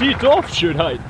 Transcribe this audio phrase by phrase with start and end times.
[0.00, 1.00] Die Dorfschönheit.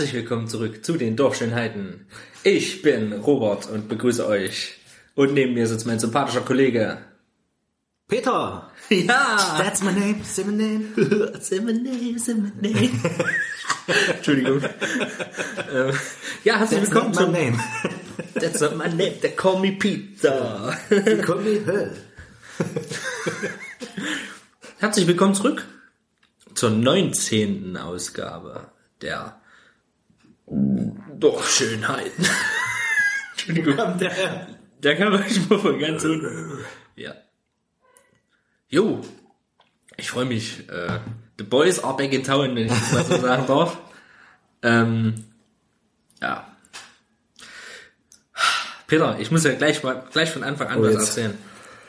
[0.00, 2.06] Herzlich willkommen zurück zu den Dorfschönheiten.
[2.42, 4.78] Ich bin Robert und begrüße euch.
[5.14, 6.96] Und neben mir sitzt mein sympathischer Kollege.
[8.08, 8.70] Peter!
[8.88, 9.58] Ja!
[9.58, 10.94] That's my name, say my name.
[11.42, 12.98] Say my name, say my name.
[14.16, 14.62] Entschuldigung.
[15.70, 15.92] ähm,
[16.44, 17.60] ja, herzlich That's willkommen not my name.
[18.40, 20.78] That's not my name, they call me Peter.
[20.88, 21.90] You call me her.
[24.78, 25.66] Herzlich willkommen zurück
[26.54, 27.76] zur 19.
[27.76, 28.70] Ausgabe
[29.02, 29.39] der
[31.18, 32.26] Dorfschönheiten.
[33.32, 33.76] Entschuldigung.
[33.98, 34.46] Der,
[34.80, 36.58] Da kann man schon mal von ganz unten.
[36.96, 37.14] Ja.
[38.68, 39.00] Jo.
[39.96, 40.68] Ich freue mich.
[40.68, 40.98] Äh,
[41.38, 43.78] the boys are back in town, wenn ich das mal so sagen darf.
[44.62, 45.24] Ähm,
[46.22, 46.46] ja.
[48.86, 51.08] Peter, ich muss ja gleich mal gleich von Anfang an Oh, was jetzt.
[51.08, 51.38] erzählen.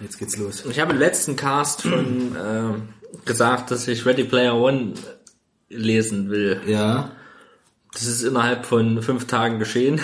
[0.01, 0.65] jetzt geht's los.
[0.65, 2.35] Ich habe im letzten Cast von
[3.15, 4.93] äh, gesagt, dass ich Ready Player One
[5.69, 6.61] lesen will.
[6.67, 7.11] Ja.
[7.93, 10.01] Das ist innerhalb von fünf Tagen geschehen.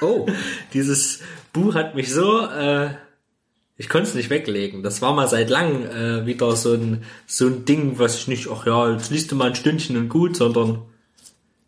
[0.00, 0.26] Oh.
[0.72, 1.20] Dieses
[1.52, 2.94] Buch hat mich so, äh,
[3.76, 4.82] ich konnte es nicht weglegen.
[4.82, 8.48] Das war mal seit langem äh, wieder so ein, so ein Ding, was ich nicht,
[8.50, 10.82] ach ja, jetzt liest du mal ein Stündchen und gut, sondern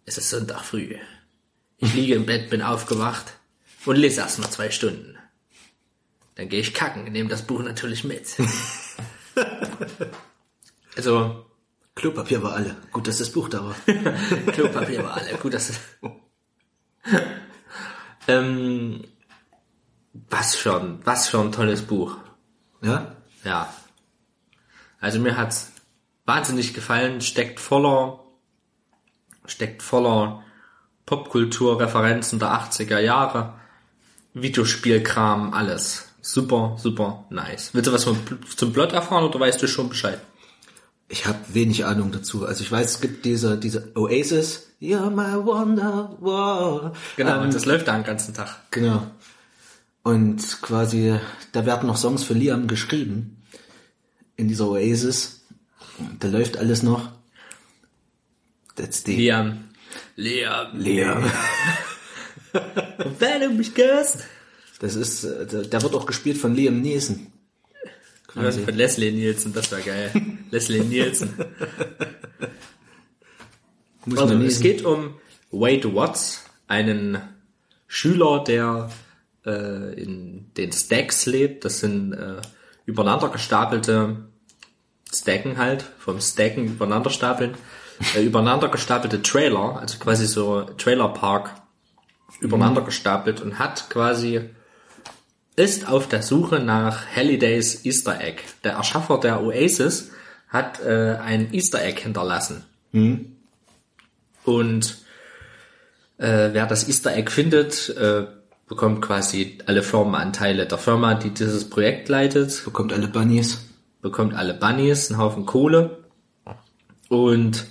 [0.04, 0.96] es ist Sonntag früh.
[1.78, 3.34] Ich liege im Bett, bin aufgewacht
[3.86, 5.16] und lese erst mal zwei Stunden.
[6.34, 8.26] Dann gehe ich kacken, nehme das Buch natürlich mit.
[10.96, 11.44] also,
[11.94, 12.76] Klopapier war alle.
[12.90, 13.74] Gut, dass das Buch da war.
[14.52, 15.34] Klopapier war alle.
[15.34, 15.72] Gut, dass
[18.28, 19.04] ähm,
[20.30, 22.16] was schon, was schon ein tolles Buch.
[22.82, 23.16] Ja?
[23.44, 23.72] Ja.
[25.00, 25.72] Also mir hat's
[26.24, 28.20] wahnsinnig gefallen, steckt voller,
[29.46, 30.44] steckt voller
[31.06, 33.54] Popkulturreferenzen der 80er Jahre,
[34.34, 36.08] Videospielkram, alles.
[36.20, 37.74] Super, super nice.
[37.74, 38.16] Willst du was vom,
[38.56, 40.20] zum Plot erfahren oder weißt du schon Bescheid?
[41.12, 42.46] Ich habe wenig Ahnung dazu.
[42.46, 44.68] Also ich weiß, es gibt diese, diese Oasis.
[44.80, 46.94] You're my wonderwall.
[47.16, 48.48] Genau, Ähm, das läuft da den ganzen Tag.
[48.70, 49.06] Genau.
[50.02, 51.18] Und quasi,
[51.52, 53.42] da werden noch Songs für Liam geschrieben.
[54.36, 55.42] In dieser Oasis.
[56.18, 57.10] Da läuft alles noch.
[58.76, 59.14] That's the...
[59.14, 59.64] Liam.
[60.16, 60.78] Liam.
[60.78, 61.30] Liam.
[63.18, 64.24] Wenn du mich gehst.
[64.80, 67.26] Das ist, äh, der wird auch gespielt von Liam Neeson.
[68.32, 68.62] Quasi.
[68.62, 70.10] Von Leslie Nielsen, das war geil.
[70.50, 71.34] Leslie Nielsen.
[74.16, 75.14] Also, es geht um
[75.50, 77.18] Wade Watts, einen
[77.86, 78.90] Schüler, der
[79.44, 81.64] äh, in den Stacks lebt.
[81.64, 82.40] Das sind äh,
[82.86, 84.16] übereinander gestapelte
[85.14, 87.54] Stacken halt, vom Stacken übereinander stapeln,
[88.16, 91.50] äh, übereinander gestapelte Trailer, also quasi so Trailerpark
[92.40, 94.50] übereinander gestapelt und hat quasi
[95.56, 98.42] ist auf der Suche nach Hallidays Easter Egg.
[98.64, 100.10] Der Erschaffer der Oasis
[100.48, 102.64] hat äh, ein Easter Egg hinterlassen.
[104.44, 104.98] Und
[106.18, 108.26] äh, wer das Easter Egg findet, äh,
[108.66, 113.66] bekommt quasi alle Firmenanteile der Firma, die dieses Projekt leitet, Bekommt alle Bunnies.
[114.00, 116.04] bekommt alle Bunnies, einen Haufen Kohle.
[117.08, 117.66] Und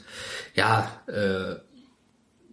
[0.54, 1.56] ja, äh,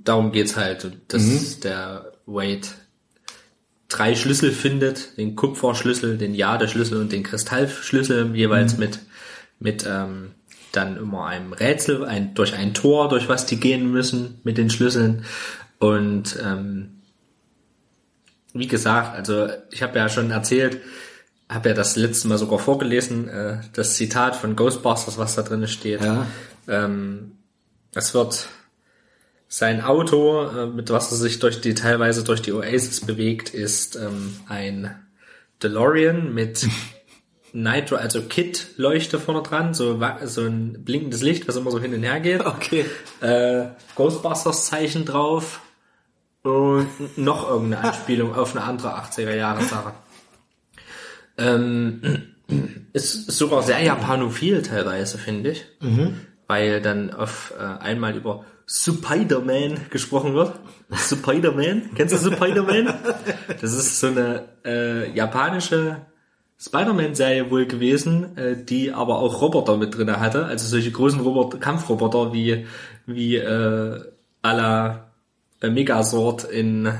[0.02, 2.68] darum geht's halt, Und dass der Wade
[3.88, 9.00] drei Schlüssel findet, den Kupferschlüssel, den Jade-Schlüssel und den Kristallschlüssel, jeweils mit,
[9.58, 10.32] mit ähm,
[10.72, 14.68] dann immer einem Rätsel, ein, durch ein Tor, durch was die gehen müssen mit den
[14.68, 15.24] Schlüsseln.
[15.78, 17.00] Und ähm,
[18.52, 20.80] wie gesagt, also ich habe ja schon erzählt,
[21.48, 25.66] habe ja das letzte Mal sogar vorgelesen, äh, das Zitat von Ghostbusters, was da drin
[25.66, 26.02] steht.
[26.02, 26.26] Ja.
[26.66, 27.38] Ähm,
[27.94, 28.48] es wird
[29.48, 33.96] sein Auto, äh, mit was er sich durch die teilweise durch die Oasis bewegt, ist
[33.96, 34.94] ähm, ein
[35.62, 36.68] DeLorean mit
[37.54, 42.02] Nitro, also Kit-Leuchte vorne dran, so, so ein blinkendes Licht, was immer so hin und
[42.02, 42.44] her geht.
[42.44, 42.84] Okay.
[43.22, 45.62] Äh, Ghostbusters Zeichen drauf
[46.42, 49.92] und noch irgendeine Anspielung auf eine andere 80er Jahre Sache.
[51.40, 52.02] Ähm,
[52.92, 55.66] ist sogar sehr japanophil teilweise, finde ich.
[56.48, 60.60] Weil dann auf äh, einmal über Spider-Man gesprochen wird.
[60.92, 61.90] Spider-Man?
[61.94, 62.92] Kennst du Spider-Man?
[63.60, 66.06] Das ist so eine äh, japanische
[66.60, 70.44] Spider-Man-Serie wohl gewesen, äh, die aber auch Roboter mit drinne hatte.
[70.44, 72.66] Also solche großen Roboter, Kampfroboter wie,
[73.06, 74.02] wie äh,
[74.42, 75.12] à la
[75.62, 76.92] äh, Megazord in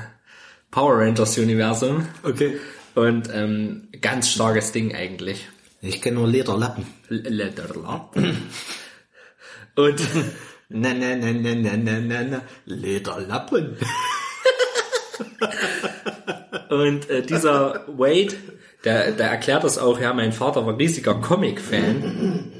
[0.71, 2.07] Power Rangers Universum.
[2.23, 2.59] Okay.
[2.95, 5.47] Und ähm, ganz starkes Ding eigentlich.
[5.81, 6.85] Ich kenne nur Lederlappen.
[7.09, 8.37] L- Lederlappen.
[9.75, 10.01] Und
[10.69, 12.41] Na, na, na, na, na, na, na, na.
[12.65, 13.75] Lederlappen.
[16.69, 18.35] Und äh, dieser Wade,
[18.85, 22.53] der, der erklärt das auch, ja, mein Vater war riesiger Comic-Fan.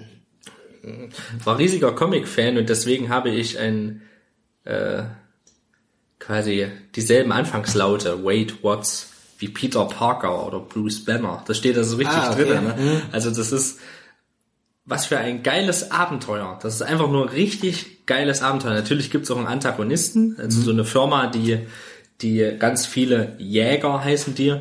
[1.44, 4.01] War riesiger Comic-Fan und deswegen habe ich ein
[4.65, 5.03] äh,
[6.17, 11.44] quasi dieselben Anfangslaute, Wade Watts, wie Peter Parker oder Bruce Banner.
[11.47, 12.45] Das steht also richtig Ah, okay.
[12.45, 12.63] drin.
[12.63, 13.01] Ne?
[13.11, 13.79] Also das ist
[14.89, 16.57] was für ein geiles Abenteuer.
[16.62, 18.74] Das ist einfach nur ein richtig geiles Abenteuer.
[18.74, 21.59] Natürlich gibt's auch einen Antagonisten, also so eine Firma, die,
[22.21, 24.56] die ganz viele Jäger heißen die,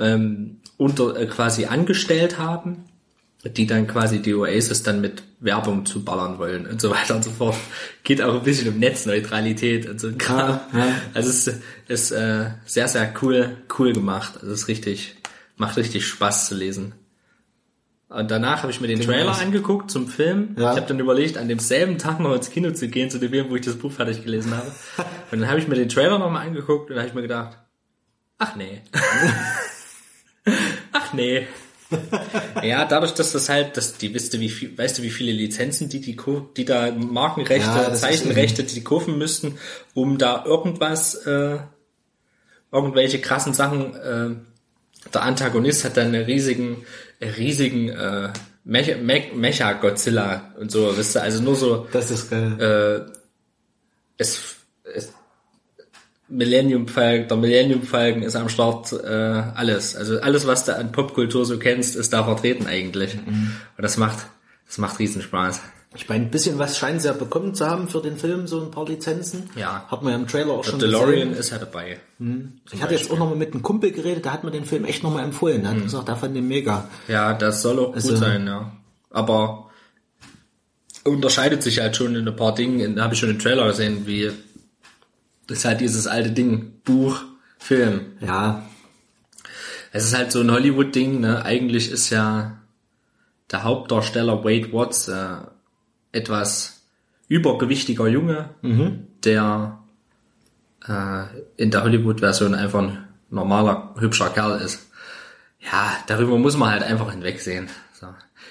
[0.00, 2.84] ähm, unter äh, quasi angestellt haben,
[3.44, 7.22] die dann quasi die Oasis dann mit Werbung zu ballern wollen und so weiter und
[7.22, 7.56] so fort.
[8.02, 10.60] Geht auch ein bisschen um Netzneutralität und so ein Kram.
[10.72, 10.94] Ja, ja.
[11.14, 14.34] Also es ist, ist äh, sehr, sehr cool, cool gemacht.
[14.40, 15.16] Also es ist richtig,
[15.56, 16.94] macht richtig Spaß zu lesen.
[18.12, 19.40] Und danach habe ich mir den Trailer nice.
[19.40, 20.54] angeguckt zum Film.
[20.58, 20.72] Ja.
[20.72, 23.48] Ich habe dann überlegt, an demselben Tag noch ins Kino zu gehen, zu dem Film,
[23.48, 24.70] wo ich das Buch fertig gelesen habe.
[25.30, 27.56] Und dann habe ich mir den Trailer nochmal angeguckt und habe ich mir gedacht,
[28.36, 28.82] ach nee.
[30.92, 31.46] ach nee.
[32.62, 35.88] Ja, dadurch, dass das halt, dass die, wisst wie viel, weißt du, wie viele Lizenzen
[35.88, 36.18] die, die,
[36.56, 39.58] die da Markenrechte, Ja, Zeichenrechte, die die kaufen müssten,
[39.94, 41.58] um da irgendwas, äh,
[42.70, 44.30] irgendwelche krassen Sachen, äh,
[45.12, 46.84] der Antagonist hat dann einen riesigen,
[47.28, 48.28] riesigen, äh,
[48.64, 53.06] Mecha, Mech- Mecha-Godzilla und so, wisst ihr, also nur so, Das ist geil.
[53.08, 53.12] äh,
[54.18, 54.56] es,
[54.94, 55.12] es
[56.28, 59.96] Millennium Falcon, der Millennium Falcon ist am Start, äh, alles.
[59.96, 63.16] Also alles, was du an Popkultur so kennst, ist da vertreten eigentlich.
[63.26, 64.26] Und das macht,
[64.66, 65.60] das macht riesen Spaß.
[65.94, 68.60] Ich meine, ein bisschen was scheinen sie ja bekommen zu haben für den Film, so
[68.62, 69.50] ein paar Lizenzen.
[69.56, 69.84] Ja.
[69.88, 71.34] Hat man ja im Trailer auch schon DeLorean gesehen.
[71.34, 72.00] ist ja dabei.
[72.72, 75.02] Ich hatte jetzt auch nochmal mit einem Kumpel geredet, der hat mir den Film echt
[75.02, 75.62] nochmal empfohlen.
[75.62, 76.88] Der hat gesagt, er fand den mega.
[77.08, 78.72] Ja, das soll auch Also- gut sein, ja.
[79.10, 79.70] Aber
[81.04, 82.96] unterscheidet sich halt schon in ein paar Dingen.
[82.96, 84.30] Da habe ich schon im Trailer gesehen, wie
[85.46, 87.20] das ist halt dieses alte Ding, Buch,
[87.58, 88.12] Film.
[88.20, 88.64] Ja,
[89.94, 91.44] Es ist halt so ein Hollywood-Ding, ne?
[91.44, 92.56] Eigentlich ist ja
[93.50, 95.36] der Hauptdarsteller Wade Watts äh,
[96.12, 96.82] etwas
[97.28, 98.50] übergewichtiger Junge,
[99.24, 99.78] der
[100.86, 101.24] äh,
[101.56, 102.98] in der Hollywood-Version einfach ein
[103.30, 104.80] normaler, hübscher Kerl ist.
[105.60, 107.68] Ja, darüber muss man halt einfach hinwegsehen.
[107.98, 108.08] So.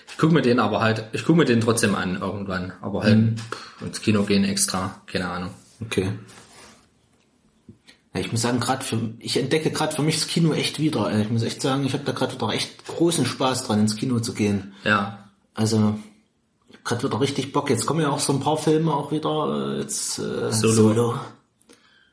[0.10, 3.40] Ich gucke mir den aber halt, ich gucke mir den trotzdem an irgendwann, aber halt
[3.40, 5.52] pff, ins Kino gehen extra, keine Ahnung.
[5.82, 6.12] okay.
[8.14, 11.10] Ja, ich muss sagen, gerade für ich entdecke gerade für mich das Kino echt wieder.
[11.12, 11.22] ey.
[11.22, 14.20] Ich muss echt sagen, ich habe da gerade wieder echt großen Spaß dran, ins Kino
[14.20, 14.74] zu gehen.
[14.84, 15.98] Ja, Also
[16.84, 17.70] gerade wieder richtig Bock.
[17.70, 19.76] Jetzt kommen ja auch so ein paar Filme auch wieder.
[19.78, 21.20] Äh, jetzt äh, Solo.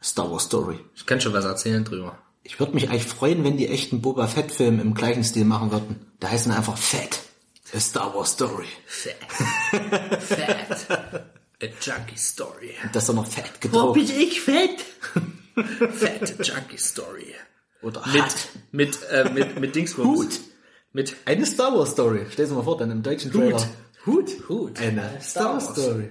[0.03, 0.79] Star Wars Story.
[0.95, 2.17] ich kann schon was erzählen drüber.
[2.45, 5.71] Ich würde mich eigentlich freuen, wenn die echten Boba Fett Filme im gleichen Stil machen
[5.73, 6.07] würden.
[6.21, 7.21] Da heißen einfach Fett.
[7.75, 8.67] A Star Wars Story.
[8.87, 9.17] Fat.
[10.23, 11.25] Fat.
[11.61, 12.75] A junkie story.
[12.93, 13.95] Das ist noch fett Wo gedruckt.
[13.95, 14.85] bin ich fett?
[15.93, 17.35] Fat junkie story.
[17.83, 18.49] Oder Mit, Hat.
[18.73, 20.07] mit, äh, mit, mit Dingsbums.
[20.19, 20.41] Hut.
[20.93, 22.27] Mit Eine Star Wars Story.
[22.31, 23.69] Stell dir mal vor, dann im deutschen Trailer.
[24.09, 24.49] Hut.
[24.49, 24.81] Hut.
[24.81, 26.11] Eine Star Wars Story.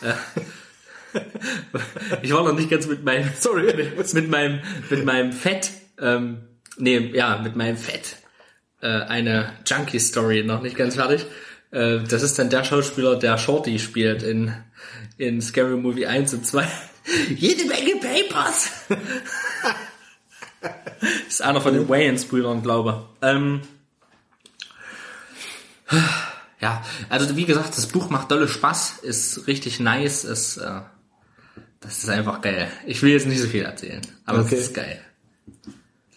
[2.22, 3.72] Ich war noch nicht ganz mit meinem, Sorry.
[3.74, 6.38] mit, mit meinem, mit meinem Fett, ähm,
[6.76, 8.16] nee, ja, mit meinem Fett,
[8.80, 11.26] äh, eine Junkie Story noch nicht ganz fertig.
[11.70, 14.54] Äh, das ist dann der Schauspieler, der Shorty spielt in,
[15.16, 16.66] in Scary Movie 1 und 2.
[17.36, 18.70] Jede Menge Papers!
[21.28, 23.28] ist einer von den Wayans-Brüdern, glaube ich.
[23.28, 23.60] Ähm,
[26.64, 30.80] ja, also wie gesagt, das Buch macht dolle Spaß, ist richtig nice, ist, äh,
[31.80, 32.68] das ist einfach geil.
[32.86, 34.54] Ich will jetzt nicht so viel erzählen, aber Okay.
[34.54, 34.98] es ist geil.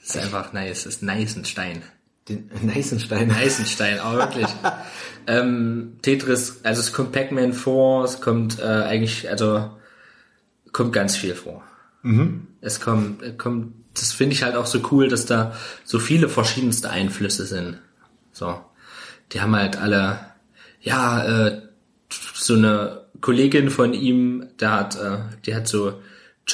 [0.02, 1.82] Es ist einfach nice, es ist Neisenstein.
[2.30, 3.30] Den Neisenstein.
[3.30, 4.48] Eisenstein, aber wirklich.
[5.28, 9.70] ähm, Tetris, also es kommt Pac-Man vor, es kommt äh, eigentlich, also
[10.72, 11.62] kommt ganz viel vor.
[12.62, 16.30] Es kommt, äh, kommt, das finde ich halt auch so cool, dass da so viele
[16.30, 17.82] verschiedenste Einflüsse sind.
[18.32, 18.64] So,
[19.34, 20.20] die haben halt alle,
[20.88, 21.62] ja, äh,
[22.34, 26.02] so eine Kollegin von ihm, der hat, äh, die hat so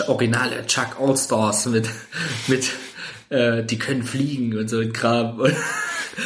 [0.08, 1.88] originale Chuck All-Stars mit,
[2.48, 2.72] mit,
[3.30, 5.40] äh, die können fliegen und so ein Kram.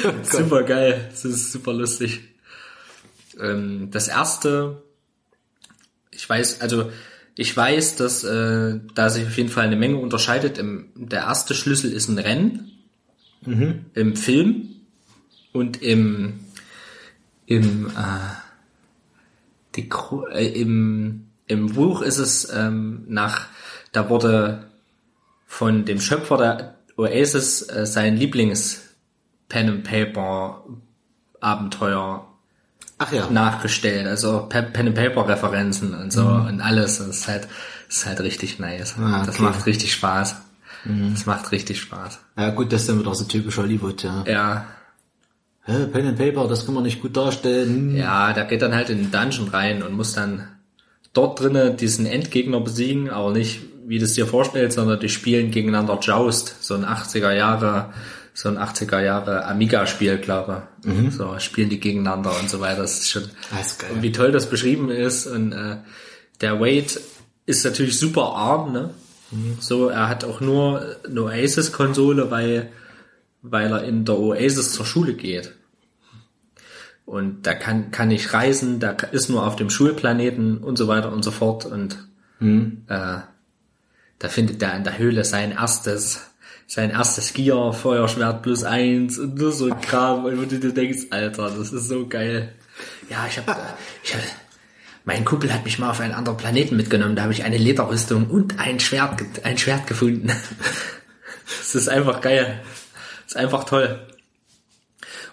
[0.03, 1.07] Und super geil.
[1.09, 2.19] Das ist super lustig.
[3.39, 4.83] Ähm, das erste,
[6.11, 6.91] ich weiß, also
[7.35, 10.57] ich weiß, dass äh, da sich auf jeden Fall eine Menge unterscheidet.
[10.57, 12.71] Im, der erste Schlüssel ist ein Rennen
[13.93, 14.75] im Film
[15.53, 16.41] und im
[17.47, 17.91] im äh,
[19.75, 19.89] die,
[20.33, 23.45] äh, im im Buch ist es ähm, nach
[23.93, 24.67] da wurde
[25.45, 28.81] von dem Schöpfer der Oasis äh, sein Lieblings
[29.49, 30.63] Pen and Paper
[31.39, 32.27] Abenteuer
[32.97, 33.29] Ach ja.
[33.29, 36.97] nachgestellt, also Pe- Pen and Paper Referenzen und so und alles.
[36.97, 37.47] Das ist halt,
[37.87, 38.95] das ist halt richtig nice.
[38.99, 39.43] Ah, Das okay.
[39.43, 40.35] macht richtig Spaß.
[41.13, 42.19] Das macht richtig Spaß.
[42.37, 44.23] Ja gut, das ist dann wieder so typisch Hollywood, ja.
[44.25, 44.65] Ja,
[45.67, 47.95] Pen and Paper, das kann man nicht gut darstellen.
[47.95, 50.47] Ja, der geht dann halt in den Dungeon rein und muss dann
[51.13, 55.49] dort drinnen diesen Endgegner besiegen, aber nicht wie du es dir vorstellst, sondern die spielen
[55.51, 57.93] gegeneinander Joust, so ein 80er Jahre,
[58.33, 61.13] so ein 80er Jahre Amiga-Spiel, glaube ich.
[61.13, 62.81] So spielen die gegeneinander und so weiter.
[62.81, 65.77] Das ist schon, Das ist wie toll das beschrieben ist und äh,
[66.41, 66.99] der Wade
[67.45, 68.89] ist natürlich super arm, ne?
[69.59, 72.69] So, er hat auch nur eine Oasis-Konsole, weil,
[73.41, 75.53] weil er in der Oasis zur Schule geht.
[77.07, 81.13] Und da kann, kann nicht reisen, da ist nur auf dem Schulplaneten und so weiter
[81.13, 81.65] und so fort.
[81.65, 81.97] Und
[82.89, 83.19] äh,
[84.19, 86.19] da findet er in der Höhle sein erstes,
[86.67, 90.25] sein erstes Gear, Feuerschwert plus eins und nur so ein Kram.
[90.25, 92.53] Und du dir denkst, Alter, das ist so geil.
[93.09, 94.21] Ja, ich hab, ich hab,
[95.05, 98.27] mein Kumpel hat mich mal auf einen anderen Planeten mitgenommen, da habe ich eine Lederrüstung
[98.27, 100.29] und ein Schwert, ein Schwert gefunden.
[101.59, 102.59] Das ist einfach geil.
[103.23, 104.05] Das ist einfach toll.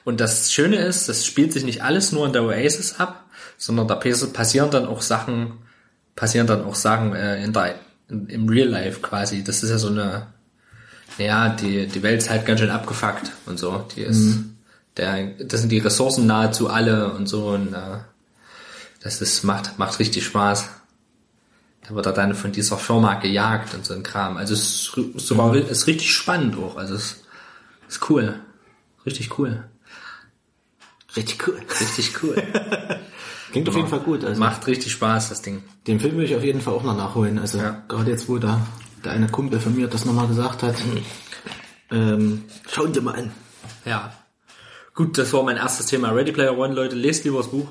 [0.04, 3.24] Und das Schöne ist, das spielt sich nicht alles nur in der Oasis ab,
[3.56, 5.58] sondern da pass- passieren dann auch Sachen,
[6.14, 7.76] passieren dann auch Sachen äh, in der,
[8.08, 9.42] in, im Real Life quasi.
[9.42, 10.26] Das ist ja so eine,
[11.18, 13.86] ja, die, die Welt ist halt ganz schön abgefuckt und so.
[13.96, 14.38] Die ist,
[14.96, 17.98] der, das sind die Ressourcen nahezu alle und so und äh,
[19.00, 20.68] das ist, macht, macht richtig Spaß.
[21.86, 24.36] Da wird er dann von dieser Firma gejagt und so ein Kram.
[24.38, 26.76] Also es ist, ri- sogar, ist richtig spannend auch.
[26.76, 27.16] Also es
[27.88, 28.40] ist cool.
[29.04, 29.64] Richtig cool.
[31.16, 31.60] Richtig cool.
[31.80, 32.34] Richtig cool.
[33.52, 34.24] Klingt auf jeden Fall gut.
[34.24, 35.62] Also Macht richtig Spaß, das Ding.
[35.86, 37.38] den Film will ich auf jeden Fall auch noch nachholen.
[37.38, 37.82] Also Ja.
[37.88, 38.66] gerade jetzt, wo da
[39.04, 40.74] der eine Kumpel von mir das nochmal gesagt hat.
[40.84, 41.02] Mhm.
[41.90, 43.32] Ähm, schauen Sie mal an.
[43.84, 44.12] Ja.
[44.94, 46.10] Gut, das war mein erstes Thema.
[46.10, 47.68] Ready Player One, Leute, lest lieber das Buch.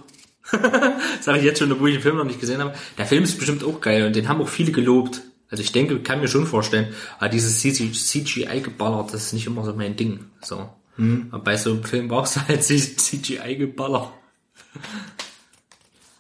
[1.21, 2.73] Sag ich jetzt schon, obwohl ich den Film noch nicht gesehen habe.
[2.97, 5.21] Der Film ist bestimmt auch geil und den haben auch viele gelobt.
[5.49, 9.73] Also ich denke, kann mir schon vorstellen, aber dieses CGI-Geballer, das ist nicht immer so
[9.73, 10.25] mein Ding.
[10.41, 10.69] So.
[10.97, 14.13] Aber bei so einem Film brauchst du halt CGI-Geballer.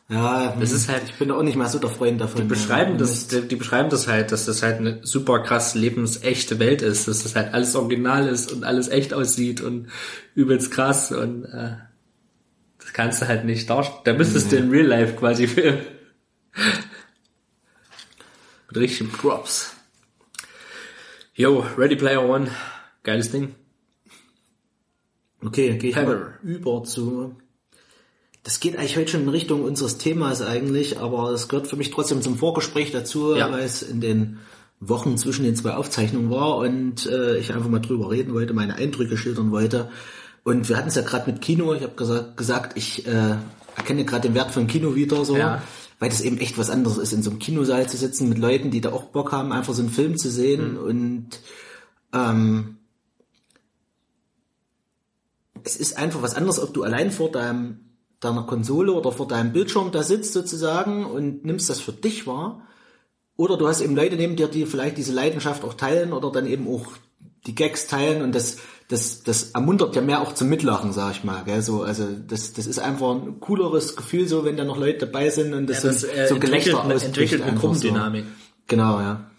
[0.09, 2.41] Ja, Das ist halt- Ich bin auch nicht mal so der Freund davon.
[2.41, 2.97] Die beschreiben ja.
[2.97, 7.07] das, die, die beschreiben das halt, dass das halt eine super krass lebensechte Welt ist,
[7.07, 9.87] dass das halt alles original ist und alles echt aussieht und
[10.35, 11.77] übelst krass und äh,
[12.79, 14.01] das kannst du halt nicht darstellen.
[14.03, 15.79] Da müsstest du in Real Life quasi filmen.
[18.67, 19.73] Mit richtigen Props.
[21.35, 22.51] Yo, Ready Player One,
[23.03, 23.55] geiles Ding.
[25.45, 27.35] Okay, gehe ich mal über zu.
[28.43, 31.91] Das geht eigentlich heute schon in Richtung unseres Themas eigentlich, aber es gehört für mich
[31.91, 33.51] trotzdem zum Vorgespräch dazu, Ja.
[33.51, 34.39] weil es in den
[34.81, 38.75] Wochen zwischen den zwei Aufzeichnungen war und äh, ich einfach mal drüber reden wollte, meine
[38.75, 39.89] Eindrücke schildern wollte.
[40.43, 41.73] Und wir hatten es ja gerade mit Kino.
[41.73, 43.35] Ich habe gesagt, gesagt, ich äh,
[43.77, 45.63] erkenne gerade den Wert von Kino wieder so, Ja.
[45.99, 48.71] weil das eben echt was anderes ist, in so einem Kinosaal zu sitzen mit Leuten,
[48.71, 51.27] die da auch Bock haben, einfach so einen Film zu sehen und
[52.13, 52.75] ähm,
[55.63, 57.79] es ist einfach was anderes, ob du allein vor deinem,
[58.19, 62.67] deiner Konsole oder vor deinem Bildschirm da sitzt sozusagen und nimmst das für dich wahr.
[63.35, 66.45] Oder du hast eben Leute neben dir, die vielleicht diese Leidenschaft auch teilen oder dann
[66.45, 66.85] eben auch
[67.47, 71.23] die Gags teilen und das, das, das ermuntert ja mehr auch zum Mitlachen, sag ich
[71.23, 71.43] mal.
[71.43, 71.61] Gell?
[71.61, 75.29] So, also das, das ist einfach ein cooleres Gefühl, so wenn da noch Leute dabei
[75.29, 77.67] sind und das, Das so, äh, so entwickelt, Gelächter eine, ausbricht entwickelt eine einfach so.
[77.69, 78.25] Gruppendynamik.
[78.67, 79.29] Genau, ja.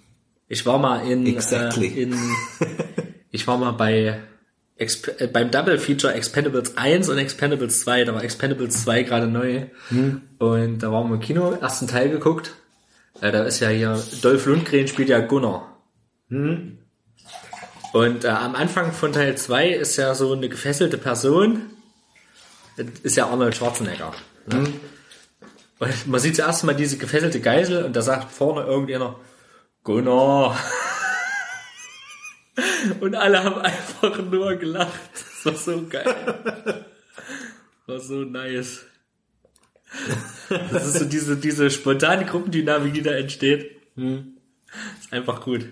[0.49, 1.87] Ich war mal in, Exactly.
[1.87, 2.19] äh, in
[3.31, 4.23] ich war mal bei
[4.76, 9.26] Exp äh, beim Double Feature Expendables 1 und Expendables 2, da war Expendables 2 gerade
[9.28, 9.66] neu.
[10.38, 12.54] Und da waren wir im Kino, ersten Teil geguckt.
[13.21, 15.81] Äh, da ist ja hier, Dolph Lundgren spielt ja Gunnar.
[17.93, 21.62] Und äh, am Anfang von Teil 2 ist ja so eine gefesselte Person,
[22.76, 24.12] Das ist ja Arnold Schwarzenegger.
[24.47, 24.64] Ne?
[25.78, 29.16] Und man sieht zuerst mal diese gefesselte Geisel und da sagt vorne irgendjemand,
[29.85, 30.57] Gunnar.
[33.00, 35.00] Und alle haben einfach nur gelacht.
[35.44, 36.84] Das war so geil.
[37.87, 38.82] War so nice.
[40.49, 43.76] Das ist so diese, diese spontane Gruppendynamik, die da entsteht.
[43.96, 45.66] Ist einfach gut.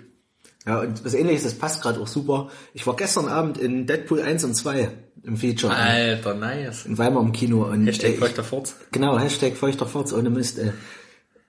[0.66, 2.50] Ja, und was ähnliches, das passt gerade auch super.
[2.72, 4.90] Ich war gestern Abend in Deadpool 1 und 2
[5.24, 5.74] im Feature.
[5.74, 6.86] Alter, nice.
[6.86, 7.64] in Weimar im Kino.
[7.64, 8.76] Und Hashtag ich- feuchter Furz.
[8.92, 10.58] Genau, Hashtag feuchter Furz ohne Mist.
[10.58, 10.72] Ey.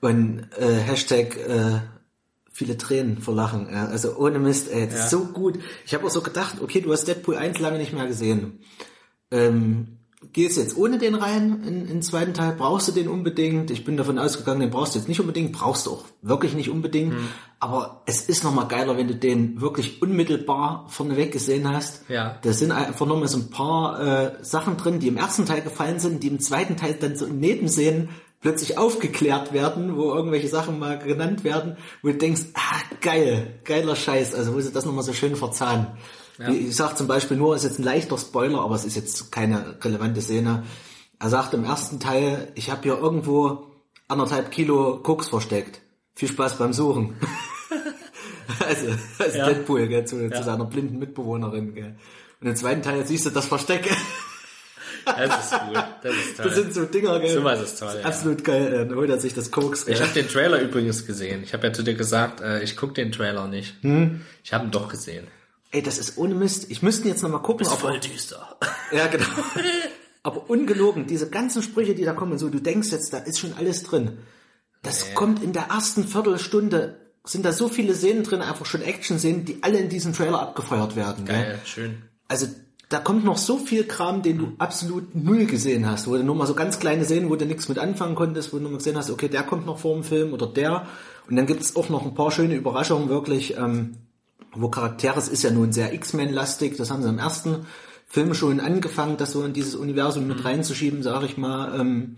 [0.02, 1.80] Und äh, Hashtag äh,
[2.54, 3.68] viele Tränen vor Lachen.
[3.70, 3.88] Ja.
[3.88, 5.04] Also ohne Mist, ey, das Ja.
[5.06, 5.60] ist so gut.
[5.86, 8.60] Ich habe auch so gedacht, okay, du hast Deadpool 1 lange nicht mehr gesehen.
[9.32, 9.98] Ähm,
[10.32, 13.72] gehst jetzt ohne den rein in, in den zweiten Teil, brauchst du den unbedingt.
[13.72, 16.70] Ich bin davon ausgegangen, den brauchst du jetzt nicht unbedingt, brauchst du auch wirklich nicht
[16.70, 17.14] unbedingt.
[17.60, 22.04] Aber es ist nochmal geiler, wenn du den wirklich unmittelbar vorneweg gesehen hast.
[22.10, 22.38] Ja.
[22.42, 26.00] Da sind einfach nochmal so ein paar äh, Sachen drin, die im ersten Teil gefallen
[26.00, 28.10] sind, die im zweiten Teil dann so in Nebenszenen
[28.44, 33.96] plötzlich aufgeklärt werden, wo irgendwelche Sachen mal genannt werden, wo du denkst, ah, geil, geiler
[33.96, 35.88] Scheiß, also wo sie das nochmal so schön verzahnen.
[36.38, 39.32] Wie Ich sag zum Beispiel nur, ist jetzt ein leichter Spoiler, aber es ist jetzt
[39.32, 40.64] keine relevante Szene.
[41.20, 43.68] Er sagt im ersten Teil, ich habe hier irgendwo
[44.08, 45.82] anderthalb Kilo Koks versteckt.
[46.16, 47.16] Viel Spaß beim Suchen.
[48.68, 48.88] also,
[49.20, 49.46] als Ja.
[49.46, 51.96] Deadpool, gell, zu, zu seiner blinden Mitbewohnerin, gell.
[52.42, 53.90] Und im zweiten Teil siehst du das Versteck.
[55.06, 55.84] Das ist gut.
[56.02, 56.46] Das ist toll.
[56.46, 57.34] Das sind so Dinger, gell.
[57.34, 58.06] Sowas ist toll, ja.
[58.06, 59.96] Absolut geil, dann holt er sich das Koks, gell.
[59.96, 61.44] Ich habe den Trailer übrigens gesehen.
[61.44, 63.76] Ich habe ja zu dir gesagt, äh, ich guck den Trailer nicht.
[63.82, 64.22] Hm?
[64.44, 65.28] Ich habe ihn doch gesehen.
[65.72, 66.70] Ey, das ist ohne Mist.
[66.70, 68.58] Ich müsste jetzt nochmal gucken, ob Voll düster.
[68.92, 69.26] Ja, genau.
[70.24, 73.54] Aber ungelogen, diese ganzen Sprüche, die da kommen, so, du denkst jetzt, da ist schon
[73.54, 74.20] alles drin.
[74.84, 79.46] Das kommt in der ersten Viertelstunde, sind da so viele Szenen drin, einfach schon Action-Szenen,
[79.46, 81.26] die alle in diesem Trailer abgefeuert werden.
[81.26, 82.04] Geil, schön.
[82.28, 82.48] Also,
[82.94, 86.36] da kommt noch so viel Kram, den du absolut null gesehen hast, wo du nur
[86.36, 88.78] mal so ganz kleine Szenen, wo du nichts mit anfangen konntest, wo du nur mal
[88.78, 90.86] gesehen hast, okay, der kommt noch vor dem Film oder der.
[91.28, 93.98] Und dann gibt's auch noch ein paar schöne Überraschungen, wirklich, ähm,
[94.54, 97.66] wo Charaktere, es ist ja nun sehr X-Men-lastig, das haben sie im ersten
[98.06, 101.80] Film schon angefangen, das so in dieses Universum mit reinzuschieben, sage ich mal.
[101.80, 102.18] Ähm,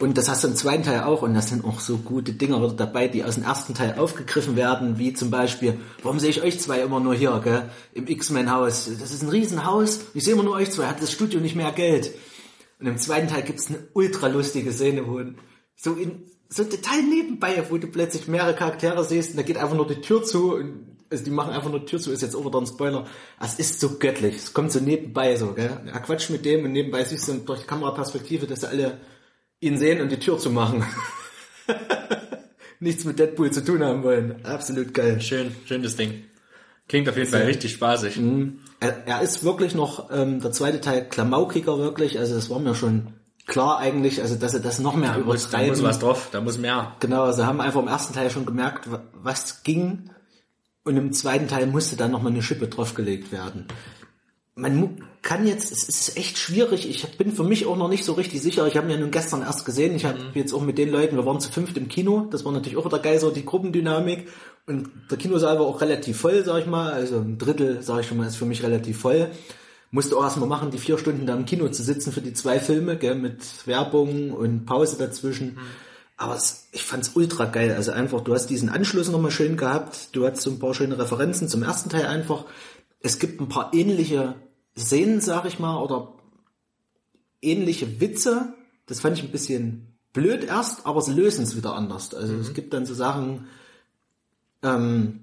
[0.00, 2.68] und das hast du im zweiten Teil auch, und das sind auch so gute Dinger
[2.72, 6.58] dabei, die aus dem ersten Teil aufgegriffen werden, wie zum Beispiel, warum sehe ich euch
[6.58, 8.90] zwei immer nur hier, gell, im X-Men-Haus?
[9.00, 11.70] Das ist ein Riesenhaus, ich sehe immer nur euch zwei, hat das Studio nicht mehr
[11.72, 12.12] Geld?
[12.80, 15.20] Und im zweiten Teil gibt's eine ultra lustige Szene, wo
[15.76, 19.74] so in so total nebenbei, wo du plötzlich mehrere Charaktere siehst und da geht einfach
[19.74, 22.66] nur die Tür zu und also die machen einfach nur Tür zu, ist jetzt auch
[22.66, 23.06] Spoiler.
[23.40, 25.80] Es ist so göttlich, es kommt so nebenbei so, gell.
[25.86, 28.98] Er quatscht mit dem und nebenbei siehst du durch die Kameraperspektive, dass sie alle
[29.64, 30.84] ihn sehen und die Tür zu machen.
[32.80, 34.44] Nichts mit Deadpool zu tun haben wollen.
[34.44, 35.20] Absolut geil.
[35.20, 36.24] Schön, schönes Ding.
[36.88, 38.20] Klingt auf jeden Fall richtig spaßig.
[38.80, 42.74] Er, er ist wirklich noch, ähm, der zweite Teil klamaukiger wirklich, also das war mir
[42.74, 43.14] schon
[43.46, 45.70] klar eigentlich, also dass sie das noch mehr Da muss, da übertreiben.
[45.70, 46.94] muss was drauf, da muss mehr.
[47.00, 50.10] Genau, also haben einfach im ersten Teil schon gemerkt, wa- was ging.
[50.82, 53.66] Und im zweiten Teil musste dann nochmal eine Schippe draufgelegt werden.
[54.56, 58.12] Man kann jetzt, es ist echt schwierig, ich bin für mich auch noch nicht so
[58.12, 58.66] richtig sicher.
[58.68, 59.96] Ich habe ihn ja nun gestern erst gesehen.
[59.96, 62.28] Ich habe jetzt auch mit den Leuten, wir waren zu fünft im Kino.
[62.30, 64.28] Das war natürlich auch wieder geil, so die Gruppendynamik.
[64.66, 66.92] Und der Kinosaal war auch relativ voll, sag ich mal.
[66.92, 69.28] Also ein Drittel, sag ich schon mal, ist für mich relativ voll.
[69.90, 72.60] Musste auch erstmal machen, die vier Stunden da im Kino zu sitzen für die zwei
[72.60, 75.58] Filme, gell, mit Werbung und Pause dazwischen.
[76.16, 77.74] Aber es, ich fand's ultra geil.
[77.76, 80.10] Also einfach, du hast diesen Anschluss nochmal schön gehabt.
[80.12, 82.44] Du hast so ein paar schöne Referenzen zum ersten Teil einfach.
[83.00, 84.34] Es gibt ein paar ähnliche
[84.76, 86.14] Szenen, sag ich mal, oder
[87.40, 88.54] ähnliche Witze.
[88.86, 92.14] Das fand ich ein bisschen blöd erst, aber sie lösen es wieder anders.
[92.14, 93.46] Also es gibt dann so Sachen,
[94.62, 95.20] ähm,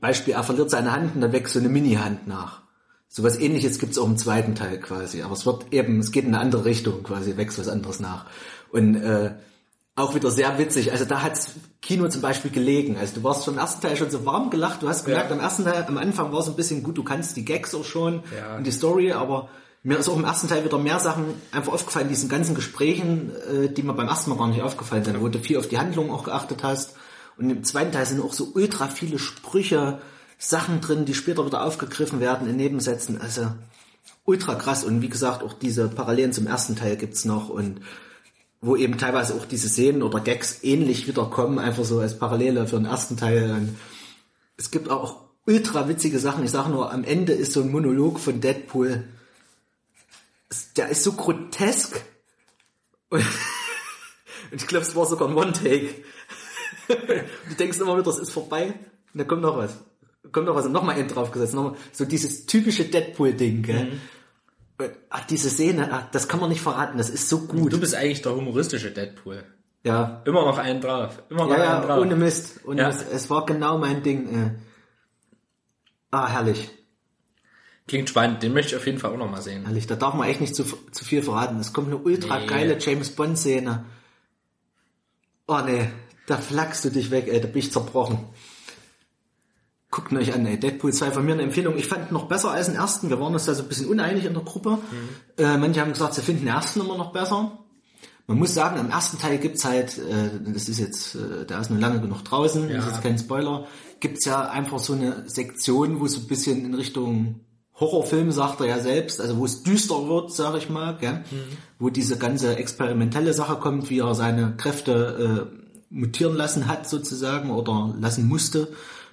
[0.00, 2.62] Beispiel, er verliert seine Hand und dann wächst so eine Mini-Hand nach.
[3.08, 5.22] Sowas ähnliches gibt's auch im zweiten Teil quasi.
[5.22, 8.26] Aber es wird eben, es geht in eine andere Richtung quasi, wächst was anderes nach.
[8.70, 9.34] Und äh,
[10.02, 10.92] auch wieder sehr witzig.
[10.92, 12.96] Also da hat's Kino zum Beispiel gelegen.
[12.98, 14.82] Also du warst vom ersten Teil schon so warm gelacht.
[14.82, 15.36] Du hast gemerkt, Ja.
[15.36, 17.84] am ersten Teil, am Anfang war es ein bisschen gut, du kannst die Gags auch
[17.84, 18.56] schon Ja.
[18.56, 19.48] und die Story, aber
[19.82, 23.68] mir ist auch im ersten Teil wieder mehr Sachen einfach aufgefallen, diesen ganzen Gesprächen, äh,
[23.70, 26.10] die mir beim ersten Mal gar nicht aufgefallen sind, wo du viel auf die Handlung
[26.10, 26.94] auch geachtet hast.
[27.38, 30.00] Und im zweiten Teil sind auch so ultra viele Sprüche,
[30.36, 33.20] Sachen drin, die später wieder aufgegriffen werden in Nebensätzen.
[33.20, 33.52] Also
[34.26, 34.84] ultra krass.
[34.84, 37.80] Und wie gesagt, auch diese Parallelen zum ersten Teil gibt's noch und
[38.60, 42.76] wo eben teilweise auch diese Szenen oder Gags ähnlich wiederkommen, einfach so als Parallele für
[42.76, 43.50] den ersten Teil.
[43.52, 43.76] Und
[44.56, 46.44] es gibt auch ultra witzige Sachen.
[46.44, 49.04] Ich sage nur, am Ende ist so ein Monolog von Deadpool.
[50.50, 52.02] Es- Der ist so grotesk.
[53.08, 53.24] Und,
[54.52, 55.88] ich glaube, es war sogar ein One-Take.
[56.88, 58.74] du denkst immer wieder, das ist vorbei.
[59.14, 59.72] Und da kommt noch was.
[60.32, 61.54] Kommt noch was und nochmal End draufgesetzt.
[61.54, 63.64] Nochmal, so dieses typische Deadpool-Ding?
[63.70, 64.00] Und,
[65.10, 67.72] Ach, diese Szene, ach, das kann man nicht verraten, das ist so gut.
[67.72, 69.44] Du bist eigentlich der humoristische Deadpool.
[69.82, 71.22] Ja, Immer noch einen drauf.
[71.30, 72.00] Immer noch ja, einen ja, drauf.
[72.02, 72.60] ohne Mist.
[72.66, 72.88] Ohne Ja.
[72.88, 73.06] Mist.
[73.12, 74.28] Es war genau mein Ding.
[74.28, 74.50] Äh.
[76.10, 76.68] Ah, herrlich.
[77.88, 79.64] Klingt spannend, den möchte ich auf jeden Fall auch noch mal sehen.
[79.64, 79.86] Herrlich.
[79.86, 81.58] Da darf man echt nicht zu, zu viel verraten.
[81.58, 82.46] Es kommt eine ultra Nee.
[82.46, 83.84] geile James Bond Szene.
[85.48, 85.90] Oh nee,
[86.26, 88.18] da flachst du dich weg, ey, da bin ich zerbrochen.
[89.90, 90.58] Guckt ihn euch an, ey.
[90.58, 91.76] Deadpool 2 von mir eine Empfehlung.
[91.76, 93.08] Ich fand ihn noch besser als den ersten.
[93.10, 94.70] Wir waren uns da so ein bisschen uneinig in der Gruppe.
[94.78, 95.44] Mhm.
[95.44, 97.58] Äh, manche haben gesagt, sie finden den ersten immer noch besser.
[98.28, 101.70] Man muss sagen, im ersten Teil gibt's halt, äh, das ist jetzt, äh, der ist
[101.70, 102.78] nur lange genug draußen, Ja.
[102.78, 103.66] ist jetzt kein Spoiler,
[103.98, 107.40] gibt's ja einfach so eine Sektion, wo es so ein bisschen in Richtung
[107.74, 111.24] Horrorfilm, sagt er ja selbst, also wo es düster wird, sag ich mal, gell?
[111.80, 115.56] wo diese ganze experimentelle Sache kommt, wie er seine Kräfte äh,
[115.92, 118.68] mutieren lassen hat sozusagen oder lassen musste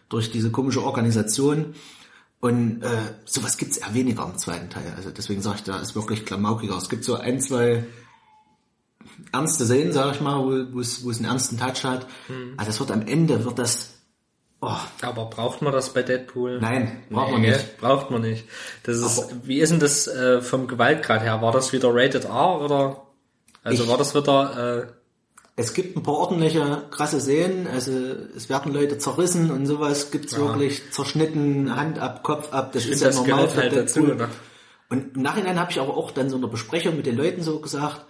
[0.09, 1.75] durch diese komische Organisation.
[2.39, 2.87] Und äh,
[3.25, 4.93] sowas gibt's eher weniger im zweiten Teil.
[4.95, 6.77] Also deswegen sage ich, da ist wirklich klamaukiger.
[6.77, 7.83] Es gibt so ein, zwei
[9.31, 10.43] ernste Szenen, sag ich mal,
[10.73, 12.05] wo es einen ernsten Touch hat.
[12.57, 13.93] Also das wird am Ende, wird das,
[14.61, 16.59] oh, Aber braucht man das bei Deadpool?
[16.61, 17.77] Nein, braucht man Nee, nicht.
[17.79, 18.45] Braucht man nicht.
[18.83, 21.41] Das ist, wie ist denn das äh, vom Gewaltgrad her?
[21.41, 23.03] War das wieder Rated R oder?
[23.63, 24.87] Also Ich- war das wieder, äh,
[25.59, 30.37] Es gibt ein paar ordentliche, krasse Szenen, also es werden Leute zerrissen und sowas gibt's
[30.37, 34.01] wirklich zerschnitten, Hand ab, Kopf ab, das ist ja das normal gehört für halt dazu,
[34.01, 34.27] Deadpool.
[34.27, 34.29] ne?
[34.89, 37.41] Und im Nachhinein habe ich aber auch dann so in der Besprechung mit den Leuten
[37.41, 38.05] so gesagt,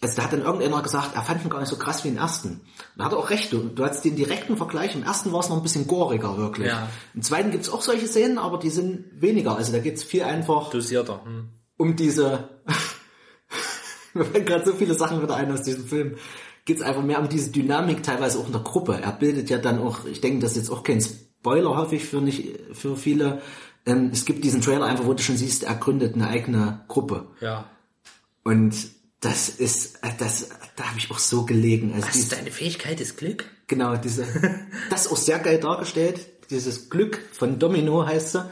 [0.00, 2.18] also da hat dann irgendeiner gesagt, er fand ihn gar nicht so krass wie den
[2.18, 2.48] ersten.
[2.48, 2.60] Und
[2.96, 5.48] da hat er auch recht, du, du hattest den direkten Vergleich, im ersten war es
[5.48, 6.68] noch ein bisschen goriger wirklich.
[6.68, 6.88] Ja.
[7.14, 10.70] Im zweiten gibt's auch solche Szenen, aber die sind weniger, also da geht's viel einfach
[10.70, 11.24] dosierter.
[11.24, 11.50] Hm.
[11.78, 12.48] um diese,
[14.14, 16.16] mir fallen gerade so viele Sachen wieder ein aus diesem Film,
[16.64, 18.98] geht's einfach mehr um diese Dynamik teilweise auch in der Gruppe.
[19.02, 22.20] Er bildet ja dann auch, ich denke, das ist jetzt auch kein Spoiler, ich, für
[22.20, 23.42] nicht, für viele.
[23.86, 27.26] Ähm, es gibt diesen Trailer einfach, wo du schon siehst, er gründet eine eigene Gruppe.
[27.40, 27.68] Ja.
[28.44, 28.74] Und
[29.20, 31.92] das ist, das, da habe ich auch so gelegen.
[31.94, 33.44] Also Was dies- ist deine Fähigkeit ist Glück?
[33.66, 34.26] Genau, diese,
[34.90, 36.20] das ist auch sehr geil dargestellt.
[36.50, 38.50] Dieses Glück von Domino heißt sie.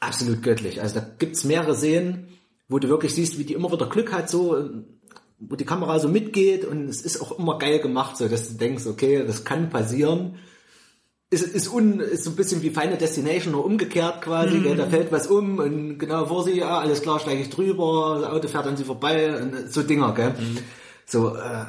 [0.00, 0.80] Absolut göttlich.
[0.80, 2.28] Also da gibt's mehrere Szenen,
[2.68, 4.68] wo du wirklich siehst, wie die immer wieder Glück hat, so,
[5.40, 8.54] wo die Kamera so mitgeht und es ist auch immer geil gemacht, so dass du
[8.54, 10.36] denkst, okay, das kann passieren.
[11.30, 14.76] Ist, ist, un, ist so ein bisschen wie Final Destination, nur umgekehrt quasi, gell?
[14.76, 18.30] da fällt was um und genau vor sie, ja, alles klar, steige ich drüber, das
[18.30, 20.34] Auto fährt an sie vorbei und so Dinger, gell?
[21.04, 21.66] So, äh,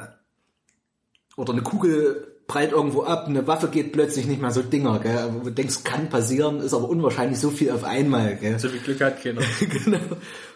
[1.36, 5.30] oder eine Kugel prallt irgendwo ab, eine Waffe geht plötzlich nicht mehr so Dinger, gell?
[5.34, 8.58] Wo du denkst, kann passieren, ist aber unwahrscheinlich so viel auf einmal, gell?
[8.58, 9.40] So viel Glück hat keiner.
[9.60, 10.00] genau.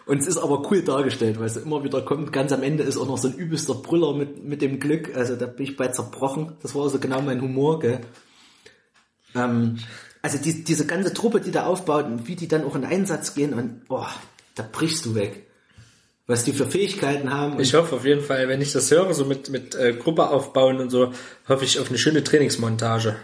[0.05, 2.33] Und es ist aber cool dargestellt, weil es immer wieder kommt.
[2.33, 5.15] Ganz am Ende ist auch noch so ein übelster Brüller mit, mit dem Glück.
[5.15, 6.57] Also da bin ich bei zerbrochen.
[6.61, 8.01] Das war also genau mein Humor, gell?
[9.33, 9.77] Ähm,
[10.21, 13.35] also die, diese ganze Truppe, die da aufbaut und wie die dann auch in Einsatz
[13.35, 14.09] gehen und boah,
[14.55, 15.44] da brichst du weg.
[16.27, 17.59] Was die für Fähigkeiten haben.
[17.59, 20.79] Ich hoffe auf jeden Fall, wenn ich das höre, so mit, mit äh, Gruppe aufbauen
[20.79, 21.13] und so,
[21.47, 23.15] hoffe ich auf eine schöne Trainingsmontage.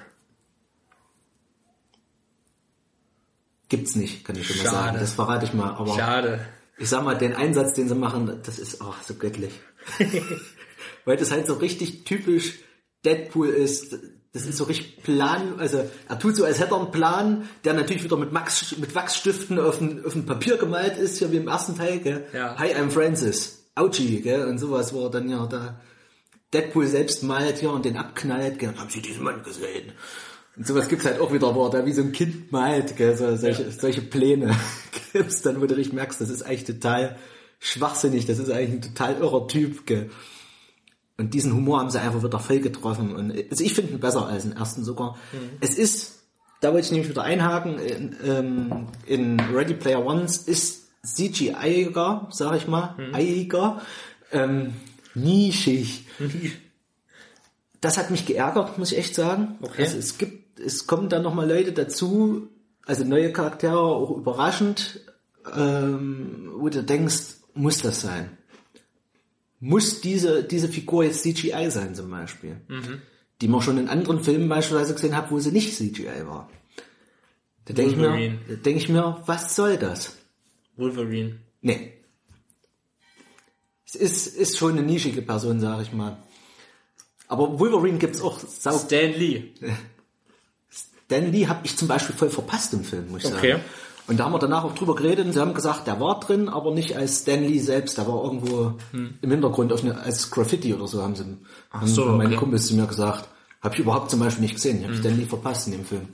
[3.72, 4.76] gibt's nicht, kann ich schon mal Schade.
[4.76, 4.98] sagen.
[5.00, 5.72] Das verrate ich mal.
[5.72, 6.46] Aber Schade.
[6.78, 9.54] ich sag mal, den Einsatz, den sie machen, das ist auch so göttlich.
[11.06, 12.60] Weil das halt so richtig typisch
[13.06, 13.98] Deadpool ist.
[14.34, 17.74] Das ist so richtig Plan, also er tut so, als hätte er einen Plan, der
[17.74, 21.38] natürlich wieder mit, Max, mit Wachsstiften auf ein, auf ein Papier gemalt ist, ja wie
[21.38, 22.26] im ersten Teil, gell?
[22.34, 22.58] Ja.
[22.58, 23.65] Hi, I'm Francis.
[23.76, 24.46] Ouchie, gell?
[24.46, 25.82] Und sowas, wo er dann ja da
[26.54, 28.74] Deadpool selbst malt hier und den abknallt, gell?
[28.78, 29.91] Haben Sie diesen Mann gesehen?
[30.56, 33.17] Und sowas gibt's halt auch wieder, wo er da wie so ein Kind malt, gell?
[33.17, 34.56] So, solche, solche Pläne
[35.13, 37.17] gibt's dann, wo du richtig merkst, das ist eigentlich total
[37.60, 40.10] schwachsinnig, das ist eigentlich ein total irrer Typ, gell?
[41.17, 43.15] Und diesen Humor haben sie einfach wieder voll getroffen.
[43.15, 45.17] Und also ich finde ihn besser als den ersten sogar.
[45.60, 46.24] Es ist,
[46.62, 52.56] da wollte ich nämlich wieder einhaken, in, ähm, in Ready Player Ones ist CGI-iger, sag
[52.56, 53.82] ich mal, eiger,
[54.32, 54.74] ähm,
[55.15, 56.08] nischig.
[57.82, 59.58] Das hat mich geärgert, muss ich echt sagen.
[59.62, 59.84] Okay.
[59.84, 62.47] Also es gibt, es kommen dann nochmal Leute dazu,
[62.86, 65.02] also neue Charaktere, auch überraschend,
[65.56, 68.38] ähm, wo du denkst, muss das sein?
[69.63, 72.60] Muss diese, diese Figur jetzt CGI sein zum Beispiel?
[73.39, 76.50] Die man schon in anderen Filmen beispielsweise gesehen hat, wo sie nicht CGI war.
[77.65, 80.17] Da denke ich mir, da denke ich mir, was soll das?
[80.78, 81.38] Wolverine.
[81.62, 81.93] Nee.
[83.86, 86.17] Es ist, ist schon eine nischige Person, sag ich mal.
[87.28, 89.52] Aber Wolverine gibt's auch sau Stan Lee.
[91.08, 93.52] Dan Lee habe ich zum Beispiel voll verpasst im Film, muss ich Okay.
[93.54, 93.63] sagen.
[94.08, 96.50] Und da haben wir danach auch drüber geredet und sie haben gesagt, der war drin,
[96.50, 100.88] aber nicht als Stan Lee selbst, der war irgendwo im Hintergrund eine, als Graffiti oder
[100.88, 101.38] so, haben sie
[101.70, 102.38] haben so, meine okay.
[102.38, 103.30] Kumpels zu mir gesagt.
[103.62, 106.10] Habe ich überhaupt zum Beispiel nicht gesehen, ich habe Stan Lee verpasst in dem Film.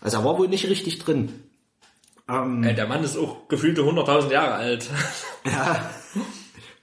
[0.00, 1.42] Also er war wohl nicht richtig drin.
[2.28, 4.88] Äh, der Mann ist auch gefühlte 100.000 Jahre alt.
[5.44, 5.90] Ja,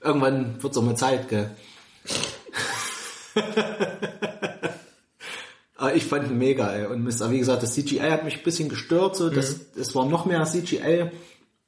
[0.02, 1.54] irgendwann wird's auch mal Zeit, gell.
[5.78, 6.86] Aber ich fand ihn mega, ey.
[6.86, 9.94] Und Mist, aber wie gesagt, das CGI hat mich ein bisschen gestört, so, das, es
[9.94, 11.10] war noch mehr CGI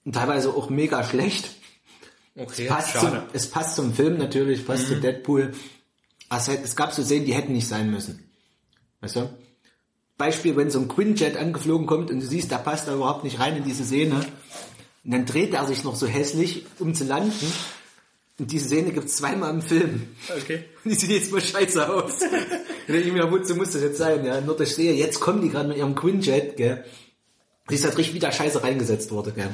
[0.04, 1.50] und teilweise auch mega schlecht.
[2.36, 5.52] Okay, Passt zum, es passt zum Film natürlich, passt zu Deadpool.
[6.28, 8.28] Also, es gab so Szenen, die hätten nicht sein müssen.
[9.00, 9.30] Weißt du?
[10.18, 13.38] Beispiel, wenn so ein Quinjet angeflogen kommt und du siehst, der passt da überhaupt nicht
[13.38, 14.16] rein in diese Szene.
[15.04, 17.52] Und dann dreht er sich noch so hässlich, um zu landen.
[18.40, 20.08] Und diese Szene gibt's zweimal im Film.
[20.36, 20.64] Okay.
[20.84, 22.14] Und die sieht jetzt mal scheiße aus.
[22.92, 24.24] Denke ich mir, wozu muss das jetzt sein?
[24.24, 26.84] Ja, nur dass ich sehe, jetzt kommen die gerade mit ihrem Quinjet, gell.
[27.68, 29.50] Die ist halt richtig wieder scheiße reingesetzt wurde, gell.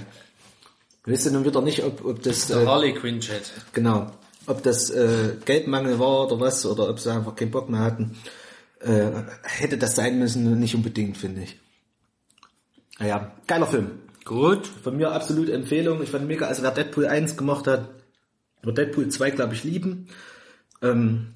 [1.04, 3.52] Weißt du nun wieder nicht, ob, ob das, äh, Harley Quinn Chat.
[3.72, 4.10] genau,
[4.46, 8.16] ob das äh, Geldmangel war oder was, oder ob sie einfach keinen Bock mehr hatten.
[8.80, 9.10] Äh,
[9.42, 11.56] hätte das sein müssen, nicht unbedingt, finde ich.
[12.98, 13.90] Naja, geiler Film.
[14.24, 14.66] Gut.
[14.66, 16.02] Von mir absolut Empfehlung.
[16.02, 17.90] Ich fand mega, also wer Deadpool 1 gemacht hat,
[18.62, 20.08] wird Deadpool 2, glaube ich, lieben.
[20.82, 21.32] Ähm,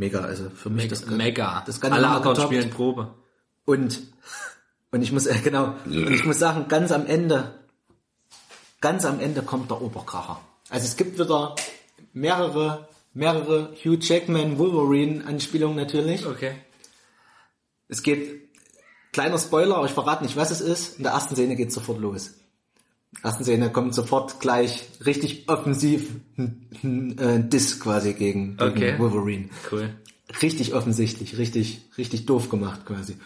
[0.00, 1.62] mega, also für mich das Mega.
[1.66, 2.48] Das kann Alle anderen getoppt.
[2.52, 3.14] spielen Probe.
[3.66, 4.00] Und,
[4.90, 7.54] und ich muss, äh, genau, und ich muss sagen, ganz am Ende,
[8.80, 10.40] ganz am Ende kommt der Oberkracher.
[10.70, 11.54] Also es gibt wieder
[12.12, 16.26] mehrere, mehrere Hugh Jackman Wolverine Anspielungen natürlich.
[16.26, 16.54] Okay.
[17.88, 18.48] Es geht,
[19.12, 20.96] kleiner Spoiler, aber ich verrate nicht, was es ist.
[20.96, 22.39] In der ersten Szene geht sofort los.
[23.22, 28.98] Ersten Szene kommt sofort gleich richtig offensiv ein, äh, Diss quasi gegen, gegen Okay.
[28.98, 29.48] Wolverine.
[29.70, 29.90] Cool.
[30.42, 33.16] Richtig offensichtlich, richtig, richtig doof gemacht quasi.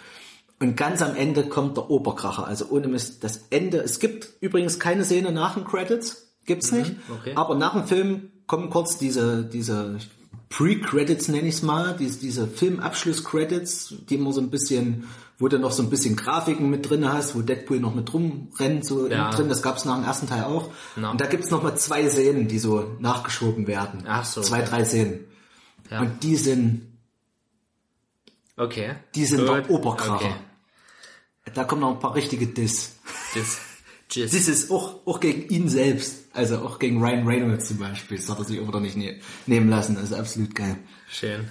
[0.58, 2.46] Und ganz am Ende kommt der Oberkracher.
[2.46, 3.78] Also ohne Mist, das Ende.
[3.78, 6.28] Es gibt übrigens keine Szene nach den Credits.
[6.46, 6.92] Gibt's nicht.
[7.10, 7.32] okay.
[7.34, 9.98] Aber nach dem Film kommen kurz diese, diese
[10.48, 15.58] Pre-Credits, nenne ich es mal, diese, diese Filmabschluss-Credits, die immer so ein bisschen, wo du
[15.58, 19.30] noch so ein bisschen Grafiken mit drin hast, wo Deadpool noch mit rumrennt, so Ja.
[19.30, 19.48] drin.
[19.48, 20.70] Das gab's nach dem ersten Teil auch.
[20.96, 21.10] Ja.
[21.10, 24.04] Und da gibt's noch mal zwei Szenen, die so nachgeschoben werden.
[24.06, 25.20] Ach so, Zwei, drei Szenen.
[25.90, 26.00] Ja.
[26.00, 26.82] Und die sind
[28.56, 28.94] Okay.
[29.14, 30.14] die sind der Oberkracher.
[30.26, 30.34] Okay.
[31.54, 32.92] Da kommen noch ein paar richtige Diss.
[33.34, 33.58] Das,
[34.14, 34.30] Tschüss.
[34.30, 36.26] Das ist auch, auch gegen ihn selbst.
[36.32, 38.16] Also auch gegen Ryan Reynolds zum Beispiel.
[38.16, 39.96] Das hat er sich aber doch nicht ne nehmen lassen.
[39.96, 40.76] Also absolut geil.
[41.10, 41.48] Schön.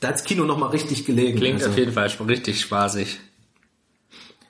[0.00, 1.38] Da hat's Kino nochmal richtig gelegen.
[1.38, 3.20] Klingt also, auf jeden Fall richtig spaßig.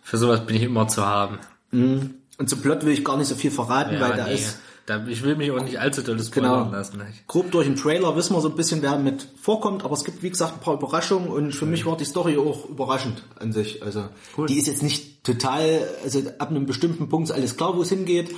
[0.03, 1.38] Für sowas bin ich immer zu haben.
[1.73, 4.35] Und zum Plot will ich gar nicht so viel verraten, weil da nee.
[4.35, 6.77] ist da, ich will mich auch nicht allzu doll spoilern Genau.
[6.77, 7.03] lassen.
[7.27, 10.22] grob durch den Trailer wissen wir so ein bisschen, wer mit vorkommt, aber es gibt,
[10.22, 13.83] wie gesagt, ein paar Überraschungen und für mich war die Story auch überraschend an sich.
[13.83, 14.09] Also
[14.48, 17.90] die ist jetzt nicht total, also ab einem bestimmten Punkt ist alles klar, wo es
[17.90, 18.35] hingeht.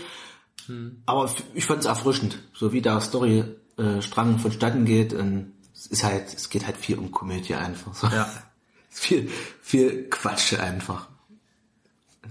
[1.06, 5.12] Aber f- ich fand es erfrischend, so wie der Storystrang vonstatten geht.
[5.12, 7.94] Und es ist halt, es geht halt viel um Komödie einfach.
[7.94, 8.06] So.
[8.12, 8.28] Ja.
[8.88, 9.28] viel,
[9.62, 11.08] viel Quatsch einfach.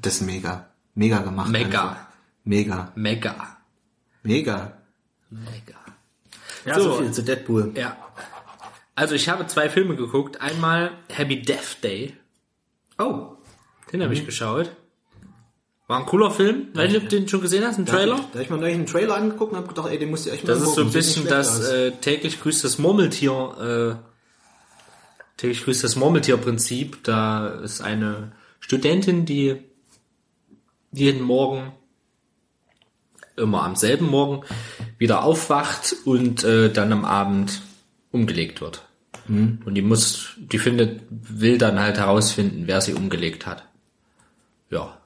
[0.02, 0.68] Das ist mega.
[0.96, 1.50] Mega gemacht.
[1.50, 1.82] Mega.
[1.90, 2.06] Einfach.
[2.44, 2.92] Mega.
[2.96, 3.58] Mega.
[4.24, 4.78] Mega.
[5.30, 5.76] Mega.
[6.66, 6.84] Ja, So.
[6.94, 7.72] so viel zu Deadpool.
[7.76, 7.96] Ja.
[8.96, 10.42] Also ich habe zwei Filme geguckt.
[10.42, 12.16] Einmal Happy Death Day.
[12.98, 13.36] Oh.
[13.94, 14.72] Den habe ich geschaut.
[15.88, 16.68] War ein cooler Film.
[16.74, 18.16] Weiß nicht, ob du den schon gesehen hast, ein Da Trailer?
[18.16, 20.26] ich- Da habe ich mir neulich einen Trailer angeguckt und habe gedacht, ey, den musst
[20.26, 25.38] du echt mal Das ist so ein bisschen das äh, täglich grüßt das Murmeltier, äh,
[25.38, 27.04] täglich grüßt das Murmeltier-Prinzip.
[27.06, 29.64] Da ist eine Studentin, die
[30.92, 31.72] jeden Morgen,
[33.40, 34.44] immer am selben Morgen,
[34.98, 37.62] wieder aufwacht und äh, dann am Abend
[38.12, 38.86] umgelegt wird.
[39.28, 39.60] Mhm.
[39.66, 43.66] Und die muss, die findet, will dann halt herausfinden, wer sie umgelegt hat.
[44.70, 44.98] Ja.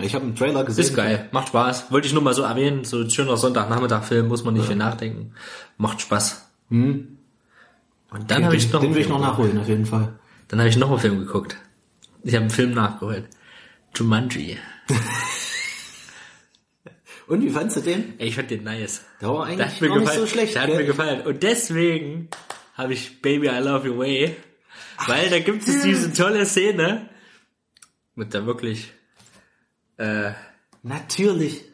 [0.00, 0.84] Ich habe einen Trailer gesehen.
[0.84, 1.90] Ist geil, macht Spaß.
[1.90, 5.32] Wollte ich nur mal so erwähnen, so ein schöner Sonntagnachmittag-Film, muss man nicht viel nachdenken.
[5.78, 6.48] Macht Spaß.
[8.10, 10.14] Und dann habe ich noch Den will ich noch nachholen, auf jeden Fall.
[10.48, 11.56] Dann habe ich noch einen Film geguckt.
[12.22, 13.24] Ich habe einen Film nachgeholt.
[13.94, 14.58] Jumanji.
[17.28, 18.14] Und wie fandst du den?
[18.18, 19.04] Ey, ich fand den nice.
[19.20, 20.20] Der war Der eigentlich hat mir gar nicht gefallen.
[20.20, 20.54] so schlecht.
[20.54, 20.78] Der hat gell?
[20.78, 21.20] mir gefallen.
[21.26, 22.28] Und deswegen
[22.74, 24.36] habe ich Baby I Love Your Way.
[25.06, 27.08] Weil da gibt es diese tolle Szene
[28.14, 28.92] mit der wirklich,
[29.98, 30.32] äh,
[30.82, 31.64] Natürlich.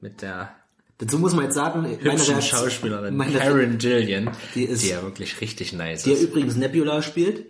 [0.00, 0.54] mit der
[0.98, 5.40] Dazu muss man jetzt sagen, meine Reaktion- Schauspielerin meine Karen Gillian, Die ist- ja wirklich
[5.40, 6.22] richtig nice Die ist.
[6.22, 7.46] übrigens Nebula spielt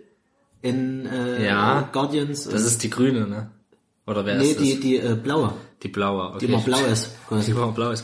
[0.61, 1.89] in äh, Ja.
[1.91, 2.45] Guardians.
[2.45, 3.51] Das ist die grüne, ne?
[4.07, 4.63] Oder wer nee, ist das?
[4.63, 6.29] die, die äh, blaue, die blaue.
[6.29, 6.39] Okay.
[6.39, 7.11] die immer blau ist.
[7.29, 8.03] Die immer blau ist.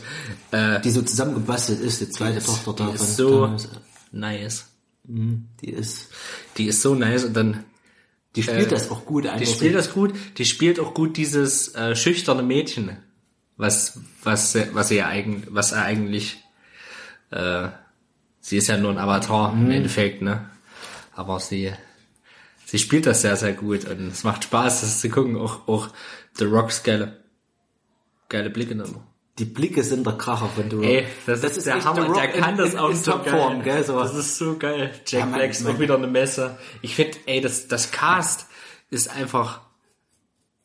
[0.52, 2.94] Äh, Die so zusammengebastelt ist, die zweite Tochter die davon.
[2.94, 3.68] ist so Damals.
[4.12, 4.66] nice.
[5.04, 6.08] Die ist,
[6.56, 7.64] Die ist so nice und dann
[8.36, 9.38] die spielt Äh, das auch gut einfach.
[9.40, 10.12] Die spielt das gut.
[10.36, 12.96] Die spielt auch gut dieses äh, schüchterne Mädchen,
[13.56, 16.38] was was was sie ja eigen, was er eigentlich
[17.30, 17.68] äh,
[18.40, 19.64] sie ist ja nur ein Avatar Mhm.
[19.66, 20.48] im Endeffekt, ne?
[21.14, 21.72] Aber sie
[22.68, 25.36] sie spielt das sehr sehr gut und es macht Spaß, das zu gucken.
[25.36, 25.88] Auch auch
[26.34, 27.16] The Rocks geile
[28.28, 29.06] geile Blicke immer.
[29.38, 30.84] Die Blicke sind der Kracher von The Rock.
[30.84, 32.12] Ey, das, ist der echt Hammer.
[32.12, 33.76] Der kann in, das in, auch in so Topform, geil.
[33.76, 33.84] gell?
[33.84, 33.98] So.
[33.98, 34.90] Das ist so geil.
[35.06, 36.58] Jack Ja, Black ist auch wieder eine Messe.
[36.82, 38.48] Ich finde, ey, das, das Cast
[38.90, 39.60] ist einfach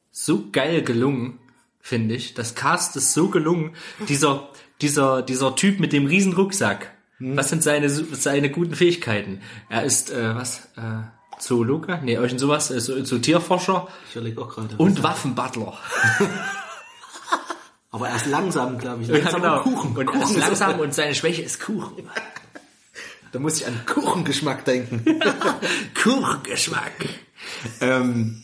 [0.10, 1.39] so geil gelungen,
[1.80, 2.34] finde ich.
[2.34, 3.76] Das Cast ist so gelungen.
[4.10, 4.50] Dieser,
[4.82, 6.92] dieser, dieser Typ mit dem riesen Rucksack.
[7.18, 7.38] Hm.
[7.38, 9.42] Was sind seine, seine guten Fähigkeiten?
[9.70, 11.04] Er ist, äh, was, äh,
[11.39, 12.00] Zoologe?
[12.04, 14.76] Nee, irgend sowas, äh, so, so Tierforscher Ich überlege auch gerade.
[14.78, 15.78] und Waffenbutler.
[17.91, 19.08] Aber erst langsam, glaube ich.
[19.10, 19.62] Ja, Langsam genau.
[19.62, 19.96] Kuchen.
[19.96, 22.10] Und Kuchen ist- langsam und seine Schwäche ist Kuchen.
[23.32, 25.04] Da muss ich an Kuchengeschmack denken.
[26.04, 26.91] Kuchengeschmack.
[27.82, 28.43] ähm,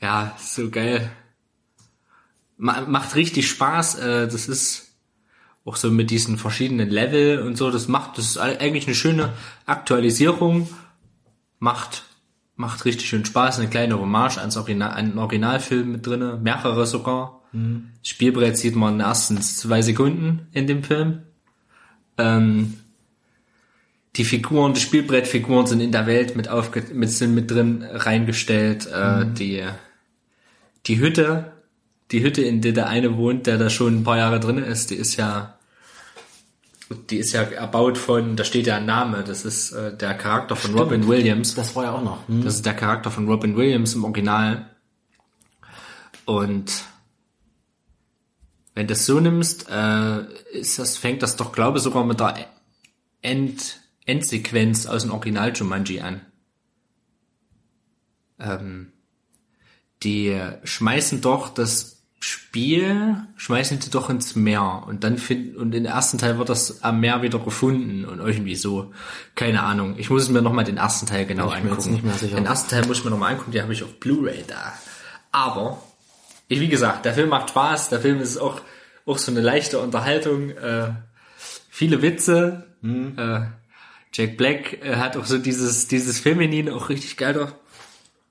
[0.00, 1.10] ja, so geil.
[2.56, 3.96] Ma macht richtig Spaß.
[3.96, 4.92] Äh, das ist
[5.64, 7.72] auch so mit diesen verschiedenen Level und so.
[7.72, 9.32] Das macht, das ist eigentlich eine schöne
[9.66, 10.68] Aktualisierung.
[11.66, 12.04] Macht,
[12.54, 13.58] macht richtig schön Spaß.
[13.58, 17.42] Eine kleine Hommage ans Original, an den Originalfilm mit drinne, mehrere sogar.
[17.50, 17.88] Mhm.
[17.98, 21.22] Das Spielbrett sieht man in den ersten zwei Sekunden in dem Film.
[22.18, 22.74] Ähm,
[24.14, 28.86] die Figuren, die Spielbrettfiguren sind in der Welt mit aufge mit sind mit drin reingestellt.
[28.86, 29.64] Äh, Die
[30.86, 31.52] die Hütte,
[32.12, 34.90] die Hütte, in der der eine wohnt, der da schon ein paar Jahre drin ist,
[34.90, 35.55] die ist ja
[37.10, 40.54] die ist ja erbaut von, da steht ja ein Name, das ist äh, der Charakter
[40.54, 41.54] von Robin Williams.
[41.54, 42.28] Das war ja auch noch.
[42.28, 42.44] Hm.
[42.44, 44.70] Das ist der Charakter von Robin Williams im Original.
[46.24, 46.84] Und
[48.74, 50.22] wenn du das so nimmst, äh,
[50.52, 52.46] ist das, fängt das doch, glaube ich, sogar mit der
[53.22, 56.20] End, Endsequenz aus dem Original Jumanji an.
[58.38, 58.92] Ähm,
[60.02, 65.84] die schmeißen doch das Spiel, schmeißen die doch ins Meer und dann finden, und im
[65.84, 68.92] ersten Teil wird das am Meer wieder gefunden und irgendwie so.
[69.34, 69.94] Keine Ahnung.
[69.98, 72.00] Ich muss mir nochmal den ersten Teil genau ich angucken.
[72.20, 74.72] Den ersten Teil muss ich mir nochmal angucken, den habe ich auf Blu-ray da.
[75.30, 75.82] Aber,
[76.48, 78.60] ich, wie gesagt, der Film macht Spaß, der Film ist auch,
[79.04, 80.90] auch so eine leichte Unterhaltung, äh,
[81.68, 83.14] viele Witze, Mhm.
[83.18, 83.40] äh,
[84.12, 87.52] Jack Black äh, hat auch so dieses, dieses Feminin auch richtig geil doch.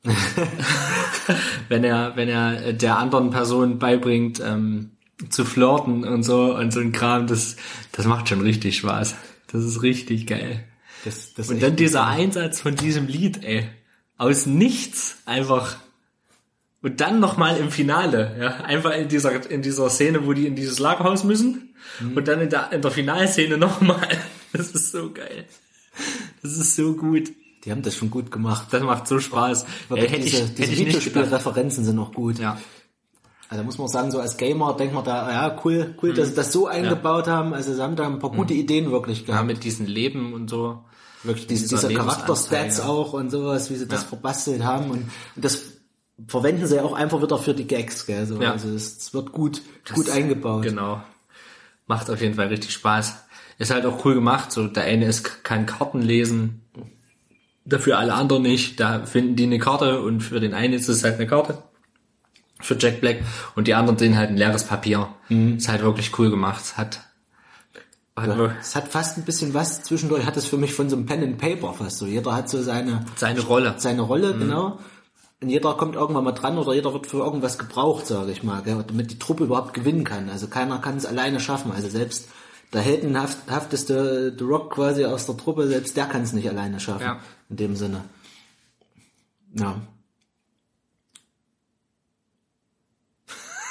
[1.69, 4.91] wenn er, wenn er der anderen Person beibringt, ähm,
[5.29, 7.55] zu flirten und so und so ein Kram, das,
[7.91, 9.15] das macht schon richtig Spaß.
[9.51, 10.63] Das ist richtig geil.
[11.05, 13.69] Das, das Und dann dieser Einsatz von diesem Lied, ey.
[14.17, 15.77] Aus nichts einfach.
[16.81, 18.63] Und dann nochmal im Finale, ja.
[18.65, 21.75] Einfach in dieser, in dieser Szene, wo die in dieses Lagerhaus müssen.
[22.13, 24.07] Und dann in der, in der Finalszene nochmal.
[24.53, 25.43] Das ist so geil.
[26.41, 27.29] Das ist so gut.
[27.65, 28.67] Die haben das schon gut gemacht.
[28.71, 29.65] Das macht so Spaß.
[29.89, 30.79] Ey, hätte diese, ich, diese hätte.
[30.85, 32.37] Videospielreferenzen sind auch gut.
[32.39, 32.57] Ja.
[33.49, 36.35] Also muss man sagen, so als Gamer denkt man da, ja, cool, cool, dass sie
[36.35, 37.53] das so eingebaut haben.
[37.53, 39.47] Also sie haben da ein paar gute Ideen wirklich ja, gehabt.
[39.47, 40.83] mit diesen Leben und so.
[41.23, 44.07] wirklich diese, dieser diese Charakterstats auch und sowas, wie sie das Ja.
[44.09, 44.89] verbastelt haben.
[44.91, 45.73] Und, und das
[46.27, 48.25] verwenden sie ja auch einfach wieder für die Gags, gell?
[48.25, 48.51] So, Ja.
[48.53, 49.61] Also es, es wird gut,
[49.93, 50.63] gut eingebaut.
[50.63, 51.01] Genau.
[51.87, 53.15] Macht auf jeden Fall richtig Spaß.
[53.59, 54.51] Ist halt auch cool gemacht.
[54.51, 56.61] So, der eine ist, kann Karten lesen.
[57.65, 58.79] Dafür alle anderen nicht.
[58.79, 61.57] Da finden die eine Karte und für den einen ist es halt eine Karte.
[62.61, 63.17] Für Jack Black.
[63.55, 65.09] Und die anderen sehen halt ein leeres Papier.
[65.29, 66.77] Ist halt wirklich cool gemacht.
[66.77, 67.01] Hat,
[68.17, 71.05] Ja, Es hat fast ein bisschen was zwischendurch, hat es für mich von so einem
[71.05, 72.05] Pen and Paper fast so.
[72.05, 73.75] Jeder hat so seine, seine Rolle.
[73.77, 74.79] seine Rolle, genau.
[75.41, 78.61] Und jeder kommt irgendwann mal dran oder jeder wird für irgendwas gebraucht, sage ich mal,
[78.61, 80.29] gell, damit die Truppe überhaupt gewinnen kann.
[80.29, 81.71] Also keiner kann es alleine schaffen.
[81.73, 82.29] Also selbst
[82.73, 87.03] der heldenhafteste The Rock quasi aus der Truppe, selbst der kann es nicht alleine schaffen.
[87.03, 87.19] Ja.
[87.49, 88.03] In dem Sinne.
[89.53, 89.81] Ja.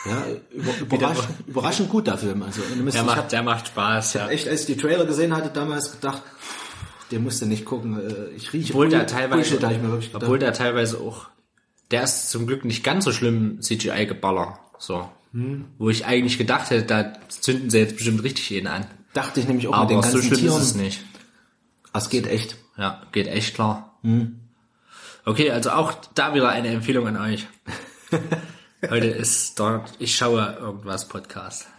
[0.07, 2.43] Ja, über, überraschend, überraschend gut der Film.
[2.43, 4.13] Also, müsst- Der ich hab- macht, der macht Spaß.
[4.15, 4.29] Ja.
[4.29, 6.23] echt, als ich die Trailer gesehen hatte, damals gedacht,
[7.11, 7.99] der musste nicht gucken.
[7.99, 11.29] äh, Ich rieche Obwohl der teilweise, Bullshit, ich obwohl der teilweise auch,
[11.91, 14.59] der ist zum Glück nicht ganz so schlimm CGI-Geballer.
[14.79, 15.09] So.
[15.33, 15.67] Hm.
[15.79, 18.87] Wo ich eigentlich gedacht hätte, da zünden sie jetzt bestimmt richtig jeden an.
[19.15, 20.57] dachte ich nämlich auch Aber mit den so ganzen schlimm Tieren.
[20.61, 21.01] ist es nicht.
[21.93, 22.57] Es geht echt.
[22.77, 23.99] Ja, geht echt klar.
[24.03, 24.41] Hm.
[25.25, 27.47] Okay, also auch da wieder eine Empfehlung an euch.
[28.91, 31.67] Heute ist dort, ich schaue irgendwas Podcast.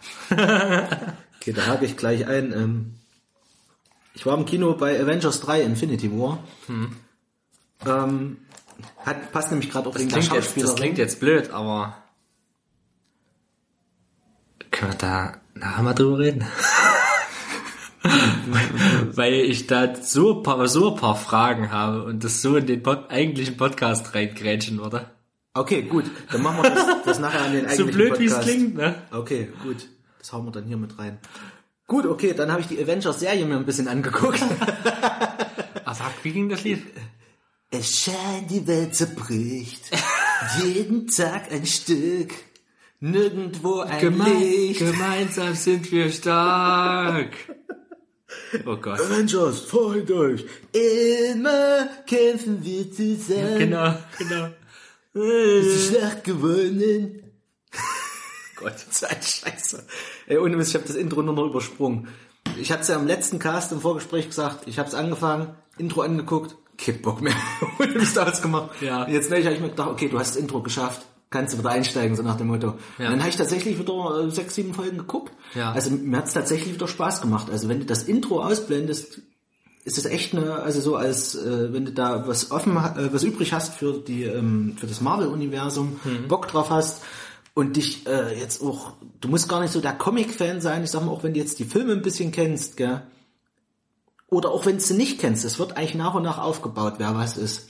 [1.38, 2.52] Okay, da hake ich gleich ein.
[2.52, 2.94] Ähm,
[4.14, 6.42] ich war im Kino bei Avengers 3 Infinity War.
[7.86, 8.38] Ähm,
[9.04, 10.72] hat, passt nämlich gerade auch wegen der Klingt jetzt, Schauspielerin.
[10.72, 11.96] das klingt jetzt blöd, aber
[14.72, 16.44] können wir da nachher mal drüber reden?
[19.14, 22.66] Weil ich da so ein paar, so ein paar Fragen habe und das so in
[22.66, 25.10] den Pod, eigentlichen Podcast reingrätschen würde.
[25.54, 26.04] Okay, gut.
[26.30, 28.48] Dann machen wir das, das nachher an den So eigentlichen blöd wie es Podcast.
[28.48, 28.94] klingt, ne?
[29.10, 29.88] Okay, gut.
[30.18, 31.18] Das hauen wir dann hier mit rein.
[31.86, 34.42] Gut, okay, dann habe ich die Avengers-Serie mir ein bisschen angeguckt.
[35.84, 36.82] Ah, sag, wie ging das Lied?
[37.70, 39.82] Es scheint, die Welt zerbricht.
[40.62, 42.32] Jeden Tag ein Stück.
[43.00, 44.80] Nirgendwo ein Licht.
[44.80, 47.30] gemeinsam sind wir stark.
[48.66, 49.00] Oh Gott.
[49.00, 50.44] Avengers, freut euch.
[50.72, 53.58] Immer kämpfen wir zusammen.
[53.58, 54.48] Genau, genau.
[55.14, 57.22] Die Schlacht gewonnen.
[58.56, 59.84] Gott, Zeit Scheiße.
[60.26, 62.08] Ey, ohne Mist, ich habe das Intro nur noch übersprungen.
[62.58, 66.56] Ich hatte ja am letzten Cast im Vorgespräch gesagt, ich habe es angefangen, Intro angeguckt,
[66.78, 67.34] kein Bock mehr.
[67.78, 68.80] ohne Mist ausgemacht.
[68.80, 69.04] Ja.
[69.04, 71.06] Und jetzt neulich habe ich mir gedacht, okay, du hast das Intro geschafft,
[71.36, 72.74] kannst du wieder einsteigen, so nach dem Motto.
[72.98, 73.06] Ja.
[73.06, 75.32] Und dann habe ich tatsächlich wieder äh, sechs, sieben Folgen geguckt.
[75.54, 75.72] Ja.
[75.72, 77.50] Also mir hat's tatsächlich wieder Spaß gemacht.
[77.50, 79.20] Also wenn du das Intro ausblendest,
[79.84, 83.22] ist es echt eine, also so als, äh, wenn du da was offen, äh, was
[83.22, 87.02] übrig hast für die, ähm, für das Marvel-Universum, Bock drauf hast
[87.54, 91.04] und dich äh, jetzt auch, du musst gar nicht so der Comic-Fan sein, ich sag
[91.04, 93.02] mal, auch wenn du jetzt die Filme ein bisschen kennst, gell,
[94.28, 97.14] oder auch wenn du sie nicht kennst, es wird eigentlich nach und nach aufgebaut, wer
[97.14, 97.68] was ist.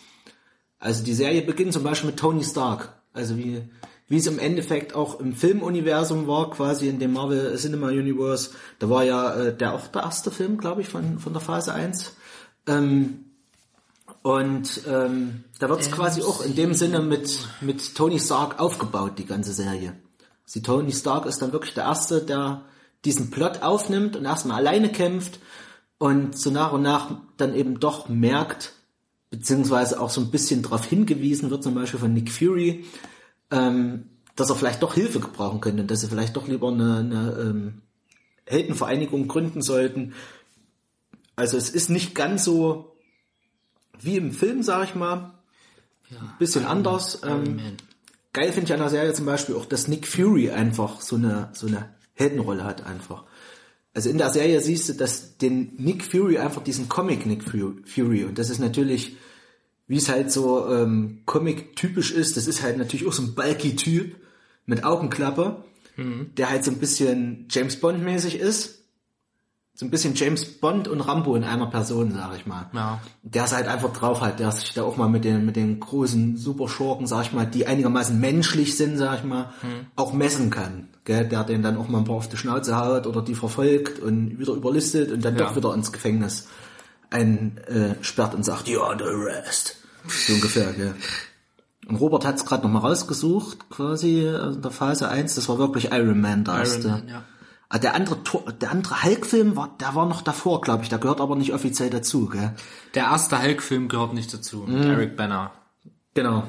[0.78, 2.95] Also die Serie beginnt zum Beispiel mit Tony Stark.
[3.16, 3.62] Also wie,
[4.08, 8.50] wie es im Endeffekt auch im Filmuniversum war, quasi in dem Marvel Cinema Universe.
[8.78, 11.74] Da war ja äh, der auch der erste Film, glaube ich, von, von der Phase
[11.74, 12.12] 1.
[12.66, 13.24] Ähm,
[14.22, 19.12] und ähm, da wird es quasi auch in dem Sinne mit, mit Tony Stark aufgebaut,
[19.18, 19.94] die ganze Serie.
[20.44, 22.62] Sie Tony Stark ist dann wirklich der Erste, der
[23.04, 25.38] diesen Plot aufnimmt und erstmal alleine kämpft
[25.98, 28.72] und so nach und nach dann eben doch merkt,
[29.30, 32.84] beziehungsweise auch so ein bisschen darauf hingewiesen wird, zum Beispiel von Nick Fury,
[33.50, 36.98] ähm, dass er vielleicht doch Hilfe gebrauchen könnte und dass sie vielleicht doch lieber eine,
[36.98, 37.82] eine ähm,
[38.46, 40.14] Heldenvereinigung gründen sollten.
[41.34, 42.96] Also es ist nicht ganz so
[44.00, 45.32] wie im Film, sag ich mal.
[46.10, 47.22] Ein bisschen anders.
[47.24, 47.76] Ähm, Man.
[48.32, 51.50] geil finde ich an der Serie zum Beispiel auch, dass Nick Fury einfach so eine,
[51.52, 53.24] so eine Heldenrolle hat einfach.
[53.97, 57.76] Also in der Serie siehst du, dass den Nick Fury einfach diesen Comic Nick Fu-
[57.86, 59.16] Fury und das ist natürlich,
[59.88, 63.74] wie es halt so ähm, Comic-typisch ist, das ist halt natürlich auch so ein bulky
[63.74, 64.16] Typ
[64.66, 65.64] mit Augenklappe,
[66.36, 68.82] der halt so ein bisschen James Bond-mäßig ist.
[69.72, 72.68] So ein bisschen James Bond und Rambo in einer Person, sag ich mal.
[72.74, 73.01] Ja.
[73.22, 75.80] Der es halt einfach drauf hat, der sich da auch mal mit den, mit den
[75.80, 79.53] großen Superschurken, sag ich mal, die einigermaßen menschlich sind, sag ich mal,
[79.94, 80.88] auch messen kann.
[81.07, 81.26] Gell?
[81.28, 84.38] Der den dann auch mal ein paar auf die Schnauze haut oder die verfolgt und
[84.38, 85.46] wieder überlistet und dann Ja.
[85.46, 86.48] doch wieder ins Gefängnis
[87.11, 89.76] einsperrt äh, und sagt, you're under arrest.
[90.09, 90.94] So ungefähr, gell.
[91.88, 95.59] Und Robert hat es gerade nochmal rausgesucht, quasi äh, in der Phase 1, das war
[95.59, 96.88] wirklich Iron Man der erste.
[96.88, 97.24] Man, ja.
[97.68, 98.16] Ah, Der andere,
[98.61, 100.88] der andere Hulk-Film war, der war noch davor, glaube ich.
[100.88, 102.52] Der gehört aber nicht offiziell dazu, gell?
[102.94, 104.64] Der erste Hulk-Film gehört nicht dazu.
[104.66, 104.82] Mhm.
[104.82, 105.50] Eric Banner.
[106.14, 106.44] Genau.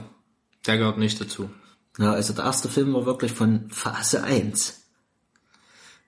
[0.68, 1.50] Der gehört nicht dazu.
[1.98, 4.82] Ja, also der erste Film war wirklich von Phase 1.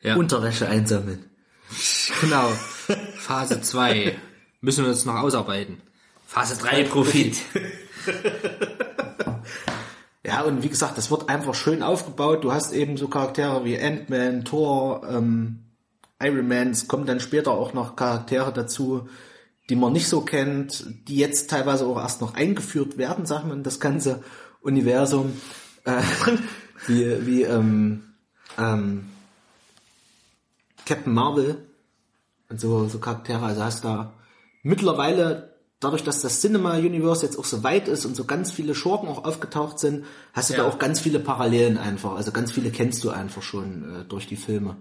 [0.02, 0.16] Ja.
[0.16, 1.26] Unterwäsche einsammeln.
[2.22, 2.50] Genau.
[3.18, 4.18] Phase 2.
[4.62, 5.82] Müssen wir uns noch ausarbeiten.
[6.26, 7.38] Phase 3 Profit.
[10.30, 12.44] Ja, und wie gesagt, das wird einfach schön aufgebaut.
[12.44, 15.64] Du hast eben so Charaktere wie Ant-Man, Thor, ähm,
[16.22, 16.70] Iron Man.
[16.70, 19.08] Es kommen dann später auch noch Charaktere dazu,
[19.70, 23.58] die man nicht so kennt, die jetzt teilweise auch erst noch eingeführt werden, sagt man,
[23.58, 24.22] in das ganze
[24.62, 25.34] Universum.
[25.98, 26.38] Äh,
[26.88, 28.04] wie, wie, ähm,
[28.58, 29.06] ähm,
[30.86, 31.58] Captain Marvel
[32.50, 33.46] und so, so Charaktere.
[33.46, 34.14] Also hast da
[34.64, 38.74] mittlerweile, dadurch, dass das Cinema Universe jetzt auch so weit ist und so ganz viele
[38.76, 40.64] Schurken auch aufgetaucht sind, hast du Ja.
[40.64, 42.16] da auch ganz viele Parallelen einfach.
[42.16, 44.78] Also ganz viele kennst du einfach schon äh, durch die Filme.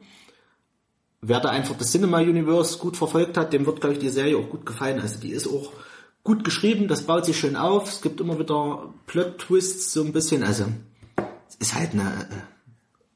[1.20, 4.38] Wer da einfach das Cinema Universe gut verfolgt hat, dem wird, glaube ich, die Serie
[4.38, 5.00] auch gut gefallen.
[5.00, 5.72] Also die ist auch
[6.22, 7.88] gut geschrieben, das baut sich schön auf.
[7.88, 10.42] Es gibt immer wieder Plot-Twists so ein bisschen.
[10.44, 10.66] Also
[11.58, 12.34] ist halt eine äh,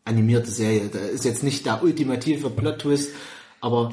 [0.05, 0.89] animierte Serie.
[0.89, 3.11] Da ist jetzt nicht der ultimative Plot-Twist,
[3.61, 3.91] aber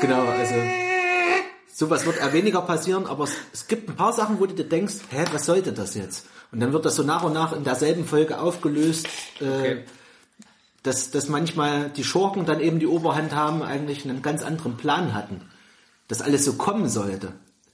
[0.00, 0.54] genau, also
[1.72, 4.68] sowas wird eher weniger passieren, aber es, es gibt ein paar Sachen, wo du dir
[4.68, 6.26] denkst, hä, was sollte das jetzt?
[6.52, 9.08] Und dann wird das so nach und nach in derselben Folge aufgelöst,
[9.40, 9.84] äh, Okay.
[10.82, 15.14] dass, dass manchmal die Schurken dann eben die Oberhand haben, eigentlich einen ganz anderen Plan
[15.14, 15.40] hatten.
[16.08, 17.32] Dass alles so kommen sollte.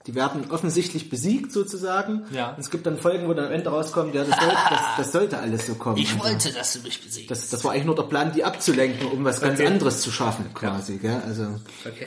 [0.09, 2.25] Die werden offensichtlich besiegt sozusagen.
[2.33, 2.53] Ja.
[2.55, 5.13] Und es gibt dann Folgen, wo dann am Ende rauskommt, ja, das sollte, das, das
[5.13, 5.99] sollte alles so kommen.
[5.99, 7.31] Ich Also, wollte, dass du mich besiegst.
[7.31, 9.69] das, das war eigentlich nur der Plan, die abzulenken, um was ganz Okay.
[9.69, 10.97] anderes zu schaffen, quasi.
[10.97, 11.21] Gell?
[11.27, 11.43] Also
[11.85, 12.07] okay.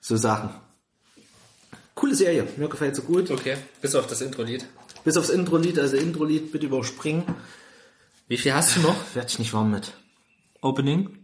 [0.00, 0.50] so Sachen.
[1.96, 3.30] Coole Serie, mir gefällt sie gut.
[3.30, 3.56] Okay.
[3.80, 4.64] Bis auf das Intro-Lied.
[5.04, 7.24] Bis aufs Intro-Lied, also Intro-Lied bitte überspringen.
[8.28, 8.94] Wie viel hast du noch?
[9.14, 9.92] Werd ich nicht warm mit.
[10.60, 11.18] Opening?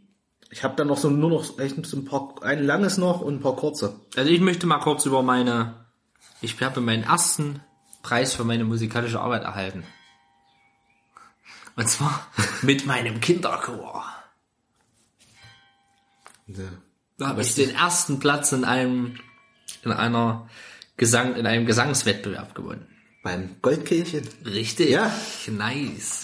[0.51, 3.35] Ich habe dann noch so nur noch echt so ein paar, ein langes noch und
[3.37, 3.95] ein paar kurze.
[4.17, 5.87] Also ich möchte mal kurz über meine,
[6.41, 7.61] ich habe meinen ersten
[8.03, 9.85] Preis für meine musikalische Arbeit erhalten.
[11.77, 12.27] Und zwar
[12.63, 14.05] mit meinem Kinderchor.
[17.19, 19.19] Da habe ich den ersten Platz in einem,
[19.85, 20.49] in einer
[20.97, 22.87] Gesang, in einem Gesangswettbewerb gewonnen.
[23.23, 24.27] Beim Goldkehlchen.
[24.45, 24.91] Richtig.
[24.91, 25.13] Ja.
[25.47, 26.23] Nice.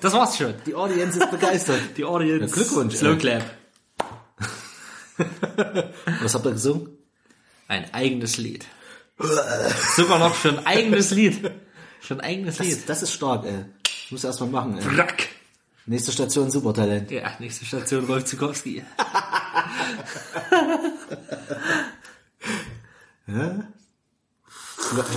[0.00, 0.54] Das war's schon.
[0.66, 1.80] Die Audience ist begeistert.
[1.96, 2.46] Die Audience.
[2.46, 3.16] Ja, Glückwunsch, Slow.
[3.16, 3.55] Clap.
[6.22, 6.88] Was habt ihr gesungen?
[7.68, 8.66] Ein eigenes Lied.
[9.96, 11.50] Sogar noch für ein eigenes Lied.
[12.00, 12.88] Für ein eigenes Das, Lied.
[12.88, 13.64] das ist stark, ey.
[13.86, 14.84] Ich muss erst mal machen, ey.
[14.84, 15.28] Brack.
[15.86, 17.10] Nächste Station Supertalent.
[17.10, 18.82] Ja, nächste Station Rolf Zukowski.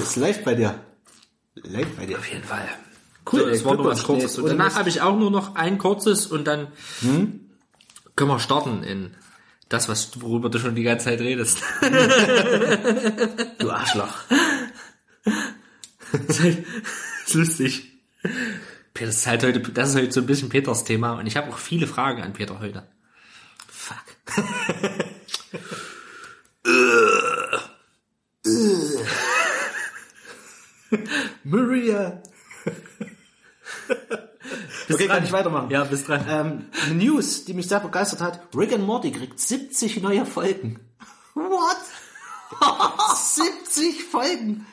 [0.02, 0.80] Ist live bei dir.
[1.56, 2.18] Live bei dir.
[2.18, 2.68] Auf jeden Fall.
[3.32, 4.04] Cool, so, das war nur was.
[4.04, 4.38] Kurzes.
[4.40, 6.68] Und danach habe ich auch nur noch ein kurzes und dann
[7.02, 7.50] können
[8.16, 9.14] wir starten in
[9.70, 11.62] das, was worüber du schon die ganze Zeit redest.
[13.60, 14.16] Du Arschloch.
[16.12, 17.92] Das ist, halt, das ist lustig.
[18.96, 21.50] Das ist halt heute, das ist heute so ein bisschen Peters Thema und ich habe
[21.50, 22.88] auch viele Fragen an Peter heute.
[23.68, 24.04] Fuck.
[31.44, 32.24] Maria.
[34.92, 35.70] okay, kann ich weitermachen.
[35.70, 36.26] Ja, bis dran.
[36.30, 38.42] Ähm, eine News, die mich sehr begeistert hat.
[38.56, 40.80] Rick and Morty kriegt 70 neue Folgen.
[41.36, 41.78] What?
[43.16, 44.66] 70 Folgen.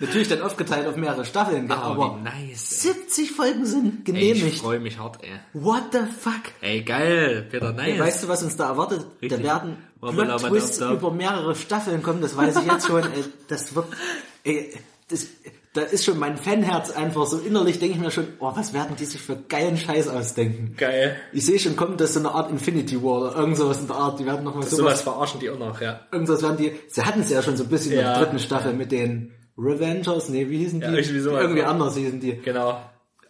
[0.00, 2.82] Natürlich dann aufgeteilt auf mehrere Staffeln, gell, Oh, aber nice.
[2.82, 4.58] 70 Folgen sind Ey, ich genehmigt.
[4.60, 5.40] freue mich hart, ey.
[5.54, 6.52] What the fuck?
[6.60, 7.98] Ey, geil, Peter, nice.
[7.98, 9.04] Weißt du, was uns da erwartet?
[9.20, 9.42] Richtig.
[9.42, 13.02] Da werden Plot-Twists über mehrere Staffeln kommen, das weiß ich jetzt schon.
[13.02, 13.86] Ey, das wird,
[14.44, 14.72] ey,
[15.08, 15.26] das,
[15.74, 18.96] da ist schon mein Fanherz einfach so innerlich, denke ich mir schon, oh, was werden
[18.98, 20.74] die sich für geilen Scheiß ausdenken?
[20.76, 21.16] Geil.
[21.32, 23.96] Ich sehe schon, kommt das so eine Art Infinity War oder irgend sowas in der
[23.96, 26.00] Art, die werden nochmal Sowas sowas, verarschen die auch noch, ja.
[26.10, 28.14] irgendwas werden die, sie hatten es ja schon so ein bisschen in Ja.
[28.14, 30.86] der dritten Staffel mit den Revengers, nee, wie hießen die?
[30.86, 31.68] Ja, irgendwie sowas, irgendwie ja.
[31.68, 32.36] anders hießen die.
[32.38, 32.80] Genau.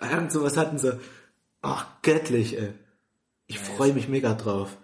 [0.00, 0.98] Irgend sowas hatten sie.
[1.62, 2.68] Ach, göttlich, ey.
[3.46, 4.76] Ich freue mich mega drauf.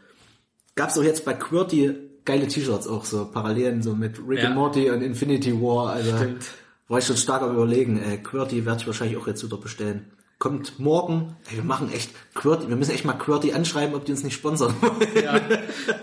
[0.74, 1.94] Gab's auch jetzt bei QWERTY
[2.24, 4.46] geile T-Shirts auch so, Parallelen so mit Rick Ja.
[4.46, 6.46] and Morty und Infinity War, also Stimmt.
[6.88, 10.12] War ich schon stark am überlegen, ey, QWERTY werde ich wahrscheinlich auch jetzt wieder bestellen.
[10.38, 14.12] Kommt morgen, ey, wir machen echt QWERTY, wir müssen echt mal QWERTY anschreiben, ob die
[14.12, 15.24] uns nicht sponsern wollen.
[15.24, 15.40] Ja,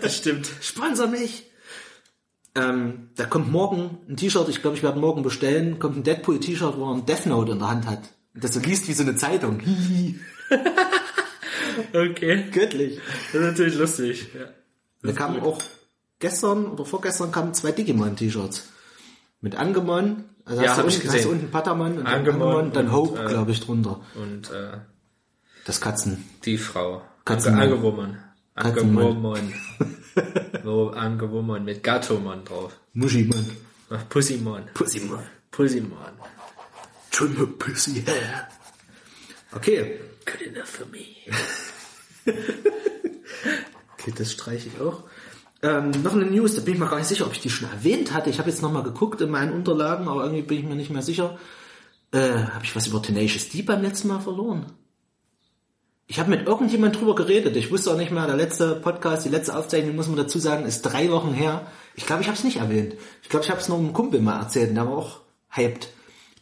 [0.00, 0.50] das stimmt.
[0.60, 1.46] Sponsor mich!
[2.54, 6.76] Ähm, da kommt morgen ein T-Shirt, ich glaube, ich werde morgen bestellen, kommt ein Deadpool-T-Shirt,
[6.76, 8.02] wo er ein Death Note in der Hand hat.
[8.34, 9.60] Und das so liest wie so eine Zeitung.
[11.92, 12.44] Okay.
[12.50, 13.00] Göttlich.
[13.32, 14.28] Das ist natürlich lustig.
[14.34, 14.46] Ja.
[15.02, 15.58] Da kamen auch
[16.18, 18.68] gestern oder vorgestern kamen zwei Digimon-T-Shirts.
[19.42, 21.18] Mit Angemon, also Ja, hast, du ich unten, gesehen.
[21.18, 24.00] hast du unten Patamon und dann Angemon Angemon, dann und, Hope, äh, glaube ich, drunter.
[24.14, 24.78] Und äh,
[25.66, 26.24] Das Katzen.
[26.44, 27.02] die Frau.
[27.24, 27.62] Katzenmann.
[27.62, 28.18] Ange Angewummern.
[28.56, 29.06] Katzenmann.
[29.12, 29.54] Angewummern.
[30.64, 32.72] Wo Angewummern mit Gattomon drauf.
[32.94, 33.50] Muschimon.
[34.08, 34.62] Pussymon.
[34.74, 35.20] Pussymon.
[35.50, 35.98] Pussymon.
[37.10, 38.48] Trim her pussy hair.
[39.54, 40.00] Okay.
[40.24, 41.04] Good enough for me.
[43.98, 45.04] Okay, das streiche ich auch.
[45.62, 47.70] Ähm, noch eine News, da bin ich mir gar nicht sicher, ob ich die schon
[47.70, 48.30] erwähnt hatte.
[48.30, 51.02] Ich habe jetzt nochmal geguckt in meinen Unterlagen, aber irgendwie bin ich mir nicht mehr
[51.02, 51.38] sicher.
[52.12, 54.66] Äh, habe ich was über Tenacious D beim letzten Mal verloren?
[56.08, 57.56] Ich habe mit irgendjemand drüber geredet.
[57.56, 60.66] Ich wusste auch nicht mehr, der letzte Podcast, die letzte Aufzeichnung, muss man dazu sagen,
[60.66, 61.66] ist drei Wochen her.
[61.94, 62.96] Ich glaube, ich habe es nicht erwähnt.
[63.22, 65.88] Ich glaube, ich habe es nur einem Kumpel mal erzählt, der war auch hyped.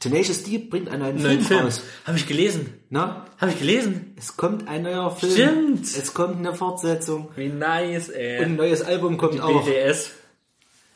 [0.01, 1.83] Tenacious D bringt einen neuen, Neuen Film, raus.
[2.07, 2.73] Habe ich gelesen.
[2.89, 3.27] Na?
[3.39, 4.15] Habe ich gelesen.
[4.19, 5.33] Es kommt ein neuer Film.
[5.33, 5.85] Stimmt.
[5.85, 7.29] Es kommt eine Fortsetzung.
[7.37, 8.39] Wie nice, ey.
[8.39, 9.65] Und ein neues Album kommt auch.
[9.65, 10.11] BDS.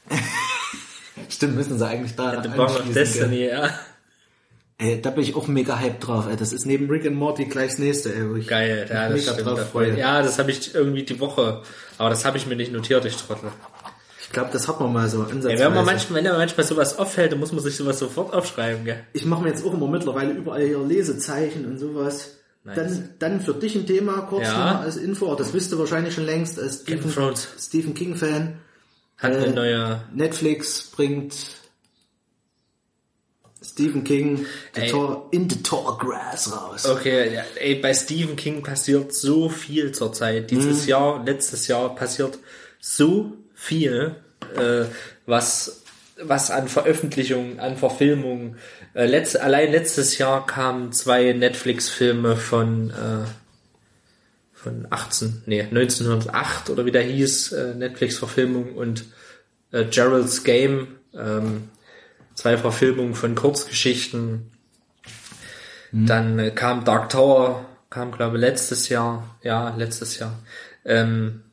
[1.28, 3.48] Stimmt, müssen sie eigentlich da The Bomb of Destiny, gell?
[3.50, 3.70] ja.
[4.76, 6.26] Ey, da bin ich auch mega hyped drauf.
[6.28, 6.36] Ey.
[6.36, 8.12] Das ist neben Rick and Morty gleich das nächste.
[8.12, 9.48] Ey, Geil, ja, das mega stimmt.
[9.48, 11.62] drauf freue- Ja, das habe ich irgendwie die Woche.
[11.98, 13.52] Aber das habe ich mir nicht notiert, ich Trottel.
[14.27, 15.51] Ich glaube, das hat man mal so ansatzweise.
[15.51, 18.33] Ey, wenn man manchmal, wenn man manchmal sowas auffällt, dann muss man sich sowas sofort
[18.35, 19.05] aufschreiben, gell?
[19.12, 22.37] ich mache mir jetzt auch immer mittlerweile überall hier Lesezeichen und sowas.
[22.64, 22.77] Nice.
[22.77, 24.81] Dann, dann für dich ein Thema kurz Ja.
[24.81, 25.35] als Info.
[25.35, 27.35] Das wisst ihr wahrscheinlich schon längst als Game Stephen.
[27.59, 28.61] Stephen King Fan.
[29.18, 31.35] Hat Äh, eine neue, Netflix bringt
[33.62, 34.87] Stephen King the.
[34.91, 36.87] Tall, In the Tall Grass raus.
[36.87, 40.45] okay, ja, ey, bei Stephen King passiert so viel zurzeit.
[40.51, 40.57] Mhm.
[40.57, 42.39] Dieses Jahr, letztes Jahr passiert
[42.81, 43.33] so
[43.65, 44.17] viel,
[44.57, 44.85] äh,
[45.27, 45.83] was,
[46.23, 48.57] was an Veröffentlichungen, an Verfilmungen,
[48.95, 53.25] äh, letzt, allein letztes Jahr kamen zwei Netflix-Filme von, äh,
[54.53, 59.07] von 18, nee, 1908 oder wie der hieß, äh, Netflix-Verfilmung und
[59.73, 61.69] äh, Gerald's Game, ähm,
[62.35, 64.51] zwei Verfilmungen von Kurzgeschichten.
[65.91, 70.39] Dann äh, kam Dark Tower, kam glaube ich letztes Jahr, ja, letztes Jahr.
[70.85, 71.43] Ähm,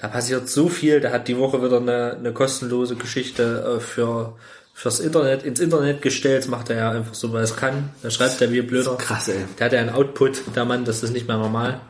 [0.00, 4.34] da passiert so viel, da hat die Woche wieder eine, eine kostenlose Geschichte äh, für
[4.72, 7.90] fürs Internet, ins Internet gestellt, das macht er ja einfach so, weil es kann.
[8.02, 8.96] Da schreibt er wie blöder.
[8.96, 9.44] Krass, ey.
[9.58, 11.82] Der hat ja einen Output, der Mann, das ist nicht mehr normal.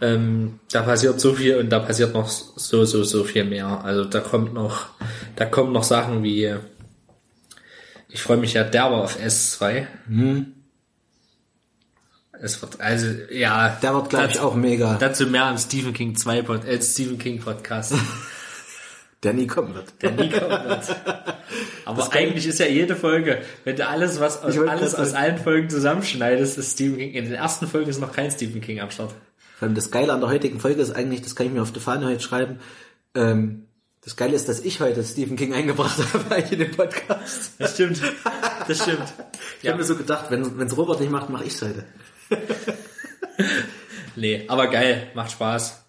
[0.00, 3.84] Ähm, da passiert so viel und da passiert noch so, so, so viel mehr.
[3.84, 4.86] Also da kommt noch,
[5.36, 6.54] da kommen noch Sachen wie,
[8.08, 9.86] ich freue mich ja derber auf S2.
[12.40, 13.78] Es wird, also, ja.
[13.82, 17.18] Der wird, glaube ich, auch mega, Dazu mehr im Stephen King 2 Pod, äh, Stephen
[17.18, 17.94] King Podcast,
[19.22, 19.92] der nie kommen wird.
[20.02, 20.96] der nie kommen wird.
[21.84, 25.38] Aber eigentlich ist ja jede Folge, wenn du alles, was aus, Ich alles aus allen
[25.38, 27.12] Folgen zusammenschneidest, ist Stephen King.
[27.12, 29.14] In den ersten Folgen ist noch kein Stephen King am Start.
[29.58, 31.72] Vor allem das Geile an der heutigen Folge ist eigentlich, das kann ich mir auf
[31.72, 32.60] die Fahne heute schreiben,
[33.16, 33.64] ähm,
[34.04, 37.52] das Geile ist, dass ich heute Stephen King eingebracht habe in den Podcast.
[37.58, 38.00] Das stimmt.
[38.68, 39.12] Das stimmt.
[39.58, 39.72] Ich Ja.
[39.72, 41.84] habe mir so gedacht, wenn wenn's Robert nicht macht, mache ich's heute.
[44.18, 45.84] Nee, aber geil, macht Spaß.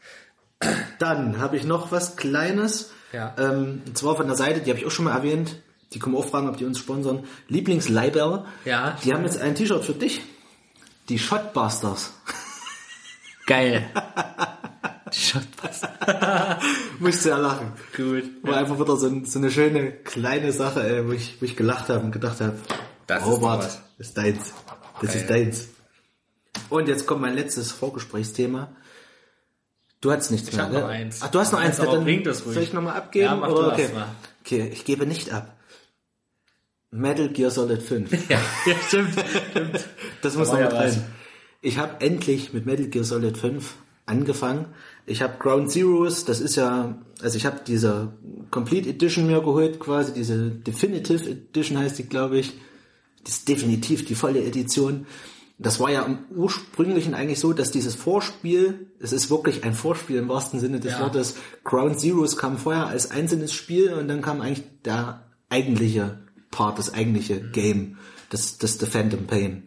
[0.99, 2.91] Dann habe ich noch was Kleines.
[3.11, 3.35] Ja.
[3.39, 5.55] Ähm, und zwar von der Seite, die habe ich auch schon mal erwähnt.
[5.93, 7.23] Die kommen auch fragen, ob die uns sponsern.
[7.47, 8.45] Lieblingsleiberl.
[8.65, 8.97] Ja.
[9.03, 10.21] Die haben jetzt ein T-Shirt für dich.
[11.09, 12.13] Die Shotbusters.
[13.47, 13.89] Geil.
[15.11, 15.81] Shotpass.
[16.99, 17.71] Musste ja lachen.
[17.97, 18.25] Gut.
[18.43, 21.89] War einfach wieder so, so eine schöne kleine Sache, ey, wo, ich, wo ich gelacht
[21.89, 22.57] habe und gedacht habe,
[23.07, 24.53] ist Robert, das ist deins.
[25.01, 25.21] Das Geil.
[25.21, 25.69] ist deins.
[26.69, 28.69] Und jetzt kommt mein letztes Vorgesprächsthema.
[30.01, 30.81] Du hast nichts mehr, hab gell?
[30.81, 31.19] noch eins.
[31.21, 31.79] Ach, du hast noch eins.
[31.79, 32.53] Aber dann bring das ruhig.
[32.53, 33.25] Soll ich nochmal abgeben?
[33.25, 33.73] Ja, mach oder?
[33.73, 33.89] okay.
[34.41, 35.57] okay, ich gebe nicht ab.
[36.91, 38.11] Metal Gear Solid 5.
[38.29, 39.13] Ja, ja stimmt.
[39.51, 39.87] stimmt.
[40.21, 40.95] Das muss noch mit was.
[40.95, 41.05] rein.
[41.61, 43.75] Ich habe endlich mit Metal Gear Solid 5
[44.05, 44.67] angefangen.
[45.05, 48.13] Ich habe Ground Zeroes, das ist ja, also ich habe diese
[48.51, 52.53] Complete Edition mir geholt, quasi diese Definitive Edition heißt die, glaube ich.
[53.23, 55.05] Das ist definitiv die volle Edition.
[55.61, 60.15] Das war ja im ursprünglichen eigentlich so, dass dieses Vorspiel, es ist wirklich ein Vorspiel
[60.15, 61.01] im wahrsten Sinne des Ja.
[61.01, 61.35] Wortes,
[61.65, 66.93] Ground Zeroes kam vorher als einzelnes Spiel und dann kam eigentlich der eigentliche Part, das
[66.93, 67.97] eigentliche Game,
[68.29, 69.63] das, das The Phantom Pain.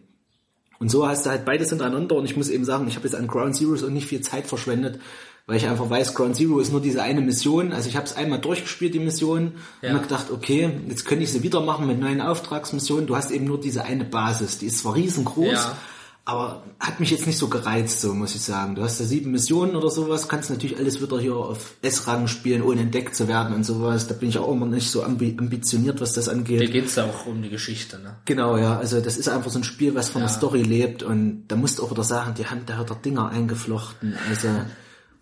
[0.79, 3.15] Und so hast du halt beides hintereinander und ich muss eben sagen, ich habe jetzt
[3.15, 4.99] an Ground Zeroes auch nicht viel Zeit verschwendet,
[5.45, 7.73] weil ich einfach weiß, Ground Zero ist nur diese eine Mission.
[7.73, 9.89] Also ich habe es einmal durchgespielt, die Mission, Ja.
[9.89, 13.07] und mir gedacht, okay, jetzt könnte ich sie wieder machen mit neuen Auftragsmissionen.
[13.07, 15.77] Du hast eben nur diese eine Basis, die ist zwar riesengroß, Ja.
[16.23, 18.75] aber hat mich jetzt nicht so gereizt, so muss ich sagen.
[18.75, 22.61] Du hast da sieben Missionen oder sowas, kannst natürlich alles wieder hier auf S-Rang spielen,
[22.61, 24.07] ohne entdeckt zu werden und sowas.
[24.07, 26.61] Da bin ich auch immer nicht so ambi ambitioniert, was das angeht.
[26.61, 28.15] Hier geht's ja auch um die Geschichte, ne?
[28.23, 28.77] Genau, ja.
[28.77, 30.27] Also das ist einfach so ein Spiel, was von Ja.
[30.29, 32.95] der Story lebt und da musst du auch wieder sagen, die haben da hat der
[32.95, 34.15] Dinger eingeflochten.
[34.29, 34.47] Also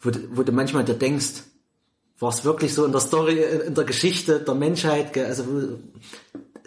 [0.02, 1.44] wo, du- wo du manchmal dir denkst,
[2.20, 5.26] war es wirklich so in der Story, in der Geschichte der Menschheit, gell?
[5.26, 5.80] also wo,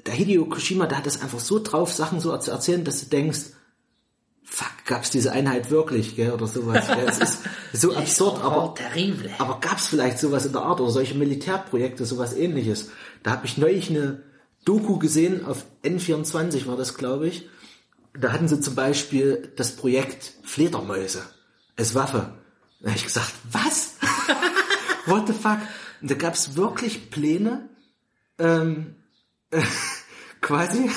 [0.07, 3.07] der Hideo Kojima, der hat das einfach so drauf, Sachen so zu erzählen, dass du
[3.07, 3.41] denkst,
[4.43, 6.32] fuck, gab's diese Einheit wirklich, gell?
[6.32, 6.87] oder sowas.
[6.89, 7.07] Gell?
[7.09, 7.39] Es ist
[7.72, 9.30] so absurd, aber terrible.
[9.39, 12.91] aber gab es vielleicht sowas in der Art oder solche Militärprojekte, sowas ähnliches?
[13.22, 14.22] Da habe ich neulich eine
[14.64, 17.49] Doku gesehen, auf N24 war das, glaube ich.
[18.18, 21.22] Da hatten sie zum Beispiel das Projekt Fledermäuse
[21.76, 22.32] als Waffe.
[22.85, 23.95] Da habe ich gesagt, was?
[25.07, 25.59] What the fuck?
[26.03, 27.70] Und da gab es wirklich Pläne,
[28.39, 28.97] ähm,
[30.43, 30.91] quasi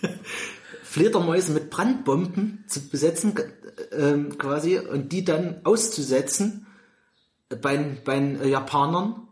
[0.82, 3.32] Fledermäuse mit Brandbomben zu besetzen,
[3.92, 6.66] ähm, quasi, und die dann auszusetzen
[7.48, 9.23] bei, bei den äh, Japanern,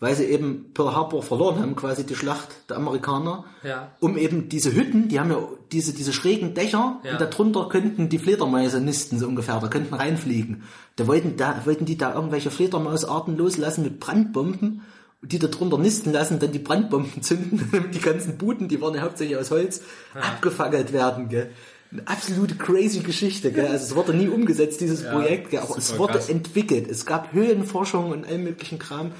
[0.00, 3.92] weil sie eben Pearl Harbor verloren haben, quasi die Schlacht der Amerikaner, Ja.
[4.00, 7.12] um eben diese Hütten, die haben ja diese, diese schrägen Dächer Ja.
[7.12, 10.62] und darunter könnten die Fledermäuse nisten, so ungefähr, da könnten reinfliegen.
[10.96, 14.82] Da wollten, da wollten die da irgendwelche Fledermausarten loslassen mit Brandbomben,
[15.22, 18.94] die da drunter nisten lassen, dann die Brandbomben zünden, damit die ganzen Buden, die waren
[18.94, 19.82] ja hauptsächlich aus Holz,
[20.14, 21.50] abgefackelt werden, gell.
[21.92, 23.66] Eine absolute crazy Geschichte, gell.
[23.66, 25.60] Also es wurde nie umgesetzt, dieses Ja, Projekt, gell.
[25.60, 26.28] aber es wurde krass.
[26.28, 26.88] entwickelt.
[26.88, 29.10] Es gab Höhenforschung und allen möglichen Kram.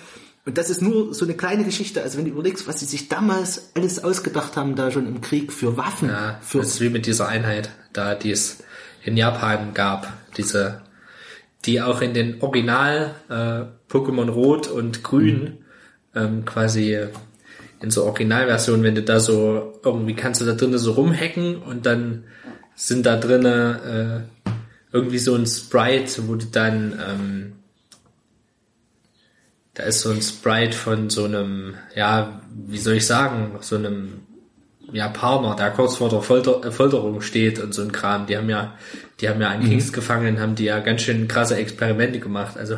[0.51, 2.03] Und das ist nur so eine kleine Geschichte.
[2.03, 5.53] Also wenn du überlegst, was sie sich damals alles ausgedacht haben, da schon im Krieg
[5.53, 8.59] für Waffen, Ja, für das ist wie mit dieser Einheit, da die es
[9.05, 10.83] in Japan gab, diese,
[11.67, 15.59] die auch in den Original äh, Pokémon Rot und Grün
[16.17, 16.99] ähm, quasi
[17.81, 21.87] in so Originalversion, wenn du da so irgendwie kannst du da drinnen so rumhacken und
[21.87, 22.25] dann
[22.75, 24.49] sind da drinnen äh,
[24.91, 27.53] irgendwie so ein Sprite, wo du dann ähm,
[29.81, 34.27] da ist so ein Sprite von so einem, ja, wie soll ich sagen, so einem
[34.93, 38.27] Japaner, der kurz vor der Folter, Folterung steht und so ein Kram.
[38.27, 38.75] Die haben ja,
[39.21, 42.59] die haben ja an Kriegsgefangenen, haben die ja ganz schön krasse Experimente gemacht.
[42.59, 42.77] Also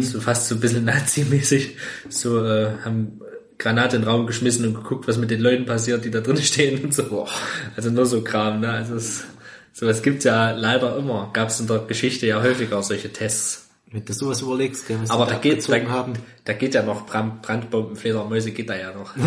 [0.00, 1.78] so fast so ein bisschen Nazi-mäßig.
[2.10, 3.20] So äh, haben
[3.56, 6.36] Granate in den Raum geschmissen und geguckt, was mit den Leuten passiert, die da drin
[6.36, 7.26] stehen und so.
[7.74, 8.68] Also nur so Kram, ne?
[8.68, 9.24] Also es,
[9.72, 11.30] sowas gibt's ja leider immer.
[11.32, 13.63] Gab es in der Geschichte ja häufiger solche Tests.
[13.94, 16.12] Wenn du sowas überlegst, gell, was Aber sie da geht, da, haben.
[16.44, 19.14] da geht ja noch Brand, Brandbomben, Fledermäuse geht da ja noch.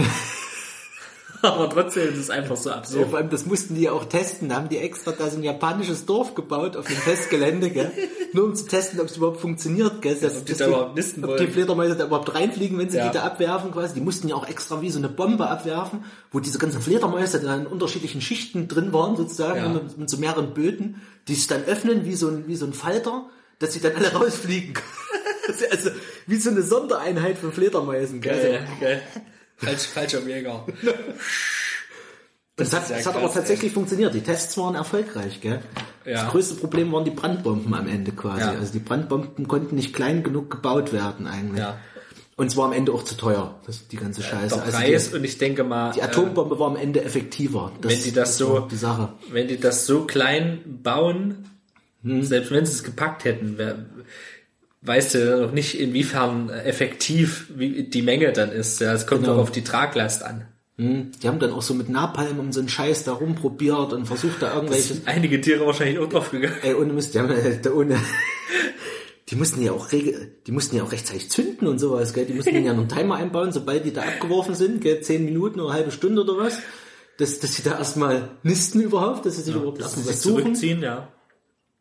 [1.44, 3.10] Aber trotzdem ist es einfach so Ja, absurd.
[3.10, 4.50] vor allem, das mussten die ja auch testen.
[4.50, 7.92] Da haben die extra da so ein japanisches Dorf gebaut auf dem Testgelände, gell?
[8.34, 10.18] Nur um zu testen, ob es überhaupt funktioniert, gell?
[10.20, 11.46] Das, ob die da überhaupt nisten ob wollen.
[11.46, 13.08] die Fledermäuse da überhaupt reinfliegen, wenn sie Ja.
[13.10, 13.94] die da abwerfen, quasi.
[13.94, 17.62] Die mussten ja auch extra wie so eine Bombe abwerfen, wo diese ganzen Fledermäuse dann
[17.62, 19.70] in unterschiedlichen Schichten drin waren, sozusagen, Ja.
[19.70, 22.74] mit, mit so mehreren Böden, die sich dann öffnen wie so ein, wie so ein
[22.74, 24.74] Falter, dass sie dann alle rausfliegen.
[25.48, 25.92] Das also
[26.26, 28.20] wie so eine Sondereinheit von Fledermäusen?
[28.20, 29.02] Geil, geil.
[29.56, 30.66] Falsch, falscher Jäger.
[32.56, 34.16] Das, hat, ja das hat krass, aber tatsächlich funktioniert.
[34.16, 35.62] Die Tests waren erfolgreich, gell?
[36.06, 36.24] Ja.
[36.24, 38.42] Das größte Problem waren die Brandbomben am Ende quasi.
[38.42, 38.52] Ja.
[38.52, 41.60] Also die Brandbomben konnten nicht klein genug gebaut werden eigentlich.
[41.60, 41.78] Ja.
[42.36, 44.56] Und es war am Ende auch zu teuer, das, die ganze Scheiße.
[44.56, 47.72] Der Also Preis die, und ich denke mal, die Atombombe war am Ende effektiver.
[47.82, 49.14] Das, wenn die das so- war die Sache.
[49.30, 51.50] äh, wenn die das so klein bauen,
[52.08, 52.24] Hm.
[52.24, 53.86] selbst wenn sie es gepackt hätten, wär,
[54.82, 58.80] weißt du noch nicht, inwiefern effektiv wie die Menge dann ist.
[58.80, 59.36] Ja, es kommt Genau.
[59.36, 60.46] auch auf die Traglast an.
[60.78, 64.06] Hm, Die haben dann auch so mit Napalm um so einen Scheiß da rumprobiert und
[64.06, 65.02] versucht da irgendwelche.
[65.06, 66.56] einige Tiere wahrscheinlich auch drauf gegangen.
[66.62, 67.98] Ey, ohne Mist, die haben äh, da ohne.
[69.30, 72.26] Die mussten ja auch regel, die mussten ja auch rechtzeitig zünden und sowas, gell?
[72.26, 75.02] Die mussten ja noch einen Timer einbauen, sobald die da abgeworfen sind, gell?
[75.02, 76.60] Zehn Minuten oder eine halbe Stunde oder was.
[77.18, 80.44] Dass, dass sie da erstmal nisten überhaupt, dass sie sich überhaupt Lassen erstmal was suchen
[80.44, 81.12] zurückziehen, ja.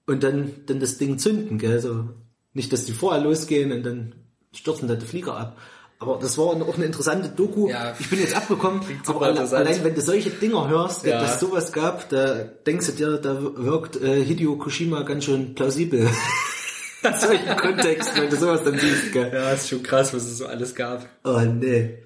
[0.07, 1.81] Und dann, dann das Ding zünden, gell?
[1.81, 2.09] So,
[2.53, 4.15] nicht, dass die vorher losgehen und dann
[4.53, 5.59] stürzen da die Flieger ab.
[5.99, 7.69] Aber das war auch eine interessante Doku.
[7.71, 7.95] Ja.
[7.99, 11.21] Ich bin jetzt abgekommen, aber allein wenn du solche Dinger hörst, Ja.
[11.21, 15.55] dass es sowas gab, da denkst du dir, da wirkt äh, Hideo Koshima ganz schön
[15.55, 16.09] plausibel.
[17.03, 19.31] In solchen Kontexten, wenn du sowas dann siehst, gell?
[19.33, 21.09] Ja, ist schon krass, was es so alles gab.
[21.25, 21.99] Oh nee.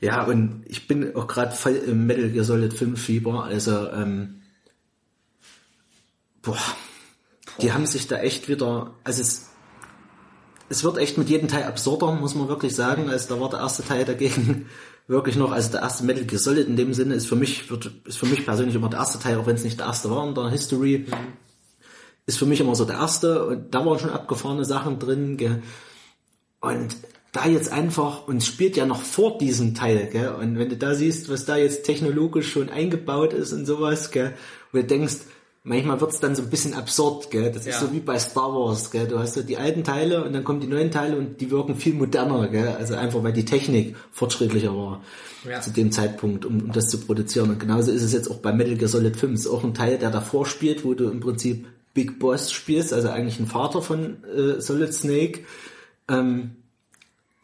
[0.00, 4.42] Ja, und ich bin auch gerade voll im Metal Gear Solid 5 Fieber, also ähm,
[6.42, 6.58] boah,
[7.60, 9.48] die haben sich da echt wieder, also es,
[10.68, 13.60] es wird echt mit jedem Teil absurder, muss man wirklich sagen, also da war der
[13.60, 14.66] erste Teil dagegen
[15.06, 17.90] wirklich noch, also der erste Metal Gear Solid in dem Sinne ist für mich, wird,
[18.04, 20.26] ist für mich persönlich immer der erste Teil, auch wenn es nicht der erste war
[20.26, 21.06] in der History,
[22.26, 25.62] ist für mich immer so der erste und da waren schon abgefahrene Sachen drin, gell.
[26.60, 26.96] Und
[27.32, 30.28] da jetzt einfach, und spielt ja noch vor diesem Teil, gell?
[30.28, 34.34] Und wenn du da siehst, was da jetzt technologisch schon eingebaut ist und sowas, gell?
[34.72, 35.16] Und du denkst,
[35.64, 37.52] manchmal wird's dann so ein bisschen absurd, gell?
[37.52, 37.70] Das Ja.
[37.72, 39.06] ist so wie bei Star Wars, gell?
[39.06, 41.76] Du hast so die alten Teile und dann kommen die neuen Teile und die wirken
[41.76, 42.68] viel moderner, gell?
[42.78, 45.02] Also einfach, weil die Technik fortschrittlicher war
[45.48, 45.60] Ja.
[45.60, 47.50] zu dem Zeitpunkt, um, um das zu produzieren.
[47.50, 49.34] Und genauso ist es jetzt auch bei Metal Gear Solid 5.
[49.38, 53.10] Ist auch ein Teil, der davor spielt, wo du im Prinzip Big Boss spielst, also
[53.10, 55.40] eigentlich ein Vater von äh, Solid Snake.
[56.08, 56.56] Ähm,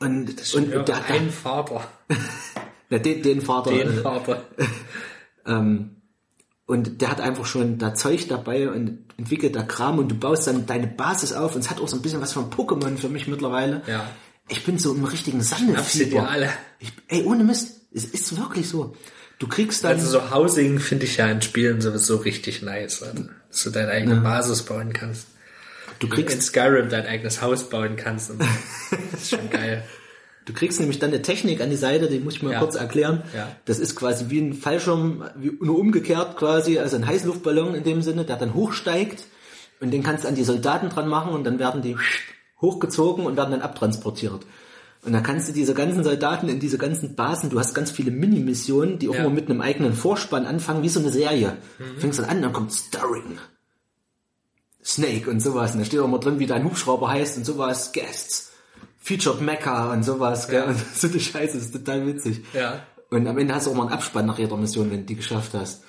[0.01, 1.83] und, und ja, der, ein Vater.
[2.91, 3.71] der, den, den Vater.
[3.71, 4.43] Den äh, Vater.
[6.69, 10.47] und der hat einfach schon da Zeug dabei und entwickelt da Kram und du baust
[10.47, 13.09] dann deine Basis auf und es hat auch so ein bisschen was von Pokémon für
[13.09, 13.81] mich mittlerweile.
[13.87, 14.07] Ja.
[14.49, 16.29] Ich bin so im richtigen Sammelfieber.
[16.29, 16.51] alle.
[16.79, 18.95] Ich, ey, ohne Mist, es ist wirklich so.
[19.39, 19.93] Du kriegst dann...
[19.93, 23.91] Also so Housing finde ich ja in Spielen sowieso richtig nice, also, dass du deine
[23.91, 25.27] eigene Basis bauen kannst.
[26.01, 28.31] du kriegst In Skyrim dein eigenes Haus bauen kannst.
[29.11, 29.85] Das ist schon geil.
[30.49, 32.59] Du kriegst nämlich dann eine Technik an die Seite, die muss ich mal Ja.
[32.59, 33.23] kurz erklären.
[33.37, 33.49] Ja.
[33.67, 38.01] Das ist quasi wie ein Fallschirm, wie, nur umgekehrt quasi, also ein Heißluftballon in dem
[38.01, 39.25] Sinne, der dann hochsteigt
[39.81, 41.97] und den kannst du an die Soldaten dran machen und dann werden die
[42.63, 44.41] hochgezogen und werden dann abtransportiert.
[45.05, 48.11] Und da kannst du diese ganzen Soldaten in diese ganzen Basen, du hast ganz viele
[48.11, 49.21] Mini-Missionen, die auch Ja.
[49.21, 51.59] immer mit einem eigenen Vorspann anfangen, wie so eine Serie.
[51.99, 53.39] Fängst dann an, dann kommt Starring.
[54.83, 55.73] Snake und sowas.
[55.73, 57.93] Und da steht auch immer drin, wie dein Hubschrauber heißt und sowas.
[57.93, 58.48] Guests.
[59.09, 60.61] Featured Mecha und sowas, gell?
[60.61, 60.65] Ja.
[60.67, 62.45] Und so eine Scheiße, das ist total witzig.
[62.53, 62.83] Ja.
[63.09, 65.17] Und am Ende hast du auch mal einen Abspann nach jeder Mission, wenn du die
[65.17, 65.83] geschafft hast.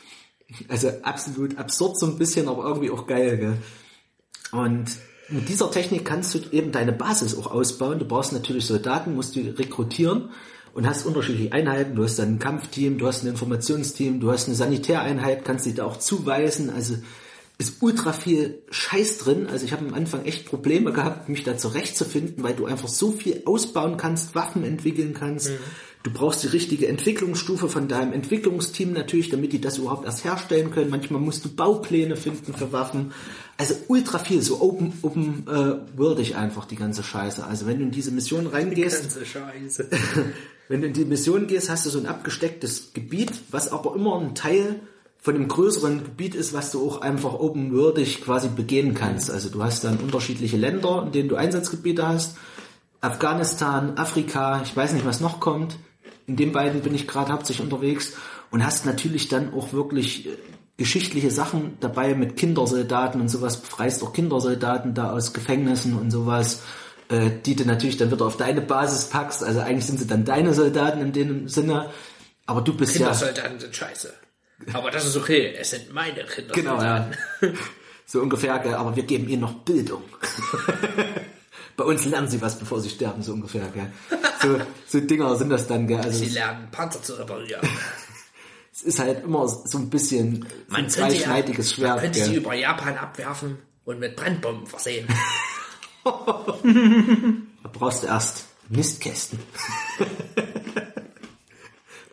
[0.70, 3.57] Also absolut absurd so ein bisschen, aber irgendwie auch geil, gell?
[4.53, 4.86] Und
[5.28, 7.99] mit dieser Technik kannst du eben deine Basis auch ausbauen.
[7.99, 10.30] Du brauchst natürlich Soldaten, musst du rekrutieren
[10.74, 11.95] und hast unterschiedliche Einheiten.
[11.95, 15.76] Du hast dann ein Kampfteam, du hast ein Informationsteam, du hast eine Sanitäreinheit, kannst dich
[15.76, 16.70] da auch zuweisen.
[16.70, 16.95] Also
[17.60, 19.47] ist ultra viel Scheiß drin.
[19.51, 23.12] Also ich habe am Anfang echt Probleme gehabt, mich da zurechtzufinden, weil du einfach so
[23.12, 25.51] viel ausbauen kannst, Waffen entwickeln kannst.
[26.01, 30.72] Du brauchst die richtige Entwicklungsstufe von deinem Entwicklungsteam natürlich, damit die das überhaupt erst herstellen
[30.72, 30.89] können.
[30.89, 33.12] Manchmal musst du Baupläne finden für Waffen.
[33.57, 37.45] Also ultra viel, so open, open äh, worldig einfach die ganze Scheiße.
[37.45, 39.89] Also wenn du in diese Mission reingehst, Ganze Scheiße.
[40.70, 44.18] wenn du in die Mission gehst, hast du so ein abgestecktes Gebiet, was aber immer
[44.18, 44.80] ein Teil
[45.22, 49.30] von einem größeren Gebiet ist, was du auch einfach open-worldig quasi begehen kannst.
[49.30, 52.38] Also du hast dann unterschiedliche Länder, in denen du Einsatzgebiete hast.
[53.01, 55.78] Afghanistan, Afrika, ich weiß nicht, was noch kommt.
[56.26, 58.13] In den beiden bin ich gerade hauptsächlich unterwegs
[58.51, 60.38] und hast natürlich dann auch wirklich äh,
[60.78, 66.61] geschichtliche Sachen dabei mit Kindersoldaten und sowas, befreist auch Kindersoldaten da aus Gefängnissen und sowas,
[67.09, 69.43] äh, die du natürlich dann wieder auf deine Basis packst.
[69.43, 71.89] Also eigentlich sind sie dann deine Soldaten in dem Sinne,
[72.45, 73.07] aber du bist ja...
[73.07, 74.13] Kindersoldaten sind scheiße.
[74.74, 76.53] Aber das ist okay, es sind meine Kinder.
[76.53, 77.10] Genau, ja.
[78.05, 78.74] So ungefähr, gell?
[78.74, 80.01] aber wir geben ihnen noch Bildung.
[81.78, 83.68] Bei uns lernen sie was, bevor sie sterben, so ungefähr.
[83.72, 83.91] Gell?
[84.41, 85.86] So, so Dinger sind das dann.
[85.86, 85.99] Gell?
[85.99, 87.62] Also Sie lernen Panzer zu reparieren.
[88.74, 92.01] es ist halt immer so ein bisschen so ein könnte, ja, zweischneidiges man Schwert.
[92.01, 92.39] könnte sie Gell?
[92.39, 95.07] über Japan abwerfen und mit Brennbomben versehen.
[96.03, 96.60] Da
[97.72, 99.38] brauchst du erst Mistkästen.
[99.99, 100.05] du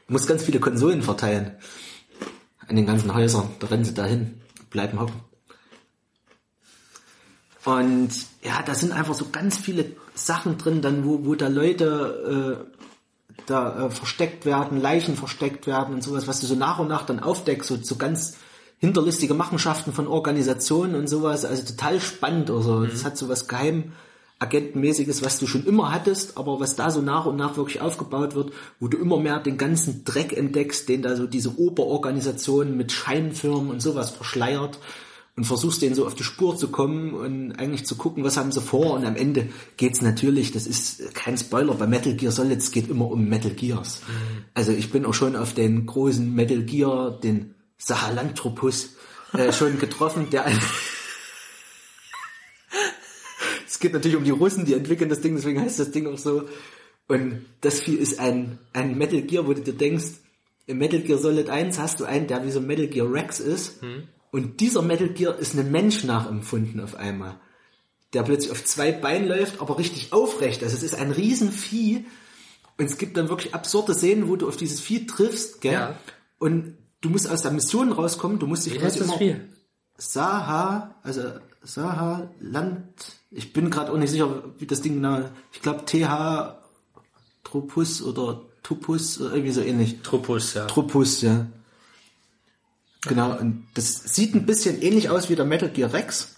[0.09, 1.57] musst ganz viele Konsolen verteilen.
[2.69, 3.49] An den ganzen Häusern.
[3.61, 4.41] Da rennen sie dahin,
[4.71, 5.21] bleiben hocken.
[7.65, 8.11] Und
[8.43, 12.77] ja, da sind einfach so ganz viele Sachen drin, dann wo, wo da Leute äh,
[13.47, 17.05] da äh, versteckt werden, Leichen versteckt werden und sowas, was du so nach und nach
[17.05, 18.37] dann aufdeckst, so, so ganz
[18.79, 23.93] hinterlistige Machenschaften von Organisationen und sowas, also total spannend, also das hat so was geheim
[24.39, 28.35] Agentenmäßiges, was du schon immer hattest, aber was da so nach und nach wirklich aufgebaut
[28.35, 32.93] wird, wo du immer mehr den ganzen Dreck entdeckst, den da so diese Oberorganisation mit
[32.93, 34.79] Scheinfirmen und sowas verschleiert
[35.37, 38.53] und versuchst denen so auf die Spur zu kommen und eigentlich zu gucken, was haben
[38.53, 42.59] sie vor und am Ende geht's natürlich, das ist kein Spoiler, bei Metal Gear Solid,
[42.59, 44.01] es geht immer um Metal Gears.
[44.07, 44.45] Mhm.
[44.53, 48.97] Also ich bin auch schon auf den großen Metal Gear, den Sahelanthropus,
[49.33, 50.47] äh, schon getroffen, der
[53.77, 56.17] es geht natürlich um die Russen, die entwickeln das Ding, deswegen heißt das Ding auch
[56.17, 56.49] so.
[57.09, 60.07] Und das Vieh ist ein, ein Metal Gear, wo du dir denkst,
[60.65, 63.39] im Metal Gear Solid 1 hast du einen, der wie so ein Metal Gear Rex
[63.39, 63.83] ist.
[63.83, 64.05] Hm.
[64.33, 67.39] Und dieser Metal Gear ist einem Mensch nachempfunden auf einmal.
[68.15, 70.63] Der plötzlich auf zwei Beinen läuft, aber richtig aufrecht.
[70.63, 72.07] Also es ist ein Riesenvieh.
[72.79, 75.75] Und es gibt dann wirklich absurde Szenen, wo du auf dieses Vieh triffst, gell?
[75.75, 75.99] Ja.
[76.39, 79.37] Und du musst aus der Mission rauskommen, du musst dich Wie heißt das Vieh?
[79.99, 81.25] Saha, also
[81.63, 85.23] Saha Land, ich bin gerade auch nicht sicher, wie das Ding genau,
[85.53, 86.57] ich glaube TH
[87.45, 90.01] Tropus oder Tupus, irgendwie so ähnlich.
[90.03, 90.65] Tropus, ja.
[90.67, 91.47] Tropus, ja.
[93.03, 96.35] Genau, und das sieht ein bisschen ähnlich aus wie der Metal Gear Rex.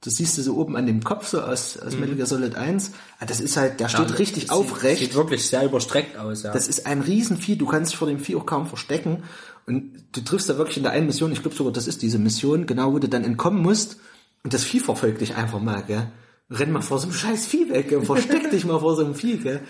[0.00, 2.00] Das siehst du so oben an dem Kopf, so aus, aus mhm.
[2.00, 2.92] Metal Gear Solid 1.
[3.18, 5.00] Ah, das ist halt, der steht ja, richtig aufrecht.
[5.00, 6.52] Sieht wirklich sehr überstreckt aus, ja.
[6.52, 9.24] Das ist ein Riesenvieh, du kannst dich vor dem Vieh auch kaum verstecken.
[9.66, 12.18] Und du triffst da wirklich in der einen Mission, ich glaube sogar, das ist diese
[12.18, 13.96] Mission, genau, wo du dann entkommen musst.
[14.44, 16.06] Und das Vieh verfolgt dich einfach mal, gell.
[16.50, 18.02] Renn mal vor so einem scheiß Vieh weg, gell?
[18.02, 19.60] versteck dich mal vor so einem Vieh, gell.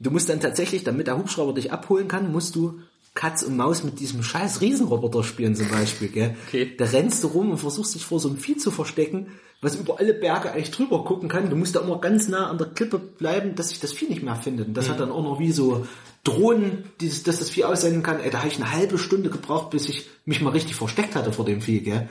[0.00, 2.80] Du musst dann tatsächlich, damit der Hubschrauber dich abholen kann, musst du
[3.14, 6.36] Katz und Maus mit diesem scheiß Riesenroboter spielen zum Beispiel, gell.
[6.48, 6.74] Okay.
[6.76, 9.28] Da rennst du rum und versuchst dich vor so einem Vieh zu verstecken,
[9.60, 11.48] was über alle Berge eigentlich drüber gucken kann.
[11.48, 14.24] Du musst da immer ganz nah an der Klippe bleiben, dass sich das Vieh nicht
[14.24, 14.66] mehr findet.
[14.68, 14.90] Und das mhm.
[14.92, 15.86] hat dann auch noch wie so
[16.24, 18.18] Drohnen, dieses, dass das Vieh aussenden kann.
[18.18, 21.32] Ey, da habe ich eine halbe Stunde gebraucht, bis ich mich mal richtig versteckt hatte
[21.32, 22.08] vor dem Vieh, gell.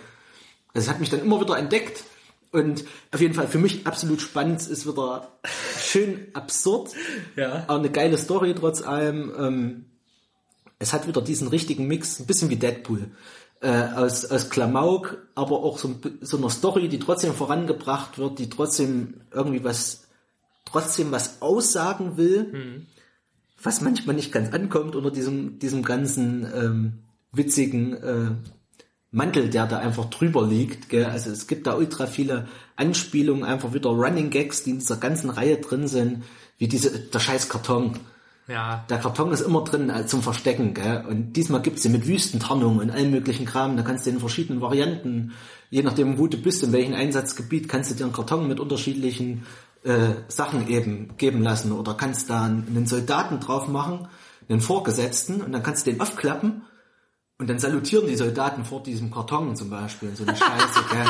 [0.73, 2.03] Das hat mich dann immer wieder entdeckt.
[2.53, 5.39] Und auf jeden Fall für mich absolut spannend, ist wieder
[5.81, 6.91] schön absurd,
[7.35, 7.65] ja.
[7.67, 9.33] aber eine geile Story trotz allem.
[9.37, 9.85] Ähm,
[10.79, 13.11] es hat wieder diesen richtigen Mix, ein bisschen wie Deadpool,
[13.61, 18.49] äh, aus, aus Klamauk, aber auch so, so einer Story, die trotzdem vorangebracht wird, die
[18.49, 20.07] trotzdem irgendwie was,
[20.63, 22.53] trotzdem was aussagen will.
[22.53, 22.87] Mhm
[23.63, 26.93] was manchmal nicht ganz ankommt unter diesem, diesem ganzen ähm,
[27.31, 28.31] witzigen äh,
[29.13, 30.89] Mantel, der da einfach drüber liegt.
[30.89, 31.05] Gell?
[31.05, 35.29] Also es gibt da ultra viele Anspielungen, einfach wieder Running Gags, die in dieser ganzen
[35.29, 36.23] Reihe drin sind,
[36.57, 37.99] wie diese, der scheiß Karton.
[38.47, 38.83] Ja.
[38.89, 41.05] Der Karton ist immer drin äh, zum Verstecken, gell?
[41.07, 43.77] Und diesmal gibt's sie mit Wüstentarnung und allen möglichen Kram.
[43.77, 45.33] Da kannst du in verschiedenen Varianten,
[45.69, 49.45] je nachdem wo du bist, in welchem Einsatzgebiet, kannst du dir einen Karton mit unterschiedlichen
[49.83, 54.07] äh, Sachen eben geben lassen oder kannst da einen Soldaten drauf machen,
[54.49, 56.63] einen Vorgesetzten und dann kannst du den aufklappen
[57.43, 61.05] und dann salutieren die Soldaten vor diesem Karton zum Beispiel und so eine Scheiße, gell.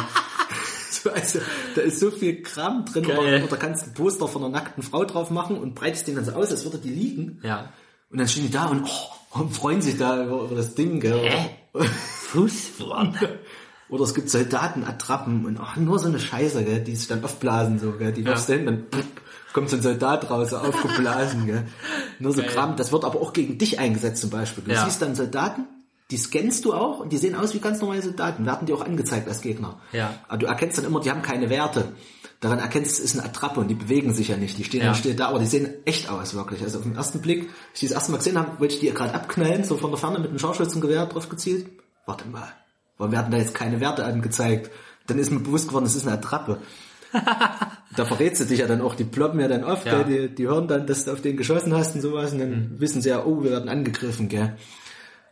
[0.89, 1.39] So, also,
[1.75, 5.05] da ist so viel Kram drin, oder, oder kannst ein Poster von einer nackten Frau
[5.05, 7.39] drauf machen und breitest den dann so aus, als würde die liegen.
[7.43, 7.71] Ja.
[8.09, 10.99] Und dann stehen die da und, oh, und freuen sich da über, über das Ding,
[10.99, 11.29] gell.
[11.73, 13.13] Fußform.
[13.89, 17.77] Oder es gibt Soldatenattrappen und ach, nur so eine Scheiße, gell, die sich dann aufblasen,
[17.77, 18.55] so, gell, die wirfst ja.
[18.55, 19.05] hin, dann pff,
[19.53, 21.67] kommt so ein Soldat raus, so aufgeblasen, gell.
[22.17, 22.49] Nur so Geil.
[22.49, 24.63] Kram, das wird aber auch gegen dich eingesetzt zum Beispiel.
[24.63, 24.83] Du ja.
[24.83, 25.67] siehst dann Soldaten,
[26.13, 28.85] die scannst du auch und die sehen aus wie ganz normale Soldaten, werden dir auch
[28.85, 29.79] angezeigt als Gegner.
[29.93, 30.13] Ja.
[30.27, 31.93] Aber du erkennst dann immer, die haben keine Werte.
[32.39, 34.55] Daran erkennst du, es ist eine Attrappe und die bewegen sich ja nicht.
[34.59, 34.93] Die stehen ja.
[34.93, 36.61] still da, aber die sehen echt aus, wirklich.
[36.61, 38.79] Also auf den ersten Blick, als ich die das erste Mal gesehen habe, wollte ich
[38.79, 41.65] die gerade abknallen, so von der Ferne mit einem Scharfschützengewehr drauf gezielt.
[42.05, 42.53] Warte mal
[42.99, 44.69] Warum werden da jetzt keine Werte angezeigt?
[45.07, 46.59] Dann ist mir bewusst geworden, das ist eine Attrappe.
[47.95, 50.03] da verrätst du dich ja dann auch, die ploppen ja dann oft, ja.
[50.03, 52.79] Die, die hören dann, dass du auf den geschossen hast und sowas und dann mhm.
[52.79, 54.55] wissen sie ja, oh, wir werden angegriffen, gell.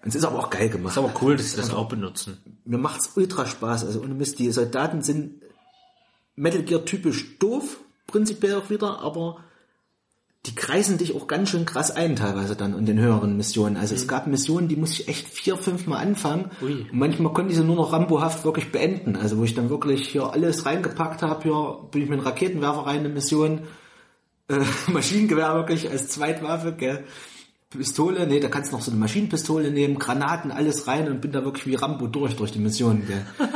[0.04, 0.94] Und es ist aber auch geil gemacht.
[0.94, 2.38] ist aber cool, dass sie das auch benutzen.
[2.66, 3.86] Mir macht's ultra Spaß.
[3.86, 5.42] Also ohne Mist, die Soldaten sind
[6.36, 9.44] Metal Gear typisch doof, prinzipiell auch wieder, aber
[10.48, 13.78] die kreisen dich auch ganz schön krass ein teilweise dann in den höheren Missionen.
[13.78, 14.00] Also mhm.
[14.00, 16.50] es gab Missionen, die muss ich echt vier, fünf Mal anfangen.
[16.64, 16.88] Ui.
[16.92, 19.16] Und manchmal konnte ich sie nur noch rambohaft wirklich beenden.
[19.16, 22.88] Also wo ich dann wirklich hier alles reingepackt habe, hier bin ich mit einem Raketenwerfer
[22.88, 23.62] rein in eine Mission,
[24.48, 27.04] äh, Maschinengewehr wirklich als Zweitwaffe, gell.
[27.78, 31.32] Pistole, nee, da kannst du noch so eine Maschinenpistole nehmen, Granaten, alles rein und bin
[31.32, 33.26] da wirklich wie Rambo durch, durch die Mission, gell.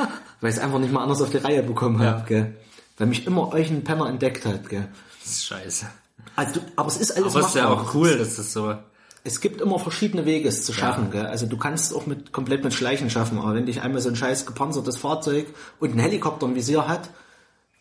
[0.42, 2.12] Weil ich es einfach nicht mal anders auf die Reihe bekommen ja.
[2.12, 2.56] habe, gell.
[2.98, 4.88] Weil mich immer euch ein Penner entdeckt hat, gell.
[5.22, 5.88] Das ist scheiße.
[6.36, 8.76] Also, aber es ist alles Aber es ist ja auch cool, dass das so.
[9.24, 11.06] Es gibt immer verschiedene Wege, es zu schaffen.
[11.06, 11.12] Ja.
[11.12, 11.26] Gell?
[11.26, 13.40] Also du kannst es auch mit komplett mit Schleichen schaffen.
[13.40, 15.48] Aber wenn dich einmal so ein scheiß gepanzertes Fahrzeug
[15.80, 17.10] und ein Helikopter ein Visier hat,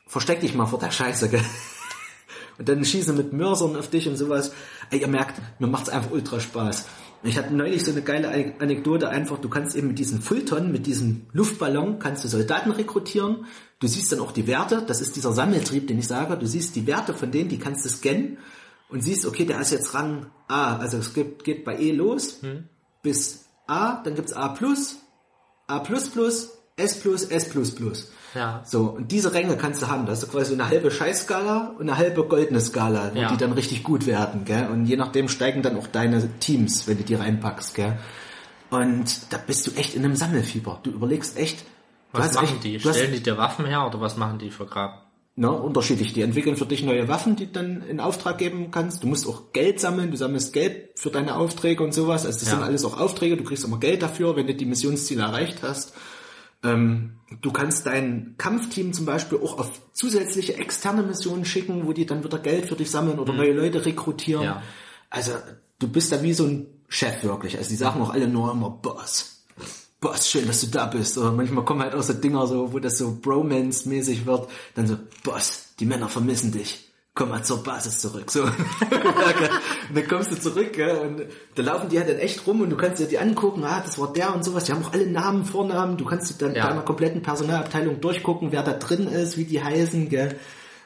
[0.06, 1.28] versteck dich mal vor der Scheiße.
[1.28, 1.44] Gell?
[2.58, 4.52] Und dann schießen mit Mörsern auf dich und sowas.
[4.90, 6.86] Ihr merkt, mir macht's einfach ultra Spaß.
[7.22, 10.70] Ich hatte neulich so eine geile Ane- Anekdote einfach, du kannst eben mit diesen Fulton,
[10.70, 13.46] mit diesem Luftballon, kannst du Soldaten rekrutieren.
[13.80, 16.36] Du siehst dann auch die Werte, das ist dieser Sammeltrieb, den ich sage.
[16.36, 18.38] Du siehst die Werte von denen, die kannst du scannen
[18.90, 20.76] und siehst, okay, der ist jetzt Rang A.
[20.76, 22.40] Also es gibt, geht bei E los
[23.02, 24.54] bis A, dann gibt's A+,
[25.66, 25.82] A++,
[26.76, 27.48] S+, S++.
[28.34, 28.62] Ja.
[28.64, 30.06] So, und diese Ränge kannst du haben.
[30.06, 33.30] Das ist quasi so eine halbe Scheißskala und eine halbe goldene Skala, wo Ja.
[33.30, 34.68] die dann richtig gut werden, gell?
[34.72, 37.98] Und je nachdem steigen dann auch deine Teams, wenn du die reinpackst, gell?
[38.70, 40.80] Und da bist du echt in einem Sammelfieber.
[40.82, 41.64] Du überlegst echt,
[42.12, 42.80] Was machen echt, die?
[42.80, 44.94] Stellen die dir Waffen her oder was machen die für Graben?
[45.36, 46.12] na, unterschiedlich.
[46.12, 49.02] Die entwickeln für dich neue Waffen, die du dann in Auftrag geben kannst.
[49.02, 50.12] Du musst auch Geld sammeln.
[50.12, 52.24] Du sammelst Geld für deine Aufträge und sowas.
[52.24, 52.54] Also das Ja.
[52.54, 53.36] sind alles auch Aufträge.
[53.36, 55.92] Du kriegst immer Geld dafür, wenn du die Missionsziele erreicht hast.
[56.64, 62.06] Ähm, du kannst dein Kampfteam zum Beispiel auch auf zusätzliche externe Missionen schicken, wo die
[62.06, 64.42] dann wieder Geld für dich sammeln oder neue Leute rekrutieren.
[64.42, 64.48] Mhm.
[64.48, 64.62] Ja.
[65.10, 65.32] Also
[65.78, 67.58] du bist da wie so ein Chef wirklich.
[67.58, 69.44] Also die sagen auch alle nur immer Boss.
[70.00, 71.16] Boss, schön, dass du da bist.
[71.16, 74.48] Oder manchmal kommen halt auch so Dinger so, wo das so Bromance-mäßig wird.
[74.74, 76.90] Dann so, Boss, die Männer vermissen dich.
[77.16, 78.28] Komm mal zur Basis zurück.
[78.28, 78.42] So.
[78.42, 78.52] und
[79.94, 81.22] dann kommst du zurück, gell, und
[81.54, 84.00] da laufen die halt dann echt rum und du kannst dir die angucken, ah, das
[84.00, 84.64] war der und sowas.
[84.64, 85.96] Die haben auch alle Namen, Vornamen.
[85.96, 86.68] Du kannst dir dann Ja.
[86.68, 90.36] deiner kompletten Personalabteilung durchgucken, wer da drin ist, wie die heißen, gell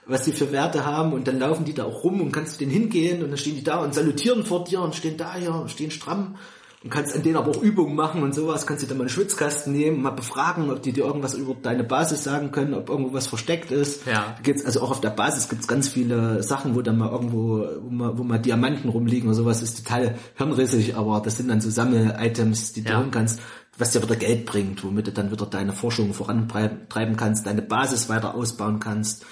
[0.09, 2.59] was die für Werte haben und dann laufen die da auch rum und kannst du
[2.65, 5.53] denen hingehen und dann stehen die da und salutieren vor dir und stehen da hier
[5.55, 6.37] und stehen stramm
[6.85, 9.11] und kannst an denen aber auch Übungen machen und sowas, kannst dir dann mal einen
[9.11, 13.13] Schwitzkasten nehmen, mal befragen, ob die dir irgendwas über deine Basis sagen können, ob irgendwo
[13.13, 14.07] was versteckt ist.
[14.07, 14.37] Ja.
[14.45, 17.91] Gibt's, also auch auf der Basis gibt's ganz viele Sachen, wo dann mal irgendwo, wo
[17.91, 21.69] mal, wo mal Diamanten rumliegen oder sowas, ist total hirnrissig, aber das sind dann so
[21.69, 22.99] Sammel-Items, die du Ja.
[23.01, 23.41] holen kannst,
[23.77, 28.09] was dir wieder Geld bringt, womit du dann wieder deine Forschung vorantreiben kannst, deine Basis
[28.09, 29.25] weiter ausbauen kannst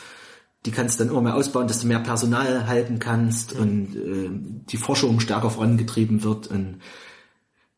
[0.65, 4.31] die kannst du dann immer mehr ausbauen, dass du mehr Personal halten kannst und äh,
[4.69, 6.81] die Forschung stärker vorangetrieben wird und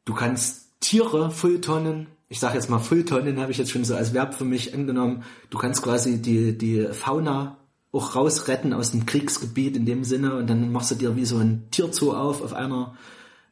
[0.09, 4.15] du kannst Tiere Fulltonnen, ich sage jetzt mal Fulltonnen, habe ich jetzt schon so als
[4.15, 7.59] Verb für mich angenommen, du kannst quasi die, die Fauna
[7.93, 11.37] auch rausretten aus dem Kriegsgebiet in dem Sinne und dann machst du dir wie so
[11.37, 12.97] ein Tierzoo auf auf einer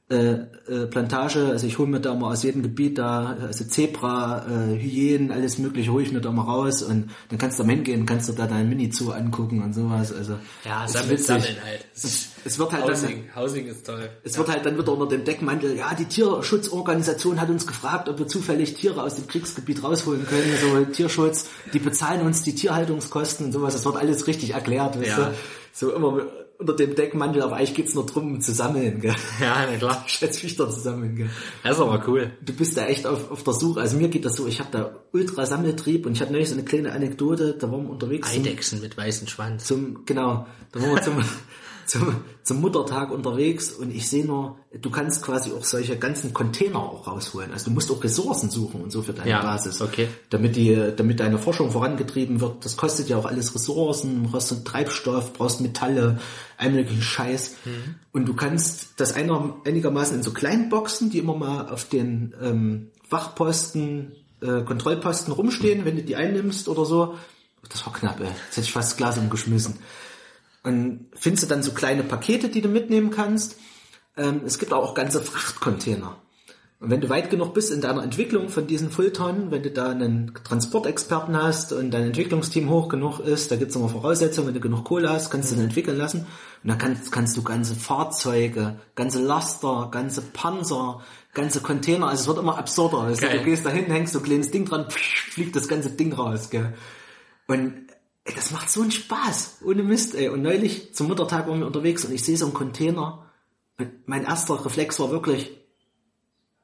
[0.08, 0.34] äh,
[0.68, 4.78] äh, Plantage, also ich hole mir da mal aus jedem Gebiet da, also Zebra, äh,
[4.78, 8.06] Hyänen, alles mögliche hole ich mir da mal raus und dann kannst du da hingehen,
[8.06, 10.34] kannst du da dein Mini-Zoo angucken und sowas, also
[10.64, 11.86] Ja, sammeln, sammeln halt.
[11.94, 14.08] Es, es wird halt dann, Housing, Housing ist toll.
[14.22, 18.18] es wird halt dann wieder unter dem Deckmantel, ja, die Tierschutzorganisation hat uns gefragt, ob
[18.20, 23.46] wir zufällig Tiere aus dem Kriegsgebiet rausholen können, so Tierschutz, die bezahlen uns die Tierhaltungskosten
[23.46, 25.28] und sowas, das wird alles richtig erklärt, weißt Ja.
[25.30, 25.34] du?
[25.72, 26.26] So immer
[26.58, 29.14] unter dem Deckmantel, aber eigentlich geht's nur drum, zu sammeln, gell?
[29.40, 30.04] Ja, na klar.
[30.08, 31.30] Schätzfichter zu sammeln, gell?
[31.62, 32.32] Das ist aber cool.
[32.40, 34.70] Du bist da echt auf, auf der Suche, also mir geht das so, ich habe
[34.72, 38.32] da ultra Sammeltrieb und ich hatte neulich so eine kleine Anekdote, da waren wir unterwegs
[38.32, 39.64] zum, Eidechsen mit weißem Schwanz.
[39.64, 41.14] zum genau, da waren wir zum,
[41.86, 46.78] zum, zum Muttertag unterwegs und ich sehe nur, du kannst quasi auch solche ganzen Container
[46.78, 47.52] auch rausholen.
[47.52, 49.80] Also du musst auch Ressourcen suchen und so für deine Ja, Basis.
[49.80, 50.08] okay.
[50.30, 52.64] Damit die, damit deine Forschung vorangetrieben wird.
[52.64, 56.18] Das kostet ja auch alles Ressourcen, du brauchst so Treibstoff, brauchst Metalle,
[56.58, 57.54] all möglichen Scheiß.
[57.64, 57.94] Mhm.
[58.12, 62.90] Und du kannst das einigermaßen in so kleinen Boxen, die immer mal auf den ähm,
[63.08, 67.14] Wachposten, äh, Kontrollposten rumstehen, wenn du die einnimmst oder so.
[67.68, 68.26] Das war knapp, ey.
[68.26, 69.78] Jetzt hätte ich fast das Glas umgeschmissen.
[70.66, 73.56] Und findest du dann so kleine Pakete, die du mitnehmen kannst.
[74.16, 76.16] Ähm, es gibt auch ganze Frachtcontainer.
[76.80, 79.90] Und wenn du weit genug bist in deiner Entwicklung von diesen Fulltonnen, wenn du da
[79.90, 84.60] einen Transportexperten hast und dein Entwicklungsteam hoch genug ist, da gibt's immer Voraussetzungen, wenn du
[84.60, 86.26] genug Kohle hast, kannst du den entwickeln lassen.
[86.64, 91.00] Und dann kannst, kannst du ganze Fahrzeuge, ganze Laster, ganze Panzer,
[91.32, 93.08] ganze Container, also es wird immer absurder.
[93.08, 95.90] Weißt du, gehst da hin, hängst so ein kleines Ding dran, pff, fliegt das ganze
[95.90, 96.74] Ding raus, gell.
[97.46, 97.85] Und
[98.26, 99.58] ey, das macht so einen Spaß.
[99.64, 100.28] Ohne Mist, ey.
[100.28, 103.24] Und neulich zum Muttertag waren wir unterwegs und ich sehe so einen Container.
[103.78, 105.50] Und mein erster Reflex war wirklich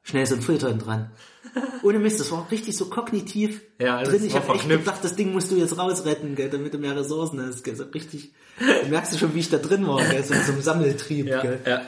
[0.03, 1.11] schnell so ein Filter dran.
[1.83, 4.25] Ohne Mist, das war richtig so kognitiv Ja, das drin.
[4.25, 7.41] Ich habe echt gedacht, das Ding musst du jetzt rausretten, gell, damit du mehr Ressourcen
[7.45, 7.63] hast.
[7.63, 7.75] Gell.
[7.75, 8.33] So richtig.
[8.59, 11.27] Du merkst du schon, wie ich da drin war, gell, so so einem Sammeltrieb.
[11.27, 11.59] Ja, Gell.
[11.65, 11.81] ja.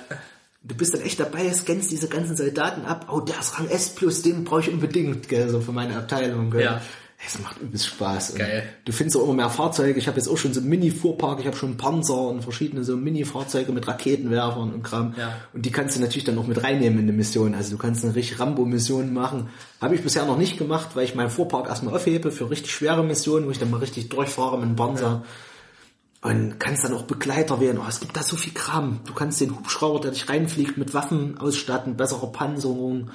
[0.64, 3.08] Du bist dann echt dabei, scannst diese ganzen Soldaten ab.
[3.12, 6.50] Oh, der ist Rang S plus, den brauche ich unbedingt, gell, so für meine Abteilung.
[6.50, 6.64] Gell.
[6.64, 6.82] Ja.
[7.24, 8.32] Es macht übelst Spaß.
[8.32, 8.70] Und Geil.
[8.84, 9.98] Du findest auch immer mehr Fahrzeuge.
[9.98, 11.40] Ich habe jetzt auch schon so einen Mini-Fuhrpark.
[11.40, 15.16] Ich habe schon Panzer und verschiedene so Mini-Fahrzeuge mit Raketenwerfern und Kram.
[15.18, 15.36] Ja.
[15.54, 17.56] Und die kannst du natürlich dann auch mit reinnehmen in eine Mission.
[17.56, 19.50] Also du kannst eine richtig Rambo-Mission machen.
[19.82, 23.04] Habe ich bisher noch nicht gemacht, weil ich meinen Fuhrpark erstmal aufhebe für richtig schwere
[23.04, 25.24] Missionen, wo ich dann mal richtig durchfahre mit dem Panzer.
[26.22, 27.78] Und kannst dann auch Begleiter wählen.
[27.80, 29.00] Oh, es gibt da so viel Kram.
[29.06, 33.12] Du kannst den Hubschrauber, der dich reinfliegt, mit Waffen ausstatten, bessere Panzerung.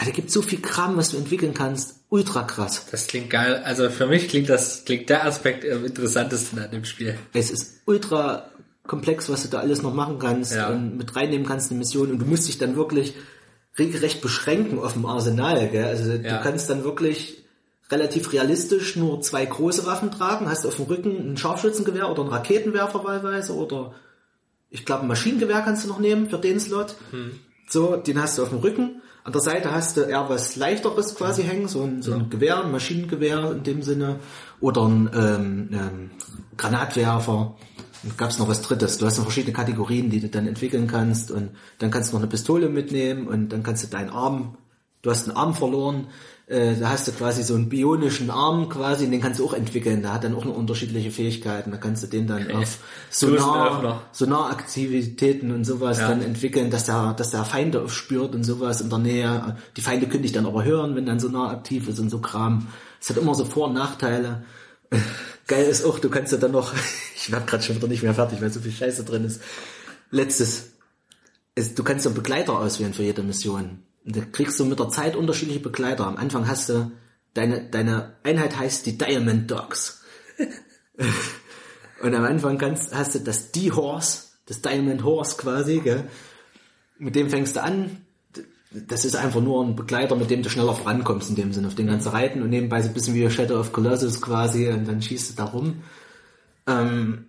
[0.00, 1.96] Also, da gibt so viel Kram, was du entwickeln kannst.
[2.08, 2.86] Ultra krass.
[2.90, 3.60] Das klingt geil.
[3.64, 7.18] Also für mich klingt das, klingt der Aspekt am interessantesten an dem Spiel.
[7.32, 8.48] Es ist ultra
[8.86, 10.68] komplex, was du da alles noch machen kannst Ja.
[10.70, 12.10] und mit reinnehmen kannst in die Mission.
[12.12, 13.14] Und du musst dich dann wirklich
[13.76, 15.68] regelrecht beschränken auf dem Arsenal.
[15.68, 15.84] Gell?
[15.84, 16.38] Also Ja.
[16.38, 17.44] du kannst dann wirklich
[17.90, 22.30] relativ realistisch nur zwei große Waffen tragen, hast auf dem Rücken ein Scharfschützengewehr oder einen
[22.30, 23.94] Raketenwerfer wahlweise oder
[24.70, 26.94] ich glaube ein Maschinengewehr kannst du noch nehmen für den Slot.
[27.68, 29.02] So, den hast du auf dem Rücken.
[29.28, 32.64] An der Seite hast du eher was leichteres quasi hängen, so ein, so ein Gewehr,
[32.64, 34.20] ein Maschinengewehr in dem Sinne
[34.58, 36.10] oder ein ähm, ähm,
[36.56, 37.54] Granatwerfer.
[38.04, 38.96] Und gab's noch was Drittes.
[38.96, 42.22] Du hast noch verschiedene Kategorien, die du dann entwickeln kannst und dann kannst du noch
[42.22, 44.56] eine Pistole mitnehmen und dann kannst du deinen Arm,
[45.02, 46.06] du hast einen Arm verloren,
[46.48, 49.52] äh, da hast du quasi so einen bionischen Arm quasi, und den kannst du auch
[49.52, 50.02] entwickeln.
[50.02, 51.70] Da hat dann auch noch unterschiedliche Fähigkeiten.
[51.70, 52.78] Da kannst du den dann auf
[53.10, 54.02] Sonar.
[54.12, 56.08] Sonaraktivitäten und sowas Ja.
[56.08, 59.56] dann entwickeln, dass der, dass der Feinde aufspürt und sowas in der Nähe.
[59.76, 62.68] Die Feinde können dich dann aber hören, wenn dann Sonar aktiv ist und so Kram.
[62.98, 64.44] Es hat immer so Vor- und Nachteile.
[65.46, 66.72] Geil ist auch, du kannst ja dann noch,
[67.16, 69.42] ich werd gerade schon wieder nicht mehr fertig, weil so viel Scheiße drin ist.
[70.10, 70.70] Letztes,
[71.54, 73.82] ist, du kannst ja Begleiter auswählen für jede Mission.
[74.04, 76.06] Da kriegst du mit der Zeit unterschiedliche Begleiter.
[76.06, 76.90] Am Anfang hast du,
[77.34, 80.02] deine, deine Einheit heißt die Diamond Dogs.
[82.02, 86.04] Und am Anfang kannst, hast du das D-Horse, das Diamond Horse quasi, gell?
[86.98, 87.98] Mit dem fängst du an.
[88.70, 91.68] Das ist einfach nur ein Begleiter, mit dem du schneller vorankommst in dem Sinne.
[91.68, 94.86] Auf den du reiten und nebenbei so ein bisschen wie Shadow of Colossus quasi und
[94.86, 95.82] dann schießt du da rum.
[96.66, 97.26] Ähm,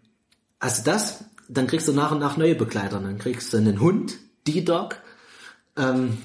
[0.60, 3.00] hast du das, dann kriegst du nach und nach neue Begleiter.
[3.00, 4.18] Dann kriegst du einen Hund,
[4.48, 4.98] D-Dog,
[5.80, 6.18] ähm,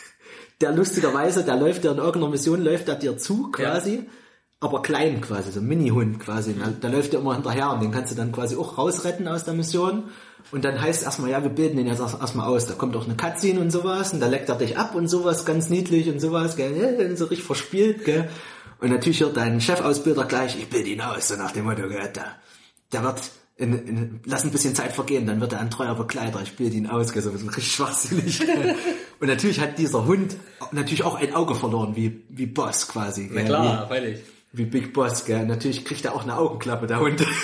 [0.60, 4.06] der lustigerweise, der läuft dir in irgendeiner Mission, läuft er dir zu quasi,
[4.60, 6.54] aber klein quasi, so ein Mini-Hund quasi.
[6.54, 9.44] Da, da läuft dir immer hinterher und den kannst du dann quasi auch rausretten aus
[9.44, 10.04] der Mission.
[10.52, 12.66] Und dann heißt erstmal, ja, wir bilden den jetzt erst- erstmal aus.
[12.66, 15.44] Da kommt auch eine Cutscene und sowas und da leckt er dich ab und sowas,
[15.44, 18.28] ganz niedlich und sowas, gell, ja, so richtig verspielt, gell.
[18.80, 22.08] Und natürlich hört dein Chefausbilder gleich, ich bilde ihn aus, so nach dem Motto, gell,
[22.14, 22.26] der,
[22.92, 23.20] der wird,
[23.56, 26.76] in, in, lass ein bisschen Zeit vergehen, dann wird er ein treuer Begleiter, ich bilde
[26.76, 28.40] ihn aus, so ein richtig schwachsinnig.
[29.20, 30.36] und natürlich hat dieser Hund
[30.72, 34.20] natürlich auch ein Auge verloren, wie, wie Boss quasi, Na klar, freilich.
[34.52, 35.44] wie, wie Big Boss, gell.
[35.46, 37.24] Natürlich kriegt er auch eine Augenklappe, der Hund.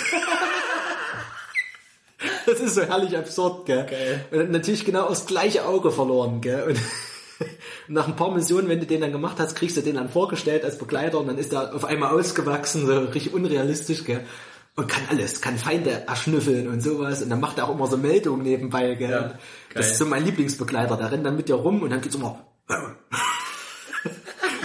[2.45, 3.85] Das ist so herrlich absurd, gell.
[3.85, 4.25] Geil.
[4.31, 6.63] Und natürlich genau das gleiche Auge verloren, gell.
[6.69, 6.79] Und
[7.87, 10.65] nach ein paar Missionen, wenn du den dann gemacht hast, kriegst du den dann vorgestellt
[10.65, 14.25] als Begleiter und dann ist er auf einmal ausgewachsen, so richtig unrealistisch, gell.
[14.79, 17.21] Und kann alles, kann Feinde erschnüffeln und sowas.
[17.21, 19.11] Und dann macht er auch immer so Meldungen nebenbei, gell.
[19.11, 19.33] Ja,
[19.73, 22.45] das ist so mein Lieblingsbegleiter, der rennt dann mit dir rum und dann geht's immer.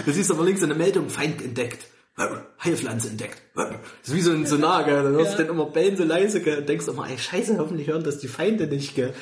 [0.05, 1.87] Du siehst aber links eine Meldung, Feind entdeckt.
[2.63, 3.41] Heilpflanze entdeckt.
[3.55, 3.69] Das
[4.09, 5.03] ist wie so ein Sonar, gell.
[5.03, 5.45] Dann hörst du Ja.
[5.49, 6.59] dann immer bellen so leise, gell.
[6.59, 9.15] Und denkst immer, ey, scheiße, hoffentlich hören das die Feinde nicht, gell.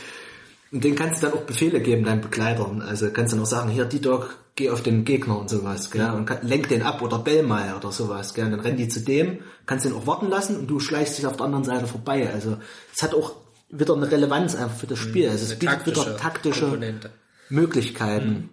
[0.72, 2.80] Und den kannst du dann auch Befehle geben, deinen Begleitern.
[2.80, 5.90] Also kannst du dann auch sagen, hier, die Dog, geh auf den Gegner und sowas,
[5.90, 6.10] gell.
[6.10, 8.46] Und kann, lenk den ab oder bell mal oder sowas, gell.
[8.46, 11.26] Und dann rennen die zu dem, kannst den auch warten lassen und du schleichst dich
[11.26, 12.30] auf der anderen Seite vorbei.
[12.32, 12.56] Also,
[12.94, 13.34] es hat auch
[13.68, 15.28] wieder eine Relevanz einfach für das Spiel.
[15.28, 17.10] Also, es bietet wieder taktische Komponente.
[17.50, 18.50] Möglichkeiten.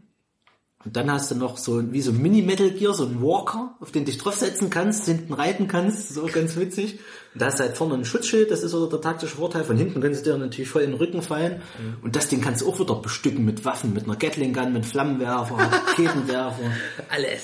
[0.84, 3.91] Und dann hast du noch so wie so ein Mini-Metal Gear, so ein Walker, auf
[3.91, 6.99] den dich draufsetzen kannst, hinten reiten kannst, so ganz witzig.
[7.34, 9.64] Und da hast du halt vorne ein Schutzschild, das ist so der taktische Vorteil.
[9.64, 11.62] Von hinten kannst du dir natürlich voll in den Rücken fallen.
[12.02, 14.86] Und das Ding kannst du auch wieder bestücken mit Waffen, mit einer Gatling Gun, mit
[14.86, 16.72] Flammenwerfer, Raketenwerfer,
[17.10, 17.44] Alles.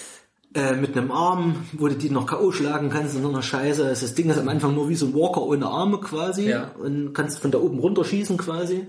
[0.55, 2.51] äh, mit einem Arm, wo du die noch K.O.
[2.51, 3.85] schlagen kannst und so einer Scheiße.
[3.85, 6.49] Also Das Ding ist am Anfang nur wie so ein Walker ohne Arme quasi.
[6.49, 6.71] Ja.
[6.79, 8.87] Und kannst von da oben runterschießen quasi.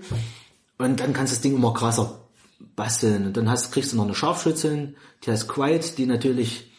[0.79, 2.21] Und dann kannst du das Ding immer krasser
[2.75, 3.27] basteln.
[3.27, 6.71] Und dann hast, kriegst du noch eine Scharfschützin, die heißt Quiet, die natürlich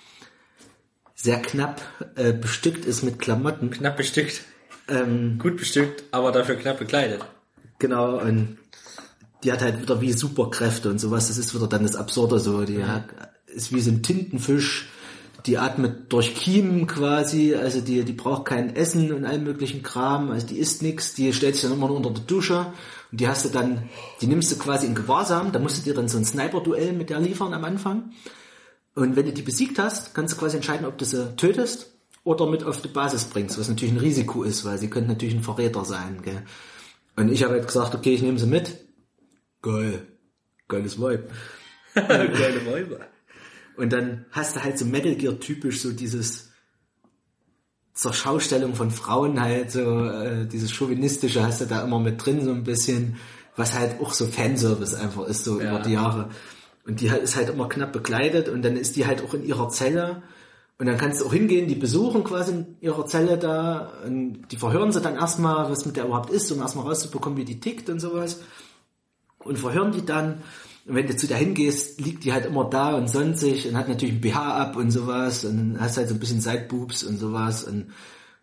[1.20, 1.82] sehr knapp
[2.14, 3.70] äh, bestückt ist mit Klamotten.
[3.70, 4.42] Knapp bestückt.
[4.88, 7.20] Ähm, Gut bestückt, aber dafür knapp bekleidet.
[7.78, 8.56] genau, und
[9.42, 11.28] die hat halt wieder wie Superkräfte und sowas.
[11.28, 12.64] Das ist wieder dann das Absurde so.
[12.64, 13.04] Die hat,
[13.46, 14.88] ist wie so ein Tintenfisch.
[15.46, 20.30] Die atmet durch Kiemen quasi, also die, die braucht kein Essen und allen möglichen Kram,
[20.30, 22.72] also die isst nix, die stellt sich dann immer nur unter der Dusche
[23.12, 23.88] und die hast du dann,
[24.20, 27.08] die nimmst du quasi in Gewahrsam, da musst du dir dann so ein Sniper-Duell mit
[27.08, 28.10] der liefern am Anfang.
[28.98, 31.92] Und wenn du die besiegt hast, kannst du quasi entscheiden, ob du sie tötest
[32.24, 35.34] oder mit auf die Basis bringst, was natürlich ein Risiko ist, weil sie könnte natürlich
[35.36, 36.42] ein Verräter sein, gell.
[37.14, 38.76] Und ich habe halt gesagt, okay, ich nehme sie mit.
[39.62, 40.06] Geil.
[40.66, 41.28] Geiles Vibe.
[41.94, 43.00] Geile Weiber.
[43.76, 46.50] Und dann hast du halt so Metal Gear typisch so dieses
[47.94, 52.44] zur Schaustellung von Frauen halt so äh, dieses chauvinistische hast du da immer mit drin
[52.44, 53.16] so ein bisschen,
[53.56, 55.70] was halt auch so Fanservice einfach ist so Ja.
[55.70, 56.30] über die Jahre.
[56.88, 59.68] Und die ist halt immer knapp bekleidet und dann ist die halt auch in ihrer
[59.68, 60.22] Zelle
[60.78, 64.56] und dann kannst du auch hingehen, die besuchen quasi in ihrer Zelle da und die
[64.56, 67.90] verhören sie dann erstmal, was mit der überhaupt ist, um erstmal rauszubekommen, wie die tickt
[67.90, 68.40] und sowas
[69.40, 70.42] und verhören die dann.
[70.86, 73.76] Und wenn du zu der hingehst, liegt die halt immer da und sonnt sich und
[73.76, 77.18] hat natürlich ein BH ab und sowas und hast halt so ein bisschen Sideboobs und
[77.18, 77.88] sowas und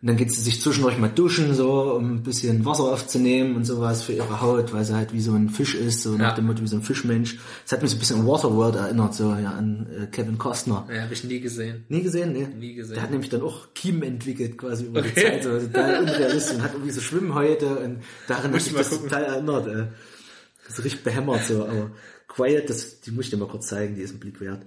[0.02, 3.64] Und dann geht sie sich zwischendurch mal duschen, so, um ein bisschen Wasser aufzunehmen und
[3.64, 6.34] sowas für ihre Haut, weil sie halt wie so ein Fisch ist, so nach Ja.
[6.34, 7.38] dem Motto wie so ein Fischmensch.
[7.64, 10.86] Das hat mich so ein bisschen an Waterworld erinnert, so ja, an äh, Kevin Costner.
[10.92, 11.84] Ja, habe ich nie gesehen.
[11.88, 12.46] Nie gesehen, ne?
[12.48, 12.92] Nie gesehen.
[12.94, 15.22] Der hat nämlich dann auch Kiemen entwickelt, quasi über die Okay.
[15.40, 18.90] Zeit, so total unrealistisch und hat irgendwie so Schwimmhäute und daran hat Muss ich das
[18.90, 19.08] gucken.
[19.08, 19.86] total erinnert, äh.
[20.66, 21.90] Das ist richtig behämmert, so, aber
[22.28, 24.60] Quiet, das, die muss ich dir mal kurz zeigen, die ist ein Blick wert.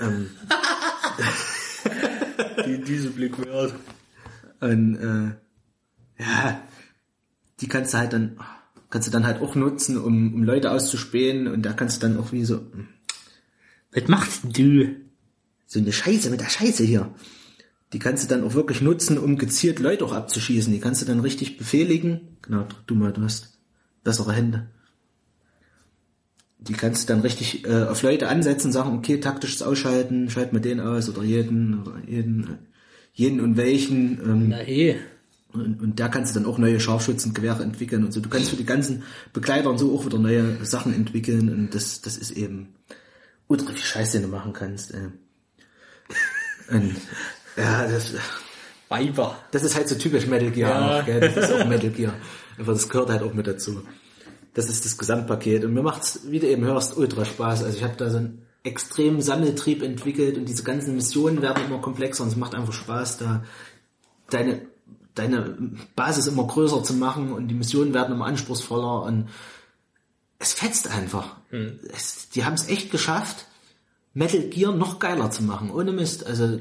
[0.00, 0.28] Ähm,
[2.66, 3.74] Die, diese Blick wert.
[4.60, 6.62] Und äh, ja,
[7.60, 8.38] die kannst du halt dann,
[8.90, 12.18] kannst du dann halt auch nutzen, um, um Leute auszuspähen und da kannst du dann
[12.18, 12.88] auch wie so, hm,
[13.92, 15.06] Was machst du?
[15.66, 17.12] so eine Scheiße mit der Scheiße hier.
[17.92, 20.72] Die kannst du dann auch wirklich nutzen, um gezielt Leute auch abzuschießen.
[20.72, 22.36] Die kannst du dann richtig befehligen.
[22.42, 23.58] Genau, du mal, du hast
[24.02, 24.68] bessere Hände.
[26.58, 30.60] Die kannst du dann richtig äh, auf Leute ansetzen, sagen, okay, taktisches Ausschalten, schalt mal
[30.60, 32.58] den aus oder jeden oder jeden,
[33.16, 34.20] jeden und welchen.
[34.22, 34.96] Ähm, Na eh.
[35.52, 38.20] Und, und da kannst du dann auch neue Scharfschützengewehre entwickeln und so.
[38.20, 39.02] Du kannst für die ganzen
[39.32, 42.74] Begleiter und so auch wieder neue Sachen entwickeln und das, das ist eben
[43.48, 44.92] ultra viel Scheiß, den du machen kannst.
[44.92, 45.08] Ey.
[46.68, 46.96] Und,
[47.56, 48.12] ja, das,
[48.88, 49.38] Weiber.
[49.52, 51.00] das ist halt so typisch Metal Gear Ja.
[51.00, 51.20] auch, gell?
[51.20, 52.14] Das ist auch Metal Gear.
[52.58, 53.82] Aber das gehört halt auch mit dazu.
[54.54, 55.64] Das ist das Gesamtpaket.
[55.64, 57.62] Und mir macht's, wie du eben hörst, ultra Spaß.
[57.64, 61.78] Also ich habe da so einen extremen Sammeltrieb entwickelt und diese ganzen Missionen werden immer
[61.78, 63.44] komplexer und es macht einfach Spaß, da
[64.28, 64.62] deine,
[65.14, 65.56] deine
[65.94, 69.28] Basis immer größer zu machen und die Missionen werden immer anspruchsvoller und
[70.38, 71.36] es fetzt einfach.
[71.94, 73.46] Es, die haben es echt geschafft,
[74.12, 76.26] Metal Gear noch geiler zu machen, ohne Mist.
[76.26, 76.58] Also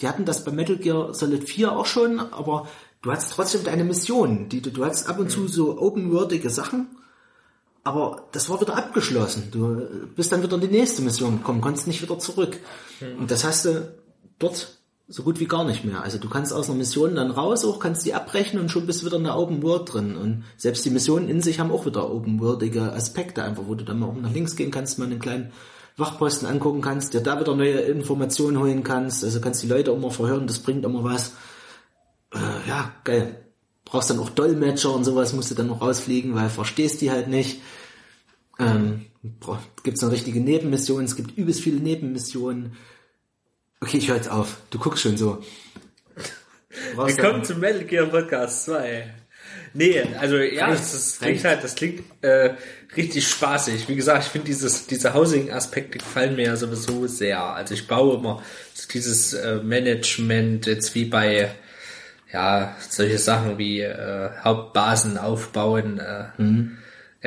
[0.00, 2.68] die hatten das bei Metal Gear Solid 4 auch schon, aber
[3.02, 4.48] du hattest trotzdem deine Mission.
[4.48, 6.88] Die, du, du hattest ab und zu so open-worldige Sachen,
[7.86, 9.48] aber das war wieder abgeschlossen.
[9.52, 9.80] Du
[10.16, 12.58] bist dann wieder in die nächste Mission gekommen, konntest nicht wieder zurück.
[13.16, 13.94] Und das hast du
[14.40, 14.76] dort
[15.06, 16.02] so gut wie gar nicht mehr.
[16.02, 19.02] Also du kannst aus einer Mission dann raus, auch kannst die abbrechen und schon bist
[19.02, 20.16] du wieder in der Open World drin.
[20.16, 23.84] Und selbst die Missionen in sich haben auch wieder open worldige Aspekte einfach, wo du
[23.84, 25.52] dann mal auch nach links gehen kannst, mal einen kleinen
[25.96, 29.22] Wachposten angucken kannst, dir da wieder neue Informationen holen kannst.
[29.22, 31.34] Also kannst die Leute immer verhören, das bringt immer was.
[32.34, 33.45] Äh, ja, geil.
[33.96, 37.28] Brauchst dann auch Dolmetscher und sowas, musst du dann noch rausfliegen, weil verstehst die halt
[37.28, 37.62] nicht.
[38.58, 39.06] Ähm,
[39.84, 42.76] gibt es eine richtige Nebenmission, es gibt übelst viele Nebenmissionen.
[43.80, 44.58] Okay, ich höre jetzt auf.
[44.68, 45.42] Du guckst schon so.
[46.94, 49.14] Willkommen zum Metal Gear Podcast 2.
[49.72, 52.50] Nee, also ja, Reicht, das, klingt halt, das klingt äh,
[52.98, 53.88] richtig spaßig.
[53.88, 57.42] Wie gesagt, ich finde dieses, diese Housing-Aspekte gefallen mir ja sowieso sehr.
[57.42, 58.42] Also ich baue immer
[58.92, 61.54] dieses äh, Management jetzt wie bei
[62.32, 66.24] ja, solche Sachen wie äh, Hauptbasen aufbauen, äh,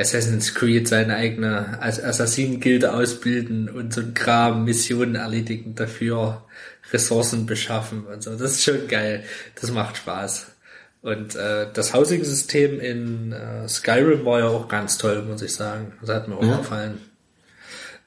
[0.00, 6.44] Assassin's Creed seine eigene As- Assassinen-Gilde ausbilden und so ein Kram, Missionen erledigen dafür,
[6.92, 8.30] Ressourcen beschaffen und so.
[8.36, 9.24] Das ist schon geil.
[9.60, 10.46] Das macht Spaß.
[11.02, 15.92] Und äh, das Housing-System in äh, Skyrim war ja auch ganz toll, muss ich sagen.
[16.00, 16.58] Das hat mir auch Ja.
[16.58, 16.98] gefallen.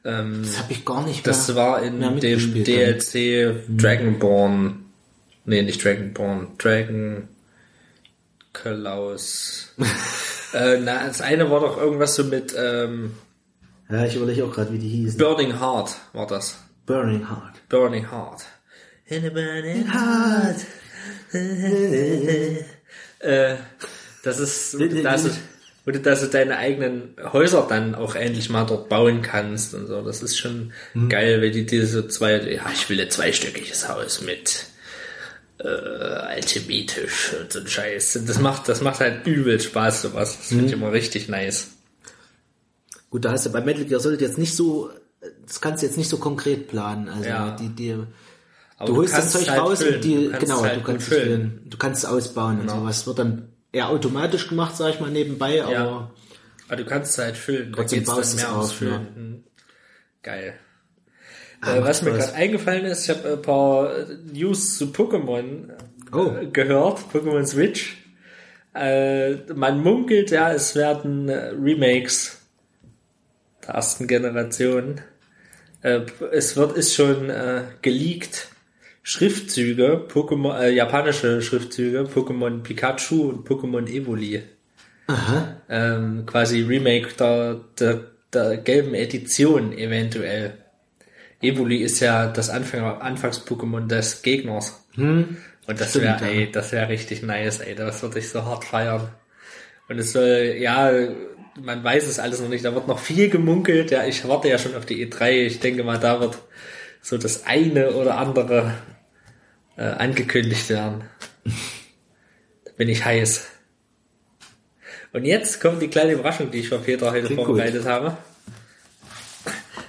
[0.05, 2.67] Ähm, Das habe ich gar nicht das mehr, war in dem mitgespielt.
[2.67, 4.82] DLC Dragonborn.
[5.45, 6.57] Nee, nicht Dragonborn.
[6.57, 7.27] Dragon
[8.53, 9.73] Klaus.
[10.53, 13.13] äh, na, das eine war doch irgendwas so mit ähm,
[13.89, 15.17] Ja, ich überlege auch gerade, wie die hießen.
[15.17, 16.57] Burning Heart war das.
[16.85, 17.67] Burning Heart.
[17.69, 18.45] Burning Heart.
[19.05, 20.65] In a burning heart.
[23.19, 23.55] äh,
[24.23, 25.29] das ist, wo du da so,
[25.83, 29.87] wo du da so deine eigenen Häuser dann auch endlich mal dort bauen kannst und
[29.87, 30.01] so.
[30.01, 30.71] Das ist schon
[31.09, 34.67] geil, wenn die dir so zwei, ja, ich will ein zweistöckiges Haus mit
[35.63, 38.19] äh, Alchemietisch und so ein Scheiß.
[38.25, 40.37] Das macht, das macht halt übel Spaß, sowas.
[40.37, 41.69] Das finde ich immer richtig nice.
[43.09, 44.89] Gut, da hast du bei Metal Gear Solid jetzt nicht so,
[45.45, 47.09] das kannst du jetzt nicht so konkret planen.
[47.09, 47.55] Also Ja.
[47.55, 47.97] die, die,
[48.77, 49.95] Aber du holst das Zeug halt raus füllen.
[49.95, 51.61] und die, Du genau, halt du kannst es füllen.
[51.69, 52.79] Du kannst es ausbauen und Genau.
[52.81, 53.05] sowas.
[53.07, 56.11] Wird dann eher automatisch gemacht, sag ich mal, nebenbei, aber Ja.
[56.67, 57.71] Aber du kannst es halt füllen.
[57.73, 58.91] Trotzdem baust es mehr ums auf, Füllen.
[58.93, 59.21] ja.
[59.21, 59.43] Mhm.
[60.23, 60.53] Geil.
[61.65, 63.91] Äh, macht was mir gerade eingefallen ist, ich habe ein paar
[64.31, 65.69] News zu Pokémon
[66.11, 66.35] Oh.
[66.39, 67.97] äh, gehört, Pokémon Switch.
[68.75, 72.39] Äh, man munkelt ja, es werden äh, Remakes
[73.67, 75.01] der ersten Generation.
[75.81, 78.49] Äh, es wird ist schon äh, geleakt
[79.01, 84.43] Schriftzüge, Pokémon, äh, japanische Schriftzüge, Pokémon Pikachu und Pokémon Evoli
[85.69, 90.53] ähm, quasi Remake der, der, der gelben Edition eventuell.
[91.43, 94.83] Evoli ist ja das Anfänger, Anfangs-Pokémon des Gegners.
[95.67, 99.09] Und das wäre, ey, das wäre richtig nice, ey, das würde ich so hart feiern.
[99.89, 100.91] Und es soll, ja,
[101.61, 104.57] man weiß es alles noch nicht, da wird noch viel gemunkelt, ja, ich warte ja
[104.57, 106.37] schon auf die E3, ich denke mal, da wird
[107.01, 108.73] so das eine oder andere
[109.77, 111.03] äh, angekündigt werden.
[112.77, 113.47] bin ich heiß.
[115.11, 118.17] Und jetzt kommt die kleine Überraschung, die ich für Peter heute Klingt vorbereitet habe.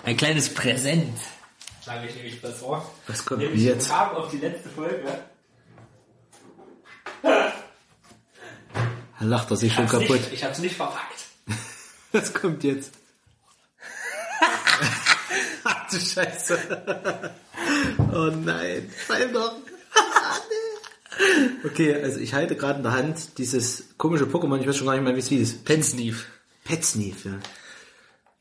[0.04, 1.16] Ein kleines Präsent.
[1.84, 2.90] Schlage ich nämlich das vor.
[3.06, 3.90] Was kommt Nämlich jetzt?
[3.90, 5.18] Rahmen auf die letzte Folge.
[7.22, 7.52] Da
[9.20, 10.16] lacht er sich schon Hab's kaputt.
[10.16, 11.26] Nicht, ich hab's nicht verpackt.
[12.12, 12.92] Was kommt jetzt?
[15.64, 17.34] Ach du Scheiße.
[18.12, 19.56] Oh nein, fall doch.
[21.64, 24.94] Okay, also ich halte gerade in der Hand dieses komische Pokémon, ich weiß schon gar
[24.94, 25.64] nicht mehr, wie es hieß.
[25.64, 26.26] Pensneef.
[26.64, 27.38] Petsneef, ja.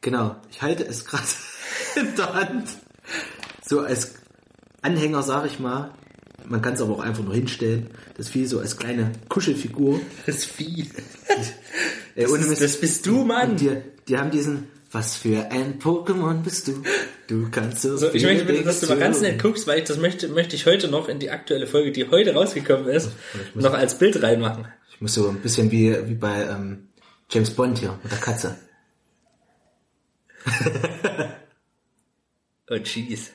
[0.02, 1.24] Genau, ich halte es gerade
[1.96, 2.70] in der Hand.
[3.66, 4.16] So als
[4.82, 5.92] Anhänger, sag ich mal.
[6.46, 7.90] Man kann es aber auch einfach nur hinstellen.
[8.18, 10.02] Das Vieh so als kleine Kuschelfigur.
[10.26, 10.90] Das Vieh.
[12.16, 12.62] Ey, Das, Mist.
[12.62, 13.56] das bist du, Mann.
[13.56, 13.72] Die,
[14.08, 16.84] die haben diesen, was für ein Pokémon bist du?
[17.28, 19.86] Du kannst so, So, ich möchte bitte, dass du mal ganz nett guckst, weil ich
[19.86, 23.10] das möchte, möchte ich heute noch in die aktuelle Folge, die heute rausgekommen ist,
[23.56, 24.68] noch als Bild reinmachen.
[24.92, 26.90] Ich muss so ein bisschen wie, wie bei ähm,
[27.32, 28.58] James Bond hier mit der Katze.
[32.70, 33.32] Oh, jeez.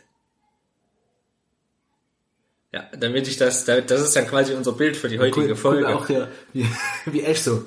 [2.73, 5.57] Ja, damit ich das, da- das ist dann quasi unser Bild für die heutige Cool,
[5.57, 5.85] Folge.
[5.87, 6.67] cool, auch hier, wie,
[7.07, 7.65] wie Ash so.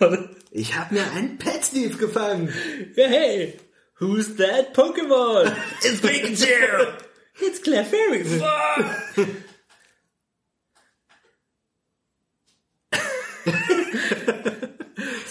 [0.50, 2.48] Ich habe mir einen Petsneef gefangen.
[2.94, 3.58] hey,
[3.98, 5.54] who's that Pokémon?
[5.82, 6.92] It's Pikachu!
[7.40, 8.24] It's Clefairy!
[8.24, 9.28] Fuck!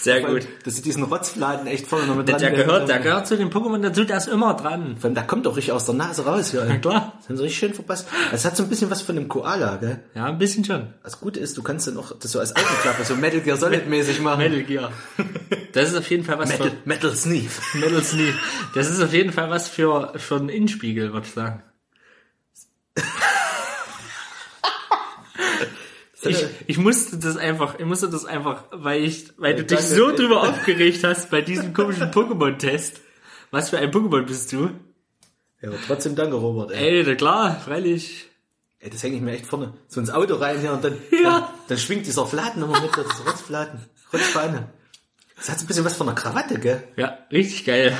[0.06, 0.46] Sehr gut.
[0.64, 3.36] Dass sie diesen Rotzfladen echt vorne noch mit Der, dran der gehört, der gehört zu
[3.36, 4.96] den Pokémon, der tut das immer dran.
[4.96, 6.64] Vor allem, der kommt doch richtig aus der Nase raus hier.
[6.64, 7.14] Na klar.
[7.18, 8.06] Das haben sie richtig schön verpasst.
[8.32, 9.98] Es hat so ein bisschen was von einem Koala, gell?
[10.14, 10.94] Ja, ein bisschen schon.
[11.02, 13.88] Das Gute ist, du kannst dann auch das so als Autoklappe, so Metal Gear Solid
[13.88, 14.38] mäßig machen.
[14.38, 14.92] Metal Gear.
[15.72, 17.74] Das ist auf jeden Fall was Metal, für Metal Sneef.
[17.74, 18.34] Metal Sneak.
[18.74, 21.64] Das ist auf jeden Fall was für, für einen Innenspiegel, würde ich sagen.
[26.28, 30.14] Ich, ich musste das einfach, ich musste das einfach, weil ich, weil du dich so
[30.14, 33.00] drüber aufgeregt hast bei diesem komischen Pokémon-Test.
[33.50, 34.70] Was für ein Pokémon bist du?
[35.62, 36.70] Ja, aber trotzdem danke, Robert.
[36.72, 36.98] Ey.
[36.98, 38.28] Ey, na klar, freilich.
[38.78, 41.40] ey das hänge ich mir echt vorne so ins Auto rein hier und dann, Ja.
[41.40, 43.80] dann, dann schwingt dieser Fladen immer mit, das Rotzfladen.
[44.12, 44.68] Rotzfahne.
[45.36, 46.82] Das hat so ein bisschen was von einer Krawatte, gell?
[46.96, 47.96] Ja, richtig geil.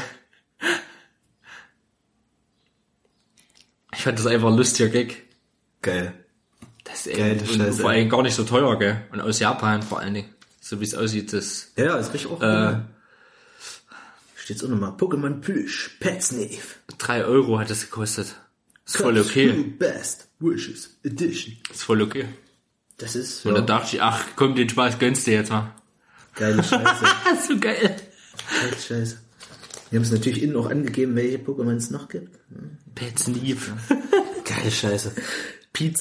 [3.95, 5.23] Ich fand das einfach ein lustiger Gag.
[5.83, 6.26] Geil.
[6.87, 9.03] Das ist Geile eben, und vor allem gar nicht so teuer, gell?
[9.13, 10.35] Und aus Japan vor allen Dingen.
[10.61, 12.85] So wie es aussieht, das Ja, ja, ist richtig auch cool.
[14.37, 14.91] Steht's auch nochmal.
[14.93, 16.79] Pokémon Plüsch, Petsneef.
[16.99, 18.37] drei Euro hat es gekostet.
[18.87, 19.53] Ist voll okay.
[19.79, 21.57] Best Wishes Edition.
[21.73, 22.27] Ist voll okay.
[22.99, 25.75] Das ist Und ja, dann dachte ich, ach komm, den Spaß gönnst du jetzt mal.
[26.35, 27.05] geile Scheiße.
[27.49, 27.97] So geil.
[28.61, 29.19] geile Scheiße.
[29.91, 32.39] Wir haben es natürlich innen auch angegeben, welche Pokémon es noch gibt.
[32.95, 33.73] Pet Sneef.
[34.45, 35.13] Geile Scheiße.
[35.73, 35.99] Pete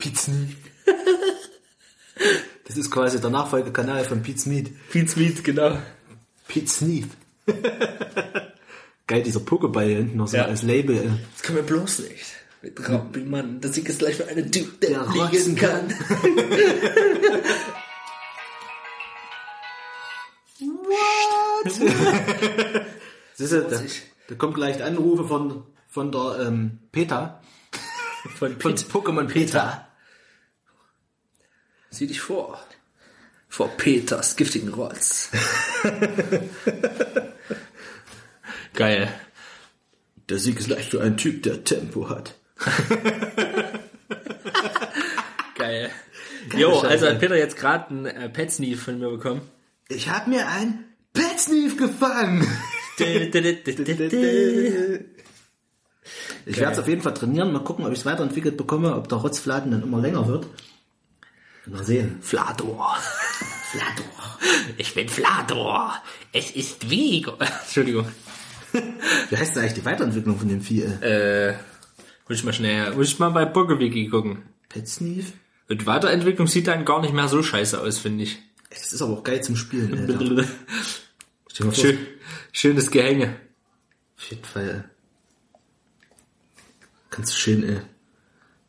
[0.00, 0.14] Sneef.
[0.14, 0.56] Pizmeet.
[2.66, 4.70] Das ist quasi der Nachfolgekanal von Pizmeet.
[4.90, 5.78] Pete Sneef, genau.
[6.46, 7.08] Pizmeet.
[9.06, 10.44] Geil, dieser Pokéball hier hinten noch so Ja.
[10.44, 10.96] als Label.
[10.98, 11.10] ey.
[11.34, 12.26] Das kann man bloß nicht.
[12.60, 15.94] Mit Rampelmann, das ist gleich für einen Typ, der, Der rotzen liegen kann.
[23.34, 23.80] Siehst du, da,
[24.28, 27.40] da kommt gleich Anrufe von, von der ähm, Peta.
[28.36, 28.74] Von Von.
[28.74, 29.87] Pokémon Peta.
[31.90, 32.58] Sieh dich vor.
[33.48, 35.30] Vor Peters giftigen Rotz.
[38.74, 39.08] Geil.
[40.28, 42.34] Der Sieg ist leicht für einen Typ, der Tempo hat.
[45.56, 45.90] Geil.
[46.54, 46.88] Jo, Scheiße.
[46.88, 49.40] also hat Peter jetzt gerade einen äh, Pet Sneef von mir bekommen.
[49.88, 52.46] Ich hab mir ein Petsneef gefangen.
[56.46, 57.52] Ich werde es auf jeden Fall trainieren.
[57.52, 60.46] Mal gucken, ob ich es weiterentwickelt bekomme, ob der Rotzfladen dann immer länger wird.
[61.70, 62.18] Mal sehen.
[62.20, 62.96] Flador.
[63.70, 64.38] Flador.
[64.76, 66.02] Ich bin Flador.
[66.32, 67.32] Es ist Vigo.
[67.64, 68.06] Entschuldigung.
[69.30, 70.82] Wie heißt denn eigentlich die Weiterentwicklung von dem Vieh?
[71.02, 71.50] Äh?
[71.50, 71.54] Äh,
[72.28, 74.42] muss ich mal schnell, muss ich mal bei Buggerwiki gucken.
[74.68, 75.32] Petsneef?
[75.68, 78.38] Und Weiterentwicklung sieht dann gar nicht mehr so scheiße aus, finde ich.
[78.70, 80.06] Das ist aber auch geil zum Spielen,
[81.72, 81.98] Schön,
[82.52, 83.36] schönes Gehänge.
[84.16, 84.90] Auf jeden Fall.
[87.10, 87.80] Kannst du schön, ey.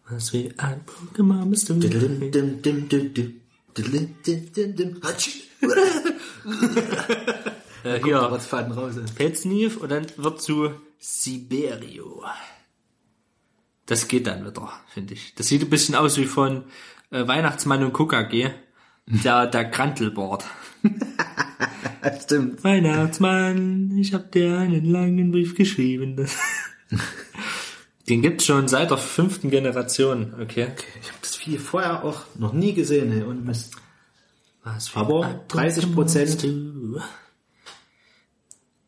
[0.10, 1.76] Was wie ein Pokémon bist du.
[1.76, 3.42] Dim, dim, dim, dim.
[3.78, 5.02] Dim, dim, dim.
[7.84, 9.06] Äh, Rotzfaden raus, ey.
[9.16, 12.24] Petsneef und dann wird zu Siberio.
[13.86, 15.34] Das geht dann wieder, finde ich.
[15.36, 16.64] Das sieht ein bisschen aus wie von
[17.12, 18.50] äh, Weihnachtsmann und KKG.
[19.06, 20.44] Der, der Krantelbart.
[22.22, 22.64] Stimmt.
[22.64, 26.28] Weihnachtsmann, ich hab dir einen langen Brief geschrieben.
[28.10, 30.72] Den gibt's schon seit der fünften Generation, okay?
[31.00, 33.76] Ich habe das Vieh vorher auch noch nie gesehen, ey, und Mist.
[34.64, 37.02] Was Aber 30%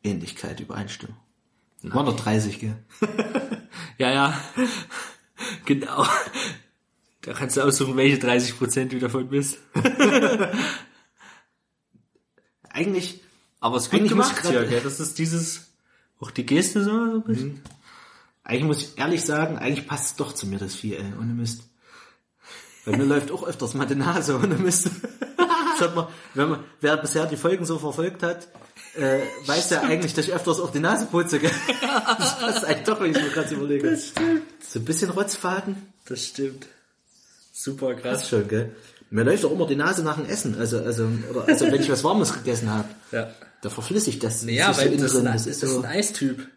[0.04, 1.18] Ähnlichkeit, Übereinstimmung.
[1.84, 2.76] Waren doch 30, gell?
[3.98, 4.42] Ja, ja.
[5.66, 6.06] genau.
[7.22, 9.60] Da kannst du aussuchen, welche 30% du davon bist.
[12.70, 13.22] Eigentlich,
[13.60, 14.82] Aber es ist gut gemacht hier, gell?
[14.82, 15.68] Das ist dieses,
[16.20, 17.62] auch die Geste so, so ein bisschen.
[18.44, 21.34] Eigentlich muss ich ehrlich sagen, eigentlich passt es doch zu mir, das Vieh, ey, ohne
[21.34, 21.62] Mist.
[22.86, 24.90] Bei mir läuft auch öfters mal die Nase, ohne Mist.
[25.80, 28.48] Das hat man, wenn man, wer bisher die Folgen so verfolgt hat,
[28.96, 31.50] äh, weiß ja eigentlich, dass ich öfters auch die Nase putze, gell?
[32.20, 33.98] Das passt eigentlich doch, wenn ich mir gerade überlege.
[33.98, 34.44] stimmt.
[34.62, 35.92] So ein bisschen Rotzfaden.
[36.06, 36.68] Das stimmt.
[37.52, 38.22] Super Das krass.
[38.24, 38.76] ist schon, gell?
[39.10, 41.90] Mir läuft auch immer die Nase nach dem Essen, also, also, oder, also wenn ich
[41.90, 42.90] was Warmes gegessen habe.
[43.12, 43.32] Ja.
[43.62, 44.44] Da verflüssigt das.
[44.46, 45.26] Ja, sich so weil innen das, drin.
[45.26, 46.48] das das ist ist so, ein Eistyp.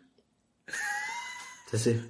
[1.74, 2.00] Das ist,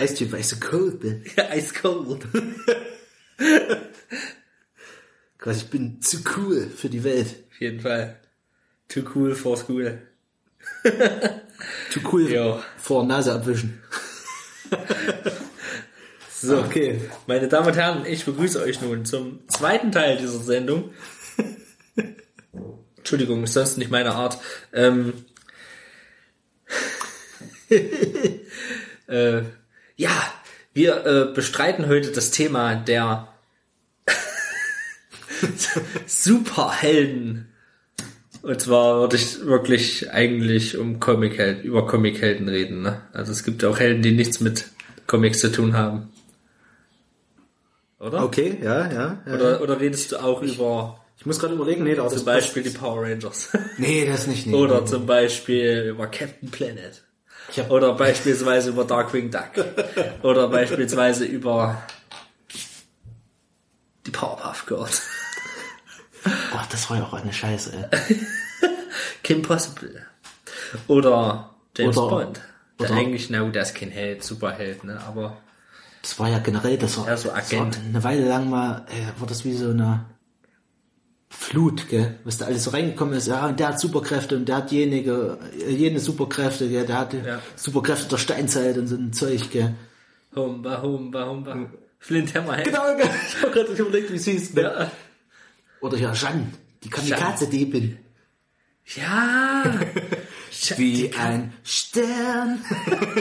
[0.00, 1.24] Eistyp, weil ich so cold bin.
[1.36, 2.26] Ja, eiskalt.
[5.38, 7.36] Quasi, ich bin zu cool für die Welt.
[7.52, 8.16] Auf jeden Fall.
[8.88, 10.02] Too cool for school.
[11.90, 12.62] Zu cool Ja.
[12.76, 13.80] vor Nase abwischen.
[16.40, 17.00] So, Okay.
[17.26, 20.90] meine Damen und Herren, ich begrüße euch nun zum zweiten Teil dieser Sendung.
[22.96, 24.38] Entschuldigung, ist sonst nicht meine Art.
[24.72, 25.12] Ähm,
[29.08, 29.42] äh,
[29.96, 30.32] ja,
[30.72, 33.28] wir äh, bestreiten heute das Thema der
[36.06, 37.48] Superhelden.
[38.42, 42.82] Und zwar würde ich wirklich eigentlich um Comichelden, über Comichelden reden.
[42.82, 43.02] Ne?
[43.12, 44.66] Also es gibt ja auch Helden, die nichts mit
[45.06, 46.12] Comics zu tun haben.
[47.98, 48.22] Oder?
[48.24, 49.22] Okay, ja, ja.
[49.26, 49.34] ja.
[49.34, 52.70] Oder, oder redest du auch über Ich muss gerade überlegen, nee, da zum Beispiel die
[52.70, 53.50] Power Rangers?
[53.76, 54.54] Nee, das nicht, nee.
[54.54, 57.02] oder zum Beispiel über Captain Planet?
[57.56, 59.50] Hab- Oder beispielsweise über Darkwing Duck?
[60.22, 61.82] Oder beispielsweise über
[64.06, 65.02] die Powerpuff Girls?
[66.26, 68.16] Oh, das war ja auch eine Scheiße, ey.
[69.22, 70.02] Kim Possible.
[70.88, 72.40] Oder James Oder- Bond.
[72.80, 75.00] Der oder- eigentlich, na gut, der ist kein Held, Superheld, ne?
[75.06, 75.36] Aber
[76.02, 77.80] Das war ja generell, das war, Ja, so das war Agent.
[77.88, 80.04] eine Weile lang mal, äh, war das wie so eine
[81.30, 82.18] Flut, gell?
[82.24, 83.26] Was da alles so reingekommen ist.
[83.26, 86.86] Ja, und der hat Superkräfte und der hat jenige, äh, jene Superkräfte, gell?
[86.86, 87.42] Der hatte Ja.
[87.54, 89.74] Superkräfte der Steinzeit und so ein Zeug, gell?
[90.34, 91.70] Humba, Humba, Humba.
[91.98, 92.64] Flint Hammerhead.
[92.66, 93.10] Genau, gell?
[93.28, 94.62] Ich hab gerade überlegt, wie es hieß, ne?
[94.62, 94.90] Ja.
[95.80, 96.48] Oder ja, Jeanne,
[96.82, 97.98] die Kamikaze-Diebin.
[98.96, 99.64] Ja.
[100.76, 102.64] Wie ein Stern.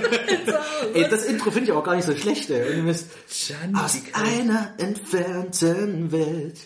[0.93, 2.81] ey, das Intro finde ich auch gar nicht so schlecht, ey.
[3.29, 6.57] Jeanne, aus einer entfernten Welt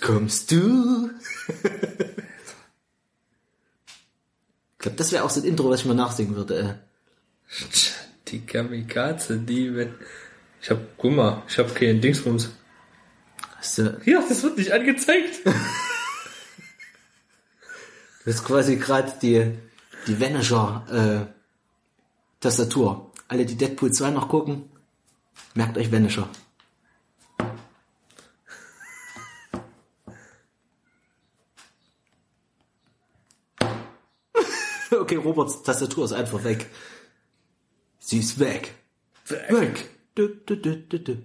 [0.00, 1.10] kommst du.
[1.48, 1.54] ich
[4.78, 6.60] glaube, das wäre auch so ein Intro, was ich mal nachsingen würde.
[6.60, 6.74] Ey.
[8.28, 9.94] Die Kamikaze, die, wenn.
[10.60, 12.50] Ich hab, guck mal, ich hab keinen Dingsbums.
[13.56, 15.40] Hast du, Ja, das wird nicht angezeigt.
[18.24, 19.52] das ist quasi gerade die,
[20.06, 21.26] die Vanisher äh,
[22.40, 23.12] Tastatur.
[23.28, 24.64] Alle, die Deadpool 2 noch gucken,
[25.54, 26.28] merkt euch Vanisher.
[35.08, 36.66] Okay, Roberts Tastatur ist einfach weg.
[37.98, 38.74] Sie ist weg.
[39.26, 39.88] Weg.
[40.14, 41.16] Du, du, du, du, du.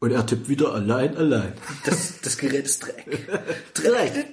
[0.00, 1.52] Und er tippt wieder allein, allein.
[1.84, 3.28] Das, das Gerät ist Dreck.
[3.74, 4.26] Dreck.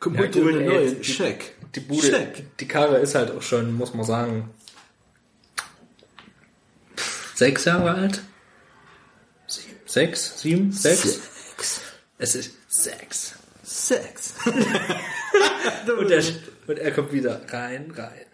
[0.00, 1.54] Komm Ja, gut, ey, neuen die- Check.
[1.76, 2.56] Die Bude, Check.
[2.58, 4.50] die Karre ist halt auch schon, muss man sagen,
[7.36, 8.20] sechs Jahre alt.
[9.46, 11.02] Sieben, sechs, sieben, sechs.
[11.02, 11.80] Sex.
[12.18, 13.33] Es ist sechs.
[13.84, 14.34] Sex.
[15.98, 16.22] Und er,
[16.66, 18.26] und er kommt wieder rein, rein.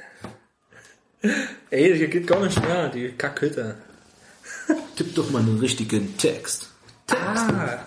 [1.71, 3.77] Ey, hier geht gar nicht mehr, die Kackhütte.
[4.97, 6.69] Tipp doch mal einen richtigen Text.
[7.11, 7.87] Ah.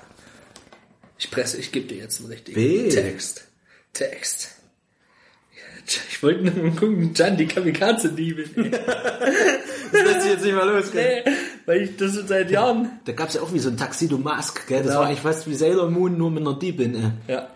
[1.18, 2.90] Ich presse, ich gebe dir jetzt einen richtigen B.
[2.90, 3.46] Text.
[3.94, 4.50] Text.
[5.86, 8.72] Ich wollte nur mal gucken, Jan, die Kamikaze-Diebin.
[8.72, 11.24] Das lässt sich jetzt nicht mal los, Nee,
[11.66, 13.00] weil ich das schon seit Jahren.
[13.06, 14.80] Da gab's ja auch wie so ein Tuxedo Mask, gell?
[14.80, 15.00] Das Genau.
[15.02, 16.96] war eigentlich fast wie Sailor Moon, nur mit einer Diebin.
[17.28, 17.32] Äh.
[17.34, 17.48] Ja.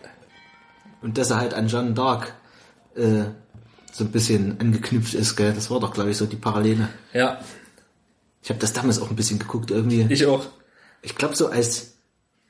[1.00, 2.34] Und dass er halt an Jeanne Dark
[2.96, 3.24] äh,
[3.92, 5.52] so ein bisschen angeknüpft ist, gell?
[5.54, 6.88] Das war doch, glaube ich, so die Parallele.
[7.12, 7.40] Ja,
[8.42, 10.06] Ich habe das damals auch ein bisschen geguckt irgendwie.
[10.10, 10.46] ich auch.
[11.02, 11.94] Ich glaube so als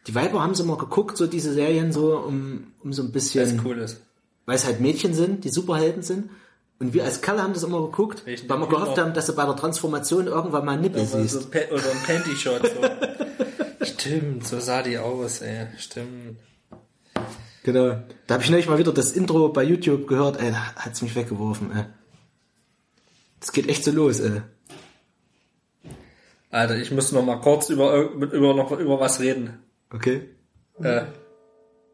[0.07, 3.57] die Weiber haben sie mal geguckt, so diese Serien so, um, um so ein bisschen,
[3.57, 4.01] Das cool ist.
[4.49, 6.31] Weil es halt Mädchen sind, die Superhelden sind.
[6.79, 8.97] Und wir als Kerle haben das immer geguckt, Welchen weil wir gehofft auch?
[9.05, 11.35] haben, dass du bei der Transformation irgendwann mal einen Nippel Oder siehst.
[11.35, 12.63] so ein Pa- oder ein Panty-Shot.
[12.63, 13.85] So.
[13.85, 15.67] Stimmt, so sah die aus, ey.
[15.77, 16.39] Stimmt.
[17.63, 17.99] Genau.
[18.27, 21.15] Da habe ich neulich mal wieder das Intro bei YouTube gehört, ey, da hat's mich
[21.15, 21.85] weggeworfen, ey.
[23.41, 24.41] Das geht echt so los, ey.
[26.51, 29.59] Alter, ich muss noch mal kurz über, über, noch über was reden.
[29.93, 30.31] Okay.
[30.83, 31.03] Äh,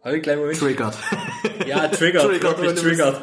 [0.04, 0.58] halt einen kleinen Moment.
[0.58, 0.96] Triggert.
[1.66, 3.22] Ja, triggert, Triggert, wirklich ohne triggert.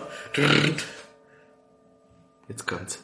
[2.48, 3.00] Jetzt kommt's.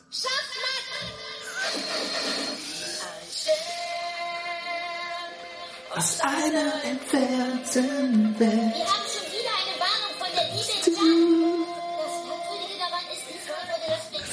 [5.95, 8.51] Aus einer entfernten Welt.
[8.51, 11.03] Wir haben schon wieder eine Warnung von der Dach.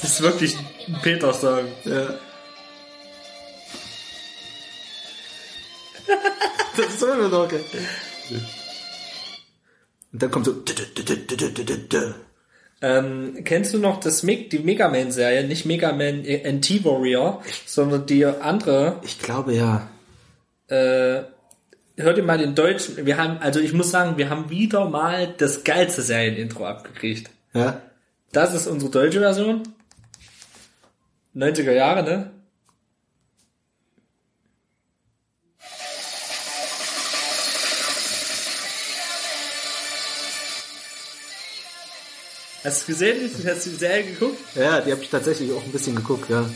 [0.01, 0.57] Das ist, wirklich
[0.87, 1.67] ein Peter-Song.
[1.83, 2.07] Ja.
[6.77, 7.63] das ist so eine Locke.
[10.15, 10.63] Und dann kommt so.
[12.81, 15.45] Ähm, kennst du noch das Me die Mega Man-Serie?
[15.45, 19.01] Nicht Mega Man NT Warrior, sondern die andere.
[19.03, 19.89] Ich glaube ja.
[20.69, 21.23] Äh,
[21.97, 23.05] hört ihr mal den deutschen.
[23.05, 27.29] Wir haben, also ich muss sagen, wir haben wieder mal das geilste Serienintro abgekriegt.
[27.53, 27.81] Ja.
[28.31, 29.63] Das ist unsere deutsche Version.
[31.35, 32.31] 90er Jahre, ne?
[42.65, 43.29] Hast du gesehen?
[43.45, 44.39] Hast du die Serie geguckt?
[44.55, 46.49] Ja, die habe ich tatsächlich auch ein bisschen geguckt, ja.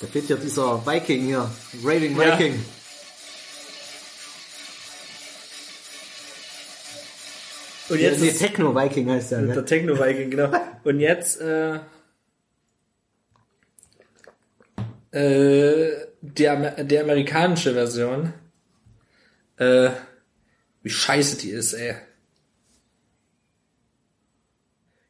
[0.00, 1.48] Da fehlt ja dieser Viking hier.
[1.84, 2.36] Raiding Ja.
[2.36, 2.64] Viking.
[7.90, 9.64] Und Ja, jetzt nee, ist Techno Viking heißt der, der ne?
[9.64, 10.50] Techno Viking, genau.
[10.82, 11.78] Und jetzt äh,
[15.12, 18.32] äh, die, Amer die amerikanische Version.
[19.60, 19.90] Äh,
[20.82, 21.94] wie scheiße die ist, ey.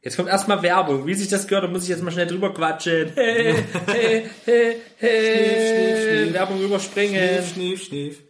[0.03, 1.07] Jetzt kommt erstmal Werbung.
[1.07, 3.13] Wie sich das gehört, da muss ich jetzt mal schnell drüber quatschen.
[3.15, 3.55] Hey,
[3.87, 5.61] hey, hey, hey.
[5.61, 6.35] Schnief, schnief, schnief.
[6.35, 7.45] Werbung überspringen.
[7.45, 8.23] Schnief, schnief.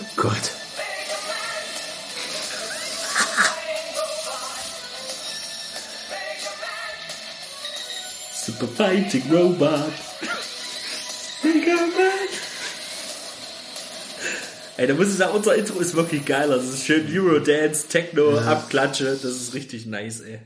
[0.00, 0.59] Oh Gott.
[8.60, 9.90] Super Fighting Robot.
[11.42, 12.28] Mega Man.
[14.76, 16.48] Ey, da muss ich sagen, unser Intro ist wirklich geil.
[16.48, 19.04] Das ist schön Eurodance, Techno, Abklatsche.
[19.04, 20.40] Das ist richtig nice, ey.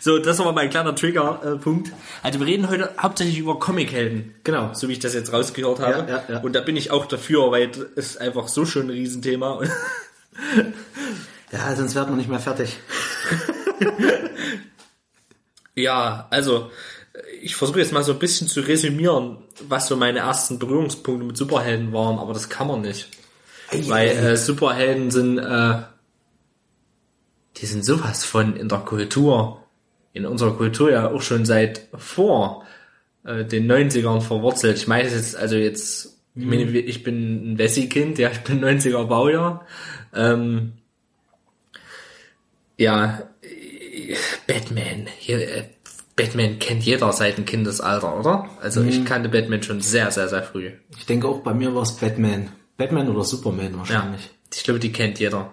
[0.00, 1.92] so, das war mein kleiner Trigger-Punkt.
[2.24, 4.34] Also wir reden heute hauptsächlich über Comichelden.
[4.42, 4.74] Genau.
[4.74, 6.10] So wie ich das jetzt rausgehört habe.
[6.10, 6.40] Ja, ja, ja.
[6.40, 9.60] Und da bin ich auch dafür, weil das ist einfach so schon ein Riesenthema.
[11.52, 12.76] Ja, sonst werden wir nicht mehr fertig.
[15.76, 16.70] Ja, also
[17.42, 19.38] ich versuche jetzt mal so ein bisschen zu resümieren,
[19.68, 23.08] was so meine ersten Berührungspunkte mit Superhelden waren, aber das kann man nicht.
[23.70, 25.82] Weil äh, Superhelden sind, äh,
[27.56, 29.64] die sind sowas von in der Kultur,
[30.12, 32.64] in unserer Kultur ja auch schon seit vor
[33.24, 34.76] äh, den 90ern verwurzelt.
[34.76, 39.04] Ich meine jetzt, also jetzt, ich meine, ich bin ein Wessi-Kind, ja, ich bin 90er
[39.04, 39.66] Baujahr.
[40.14, 40.74] Ähm,
[42.76, 43.22] ja,
[44.46, 45.64] Batman, hier, äh,
[46.16, 48.48] Batman kennt jeder seit dem Kindesalter, oder?
[48.60, 50.70] Also ich kannte Batman schon sehr, sehr, sehr früh.
[50.96, 52.48] Ich denke auch bei mir war es Batman.
[52.78, 54.30] Batman oder Superman Ja, wahrscheinlich.
[54.54, 55.52] ich glaube, die kennt jeder.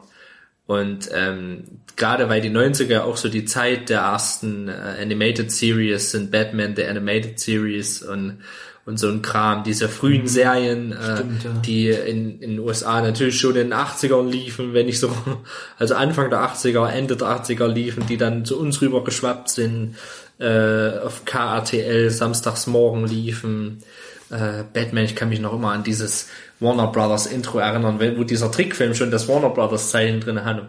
[0.65, 4.71] Und ähm, gerade weil die 90er auch so die Zeit der ersten äh,
[5.01, 8.39] Animated Series sind, Batman, der Animated Series und
[8.85, 11.51] und so ein Kram, diese frühen Serien, äh, Stimmt, ja.
[11.65, 15.09] die in, in den USA natürlich schon in den 80ern liefen, wenn nicht so,
[15.77, 19.95] also Anfang der 80er, Ende der 80er liefen, die dann zu uns rüber geschwappt sind,
[20.39, 23.83] äh, auf KRTL samstags morgen liefen,
[24.29, 26.29] äh, Batman, ich kann mich noch immer an dieses
[26.59, 30.67] Warner Brothers Intro erinnern, wo dieser Trickfilm schon das Warner Brothers Zeichen drin hatte.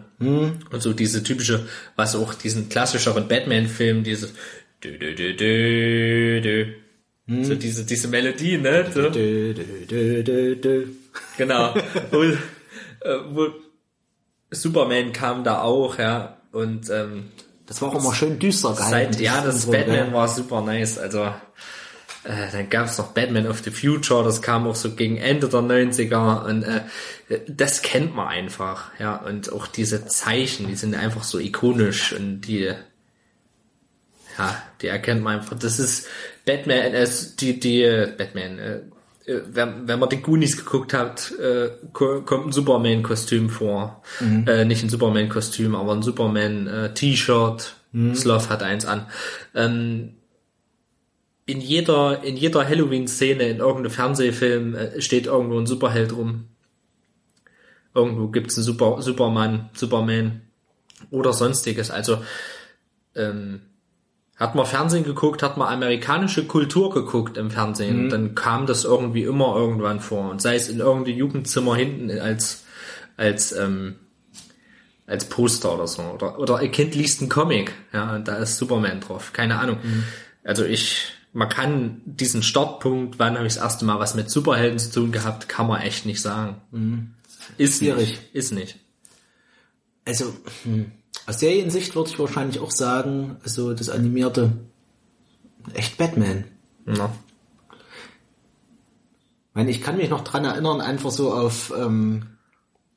[0.71, 1.65] Und so diese typische,
[1.95, 4.33] was auch diesen klassischeren Batman-Film, dieses
[4.83, 6.84] dü, dü, dü, dü, dü.
[7.27, 8.85] So diese, diese Melodie, ne?
[8.93, 9.09] So.
[9.09, 10.87] Dö, dö, dö.
[11.37, 11.73] Genau.
[12.11, 12.37] wo, äh,
[13.29, 13.47] wo
[14.51, 16.37] Superman kam da auch, ja.
[16.51, 17.31] Und ähm,
[17.65, 19.13] Das war auch immer schön düster gehalten.
[19.13, 20.13] seit ja, das Intro, Batman gell?
[20.13, 20.97] war super nice.
[20.99, 21.23] Also
[22.25, 25.61] äh, dann gab's noch Batman of the Future, das kam auch so gegen Ende der
[25.61, 26.81] 90er und äh,
[27.47, 29.15] das kennt man einfach, ja.
[29.15, 32.71] Und auch diese Zeichen, die sind einfach so ikonisch und die
[34.37, 35.57] ja, die erkennt man einfach.
[35.57, 36.07] Das ist
[36.45, 37.07] Batman, äh,
[37.39, 38.75] die, die, äh, Batman, äh,
[39.25, 44.03] äh, wenn, wenn man die Goonies geguckt hat, äh, ko- kommt ein Superman-Kostüm vor.
[44.47, 47.75] Äh, nicht ein Superman-Kostüm, aber ein Superman-T-Shirt.
[48.13, 49.07] Sloth hat eins an.
[49.55, 50.15] Ähm,
[51.45, 56.45] in jeder, in jeder Halloween-Szene, in irgendeinem Fernsehfilm äh, steht irgendwo ein Superheld rum.
[57.93, 60.41] irgendwo gibt's einen Super, Superman, Superman
[61.09, 61.89] oder sonstiges.
[61.89, 62.17] Also
[63.15, 63.61] ähm,
[64.37, 69.23] hat man Fernsehen geguckt, hat man amerikanische Kultur geguckt im Fernsehen, dann kam das irgendwie
[69.23, 70.29] immer irgendwann vor.
[70.29, 72.65] Und sei es in irgendeinem Jugendzimmer hinten als,
[73.15, 73.95] als, ähm,
[75.07, 76.01] als Poster oder so.
[76.01, 79.31] Oder, oder ein Kind liest einen Comic, ja, und da ist Superman drauf.
[79.31, 79.77] Keine Ahnung.
[80.43, 84.79] Also ich, man kann diesen Startpunkt, wann habe ich das erste Mal was mit Superhelden
[84.79, 86.61] zu tun gehabt, kann man echt nicht sagen.
[87.57, 88.09] Ist Schwierig.
[88.09, 88.35] nicht.
[88.35, 88.79] Ist nicht.
[90.05, 90.33] Also,
[90.63, 90.91] hm,
[91.27, 94.53] aus Seriensicht würde ich wahrscheinlich auch sagen, also das animierte,
[95.73, 96.45] echt Batman.
[96.85, 97.11] Ja.
[97.71, 102.35] Ich meine, ich kann mich noch dran erinnern, einfach so auf ähm,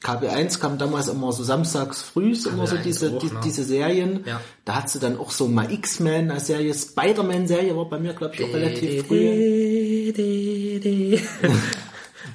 [0.03, 3.41] KB1 kam damals immer so samstags frühs immer so KB1 diese, auch, die, ne?
[3.45, 4.25] diese Serien.
[4.27, 4.41] Ja.
[4.65, 8.35] Da hat sie dann auch so mal X-Men als Serie, Spider-Man-Serie war bei mir, glaube
[8.35, 10.13] ich, auch relativ früh.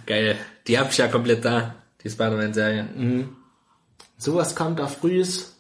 [0.06, 0.38] Geil.
[0.68, 2.88] Die hab ich ja komplett da, die Spider-Man-Serie.
[4.18, 5.54] Sowas kam da frühs.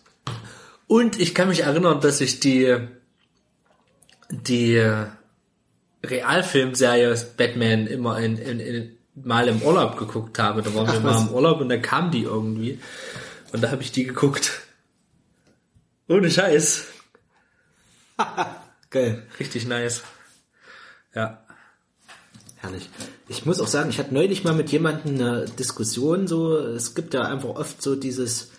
[0.93, 2.77] Und ich kann mich erinnern, dass ich die,
[4.29, 4.79] die
[6.05, 10.61] Realfilmserie Batman immer in, in, in, mal im Urlaub geguckt habe.
[10.61, 12.79] Da waren wir Ach, mal im Urlaub und da kam die irgendwie.
[13.51, 14.51] Und da habe ich die geguckt.
[16.07, 16.85] Ohne Scheiß.
[18.91, 19.23] Geil.
[19.39, 20.03] Richtig nice.
[21.15, 21.43] Ja.
[22.57, 22.87] Herrlich.
[23.27, 27.15] Ich muss auch sagen, ich hatte neulich mal mit jemandem eine Diskussion so, es gibt
[27.15, 28.51] ja einfach oft so dieses,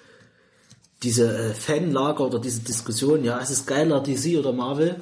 [1.05, 5.01] diese äh, Fanlager oder diese Diskussion, ja, es ist geiler DC oder Marvel.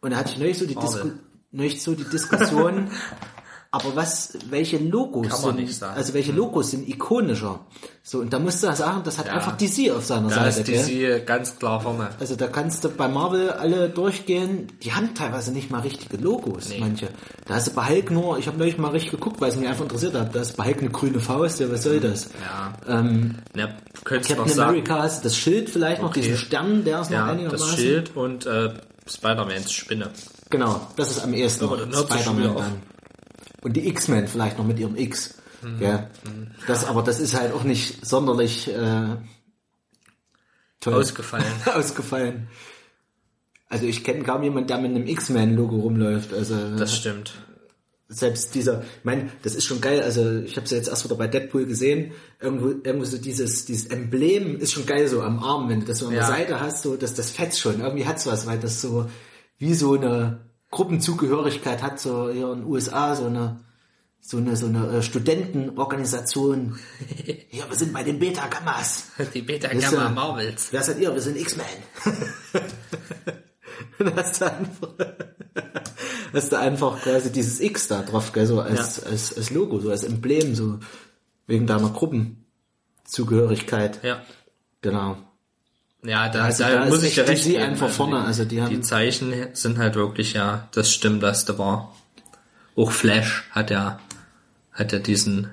[0.00, 0.74] Und da hatte ich neulich so die.
[0.74, 1.10] Disku
[1.50, 2.90] neulich so die Diskussion,
[3.70, 5.96] aber was, welche Logos Kann man sind, nicht sagen.
[5.96, 7.60] also welche Logos sind ikonischer?
[8.02, 9.34] So, und da musst du sagen, das hat Ja.
[9.34, 11.18] einfach DC auf seiner Da Seite, ist gell?
[11.20, 12.08] DC ganz klar vorne.
[12.18, 16.70] Also da kannst du bei Marvel alle durchgehen, die haben teilweise nicht mal richtige Logos,
[16.80, 17.08] manche.
[17.46, 19.68] Da hast du bei Hulk nur, ich habe neulich mal richtig geguckt, weil es mich
[19.68, 22.28] einfach interessiert hat, da ist bei Hulk eine grüne Faust, ja was soll das?
[22.40, 22.72] Ja.
[23.00, 24.60] Ähm, ja noch Captain sagen.
[24.70, 26.22] America hast du das Schild vielleicht noch, Okay.
[26.22, 27.66] diesen Stern, der ist noch Ja, einigermaßen.
[27.68, 28.70] das Schild und äh,
[29.06, 30.10] Spider-Mans Spinne.
[30.50, 32.72] Genau, das ist am ehesten Aber noch dann hört sich schon Spider-Man wieder auf.
[33.60, 35.34] Und die X-Men vielleicht noch mit ihrem X.
[35.62, 35.82] Mhm.
[35.82, 36.10] Ja.
[36.66, 39.16] Das, aber das ist halt auch nicht sonderlich äh,
[40.80, 40.94] toll.
[40.94, 41.44] Ausgefallen.
[41.74, 42.48] ausgefallen.
[43.68, 46.32] Also ich kenne kaum jemanden, der mit einem X-Men-Logo rumläuft.
[46.32, 47.32] Also Das stimmt.
[48.08, 50.00] selbst dieser, ich meine, das ist schon geil.
[50.02, 52.12] Also ich habe es ja jetzt erst wieder bei Deadpool gesehen.
[52.40, 55.98] Irgendwo, irgendwo so dieses, dieses Emblem ist schon geil so am Arm, wenn du das
[55.98, 56.28] so an der Ja.
[56.28, 57.80] Seite hast, so dass das fetzt schon.
[57.80, 59.10] Irgendwie hat's was, weil das so
[59.58, 63.60] wie so eine Gruppenzugehörigkeit hat, so hier in den USA so eine
[64.20, 66.78] so eine so eine äh, Studentenorganisation.
[67.50, 69.06] Ja, wir sind bei den Beta Gammas.
[69.34, 70.68] Die Beta Gamma ja- Marvels.
[70.70, 71.12] Wer seid ihr?
[71.14, 71.64] Wir sind X-Men.
[73.98, 74.88] Dann hast du einfach,
[76.32, 79.90] hast du einfach quasi dieses X da drauf, gell, so als, als, als Logo, so
[79.90, 80.78] als Emblem, so
[81.46, 84.02] wegen deiner Gruppenzugehörigkeit.
[84.04, 84.22] Ja.
[84.82, 85.16] Genau.
[86.02, 87.62] Ja, da, Also da, da muss ich dir recht DC geben.
[87.64, 91.58] einfach vorne, also die haben- die Zeichen sind halt wirklich, ja, das stimmt, das da
[91.58, 91.94] war.
[92.76, 93.98] Auch Flash hat ja,
[94.72, 95.48] hat ja diesen,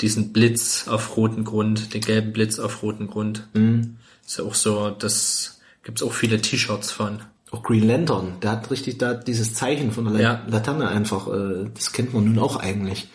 [0.00, 3.46] diesen Blitz auf roten Grund, den gelben Blitz auf roten Grund.
[3.52, 3.98] Mhm.
[4.26, 7.20] Ist ja auch so, das gibt's auch viele T-Shirts von.
[7.50, 10.42] Auch Green Lantern, der hat richtig da dieses Zeichen von der Ja.
[10.48, 13.08] Laterne einfach, äh, das kennt man nun auch eigentlich.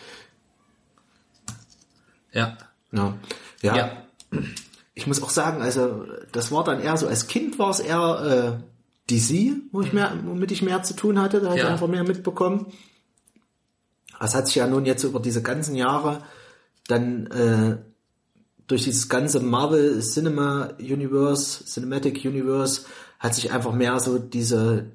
[2.32, 2.56] Ja.
[2.92, 3.14] Ja.
[3.60, 3.76] ja.
[3.76, 3.92] Ja.
[4.94, 8.58] Ich muss auch sagen, also das war dann eher so, als Kind war es eher
[8.60, 11.70] äh, DC, wo ich mehr, womit ich mehr zu tun hatte, da habe ich Ja.
[11.70, 12.66] einfach mehr mitbekommen.
[14.20, 16.22] Das hat sich ja nun jetzt über diese ganzen Jahre
[16.86, 17.78] dann äh,
[18.66, 22.82] durch dieses ganze Marvel Cinema Universe, Cinematic Universe,
[23.18, 24.92] hat sich einfach mehr so diese,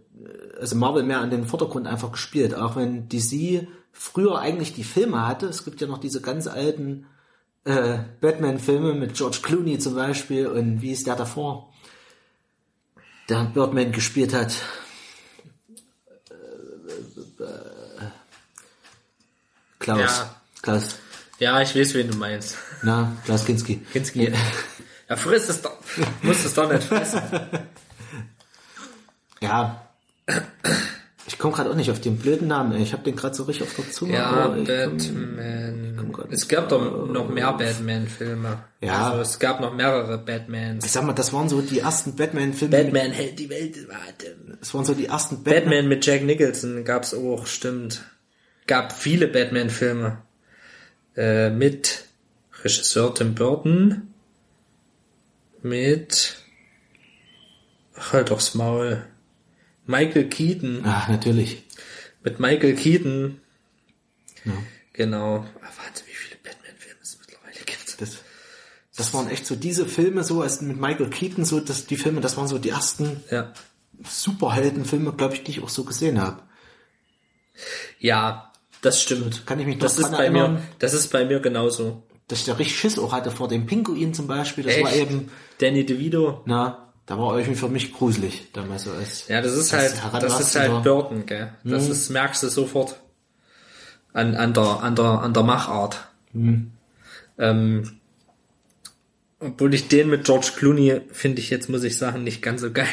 [0.60, 5.28] also Marvel mehr an den Vordergrund einfach gespielt, auch wenn DC früher eigentlich die Filme
[5.28, 5.48] hatte.
[5.48, 7.06] Es gibt ja noch diese ganz alten
[7.68, 11.74] äh, Batman-Filme mit George Clooney zum Beispiel und wie ist der davor?
[13.30, 14.54] Der Birdman gespielt hat.
[16.30, 18.06] Äh,
[19.80, 20.00] Klaus.
[20.00, 20.36] Ja.
[20.62, 20.96] Klaus.
[21.40, 22.58] Ja, ich weiß, wen du meinst.
[22.84, 23.86] Na, Klaus Kinski.
[23.92, 24.34] Kinski.
[25.10, 25.78] Ja, frisst es doch.
[26.22, 27.22] Musst es doch nicht fressen.
[29.42, 29.88] Ja.
[31.30, 32.72] Ich komme gerade auch nicht auf den blöden Namen.
[32.72, 32.82] ey.
[32.82, 34.14] Ich habe den gerade so richtig auf der Zunge.
[34.14, 36.10] Ja, aber ich komm- Batman.
[36.14, 38.64] grad Es gab doch noch mehr Batman-Filme.
[38.80, 39.10] Ja.
[39.12, 40.86] Also es gab noch mehrere Batmans.
[40.86, 42.78] Ich sag mal, das waren so die ersten Batman-Filme.
[42.78, 44.58] Batman hält die Welt in Atem.
[44.60, 45.64] Das waren so die ersten Batman.
[45.66, 48.04] Batman mit Jack Nicholson gab's auch, stimmt.
[48.66, 50.20] Gab viele Batman-Filme.
[51.18, 52.06] Äh, mit
[52.64, 54.14] Regisseur Tim Burton.
[55.62, 56.38] Mit
[58.14, 59.04] halt doch's Maul.
[59.88, 60.86] Michael Keaton.
[60.86, 61.64] Ah, natürlich.
[62.24, 63.42] Mit Michael Keaton.
[64.46, 64.54] Ja.
[64.94, 65.38] Genau.
[65.62, 68.02] Ah, Wahnsinn, wie viele Batman-Filme es mittlerweile gibt.
[68.02, 68.18] Das,
[68.96, 72.22] das waren echt so diese Filme so, als mit Michael Keaton so, dass die Filme,
[72.22, 73.54] das waren so die ersten Ja.
[74.08, 76.44] Superheldenfilme, glaube ich, die ich auch so gesehen habe.
[78.00, 78.52] Ja,
[78.82, 79.46] das stimmt.
[79.48, 80.54] Kann ich mich das ist bei erinnern?
[80.56, 82.04] mir, das ist bei mir genauso.
[82.28, 84.66] Dass ich da richtig Schiss auch hatte vor dem Pinguin zum Beispiel.
[84.66, 85.02] Das war Echt?
[85.02, 86.44] eben, Danny DeVito.
[86.46, 89.28] na, da war irgendwie für mich gruselig damals so als.
[89.28, 91.50] Ja, das ist als halt, das ist halt Burton, gell.
[91.64, 91.92] Das Mhm.
[91.92, 93.00] ist, merkst du sofort
[94.14, 96.08] an, an der, an der, an der Machart.
[96.34, 96.72] Mhm.
[97.40, 97.98] Ähm,
[99.40, 102.72] obwohl ich den mit George Clooney finde ich jetzt, muss ich sagen, nicht ganz so
[102.72, 102.88] geil.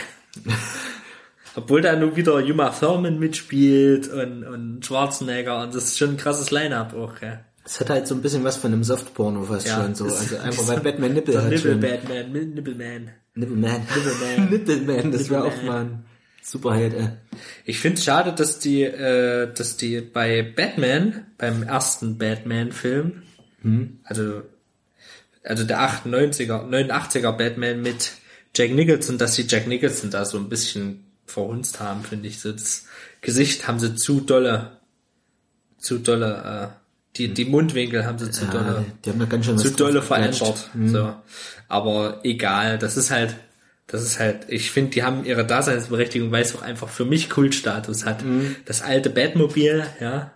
[1.57, 6.17] Obwohl da nur wieder Uma Thurman mitspielt und, und Schwarzenegger und das ist schon ein
[6.17, 7.45] krasses Line-Up auch, gell.
[7.65, 10.05] Es hat halt so ein bisschen was von einem Softporno fast Ja, schon so.
[10.05, 11.81] Also einfach weil Batman Nippel Nibble schon.
[11.81, 12.33] Batman.
[12.33, 13.11] Nippelman.
[13.35, 13.87] Nippleman.
[14.51, 15.67] Nippelman, das wäre auch Nippleman.
[15.67, 16.05] mal ein
[16.43, 17.09] Superheld, ey.
[17.65, 23.23] Ich finde es schade, dass die, äh, dass die bei Batman, beim ersten Batman-Film,
[24.05, 24.43] also,
[25.43, 28.13] also der 98er, 89er Batman mit
[28.55, 32.41] Jack Nicholson, dass die Jack Nicholson da so ein bisschen verhunzt haben, finde ich.
[32.41, 32.87] So das
[33.21, 34.81] Gesicht haben sie zu dolle,
[35.79, 36.84] zu dolle, äh,
[37.17, 40.03] die, die Mundwinkel haben sie zu Ja, dolle die haben da ganz schön zu dolle
[40.03, 40.71] verändert.
[40.87, 41.15] So.
[41.69, 43.37] Aber egal, das ist halt,
[43.87, 47.31] das ist halt, ich finde, die haben ihre Daseinsberechtigung, weil es auch einfach für mich
[47.31, 48.25] Kultstatus hat.
[48.65, 50.33] Das alte Batmobil, ja.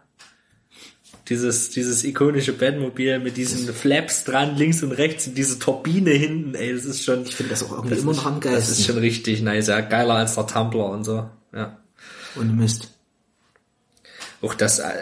[1.29, 6.55] Dieses, dieses ikonische Batmobil mit diesen Flaps dran, links und rechts und diese Turbine hinten,
[6.55, 7.25] ey, das ist schon.
[7.25, 8.85] Ich finde das auch irgendwie immer noch am Das ist geilsten.
[8.87, 9.81] schon richtig nice, ja.
[9.81, 11.77] Geiler als der Tumblr und so, ja.
[12.35, 12.89] Und Mist.
[14.41, 14.93] auch das äh,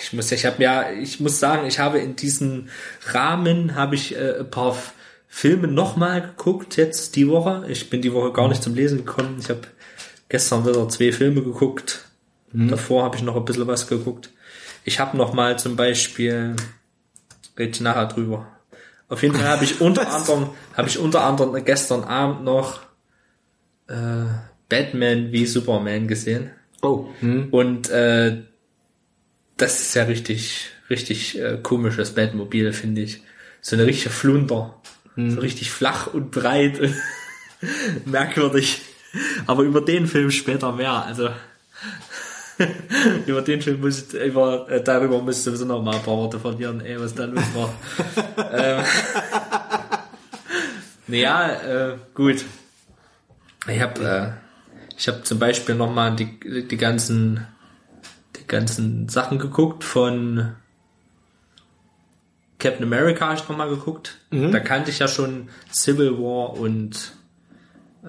[0.00, 2.70] ich muss ich habe ja ich muss sagen ich habe in diesen
[3.06, 4.76] Rahmen habe ich äh, ein paar
[5.28, 7.66] Filme nochmal geguckt jetzt die Woche.
[7.68, 9.36] Ich bin die Woche gar nicht zum Lesen gekommen.
[9.38, 9.60] Ich habe
[10.30, 12.06] gestern wieder zwei Filme geguckt.
[12.52, 14.30] Davor habe ich noch ein bisschen was geguckt.
[14.84, 16.56] Ich habe noch mal zum Beispiel
[17.58, 18.46] red ich nachher drüber.
[19.08, 22.80] Auf jeden Fall habe ich unter anderem habe ich unter anderem gestern Abend noch
[23.88, 24.24] äh,
[24.68, 26.50] Batman wie Superman gesehen.
[26.80, 27.06] Oh.
[27.20, 27.48] Hm.
[27.50, 28.44] und äh,
[29.58, 33.22] das ist ja richtig, richtig äh, komisches Batmobil, finde ich.
[33.60, 34.74] So eine richtige Flunder.
[35.16, 36.94] So richtig flach und breit und
[38.06, 38.82] merkwürdig.
[39.46, 41.04] Aber über den Film später mehr.
[41.04, 41.30] Also
[43.26, 46.16] über den Film muss ich, über, äh, darüber muss ich sowieso noch mal ein paar
[46.16, 47.74] Worte verlieren, ey, was da los war.
[48.52, 48.84] ähm,
[51.08, 52.44] naja, äh, gut.
[53.66, 54.48] Ich habe äh,
[54.96, 57.46] ich habe zum Beispiel noch mal die, die ganzen
[58.48, 60.54] ganzen Sachen geguckt von
[62.58, 64.18] Captain America habe ich noch mal geguckt.
[64.50, 67.12] Da kannte ich ja schon Civil War und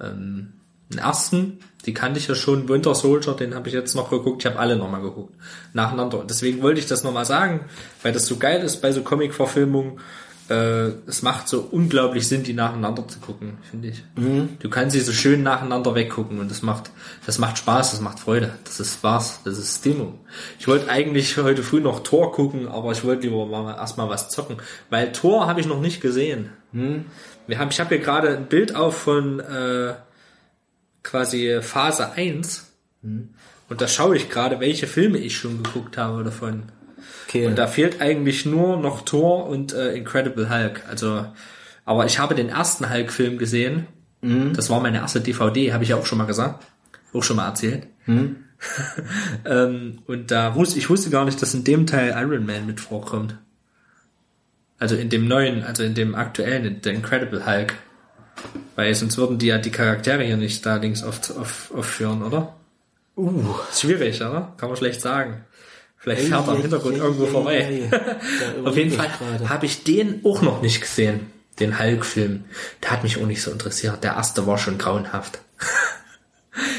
[0.00, 0.54] ähm,
[0.90, 4.42] den ersten, die kannte ich ja schon, Winter Soldier, den habe ich jetzt noch geguckt.
[4.42, 5.34] Ich habe alle noch mal geguckt,
[5.72, 6.18] nacheinander.
[6.18, 7.66] Und deswegen wollte ich das noch mal sagen,
[8.02, 10.00] weil das so geil ist bei so Comic-Verfilmungen.
[10.50, 14.02] Äh, es macht so unglaublich Sinn, die nacheinander zu gucken, finde ich.
[14.58, 16.90] Du kannst sie so schön nacheinander weggucken und das macht,
[17.24, 18.52] das macht Spaß, das macht Freude.
[18.64, 20.18] Das ist Spaß, das ist Stimmung.
[20.58, 24.28] Ich wollte eigentlich heute früh noch Tor gucken, aber ich wollte lieber mal erstmal was
[24.28, 24.56] zocken,
[24.90, 26.50] weil Tor habe ich noch nicht gesehen.
[27.46, 29.94] Wir haben, ich habe hier gerade ein Bild auf von äh,
[31.04, 32.72] quasi Phase 1
[33.02, 36.64] und da schaue ich gerade, welche Filme ich schon geguckt habe davon.
[37.30, 37.46] Okay.
[37.46, 40.82] Und da fehlt eigentlich nur noch Thor und äh, Incredible Hulk.
[40.88, 41.26] Also,
[41.84, 43.86] aber ich habe den ersten Hulk-Film gesehen.
[44.52, 46.66] Das war meine erste DVD, habe ich ja auch schon mal gesagt.
[47.12, 47.86] Auch schon mal erzählt.
[49.44, 52.80] ähm, und da wusste ich wusste gar nicht, dass in dem Teil Iron Man mit
[52.80, 53.36] vorkommt.
[54.80, 57.74] Also in dem neuen, also in dem aktuellen, in der Incredible Hulk.
[58.74, 62.56] Weil sonst würden die ja die Charaktere hier nicht da links oft auf, aufführen, oder?
[63.16, 63.54] uh.
[63.72, 64.52] Schwierig, oder?
[64.56, 65.44] Kann man schlecht sagen.
[66.02, 67.90] Vielleicht fährt er im Hintergrund irgendwo vorbei.
[68.64, 69.10] Auf jeden Fall
[69.46, 71.26] habe ich den auch noch nicht gesehen,
[71.60, 72.44] den Hulk-Film.
[72.82, 74.02] Der hat mich auch nicht so interessiert.
[74.02, 75.40] Der erste war schon grauenhaft.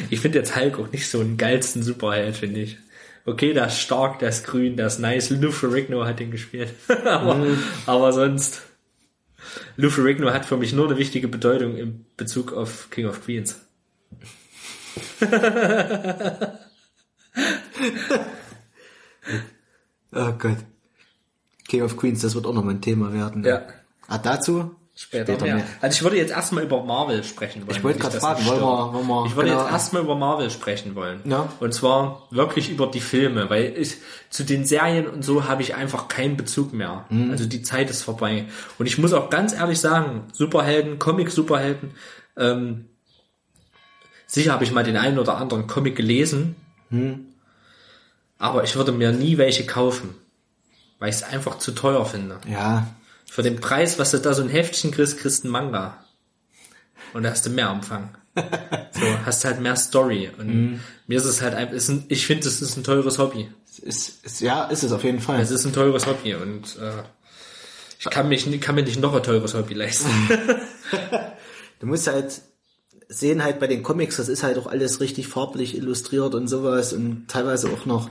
[0.10, 2.77] Ich finde jetzt Hulk auch nicht so einen geilsten Superheld, finde ich.
[3.26, 5.30] Okay, der ist stark, der ist grün, der ist nice.
[5.30, 6.73] Lou Ferrigno hat den gespielt.
[7.06, 7.39] aber,
[7.85, 8.64] aber sonst...
[9.77, 13.61] Lou Ferrigno hat für mich nur eine wichtige Bedeutung in Bezug auf King of Queens.
[20.14, 20.57] Oh Gott.
[21.68, 23.43] King of Queens, das wird auch noch mal ein Thema werden.
[23.43, 23.61] Ja.
[24.07, 24.76] Ah, dazu?
[24.93, 25.64] Später, mehr.
[25.80, 27.77] Also ich würde jetzt erstmal über Marvel sprechen wollen.
[27.77, 29.61] Ich wollte gerade fragen, wollen wir- wollen wir- Ich würde genau.
[29.64, 31.22] jetzt erstmal über Marvel sprechen wollen.
[31.23, 31.48] Ja.
[31.61, 33.98] Und zwar wirklich über die Filme, weil ich
[34.30, 37.06] zu den Serien und so habe ich einfach keinen Bezug mehr.
[37.10, 37.31] Mhm.
[37.31, 38.45] Also die Zeit ist vorbei.
[38.80, 41.91] Und ich muss auch ganz ehrlich sagen, Superhelden, Comic-Superhelden,
[42.38, 42.85] ähm,
[44.27, 46.56] sicher habe ich mal den einen oder anderen Comic gelesen,
[46.89, 47.27] Mhm.
[48.41, 50.15] Aber ich würde mir nie welche kaufen,
[50.99, 52.39] weil ich es einfach zu teuer finde.
[52.49, 52.88] Ja.
[53.30, 56.03] Für den Preis, was du da so ein Heftchen kriegst, kriegst du einen Manga.
[57.13, 58.18] Und da hast du mehr Umfang.
[58.93, 60.30] So, hast halt mehr Story.
[60.38, 63.49] Und mir ist es halt einfach, ist ein, ich finde, es ist ein teures Hobby.
[63.81, 65.39] Ist, ist, ja, ist es auf jeden Fall.
[65.39, 67.03] Es ist ein teures Hobby und äh,
[67.99, 70.09] ich kann, mich, kann mir nicht noch ein teures Hobby leisten.
[71.80, 72.41] Du musst halt
[73.11, 76.93] sehen halt bei den Comics, das ist halt auch alles richtig farblich illustriert und sowas
[76.93, 78.09] und teilweise auch noch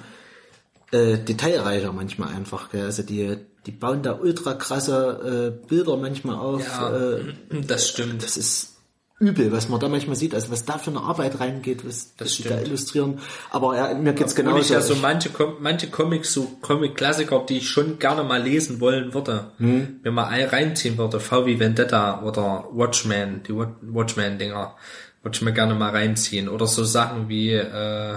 [0.92, 2.70] äh, detailreicher manchmal einfach.
[2.70, 2.84] Gell?
[2.84, 3.36] Also die,
[3.66, 6.66] die bauen da ultra krasse äh, Bilder manchmal auf.
[6.66, 7.34] Ja, Äh,
[7.66, 8.22] das stimmt.
[8.22, 8.76] das ist
[9.22, 12.36] übel, was man da manchmal sieht, also was da für eine Arbeit reingeht, was, Das
[12.36, 13.18] die da illustrieren.
[13.50, 14.62] Aber ja, mir geht's Obwohl genauso.
[14.62, 18.42] ich ja so Ich- manche, Com- manche Comics, so Comic-Klassiker, die ich schon gerne mal
[18.42, 20.00] lesen wollen würde, Hm.
[20.02, 24.74] mir mal ein- reinziehen würde, V wie Vendetta oder Watchmen, die Wa- Watchmen-Dinger,
[25.22, 26.48] würde ich mir gerne mal reinziehen.
[26.48, 28.16] Oder so Sachen wie äh,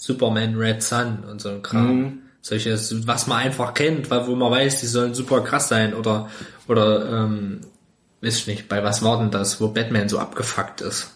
[0.00, 1.88] Superman Red Sun und so ein Kram.
[1.88, 2.18] Hm.
[2.42, 5.92] Solches, was man einfach kennt, weil wo man weiß, die sollen super krass sein.
[5.92, 6.30] Oder,
[6.68, 7.60] oder ähm,
[8.22, 11.10] weiß ich nicht, bei was war denn das, wo Batman so abgefuckt ist?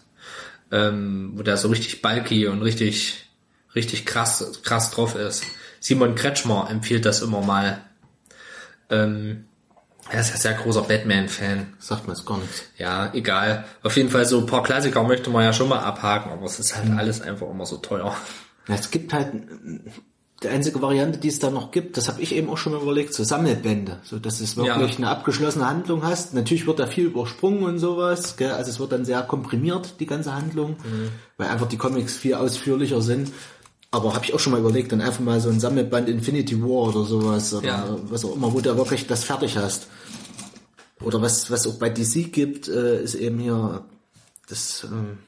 [0.71, 3.29] ähm, wo der so richtig bulky und richtig,
[3.75, 5.43] richtig krass, krass drauf ist.
[5.79, 7.81] Simon Kretschmer empfiehlt das immer mal.
[8.89, 9.45] Ähm,
[10.09, 11.73] er ist ja sehr großer Batman-Fan.
[11.79, 12.63] Sagt man jetzt gar nichts.
[12.77, 13.65] Ja, egal.
[13.83, 16.59] Auf jeden Fall so ein paar Klassiker möchte man ja schon mal abhaken, aber es
[16.59, 18.15] ist halt alles einfach immer so teuer.
[18.67, 19.31] Es gibt halt
[20.43, 22.81] die einzige Variante, die es da noch gibt, das habe ich eben auch schon mal
[22.81, 24.97] überlegt, so Sammelbände, so dass es wirklich Ja.
[24.97, 26.33] eine abgeschlossene Handlung hast.
[26.33, 28.51] Natürlich wird da viel übersprungen und sowas, gell?
[28.51, 31.09] also es wird dann sehr komprimiert die ganze Handlung, Mhm.
[31.37, 33.31] weil einfach die Comics viel ausführlicher sind.
[33.91, 36.89] Aber habe ich auch schon mal überlegt, dann einfach mal so ein Sammelband Infinity War
[36.93, 37.97] oder sowas oder Ja.
[38.09, 39.87] was auch immer, wo du wirklich das fertig hast.
[41.01, 43.85] Oder was was auch bei DC gibt, äh, ist eben hier
[44.49, 45.19] das ähm,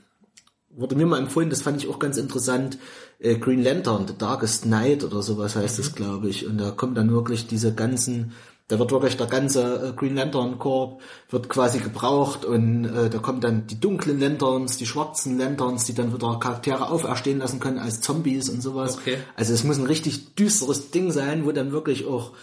[0.77, 2.77] wurde mir mal empfohlen, das fand ich auch ganz interessant,
[3.19, 6.45] äh, Green Lantern, The Darkest Night oder sowas heißt es, glaube ich.
[6.47, 8.33] Und da kommen dann wirklich diese ganzen,
[8.67, 13.17] da wird wirklich der ganze äh, Green Lantern Korb wird quasi gebraucht und äh, da
[13.17, 17.79] kommen dann die dunklen Lanterns, die schwarzen Lanterns, die dann wieder Charaktere auferstehen lassen können
[17.79, 18.97] als Zombies und sowas.
[18.97, 19.17] Okay.
[19.35, 22.33] Also es muss ein richtig düsteres Ding sein, wo dann wirklich auch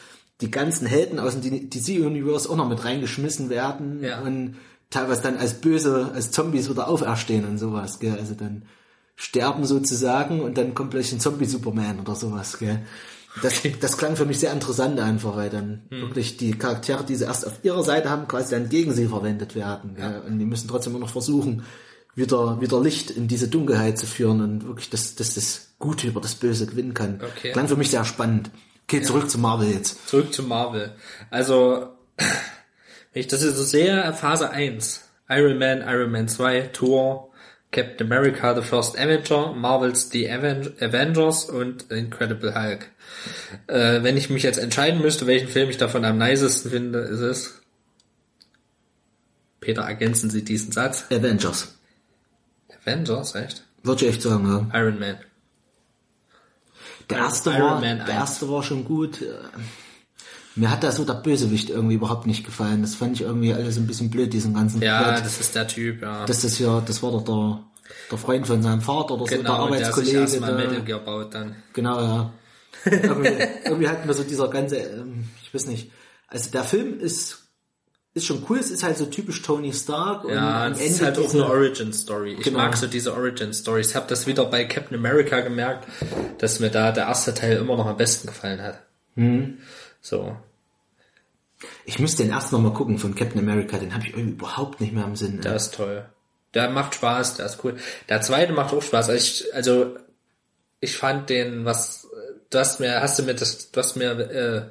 [0.41, 4.21] die ganzen Helden aus dem DC-Universe auch noch mit reingeschmissen werden Ja.
[4.23, 4.57] und
[4.91, 8.17] teilweise dann als böse, als Zombies wieder auferstehen und sowas, gell?
[8.19, 8.63] Also dann
[9.17, 12.81] sterben sozusagen und dann kommt gleich ein Zombie-Superman oder sowas, gell?
[13.43, 17.25] Das, das klang für mich sehr interessant einfach, weil dann wirklich die Charaktere, die sie
[17.25, 19.97] erst auf ihrer Seite haben, quasi dann gegen sie verwendet werden.
[19.97, 20.23] Gell?
[20.25, 21.65] Und die müssen trotzdem immer noch versuchen,
[22.15, 26.21] wieder, wieder Licht in diese Dunkelheit zu führen und wirklich, dass, dass das Gute über
[26.21, 27.21] das Böse gewinnen kann.
[27.21, 27.51] Okay.
[27.51, 28.51] Klang für mich sehr spannend.
[28.85, 30.09] Okay, zurück zu Marvel jetzt.
[30.09, 30.95] Zurück zu Marvel.
[31.31, 31.89] Also,
[33.15, 35.09] wenn ich das jetzt so sehe, Phase 1.
[35.31, 37.31] Iron Man, Iron Man 2, Thor,
[37.71, 42.91] Captain America, The First Avenger, Marvels The Aven Avengers und Incredible Hulk.
[43.69, 47.21] Äh, wenn ich mich jetzt entscheiden müsste, welchen Film ich davon am nicesten finde, ist
[47.21, 47.61] es.
[49.61, 51.07] Peter, ergänzen Sie diesen Satz.
[51.11, 51.77] Avengers.
[52.83, 53.63] Avengers, echt?
[53.85, 54.79] Würde ich echt sagen, ja.
[54.79, 55.19] Iron Man.
[57.09, 58.11] Der erste, Iron war, Man der 1.
[58.11, 59.23] erste war schon gut.
[60.57, 62.83] Mir hat da so der Bösewicht irgendwie überhaupt nicht gefallen.
[62.83, 65.25] Das fand ich irgendwie alles ein bisschen blöd, diesen ganzen Ja, Plot.
[65.25, 66.25] das ist der Typ, ja.
[66.27, 67.61] Das ist ja, das war doch der,
[68.11, 70.19] der Freund von seinem Vater oder so, der genau, der sich Arbeitskollege.
[70.21, 71.57] erstmal Metal Gear baut dann.
[71.73, 72.33] Genau, ja.
[72.85, 73.29] irgendwie,
[73.65, 75.91] irgendwie hat mir so dieser ganze, ähm, ich weiß nicht,
[76.29, 77.39] also der Film ist,
[78.15, 80.91] ist schon cool, es ist halt so typisch Tony Stark und Ja, am es Ende
[80.93, 82.35] ist halt auch eine Origin-Story.
[82.39, 82.59] Ich Genau.
[82.59, 83.91] mag so diese Origin-Stories.
[83.91, 85.89] Ich habe das wieder bei Captain America gemerkt,
[86.39, 88.79] dass mir da der erste Teil immer noch am besten gefallen hat.
[89.17, 89.59] Mhm.
[90.05, 90.37] So.
[91.87, 94.83] Ich müsste den ersten noch mal gucken von Captain America, den habe ich irgendwie überhaupt
[94.83, 95.41] nicht mehr im Sinn.
[95.41, 96.07] Der ist toll.
[96.53, 97.79] Der macht Spaß, der ist cool.
[98.11, 99.09] Der zweite macht auch Spaß.
[99.09, 99.97] Also ich, also,
[100.81, 102.07] ich fand den, was,
[102.51, 104.71] du hast mir, hast du mir das, du hast mir, äh,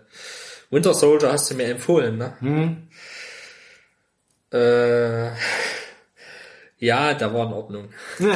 [0.69, 2.37] Winter Soldier hast du mir empfohlen, ne?
[2.39, 2.87] Hm.
[4.51, 5.31] Äh,
[6.85, 7.89] ja, der war in Ordnung.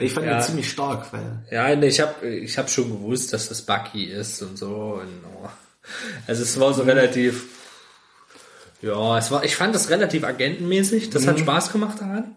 [0.00, 0.36] Ich fand Ja.
[0.38, 4.04] ihn ziemlich stark, weil Ja, nee, ich habe ich hab schon gewusst, dass das Bucky
[4.04, 5.00] ist und so.
[5.02, 5.48] Und, oh.
[6.28, 7.46] Also es war so relativ,
[8.80, 11.10] ja, es war, ich fand das relativ agentenmäßig.
[11.10, 11.28] Das Mhm.
[11.30, 12.36] hat Spaß gemacht daran.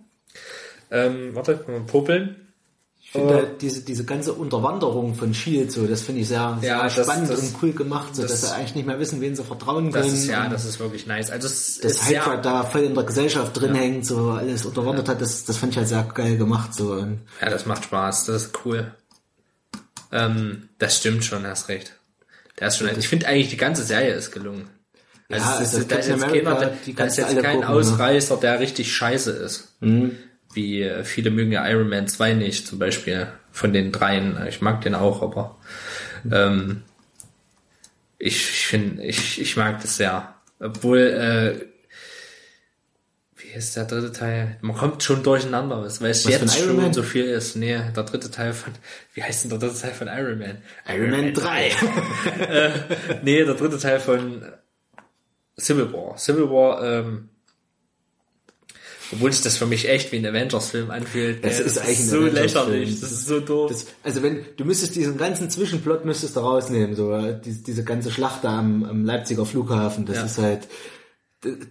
[0.89, 2.50] Ähm, warte, mal popeln.
[3.13, 6.69] Ich finde halt diese, diese ganze Unterwanderung von Shield so, das finde ich sehr, sehr
[6.69, 9.19] Ja, das- spannend das- und cool gemacht, so das- dass sie eigentlich nicht mehr wissen,
[9.19, 10.05] wen sie vertrauen können.
[10.05, 11.29] Das ist ja, das ist wirklich nice.
[11.29, 14.63] Also es das ist Hype sehr, da voll in der Gesellschaft drin hängt, so alles
[14.65, 16.93] unterwandert hat, das, das fand ich halt sehr geil gemacht, so.
[16.93, 18.27] Und ja, das macht Spaß.
[18.27, 18.93] Das ist cool.
[20.13, 21.93] Ähm, das stimmt schon, hast recht.
[22.59, 24.69] Der ist schon, ich finde eigentlich die ganze Serie ist gelungen.
[25.29, 26.55] Also Ja, also da ist jetzt keiner,
[26.95, 27.65] da ist jetzt kein gucken, ne?
[27.65, 27.71] Mhm.
[27.71, 29.69] Ausreißer, der richtig scheiße ist.
[30.53, 33.27] Wie äh, viele mögen ja Iron Man 2 nicht, zum Beispiel.
[33.51, 34.37] Von den dreien.
[34.47, 35.57] Ich mag den auch, aber
[36.31, 36.83] ähm,
[38.17, 40.35] ich, ich finde, ich, ich mag das sehr.
[40.59, 41.65] Obwohl, äh,
[43.35, 44.57] wie ist der dritte Teil?
[44.61, 46.93] Man kommt schon durcheinander, weil es Was jetzt Iron schon Man?
[46.93, 47.55] so viel ist.
[47.55, 48.73] Nee, der dritte Teil von,
[49.13, 50.61] wie heißt denn der dritte Teil von Iron Man?
[50.87, 51.71] Iron Man 3.
[53.23, 54.43] Nee, der dritte Teil von
[55.59, 56.17] Civil War.
[56.17, 57.29] Civil War, ähm,
[59.11, 61.43] obwohl sich das für mich echt wie ein Avengers-Film anfühlt.
[61.43, 62.99] Das gell, ist eigentlich so lächerlich.
[62.99, 63.69] Das ist so doof.
[63.71, 67.83] Das, also wenn, du müsstest diesen ganzen Zwischenplot müsstest du rausnehmen, so, äh, diese, diese
[67.83, 70.23] ganze Schlacht da am, am Leipziger Flughafen, das Ja.
[70.25, 70.67] ist halt,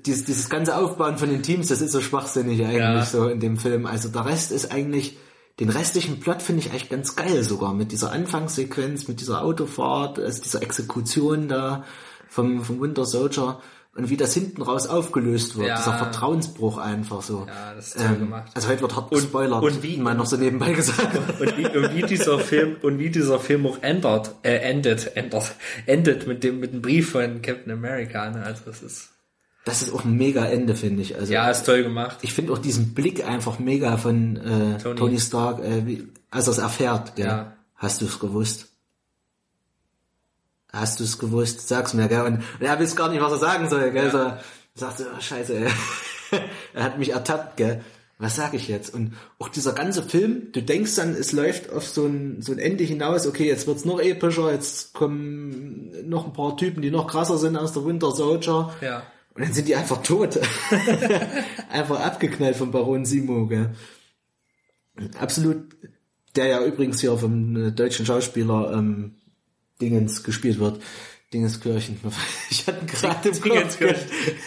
[0.04, 3.04] dieses, dieses ganze Aufbauen von den Teams, das ist so schwachsinnig eigentlich Ja.
[3.04, 3.86] so in dem Film.
[3.86, 5.16] Also der Rest ist eigentlich,
[5.60, 10.18] den restlichen Plot finde ich eigentlich ganz geil sogar, mit dieser Anfangssequenz, mit dieser Autofahrt,
[10.18, 11.84] also dieser Exekution da
[12.28, 13.60] vom, vom Winter Soldier
[13.96, 15.76] und wie das hinten raus aufgelöst wird, Ja.
[15.76, 17.44] dieser Vertrauensbruch einfach so.
[17.48, 18.50] Ja, das ist toll gemacht.
[18.54, 21.16] Also heute wird hart Und- gespoilert, und wie- mal noch so nebenbei gesagt.
[21.40, 25.54] Und wie, und wie dieser Film und wie dieser Film auch ändert, äh, endet, ändert,
[25.86, 28.30] endet mit dem mit dem Brief von Captain America.
[28.30, 28.42] Ne?
[28.44, 29.08] Also das ist
[29.64, 31.16] Das ist auch ein mega Ende, finde ich.
[31.18, 32.18] Also ja ist toll gemacht.
[32.22, 34.96] ich finde auch diesen Blick einfach mega von äh, Tony.
[34.98, 35.20] Tony.
[35.20, 37.16] Stark, äh, wie, als er es erfährt.
[37.16, 37.26] Gell?
[37.26, 37.52] Ja.
[37.76, 38.68] Hast du es gewusst?
[40.72, 41.66] Hast du es gewusst?
[41.68, 42.22] Sag's mir, gell?
[42.22, 44.10] Und, und er weiß gar nicht, was er sagen soll, gell?
[44.10, 44.32] So,
[44.74, 45.68] sagt so, oh, scheiße, ey.
[46.74, 47.82] er hat mich ertappt, gell?
[48.18, 48.92] Was sag ich jetzt?
[48.92, 52.58] Und auch dieser ganze Film, du denkst dann, es läuft auf so ein, so ein
[52.58, 57.06] Ende hinaus, okay, jetzt wird's noch epischer, jetzt kommen noch ein paar Typen, die noch
[57.06, 58.74] krasser sind aus der Winter Soldier.
[58.82, 59.04] Ja.
[59.34, 60.38] Und dann sind die einfach tot.
[61.70, 63.70] einfach abgeknallt von Baron Simo, gell.
[65.18, 65.76] Absolut,
[66.36, 69.16] der ja übrigens hier vom äh, deutschen Schauspieler ähm,
[69.80, 70.80] Dingens gespielt wird.
[71.32, 72.00] Dingenskirchen.
[72.50, 73.96] Ich hatte gerade im gell.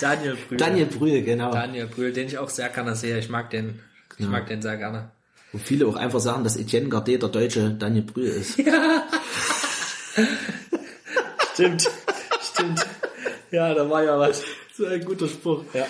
[0.01, 0.57] Daniel Brühl.
[0.57, 1.51] Daniel Brühl, genau.
[1.51, 3.18] Daniel Brühl, den ich auch sehr gerne sehe.
[3.18, 3.80] Ich mag den,
[4.18, 5.11] ich mag den sehr gerne.
[5.53, 8.60] Wo viele auch einfach sagen, dass Etienne Gardet der deutsche Daniel Brühl ist.
[11.53, 11.88] Stimmt,
[12.53, 12.85] stimmt.
[13.51, 14.43] Ja, da war ja was.
[14.76, 15.64] so ein guter Spruch.
[15.73, 15.85] Ja.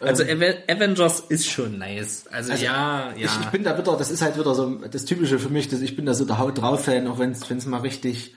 [0.00, 2.26] Also Ave- Avengers ist schon nice.
[2.30, 3.12] Also, ja, ja.
[3.16, 5.80] Ich, ich bin da wieder, das ist halt wieder so das Typische für mich, dass
[5.80, 8.36] ich bin da so der Haut drauf Fan, auch wenn es mal richtig,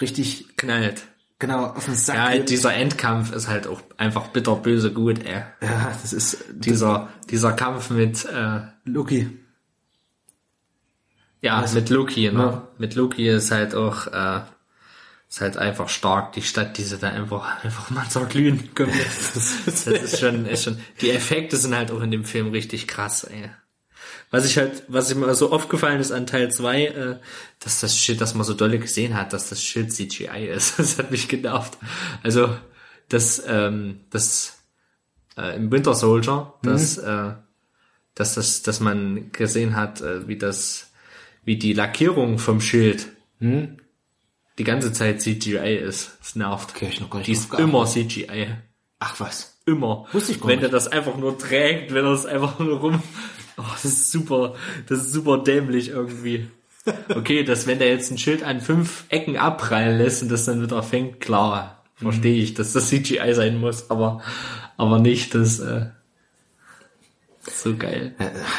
[0.00, 1.02] richtig knallt.
[1.38, 2.50] genau auf den Sack Ja, geht.
[2.50, 5.42] dieser Endkampf ist halt auch einfach bitterböse gut, ey.
[5.62, 9.28] ja, das ist Dieser, dieser Kampf mit, äh, Loki.
[11.40, 12.38] ja, Also, mit Loki, ne?
[12.38, 12.68] ja.
[12.78, 14.40] Mit Loki ist halt auch, äh,
[15.28, 18.92] ist halt einfach stark, die Stadt, die sie da einfach, einfach mal zerglühen können.
[19.64, 23.24] Das ist schon, ist schon, die Effekte sind halt auch in dem Film richtig krass,
[23.24, 23.50] ey.
[24.30, 27.16] Was ich halt, was mir so aufgefallen ist an Teil 2, äh,
[27.58, 30.74] dass das Shit, das man so dolle gesehen hat, dass das Shit CGI ist.
[30.78, 31.76] Das hat mich genervt.
[32.22, 32.56] Also,
[33.08, 34.58] das, ähm, das,
[35.36, 37.32] äh, im Winter Soldier, dass, äh,
[38.14, 40.92] dass das, dass man gesehen hat, äh, wie das,
[41.44, 43.08] wie die Lackierung vom Schild
[44.60, 46.18] die ganze Zeit CGI ist.
[46.20, 46.72] Das nervt.
[46.76, 48.48] Okay, ich noch gar nicht die ist immer CGI.
[48.98, 49.58] Ach was.
[49.64, 50.06] Immer.
[50.12, 50.68] Wusste ich gar wenn nicht.
[50.68, 53.02] er das einfach nur trägt, wenn er es einfach nur rum.
[53.56, 54.54] Oh, das ist super.
[54.88, 56.48] Das ist super dämlich irgendwie.
[57.14, 60.62] Okay, dass wenn der jetzt ein Schild an fünf Ecken abprallen lässt und das dann
[60.62, 64.22] wieder fängt, klar, verstehe ich, dass das CGI sein muss, aber,
[64.78, 65.86] aber nicht das, äh,
[67.50, 68.14] so geil.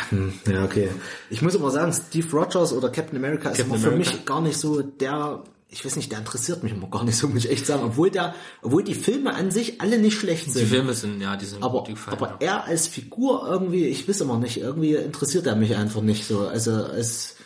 [0.09, 0.89] Hm, Ja, okay.
[1.29, 4.11] Ich muss aber sagen, Steve Rogers oder Captain America ist Captain immer für America.
[4.15, 5.43] mich gar nicht so der,
[5.73, 7.83] ich weiß nicht, der interessiert mich immer gar nicht so, muss ich echt sagen.
[7.83, 10.67] Obwohl der, obwohl die Filme an sich alle nicht schlecht Die sind.
[10.67, 12.17] Filme sind, ja, die sind aber, gut gefallen.
[12.17, 12.47] aber ja.
[12.57, 16.47] er als Figur irgendwie, ich weiß immer nicht, irgendwie interessiert er mich einfach nicht so.
[16.47, 17.37] Also als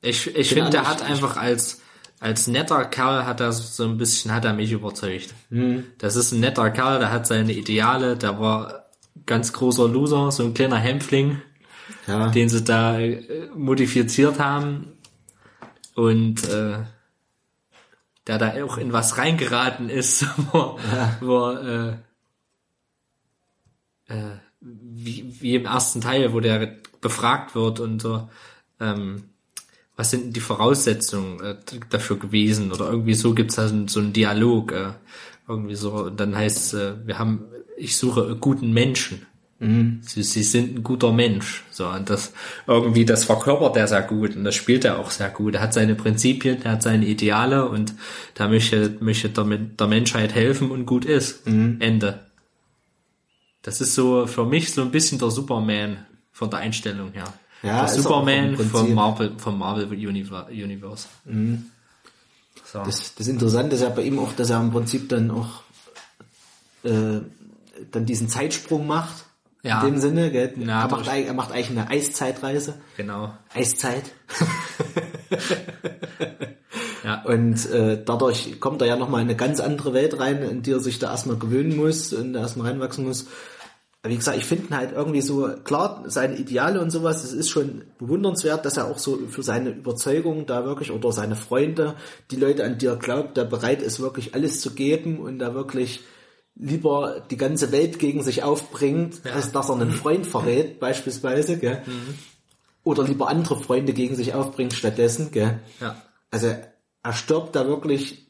[0.00, 1.80] Ich, ich Genau, finde, der hat einfach als,
[2.20, 5.34] als netter Kerl hat er so ein bisschen, hat er mich überzeugt.
[5.50, 5.84] Hm.
[5.98, 8.86] Das ist ein netter Kerl, der hat seine Ideale, der war
[9.26, 11.42] ganz großer Loser, so ein kleiner Hämpfling,
[12.06, 14.92] ja, den sie da äh, modifiziert haben
[15.98, 16.78] und äh,
[18.28, 20.78] der da auch in was reingeraten ist, wo,
[21.20, 21.94] wo äh,
[24.06, 28.28] äh, wie, wie im ersten Teil, wo der befragt wird und so,
[28.78, 29.24] ähm,
[29.96, 31.56] was sind denn die Voraussetzungen äh,
[31.90, 32.70] dafür gewesen?
[32.70, 34.92] Oder irgendwie so gibt's da so, so einen Dialog äh,
[35.48, 35.94] irgendwie so.
[35.94, 37.46] Und dann heißt äh, wir haben
[37.76, 39.26] ich suche guten Menschen
[39.60, 41.64] sie, sie sind ein guter Mensch.
[41.70, 42.32] So und das
[42.66, 45.54] irgendwie das verkörpert er sehr gut und das spielt er auch sehr gut.
[45.54, 47.94] Er hat seine Prinzipien er hat seine Ideale und
[48.34, 51.46] da möchte möchte der, der Menschheit helfen und gut ist.
[51.46, 52.20] Ende.
[53.62, 57.32] Das ist so für mich so ein bisschen der Superman von der Einstellung her.
[57.64, 61.08] Ja, der Superman vom Marvel vom Marvel Univer- Universe.
[62.64, 62.82] So.
[62.84, 65.62] Das, das Interessante ist ja bei ihm auch, dass er im Prinzip dann auch
[66.84, 67.20] äh,
[67.90, 69.24] dann diesen Zeitsprung macht.
[69.62, 69.82] Ja.
[69.82, 70.52] In dem Sinne, gell?
[70.56, 72.74] Ja, er, macht, er macht eigentlich eine Eiszeitreise.
[72.96, 74.04] genau Eiszeit.
[77.04, 77.22] Ja.
[77.24, 80.72] Und äh, dadurch kommt er ja nochmal in eine ganz andere Welt rein, in die
[80.72, 83.26] er sich da erstmal gewöhnen muss und da erstmal reinwachsen muss.
[84.02, 87.32] Aber wie gesagt, ich finde ihn halt irgendwie so, klar, seine Ideale und sowas, das
[87.32, 91.94] ist schon bewundernswert, dass er auch so für seine Überzeugung da wirklich oder seine Freunde,
[92.30, 95.54] die Leute, an die er glaubt, da bereit ist, wirklich alles zu geben und da
[95.54, 96.00] wirklich
[96.58, 101.82] lieber die ganze Welt gegen sich aufbringt, als dass er einen Freund verrät, beispielsweise, gell?
[102.84, 105.60] Oder lieber andere Freunde gegen sich aufbringt stattdessen, gell?
[105.80, 105.96] Ja.
[106.30, 106.54] Also
[107.02, 108.26] er stirbt da wirklich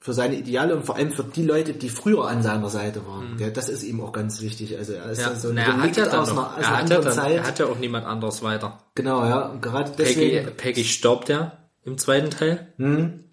[0.00, 3.36] für seine Ideale und vor allem für die Leute, die früher an seiner Seite waren.
[3.36, 3.52] Gell?
[3.52, 4.76] Das ist ihm auch ganz wichtig.
[4.76, 5.24] Also er ist Mhm.
[5.24, 7.04] Ja, ja so ein na, er, hat ja aus einer, aus er, einer ja anderen
[7.04, 7.36] dann, Zeit.
[7.36, 8.78] er hat ja auch niemand anderes weiter.
[8.96, 9.46] genau, ja.
[9.46, 10.56] Und gerade Peggy, deswegen.
[10.56, 12.66] Peggy stirbt ja im zweiten Teil.
[12.78, 13.24] Hm?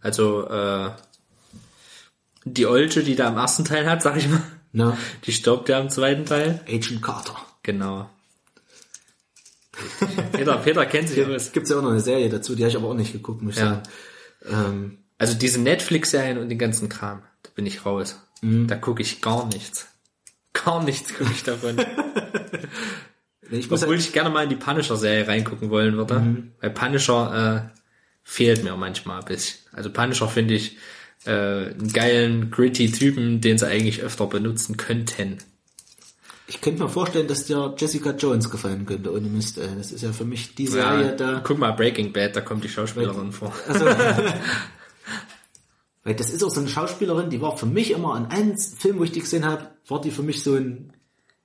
[0.00, 0.90] Also äh,
[2.46, 4.42] die Olche, die da im ersten Teil hat, sag ich mal,
[4.72, 6.60] Na, die stirbt ja im zweiten Teil.
[6.68, 7.36] Agent Carter.
[7.62, 8.08] Genau.
[10.32, 11.52] Peter, Peter kennt sich aus.
[11.52, 13.54] Gibt's ja auch noch eine Serie dazu, die habe ich aber auch nicht geguckt, muss
[13.54, 13.66] ich Ja.
[13.66, 13.82] sagen.
[14.48, 18.16] Ähm, Also diese Netflix-Serien und den ganzen Kram, da bin ich raus.
[18.42, 18.66] Mhm.
[18.68, 19.86] Da gucke ich gar nichts.
[20.52, 21.76] Gar nichts gucke ich davon.
[23.50, 26.20] ich muss Obwohl ich gerne mal in die Punisher-Serie reingucken wollen würde.
[26.20, 26.52] Mhm.
[26.60, 27.78] Weil Punisher äh,
[28.24, 29.58] fehlt mir manchmal ein bisschen.
[29.72, 30.76] Also Punisher finde ich
[31.26, 35.38] äh, einen geilen, gritty Typen, den sie eigentlich öfter benutzen könnten.
[36.48, 39.58] Ich könnte mir vorstellen, dass dir Jessica Jones gefallen könnte, ohne Mist.
[39.58, 39.68] Ey.
[39.76, 41.42] Das ist ja für mich die Serie da.
[41.44, 43.52] Guck mal, Breaking Bad, da kommt die Schauspielerin vor.
[43.66, 43.84] Also,
[46.04, 49.00] weil das ist auch so eine Schauspielerin, die war für mich immer an einem Film,
[49.00, 50.92] wo ich die gesehen habe, war die für mich so ein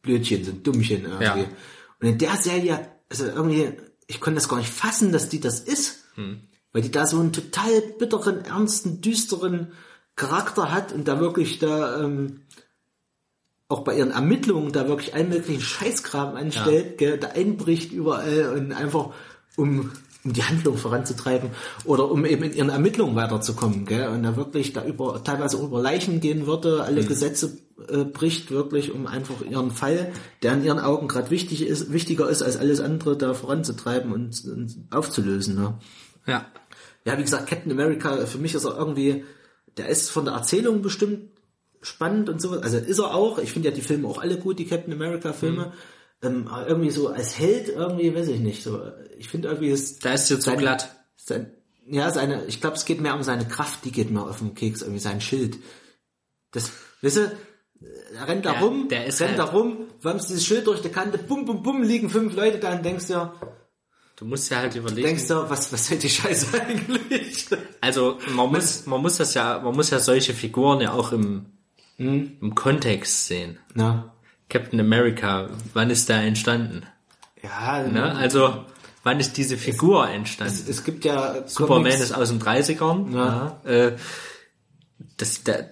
[0.03, 1.25] Blödchen, so ein Dummchen irgendwie.
[1.25, 1.47] Ja.
[1.99, 3.71] Und in der Serie, also irgendwie,
[4.05, 6.03] ich konnte das gar nicht fassen, dass die das ist,
[6.73, 9.73] weil die da so einen total bitteren, ernsten, düsteren
[10.15, 12.41] Charakter hat und da wirklich da ähm,
[13.71, 18.73] auch bei ihren Ermittlungen da wirklich allen möglichen Scheißkram anstellt, gell, da einbricht überall und
[18.73, 19.11] einfach
[19.55, 19.91] um,
[20.23, 21.51] um die Handlung voranzutreiben
[21.85, 25.63] oder um eben in ihren Ermittlungen weiterzukommen, gell, und da wirklich da über teilweise auch
[25.63, 27.57] über Leichen gehen würde, alle Gesetze
[27.89, 30.11] äh, bricht wirklich, um einfach ihren Fall,
[30.43, 34.43] der in ihren Augen gerade wichtig ist, wichtiger ist als alles andere, da voranzutreiben und,
[34.45, 35.55] und aufzulösen.
[35.55, 35.75] Ne?
[36.27, 36.45] Ja.
[37.05, 39.23] Ja, wie gesagt, Captain America, für mich ist er irgendwie,
[39.77, 41.31] der ist von der Erzählung bestimmt
[41.81, 42.61] spannend und sowas.
[42.61, 43.39] Also ist er auch.
[43.39, 45.73] Ich finde ja die Filme auch alle gut, die Captain America Filme.
[46.21, 48.61] Ähm, aber irgendwie so als Held irgendwie, weiß ich nicht.
[48.63, 48.79] So,
[49.17, 50.95] ich finde irgendwie ist Da ist zu Sein- glatt.
[51.15, 51.51] sein,
[51.87, 52.45] ja seine.
[52.45, 53.83] Ich glaube, es geht mehr um seine Kraft.
[53.85, 55.57] Die geht mir auf den Keks irgendwie sein Schild.
[56.51, 56.71] Das,
[57.01, 57.31] weißt du,
[58.13, 60.81] er rennt da Ja, rum, der ist rennt halt- da rum, wamst dieses Schild durch
[60.83, 63.33] die Kante, bum bum bum, liegen fünf Leute da und denkst dir,
[64.21, 65.01] Du musst ja halt überlegen.
[65.07, 67.47] denkst dir, was was soll die Scheiße eigentlich?
[67.81, 71.47] Also man muss, man muss das ja, man muss ja solche Figuren ja auch im,
[71.97, 72.37] Hm?
[72.39, 73.57] im Kontext sehen.
[73.73, 74.13] Na,
[74.47, 76.83] Captain America, wann ist der entstanden?
[77.41, 78.13] ja, Ne?
[78.15, 78.63] Also
[79.01, 80.65] wann ist diese Figur entstanden?
[80.69, 83.11] Es gibt ja Superman Comics- ist aus den 30ern.
[83.15, 83.59] Ja.
[83.65, 83.69] Ja.
[83.71, 83.97] Äh,
[85.17, 85.71] das, der,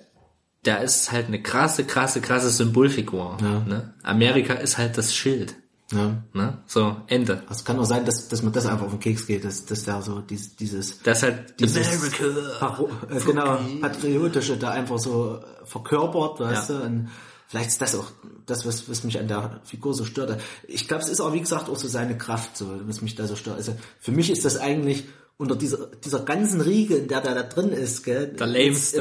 [0.65, 3.37] der ist halt eine krasse, krasse, krasse Symbolfigur.
[3.41, 3.59] Ja.
[3.59, 3.93] Ne?
[4.01, 5.55] Amerika ist halt das Schild.
[5.91, 6.21] Ja.
[6.33, 6.57] Ne?
[6.67, 7.39] So, Ende.
[7.47, 9.65] Also es kann auch sein, dass, dass mir das einfach auf den Keks geht, dass,
[9.65, 12.89] dass da so dieses, dieses Das halt Dieses- America.
[13.09, 16.77] Äh, genau, patriotische da einfach so äh, verkörpert, weißt Ja.
[16.79, 17.09] du, und
[17.47, 18.05] vielleicht ist das auch
[18.45, 20.39] das, was, was mich an der Figur so stört.
[20.67, 23.25] Ich glaube, es ist auch, wie gesagt, auch so seine Kraft, so, was mich da
[23.25, 23.57] so stört.
[23.57, 25.05] Also für mich ist das eigentlich
[25.37, 28.45] unter dieser, dieser ganzen Riege, in der der da drin ist, gell, Der.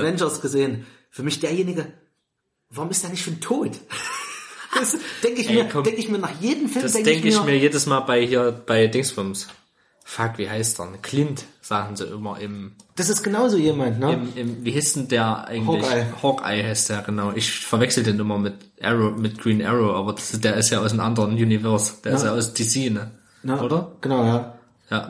[0.00, 1.92] Avengers gesehen, für mich derjenige,
[2.70, 3.72] warum ist er nicht schon tot?
[4.74, 7.42] Das denke ich, Ey, mir, denk ich mir nach jedem Film, Das denke denke ich
[7.42, 9.48] mir jedes Mal bei hier, bei Dingsbums.
[10.04, 10.86] Fuck, wie heißt der?
[11.02, 14.14] Clint, sagen sie immer im, das ist genauso jemand, ne?
[14.14, 15.84] im, im wie hieß denn der eigentlich?
[15.84, 16.06] Hawkeye.
[16.20, 17.30] Hawkeye heißt der, genau.
[17.32, 20.90] Ich verwechsel den immer mit Arrow, mit Green Arrow, aber das, der ist ja aus
[20.90, 21.92] einem anderen Universe.
[22.02, 23.12] Der ist ja aus DC, ne?
[23.44, 23.92] Na, Oder?
[24.00, 24.54] Genau, ja.
[24.90, 25.08] Ja.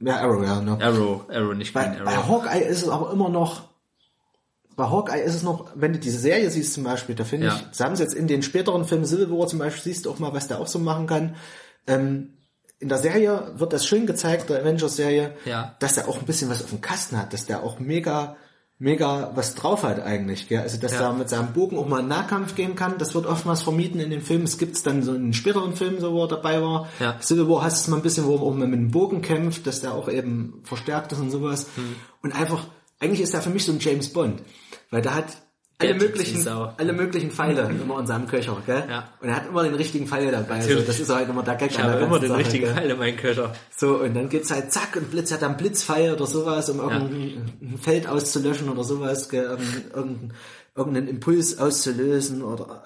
[0.00, 0.60] Ja, Arrow, ja.
[0.62, 0.78] Ne?
[0.80, 2.44] Arrow, Arrow, nicht Bei, Green bei Arrow.
[2.44, 3.64] Hawkeye ist es aber immer noch,
[4.76, 7.56] bei Hawkeye ist es noch, wenn du diese Serie siehst zum Beispiel, da finde Ja.
[7.56, 10.10] ich, das haben sie jetzt in den späteren Filmen Civil War zum Beispiel, siehst du
[10.10, 11.36] auch mal, was der auch so machen kann.
[11.86, 12.34] Ähm,
[12.78, 15.74] in der Serie wird das schön gezeigt, der Avengers-Serie, Ja.
[15.78, 18.36] dass er auch ein bisschen was auf dem Kasten hat, dass der auch mega,
[18.78, 20.60] mega was drauf hat eigentlich, gell?
[20.60, 21.04] Also, dass Ja.
[21.08, 24.10] er mit seinem Bogen auch mal in Nahkampf gehen kann, das wird oftmals vermieden in
[24.10, 24.44] den Filmen.
[24.44, 26.86] Es gibt's dann so in den späteren Filmen, so wo er dabei war.
[27.00, 27.16] Ja.
[27.22, 29.66] Civil War hast du es mal ein bisschen, wo er auch mit dem Bogen kämpft,
[29.66, 31.68] dass der auch eben verstärkt ist und sowas.
[31.76, 31.96] Hm.
[32.22, 32.66] Und einfach,
[33.00, 34.42] eigentlich ist er für mich so ein James Bond,
[34.90, 35.26] weil der hat
[35.78, 38.84] alle Der möglichen, alle möglichen Pfeile immer in seinem Köcher, gell?
[38.88, 39.10] Ja.
[39.20, 40.54] Und er hat immer den richtigen Pfeil dabei.
[40.54, 42.74] Also das ist halt immer der Gag Ich habe immer den Sache, richtigen gell?
[42.74, 43.52] Pfeil in meinen Köcher.
[43.76, 47.58] So, und dann geht's halt zack und Blitz hat dann Blitzpfeil oder sowas, um irgendein
[47.60, 50.32] ein Feld auszulöschen oder sowas, gell, irgendein, irgendein,
[50.74, 52.84] irgendeinen Impuls auszulösen oder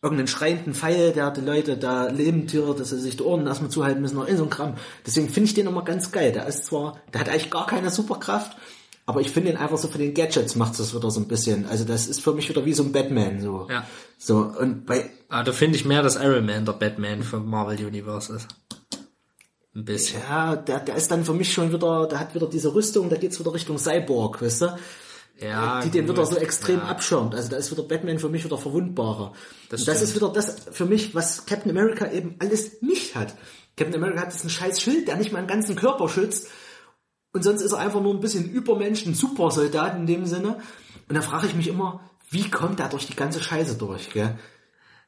[0.00, 3.70] irgendeinen schreienden Pfeil, der die Leute da leben türt, dass sie sich die Ohren erstmal
[3.70, 4.74] zuhalten müssen oder in so ein Kram.
[5.04, 6.30] Deswegen finde ich den immer ganz geil.
[6.30, 8.56] Der ist zwar, der hat eigentlich gar keine Superkraft,
[9.06, 11.66] Aber ich finde ihn einfach so für den Gadgets macht das wieder so ein bisschen.
[11.66, 13.66] Also das ist für mich wieder wie so ein Batman so.
[13.70, 13.86] Ja.
[14.16, 17.84] So und bei Ah, da finde ich mehr, dass Iron Man der Batman vom Marvel
[17.84, 18.46] Universe ist.
[19.74, 20.20] Ein bisschen.
[20.20, 23.16] ja, der, der ist dann für mich schon wieder, der hat wieder diese Rüstung, da
[23.16, 24.78] geht's wieder Richtung Cyborg, weißt du?
[25.40, 26.14] Ja, die den gut.
[26.14, 26.84] wieder so extrem ja.
[26.84, 27.34] abschirmt.
[27.34, 29.32] Also da ist wieder Batman für mich wieder verwundbarer.
[29.68, 33.34] Das Das, ist wieder das für mich, was Captain America eben alles nicht hat.
[33.76, 36.46] Captain America hat diesen scheiß Schild, der nicht mal den ganzen Körper schützt.
[37.34, 40.60] Und sonst ist er einfach nur ein bisschen Übermensch, ein Supersoldat in dem Sinne.
[41.08, 42.00] Und da frage ich mich immer,
[42.30, 44.38] wie kommt er durch die ganze Scheiße durch, gell?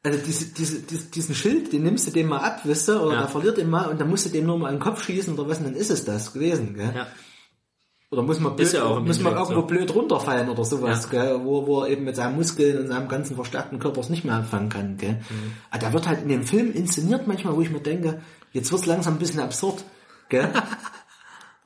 [0.02, 3.14] Also diese, diese, diese, diesen Schild, den nimmst du dem mal ab, wisst ihr, oder
[3.14, 3.20] Ja.
[3.22, 5.32] er verliert den mal und dann musst du dem nur mal in den Kopf schießen
[5.36, 6.92] oder was, und dann ist es das gewesen, gell?
[6.94, 7.06] Ja.
[8.10, 9.66] Oder muss man, blöd, ja muss man irgendwo so.
[9.66, 11.24] blöd runterfallen oder sowas, Ja.
[11.24, 11.40] gell?
[11.44, 14.34] Wo, wo er eben mit seinen Muskeln und seinem ganzen verstärkten Körper es nicht mehr
[14.34, 14.96] anfangen kann.
[14.96, 15.14] Gell?
[15.28, 15.52] Mhm.
[15.70, 18.20] Aber der wird halt in dem Film inszeniert manchmal, wo ich mir denke,
[18.52, 19.82] jetzt wird's langsam ein bisschen absurd.
[20.28, 20.48] Gell?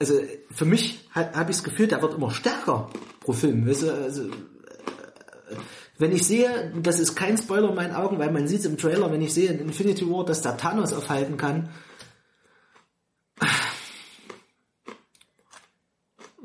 [0.00, 0.20] also
[0.50, 2.90] für mich habe hab ich das Gefühl, der wird immer stärker
[3.20, 3.66] pro Film.
[3.68, 3.92] Weißt du?
[3.92, 4.30] also, äh,
[5.98, 8.78] wenn ich sehe, das ist kein Spoiler in meinen Augen, weil man sieht es im
[8.78, 11.68] Trailer, wenn ich sehe in Infinity War, dass der Thanos aufhalten kann,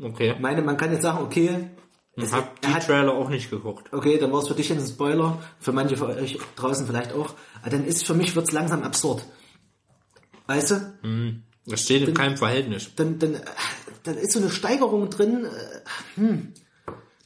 [0.01, 0.31] Okay.
[0.33, 1.69] ich meine, man kann jetzt sagen, okay,
[2.17, 3.91] Ich es, habe die hat, Trailer auch nicht geguckt.
[3.93, 7.13] okay, dann war es für dich jetzt ein Spoiler, für manche von euch draußen vielleicht
[7.13, 9.25] auch, aber dann ist für mich wird's langsam absurd.
[10.47, 11.43] Weißt du?
[11.65, 12.91] Das steht in keinem Verhältnis.
[12.95, 13.41] Dann, dann, äh,
[14.03, 16.53] dann ist so eine Steigerung drin, äh, hm.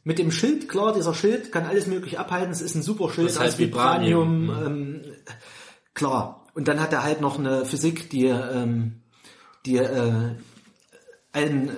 [0.05, 3.27] Mit dem Schild, klar, dieser Schild kann alles mögliche abhalten, es ist ein super Schild
[3.27, 5.01] Das heißt aus Vibranium, Vibranium, ähm,
[5.93, 6.47] klar.
[6.53, 9.01] Und dann hat er halt noch eine Physik, die, ähm,
[9.65, 10.35] die äh,
[11.33, 11.71] einen,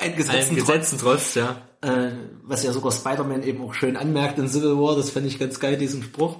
[0.00, 1.65] einen Gesetzen Allen Gesetzen trotz, ja.
[1.82, 2.10] Äh,
[2.42, 5.60] was ja sogar Spider-Man eben auch schön anmerkt in Civil War, das fand ich ganz
[5.60, 6.36] geil, diesen Spruch.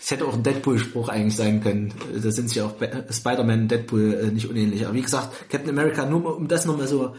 [0.00, 1.92] Es hätte auch ein Deadpool-Spruch eigentlich sein können.
[2.22, 4.84] Da sind sich ja auch Ba- Spider-Man und Deadpool äh, nicht unähnlich.
[4.84, 7.14] Aber wie gesagt, Captain America, nur um das nochmal so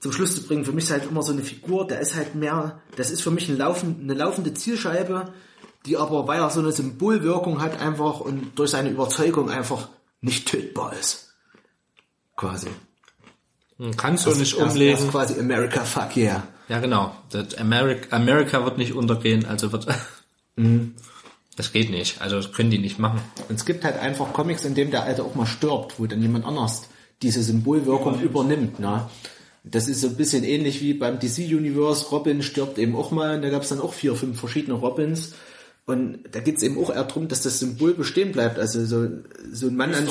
[0.00, 2.34] zum Schluss zu bringen, für mich ist halt immer so eine Figur, der ist halt
[2.34, 5.32] mehr, das ist für mich ein Laufen, eine laufende Zielscheibe,
[5.86, 9.88] die aber, weil er so eine Symbolwirkung hat, einfach und durch seine Überzeugung einfach
[10.20, 11.34] nicht tötbar ist.
[12.36, 12.68] Quasi.
[13.96, 15.10] Kannst du nicht ist- er ist umlesen.
[15.10, 16.46] quasi America, fuck yeah.
[16.68, 17.14] Ja, genau.
[17.30, 19.86] Das America, America wird nicht untergehen, also wird.
[20.56, 20.94] Mhm.
[21.56, 22.20] Das geht nicht.
[22.20, 23.20] Also das können die nicht machen.
[23.48, 26.22] Und es gibt halt einfach Comics, in dem der Alte auch mal stirbt, wo dann
[26.22, 26.88] jemand anders
[27.22, 28.78] diese Symbolwirkung übernimmt.
[28.78, 29.08] Ne?
[29.64, 32.06] Das ist so ein bisschen ähnlich wie beim DC Universe.
[32.10, 35.34] Robin stirbt eben auch mal und da gab es dann auch vier, fünf verschiedene Robins.
[35.86, 38.58] Und da geht es eben auch eher darum, dass das Symbol bestehen bleibt.
[38.58, 39.08] Also so,
[39.52, 40.08] so ein Mann an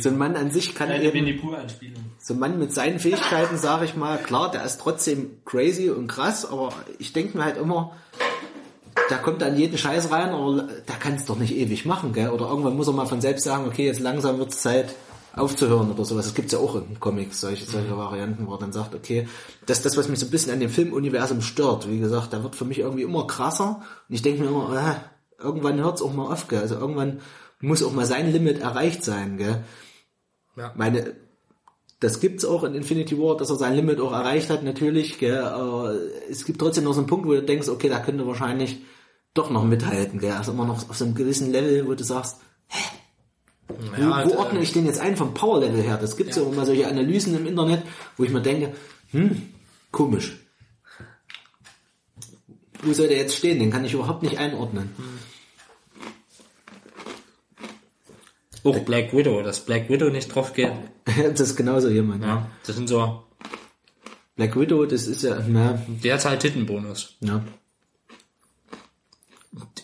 [0.00, 1.40] so ein Mann an sich kann eben
[2.18, 6.06] so ein Mann mit seinen Fähigkeiten, sage ich mal, klar, der ist trotzdem crazy und
[6.06, 7.96] krass, aber ich denke mir halt immer,
[9.08, 12.30] da kommt dann jeden Scheiß rein, aber der kann es doch nicht ewig machen, gell?
[12.30, 14.94] Oder irgendwann muss er mal von selbst sagen, okay, jetzt langsam wird es Zeit
[15.34, 16.26] aufzuhören oder sowas.
[16.26, 19.28] Das gibt's ja auch in Comics, solche, solche Varianten, wo er dann sagt, okay,
[19.66, 21.90] das ist das, was mich so ein bisschen an dem Filmuniversum stört.
[21.90, 25.42] Wie gesagt, da wird für mich irgendwie immer krasser und ich denke mir immer, äh,
[25.42, 26.60] irgendwann hört's auch mal auf, gell?
[26.60, 27.20] Also irgendwann
[27.62, 29.64] muss auch mal sein Limit erreicht sein, gell?
[30.56, 30.72] Ja.
[30.76, 31.14] Meine,
[32.00, 35.38] das gibt's auch in Infinity War, dass er sein Limit auch erreicht hat, natürlich, gell,
[35.38, 35.94] aber
[36.28, 38.82] es gibt trotzdem noch so einen Punkt, wo du denkst, okay, da könnte wahrscheinlich
[39.32, 42.38] doch noch mithalten, gell, also immer noch auf so einem gewissen Level, wo du sagst,
[43.68, 45.98] wo, Ja, wo und, ordne äh, ich den jetzt ein vom Power-Level her?
[46.00, 46.42] Das gibt's ja.
[46.42, 47.82] immer mal solche Analysen im Internet,
[48.16, 48.74] wo ich mir denke,
[49.12, 49.42] hm,
[49.90, 50.38] komisch.
[52.82, 53.60] Wo soll der jetzt stehen?
[53.60, 54.90] Den kann ich überhaupt nicht einordnen.
[58.64, 60.72] Auch Black Widow, dass Black Widow nicht drauf geht.
[61.04, 62.22] das ist genauso jemand.
[62.22, 63.24] Ja, das sind so,
[64.36, 67.16] Black Widow, das ist ja, na, der hat halt Tittenbonus.
[67.20, 67.42] ja.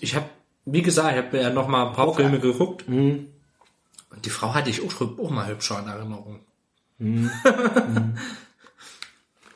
[0.00, 0.26] Ich habe,
[0.64, 2.86] wie gesagt, ich habe ja noch mal ein paar Filme geguckt.
[2.88, 6.40] Und die Frau hatte ich auch, auch mal hübscher in Erinnerung.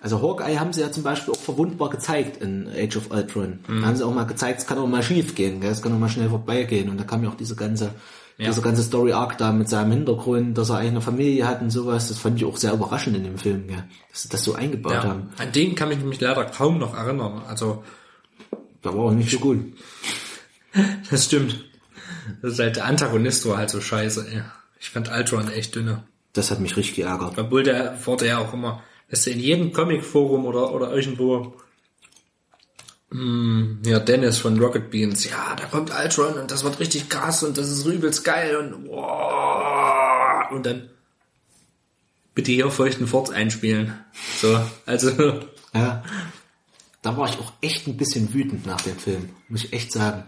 [0.02, 3.60] Also Hawkeye haben sie ja zum Beispiel auch verwundbar gezeigt in Age of Ultron.
[3.68, 5.70] Da haben sie auch mal gezeigt, es kann auch mal schief gehen, gell?
[5.70, 6.88] es kann auch mal schnell vorbeigehen.
[6.88, 7.94] Und da kam ja auch diese ganze,
[8.38, 8.46] Ja.
[8.48, 11.70] diese ganze Story Arc da mit seinem Hintergrund, dass er eigentlich eine Familie hat und
[11.70, 12.08] sowas.
[12.08, 13.84] Das fand ich auch sehr überraschend in dem Film, gell?
[14.10, 15.28] dass sie das so eingebaut Ja, haben.
[15.38, 17.42] an den kann ich mich leider kaum noch erinnern.
[17.46, 17.84] Also,
[18.82, 19.60] Da war auch nicht so gut.
[21.10, 21.64] das stimmt.
[22.40, 24.42] Das ist halt, der Antagonist war halt so scheiße, ey.
[24.80, 26.02] Ich fand Ultron echt dünne.
[26.32, 27.38] Das hat mich richtig geärgert.
[27.38, 31.54] Obwohl der wurde ja auch immer, dass er in jedem Comic-Forum oder, oder irgendwo,
[33.84, 37.58] ja, Dennis von Rocket Beans, ja, da kommt Ultron und das wird richtig krass und
[37.58, 40.88] das ist übelst geil und, wow, und dann
[42.34, 43.94] bitte hier feuchten Furz einspielen.
[44.40, 45.40] So, also,
[45.74, 46.02] Ja.
[47.02, 50.24] Da war ich auch echt ein bisschen wütend nach dem Film, muss ich echt sagen.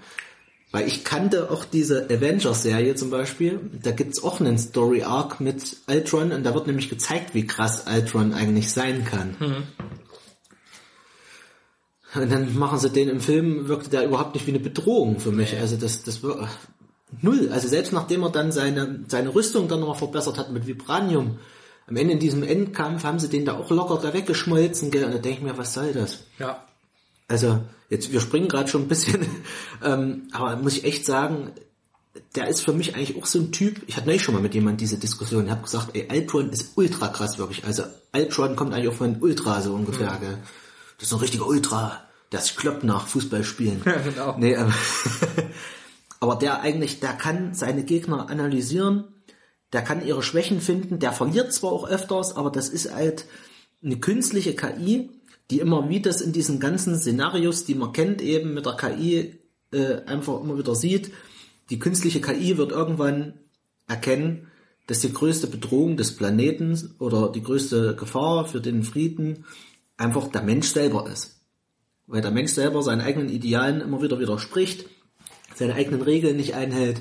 [0.72, 3.60] Weil ich kannte auch diese Avengers-Serie zum Beispiel.
[3.80, 8.34] Da gibt's auch einen Story-Arc mit Ultron und da wird nämlich gezeigt, wie krass Ultron
[8.34, 9.36] eigentlich sein kann.
[12.14, 15.32] Und dann machen sie den im Film, wirkte der überhaupt nicht wie eine Bedrohung für
[15.32, 15.58] mich.
[15.58, 16.48] Also das, das war
[17.20, 17.50] null.
[17.52, 21.38] Also selbst nachdem er dann seine, seine Rüstung dann nochmal verbessert hat mit Vibranium,
[21.86, 25.04] am Ende in diesem Endkampf haben sie den da auch locker da weggeschmolzen, gell?
[25.04, 26.20] Und da denke ich mir, was soll das?
[26.38, 26.64] Ja.
[27.28, 27.60] Also,
[27.90, 29.26] jetzt, wir springen gerade schon ein bisschen,
[29.84, 31.52] ähm, aber muss ich echt sagen,
[32.36, 34.54] der ist für mich eigentlich auch so ein Typ, ich hatte neulich schon mal mit
[34.54, 37.64] jemandem diese Diskussion, ich habe gesagt, ey, Ultron ist ultra krass wirklich.
[37.64, 37.82] Also
[38.14, 40.38] Ultron kommt eigentlich auch von Ultra so ungefähr, gell?
[40.98, 42.02] Das ist ein richtiger Ultra,
[42.32, 43.82] der sich kloppt nach Fußballspielen.
[43.84, 44.36] Ja, genau.
[44.38, 44.72] Nee, ähm,
[46.20, 49.04] aber der eigentlich, der kann seine Gegner analysieren,
[49.72, 53.26] der kann ihre Schwächen finden, der verliert zwar auch öfters, aber das ist halt
[53.82, 55.10] eine künstliche KI,
[55.50, 59.38] die immer wie das in diesen ganzen Szenarios, die man kennt, eben mit der KI
[59.72, 61.12] äh, einfach immer wieder sieht,
[61.70, 63.34] die künstliche KI wird irgendwann
[63.86, 64.48] erkennen,
[64.86, 69.44] dass die größte Bedrohung des Planeten oder die größte Gefahr für den Frieden
[69.96, 71.40] einfach der Mensch selber ist.
[72.06, 74.86] Weil der Mensch selber seinen eigenen Idealen immer wieder widerspricht,
[75.54, 77.00] seine eigenen Regeln nicht einhält.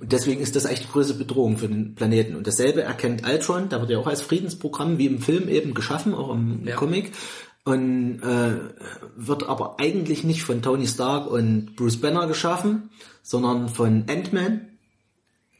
[0.00, 2.34] Und deswegen ist das eigentlich die größte Bedrohung für den Planeten.
[2.34, 6.14] Und dasselbe erkennt Ultron, da wird ja auch als Friedensprogramm wie im Film eben geschaffen,
[6.14, 6.76] auch im Ja.
[6.76, 7.12] Comic.
[7.62, 8.56] Und äh,
[9.16, 12.90] wird aber eigentlich nicht von Tony Stark und Bruce Banner geschaffen,
[13.22, 14.66] sondern von Ant-Man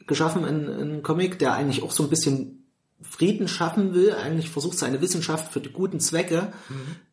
[0.07, 2.60] geschaffen in, in Comic, der eigentlich auch so ein bisschen
[3.03, 6.53] Frieden schaffen will, eigentlich versucht seine Wissenschaft für die guten Zwecke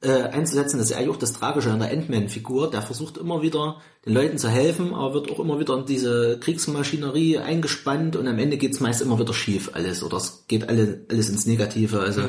[0.00, 0.78] äh, einzusetzen.
[0.78, 2.70] Das ist eigentlich auch das Tragische an der Ant-Man-Figur.
[2.70, 6.38] Der versucht immer wieder den Leuten zu helfen, aber wird auch immer wieder in diese
[6.40, 11.04] Kriegsmaschinerie eingespannt und am Ende geht's meist immer wieder schief alles oder es geht alle,
[11.08, 12.00] alles ins Negative.
[12.00, 12.22] Also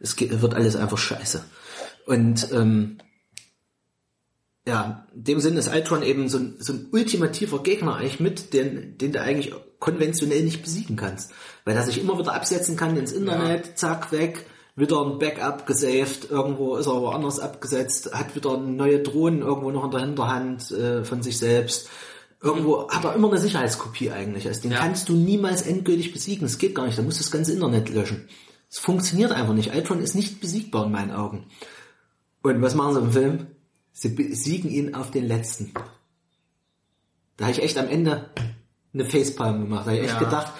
[0.00, 1.44] es geht, wird alles einfach scheiße.
[2.06, 2.98] Und ähm,
[4.66, 8.52] ja, in dem Sinne ist Ultron eben so ein, so ein ultimativer Gegner eigentlich mit,
[8.54, 11.32] den, den du eigentlich konventionell nicht besiegen kannst.
[11.64, 16.30] Weil er sich immer wieder absetzen kann ins Internet, zack, weg, wieder ein Backup gesaved,
[16.30, 21.04] irgendwo ist er woanders abgesetzt, hat wieder neue Drohnen irgendwo noch in der Hinterhand äh,
[21.04, 21.88] von sich selbst.
[22.40, 24.46] Irgendwo hat er immer eine Sicherheitskopie eigentlich.
[24.48, 24.78] Also den Ja.
[24.78, 26.46] kannst du niemals endgültig besiegen.
[26.46, 26.98] Es geht gar nicht.
[26.98, 28.28] Da musst du das ganze Internet löschen.
[28.68, 29.74] Es funktioniert einfach nicht.
[29.74, 31.46] Ultron ist nicht besiegbar in meinen Augen.
[32.42, 33.46] Und was machen sie im Film?
[33.92, 35.72] Sie besiegen ihn auf den letzten.
[37.36, 38.30] Da habe ich echt am Ende
[38.94, 39.86] eine Facepalm gemacht.
[39.86, 40.18] Da habe ich echt Ja.
[40.20, 40.52] gedacht,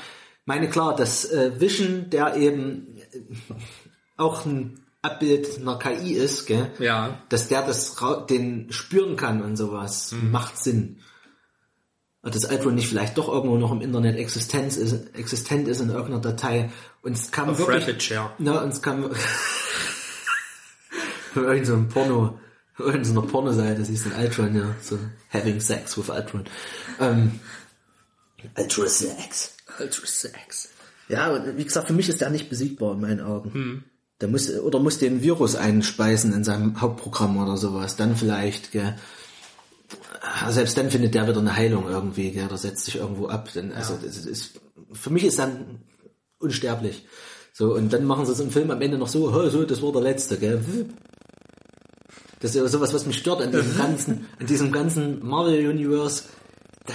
[0.44, 3.20] meine klar, das äh, Vision, der eben äh,
[4.16, 6.70] auch ein Abbild einer KI ist, gell?
[6.78, 7.20] Ja.
[7.28, 7.96] dass der das
[8.30, 10.30] den spüren kann und sowas, Mhm.
[10.30, 11.00] macht Sinn.
[12.22, 15.88] Und dass Ultron nicht vielleicht doch irgendwo noch im Internet Existenz ist, existent ist in
[15.90, 16.70] irgendeiner Datei.
[17.02, 17.82] Und es kam Auf wirklich...
[17.82, 18.30] Rapid-Share.
[18.38, 19.10] Na, und es kam...
[21.34, 22.38] Irgend so einem Porno...
[22.78, 24.74] Irgend so einer Pornoseite siehst den Ultron, ja.
[24.82, 24.98] So,
[25.30, 26.44] having sex with Ultron.
[27.00, 27.40] Ähm,
[28.56, 29.54] Ultra Sex.
[29.78, 30.68] Ultra Sex.
[31.08, 33.84] Ja, und wie gesagt, für mich ist der nicht besiegbar in meinen Augen.
[34.20, 37.96] Der muss, oder muss den Virus einspeisen in seinem Hauptprogramm oder sowas.
[37.96, 38.96] Dann vielleicht, gell.
[40.22, 42.48] Ah, Selbst dann findet der wieder eine Heilung irgendwie, gell.
[42.48, 43.52] Der setzt sich irgendwo ab.
[43.52, 44.60] Denn, also, das ist,
[44.92, 45.80] für mich ist dann
[46.38, 47.06] unsterblich.
[47.52, 49.82] So, und dann machen sie es im Film am Ende noch so, "Hö, so, das
[49.82, 50.64] war der letzte, gell.
[52.42, 56.24] Das ist ja sowas, was mich stört an diesem ganzen, an diesem ganzen Marvel-Universe.
[56.86, 56.92] Da,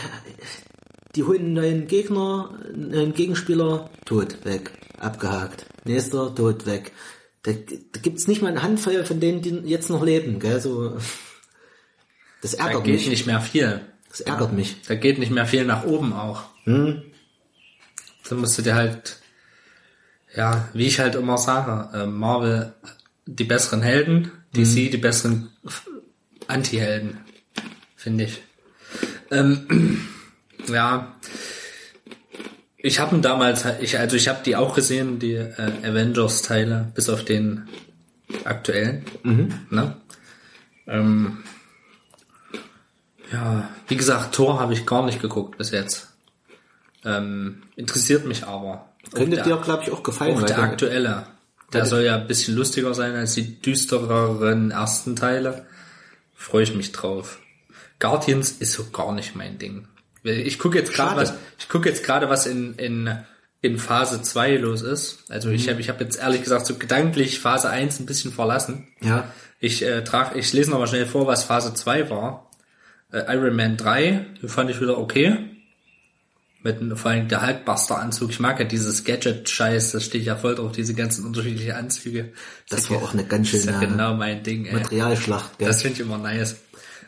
[1.16, 5.66] die holen einen neuen Gegner, einen neuen Gegenspieler, tot, weg, abgehakt.
[5.86, 6.92] Nächster, tot, weg.
[7.44, 10.98] Da, da gibt's nicht mal eine Handvoll von denen, die jetzt noch leben, gell, so.
[12.42, 13.10] Das Da ärgert geht mich.
[13.10, 13.82] nicht mehr viel.
[14.10, 14.76] Das ärgert mich.
[14.88, 16.44] Da geht nicht mehr viel nach oben auch.
[16.66, 17.02] Hm?
[18.30, 19.18] Dann musst du dir halt,
[20.36, 22.76] ja, wie ich halt immer sage, äh, Marvel
[23.26, 24.32] die besseren Helden,
[24.64, 25.50] DC die besseren
[26.48, 27.20] Anti-Helden,
[27.96, 28.42] finde ich.
[29.32, 30.08] Ähm,
[30.68, 31.16] ja,
[32.78, 37.26] ich habe damals, ich also ich habe die auch gesehen, die äh, Avengers-Teile, bis auf
[37.26, 37.68] den
[38.46, 39.04] aktuellen.
[39.70, 39.96] Ne?
[40.88, 41.44] Ähm,
[43.32, 46.14] ja, wie gesagt, Thor habe ich gar nicht geguckt bis jetzt.
[47.04, 48.90] Ähm, interessiert mich aber.
[49.14, 50.38] Könnte Auch dir, glaube ich, auch gefallen.
[50.38, 51.28] auch der- aktuelle.
[51.74, 55.66] Der soll ja ein bisschen lustiger sein als die düstereren ersten Teile.
[56.34, 57.40] Freue ich mich drauf.
[58.00, 59.88] Guardians ist so gar nicht mein Ding.
[60.24, 63.18] Ich gucke jetzt gerade was, ich gucke jetzt gerade was in, in,
[63.62, 65.24] in Phase 2 los ist.
[65.30, 65.56] Also Mhm.
[65.56, 68.88] ich habe ich hab jetzt ehrlich gesagt so gedanklich Phase 1 ein bisschen verlassen.
[69.02, 69.32] Ja.
[69.60, 72.50] Ich äh, trag, ich lese noch mal schnell vor, was Phase 2 war.
[73.12, 75.38] Äh, Iron Man 3, den fand ich wieder okay.
[76.74, 78.30] Mit vor allem der Hulkbuster-Anzug.
[78.32, 82.34] Ich mag ja dieses Gadget-Scheiß, da stehe ich ja voll drauf, diese ganzen unterschiedlichen Anzüge.
[82.70, 84.74] Das war auch eine ganz Das ist ja schöne genau mein Ding, ey.
[84.74, 85.68] Materialschlacht, gell.
[85.68, 86.58] Das finde ich immer nice.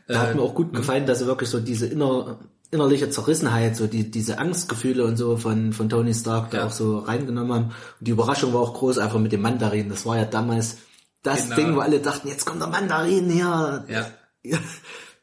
[0.07, 2.40] Da hat mir auch gut gefallen, dass sie wirklich so diese inner,
[2.72, 6.65] innerliche Zerrissenheit, so die, diese Angstgefühle und so von, von Tony Stark da Ja.
[6.65, 7.65] auch so reingenommen haben.
[7.65, 9.90] Und die Überraschung war auch groß, einfach mit dem Mandarin.
[9.90, 10.77] Das war ja damals
[11.22, 11.56] das Genau.
[11.57, 13.86] Ding, wo alle dachten, jetzt kommt der Mandarin her.
[13.88, 14.07] Ja.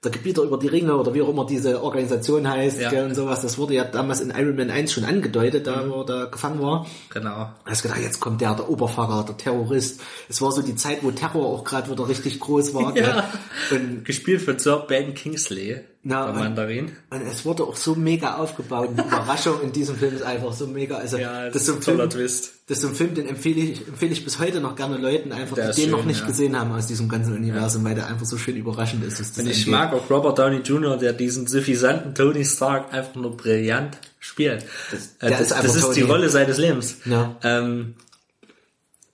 [0.05, 3.05] Der Gebieter über die Ringe oder wie auch immer diese Organisation heißt Ja.
[3.05, 3.41] und sowas.
[3.41, 5.71] Das wurde ja damals in Iron Man 1 schon angedeutet, Mhm.
[5.71, 6.87] da wo er da gefangen war.
[7.13, 7.49] Genau.
[7.65, 10.01] Du hast gedacht, jetzt kommt der, der Oberfahrer, der Terrorist.
[10.29, 12.95] Es war so die Zeit, wo Terror auch gerade wieder richtig groß war.
[12.97, 13.29] Ja.
[13.71, 16.93] Und, Gespielt von Sir Ben Kingsley, Na, der und- Mandarin.
[17.11, 18.91] und es wurde auch so mega aufgebaut.
[18.91, 20.99] Und die Überraschung in diesem Film ist einfach so mega.
[20.99, 22.53] Also, Ja, das ist ein toller Film, Twist.
[22.69, 25.57] das ist ein Film, den empfehle ich, empfehle ich bis heute noch gerne Leuten einfach,
[25.57, 26.27] Der die den noch schön, nicht ja.
[26.29, 29.19] gesehen haben aus diesem ganzen Universum, weil der einfach so schön überraschend ist.
[29.37, 29.67] Und ich angeht.
[29.67, 34.65] mag auch Robert Downey Jr., der diesen suffisanten Tony Stark einfach nur brillant spielt.
[34.93, 36.03] Das- Äh, das ist einfach das ist die.
[36.03, 36.99] Rolle seines Lebens.
[37.05, 37.37] Ja.
[37.43, 37.95] Ähm,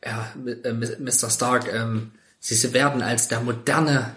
[0.05, 0.33] ja,
[0.65, 1.31] äh, Mr.
[1.31, 2.11] Stark, ähm,
[2.41, 4.17] sie werden als der moderne,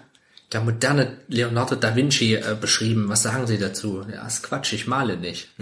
[0.52, 3.08] der moderne Leonardo da Vinci äh, beschrieben.
[3.08, 4.04] Was sagen Sie dazu?
[4.12, 5.48] Ja, ist Quatsch, ich male nicht.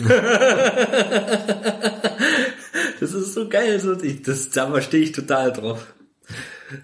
[3.01, 5.87] das ist so geil, so, ich, das, da stehe ich total drauf.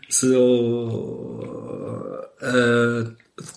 [0.08, 3.04] So, äh,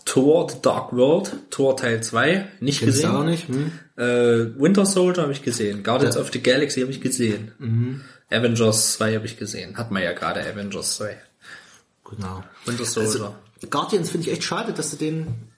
[0.05, 3.15] Thor, The Dark World, Thor Teil 2, nicht Kennst gesehen.
[3.15, 3.47] auch nicht?
[3.47, 3.71] Hm?
[3.97, 5.83] Äh, Winter Soldier habe ich gesehen.
[5.83, 6.21] Guardians Ja.
[6.21, 8.01] of the Galaxy habe ich gesehen.
[8.29, 9.77] Avengers 2 habe ich gesehen.
[9.77, 11.17] Hat man ja gerade Avengers 2.
[12.09, 12.43] Genau.
[12.65, 13.11] Winter Soldier.
[13.11, 13.35] Also,
[13.69, 15.51] Guardians finde ich echt schade, dass du den,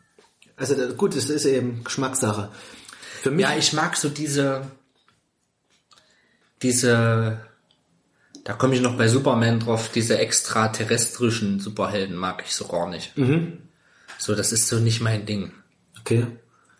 [0.55, 2.51] also gut, das ist eben Geschmackssache.
[3.21, 4.69] Für mich, ja, ich mag so diese,
[6.61, 7.39] diese,
[8.43, 13.13] da komme ich noch bei Superman drauf, diese extraterrestrischen Superhelden mag ich so gar nicht.
[14.17, 15.51] So, das ist so nicht mein Ding.
[15.99, 16.27] okay.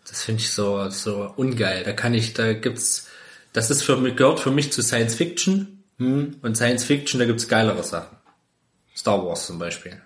[0.08, 1.84] Das finde ich so, so ungeil.
[1.84, 3.08] Da kann ich, da gibt's,
[3.54, 5.84] das ist für mich, gehört für mich zu Science Fiction.
[6.44, 8.16] Und Science Fiction, da gibt's geilere Sachen.
[8.96, 10.00] Star Wars zum Beispiel.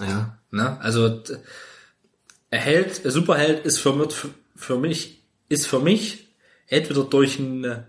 [0.00, 0.38] Ja.
[0.50, 0.78] Ne?
[0.80, 1.36] Also d-
[2.50, 4.14] er Held, der Superheld ist für mich,
[4.54, 6.28] für mich ist für mich
[6.68, 7.84] entweder durch einen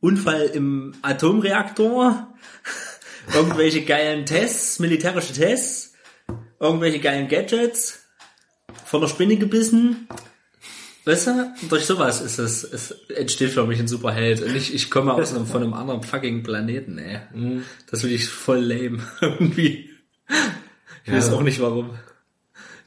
[0.00, 2.34] Unfall im Atomreaktor,
[3.34, 5.94] irgendwelche geilen Tests, militärische Tests,
[6.60, 8.00] irgendwelche geilen Gadgets,
[8.84, 10.06] von der Spinne gebissen.
[11.04, 14.42] Weißt du, durch sowas ist es, es entsteht für mich ein Superheld.
[14.42, 17.20] Und ich, ich komme aus einem, von einem anderen fucking Planeten, ey.
[17.90, 18.98] Das will ich voll lame.
[19.20, 19.90] Irgendwie.
[21.06, 21.90] Ich weiß auch nicht warum.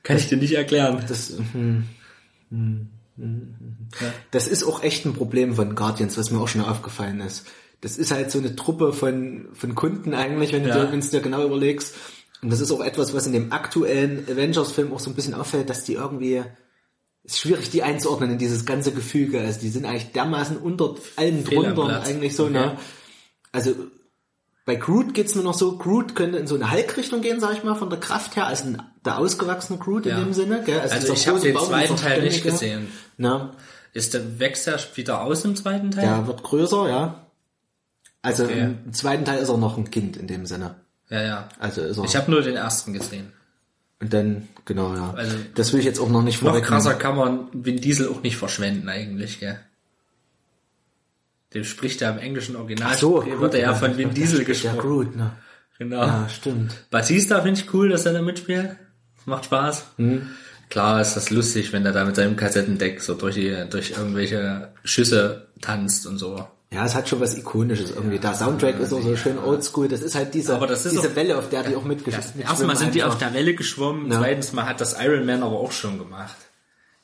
[0.03, 1.03] Kann ich dir nicht erklären.
[1.07, 1.85] Das, hm,
[2.49, 2.87] hm,
[3.17, 3.77] hm, hm.
[4.31, 7.45] das ist auch echt ein Problem von Guardians, was mir auch schon aufgefallen ist.
[7.81, 10.85] Das ist halt so eine Truppe von, von Kunden eigentlich, wenn du Ja.
[10.85, 11.95] du dir genau überlegst.
[12.41, 15.69] Und das ist auch etwas, was in dem aktuellen Avengers-Film auch so ein bisschen auffällt,
[15.69, 16.37] dass die irgendwie,
[17.23, 19.41] es ist schwierig, die einzuordnen in dieses ganze Gefüge.
[19.41, 22.53] Also die sind eigentlich dermaßen unter allem drunter eigentlich so, Okay.
[22.53, 22.77] ne?
[23.51, 23.73] Also
[24.69, 27.63] bei Groot geht's mir noch so, Groot könnte in so eine Hulk-Richtung gehen, sag ich
[27.63, 30.19] mal, von der Kraft her, als ein, der ausgewachsene Groot in Ja.
[30.19, 30.61] dem Sinne.
[30.63, 30.79] Gell?
[30.79, 32.87] Also dieser ich habe den Baum, zweiten Teil nicht gesehen.
[33.17, 33.51] Na,
[33.93, 36.05] Ist der, wächst er wieder aus im zweiten Teil?
[36.05, 37.25] der wird größer, ja.
[38.21, 38.75] Also Okay.
[38.85, 40.75] im zweiten Teil ist er noch ein Kind in dem Sinne.
[41.09, 41.49] Ja, ja.
[41.59, 42.03] Also ist er.
[42.03, 43.33] Ich habe nur den ersten gesehen.
[44.01, 45.13] und dann, genau, ja.
[45.17, 46.81] Also- das will ich jetzt auch noch nicht Noch vorwegnehmen.
[46.81, 49.59] krasser kann man Vin Diesel auch nicht verschwenden eigentlich, gell?
[51.53, 52.95] Dem spricht er im englischen Original.
[52.97, 54.77] So, wird er ja von Vin Diesel Ja, gesprochen.
[54.80, 55.31] Groot, ne?
[55.80, 56.01] Genau.
[56.01, 56.73] Ja, stimmt.
[56.91, 58.76] Batista finde ich cool, dass er da mitspielt.
[59.26, 59.85] Macht Spaß.
[59.97, 60.27] Hm.
[60.69, 64.73] Klar ist das lustig, wenn er da mit seinem Kassettendeck so durch die, durch irgendwelche
[64.84, 66.45] Schüsse tanzt und so.
[66.71, 68.19] Ja, es hat schon was Ikonisches irgendwie.
[68.19, 69.88] Der Soundtrack ist auch so schön oldschool.
[69.88, 72.93] Das ist halt diese, ist diese auch- Welle, auf der die auch mitgeschwommen Erstmal sind
[72.93, 74.19] die auf der Welle geschwommen, Ja.
[74.19, 76.35] zweitens mal hat das Iron Man aber auch schon gemacht.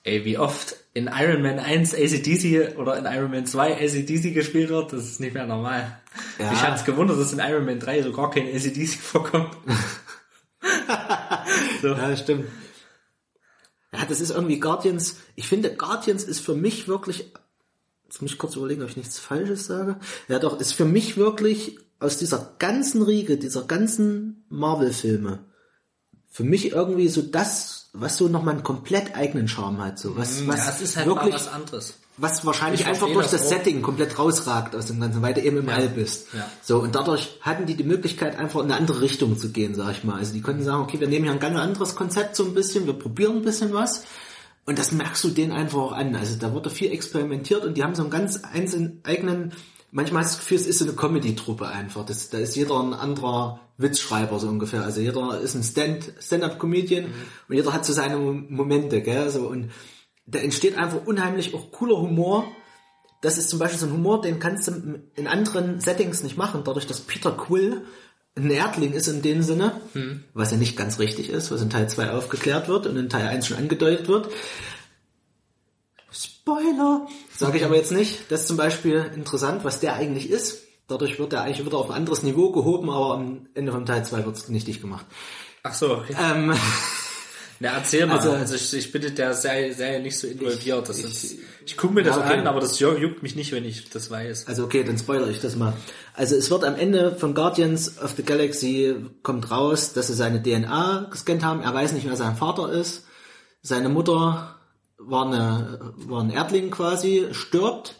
[0.06, 4.70] Ey, wie oft in Iron Man 1 ACDC oder in Iron Man 2 ACDC gespielt
[4.70, 6.00] wird, das ist nicht mehr normal.
[6.38, 6.54] Ja.
[6.54, 9.58] Ich es gewundert, dass in Iron Man 3 so gar kein ACDC vorkommt.
[11.84, 12.46] Ja, stimmt.
[13.94, 15.18] Ja, das ist irgendwie Guardians.
[15.36, 17.32] Ich finde, Guardians ist für mich wirklich.
[18.06, 20.00] Jetzt muss ich kurz überlegen, ob ich nichts Falsches sage.
[20.28, 25.46] Ja, doch, ist für mich wirklich aus dieser ganzen Riege, dieser ganzen Marvel-Filme,
[26.28, 30.00] für mich irgendwie so das, was so nochmal einen komplett eigenen Charme hat.
[30.00, 31.94] So, was, was ja, es ist halt wirklich, was anderes.
[32.18, 33.50] was wahrscheinlich Ich einfach durch das das.
[33.50, 36.28] Setting komplett rausragt aus dem Ganzen, weil du eben im All bist.
[36.34, 36.50] Ja.
[36.62, 39.92] So, und dadurch hatten die die Möglichkeit, einfach in eine andere Richtung zu gehen, sag
[39.92, 40.18] ich mal.
[40.18, 42.86] Also die konnten sagen, okay, wir nehmen hier ein ganz anderes Konzept so ein bisschen,
[42.86, 44.04] wir probieren ein bisschen was.
[44.66, 46.16] Und das merkst du denen einfach auch an.
[46.16, 49.54] Also da wurde viel experimentiert und die haben so einen ganz einzelnen eigenen,
[49.96, 52.06] manchmal hast du das Gefühl, es ist so eine Comedy-Truppe einfach.
[52.06, 54.84] Das, da ist jeder ein anderer Witzschreiber so ungefähr.
[54.84, 57.06] Also jeder ist ein Stand, Stand-up-Comedian
[57.48, 59.30] und jeder hat so seine Mo- Momente, gell?
[59.30, 59.72] So, und
[60.28, 62.46] da entsteht einfach unheimlich auch cooler Humor.
[63.22, 66.62] Das ist zum Beispiel so ein Humor, den kannst du in anderen Settings nicht machen,
[66.66, 67.82] dadurch, dass Peter Quill
[68.38, 69.80] ein Erdling ist in dem Sinne,
[70.34, 73.28] was ja nicht ganz richtig ist, was in Teil 2 aufgeklärt wird und in Teil
[73.28, 74.28] 1 schon angedeutet wird.
[76.12, 77.08] Spoiler.
[77.38, 78.32] Sage ich aber jetzt nicht.
[78.32, 80.60] Das ist zum Beispiel interessant, was der eigentlich ist.
[80.88, 84.06] Dadurch wird er eigentlich wieder auf ein anderes Niveau gehoben, aber am Ende vom Teil
[84.06, 85.06] 2 wird es nichtig gemacht.
[85.64, 86.16] Ach so, okay.
[86.22, 86.54] Ähm,
[87.60, 88.18] Na, erzähl mal.
[88.18, 90.88] Also- Also, ich, ich bitte, der sei, sei nicht so involviert.
[90.90, 92.34] Das ist, ich gucke mir das Ja, okay.
[92.40, 94.48] an, aber das juckt mich nicht, wenn ich das weiß.
[94.48, 95.74] Also okay, dann spoilere ich das mal.
[96.14, 100.44] Also es wird am Ende von Guardians of the Galaxy kommt raus, dass sie seine
[100.44, 101.62] DNA gescannt haben.
[101.62, 103.06] Er weiß nicht, wer sein Vater ist.
[103.62, 104.55] Seine Mutter
[105.08, 107.96] war, eine, war ein Erdling quasi, stirbt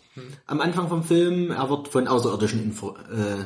[0.48, 1.52] am Anfang vom Film.
[1.52, 3.46] Er wird von Außerirdischen info, äh,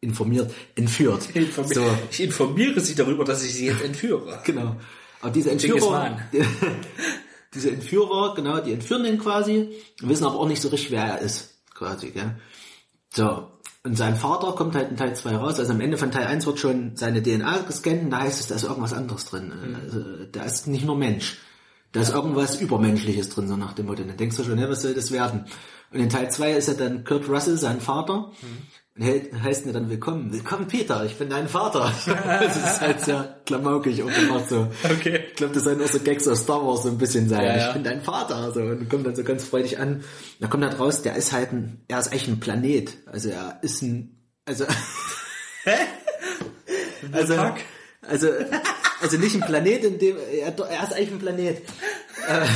[0.00, 1.22] informiert, entführt.
[1.34, 4.38] Informi- So, Ich informiere Sie darüber, dass ich Sie jetzt entführe.
[4.44, 4.76] genau.
[5.22, 6.18] Aber diese Entführer,
[7.54, 9.70] diese Entführer, genau, die entführen ihn quasi,
[10.00, 12.36] wissen aber auch nicht so richtig, wer er ist, quasi, gell.
[13.14, 13.48] So.
[13.82, 16.44] Und sein Vater kommt halt in Teil 2 raus, also am Ende von Teil 1
[16.46, 19.52] wird schon seine DNA gescannt und da heißt es, da ist irgendwas anderes drin.
[19.82, 20.00] Also,
[20.32, 21.38] da ist nicht nur Mensch.
[21.92, 24.04] Da ist irgendwas Übermenschliches drin, so nach dem Motto.
[24.04, 25.46] Dann denkst du schon, ja, was soll das werden?
[25.92, 28.30] Und in Teil 2 ist er dann Kurt Russell, sein Vater.
[28.96, 30.32] Und he- heißt mir dann willkommen.
[30.32, 31.92] Willkommen, Peter, ich bin dein Vater.
[32.06, 34.68] das ist halt sehr klamaukig auch gemacht so.
[34.84, 35.24] Okay.
[35.30, 37.44] Ich glaube, das sollen auch so Gags aus Star Wars so ein bisschen sein.
[37.44, 37.66] Ja, ja.
[37.68, 38.52] Ich bin dein Vater.
[38.52, 38.60] So.
[38.60, 40.04] Und kommt dann so ganz freudig an.
[40.38, 42.96] Da kommt halt raus, der ist halt ein, er ist eigentlich ein Planet.
[43.06, 44.64] Also er ist ein, also,
[47.12, 47.54] also, Fuck.
[48.06, 48.28] also,
[49.00, 51.58] also nicht ein Planet, in dem, er, er ist eigentlich ein Planet.
[52.28, 52.46] Äh,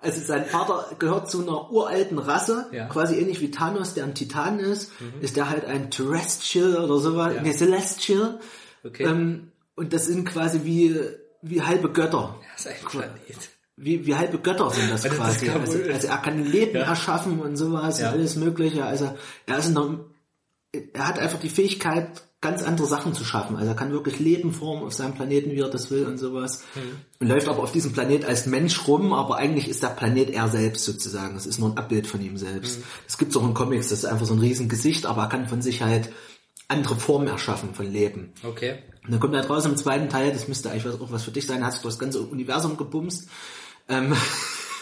[0.00, 2.84] Also sein Vater gehört zu einer uralten Rasse, Ja.
[2.88, 4.92] quasi ähnlich wie Thanos, der ein Titan ist,
[5.22, 7.40] ist der halt ein Terrestrial oder sowas, Ja.
[7.40, 8.38] nee, Celestial.
[8.84, 9.04] Okay.
[9.04, 11.00] Ähm, und das sind quasi wie,
[11.40, 12.38] wie halbe Götter.
[12.54, 13.48] das ist ein Planet.
[13.76, 15.46] Wie, wie halbe Götter sind das Also das quasi.
[15.46, 16.82] kann also, also er kann Leben Ja.
[16.82, 18.08] erschaffen und sowas Ja.
[18.08, 18.84] und alles mögliche.
[18.84, 19.16] Also
[19.46, 20.00] er ist in einer,
[20.92, 23.56] er hat einfach die Fähigkeit, ganz andere Sachen zu schaffen.
[23.56, 26.60] Also er kann wirklich Leben formen auf seinem Planeten, wie er das will und sowas.
[26.74, 26.80] Mhm.
[27.18, 30.48] Und läuft aber auf diesem Planet als Mensch rum, aber eigentlich ist der Planet er
[30.48, 31.34] selbst sozusagen.
[31.34, 32.78] Das ist nur ein Abbild von ihm selbst.
[32.78, 32.84] Mhm.
[33.08, 35.48] Es gibt auch in Comics, das ist einfach so ein riesen Gesicht, aber er kann
[35.48, 36.10] von sich halt
[36.68, 38.32] andere Formen erschaffen von Leben.
[38.42, 38.78] Okay.
[39.04, 41.30] Und dann kommt halt raus im zweiten Teil, das müsste eigentlich was- auch was für
[41.30, 43.28] dich sein, hast du das ganze Universum gebumst.
[43.88, 44.14] Ähm,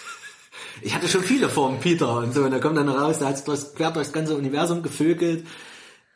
[0.82, 3.46] ich hatte schon viele Formen, Peter und so, und da kommt dann raus, da hat
[3.48, 5.46] es quer durchs ganze Universum gevögelt,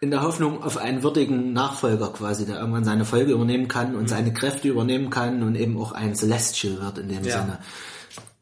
[0.07, 4.09] in der Hoffnung auf einen würdigen Nachfolger quasi, der irgendwann seine Folge übernehmen kann und
[4.09, 7.41] seine Kräfte übernehmen kann und eben auch ein Celestial wird in dem Ja.
[7.41, 7.59] Sinne.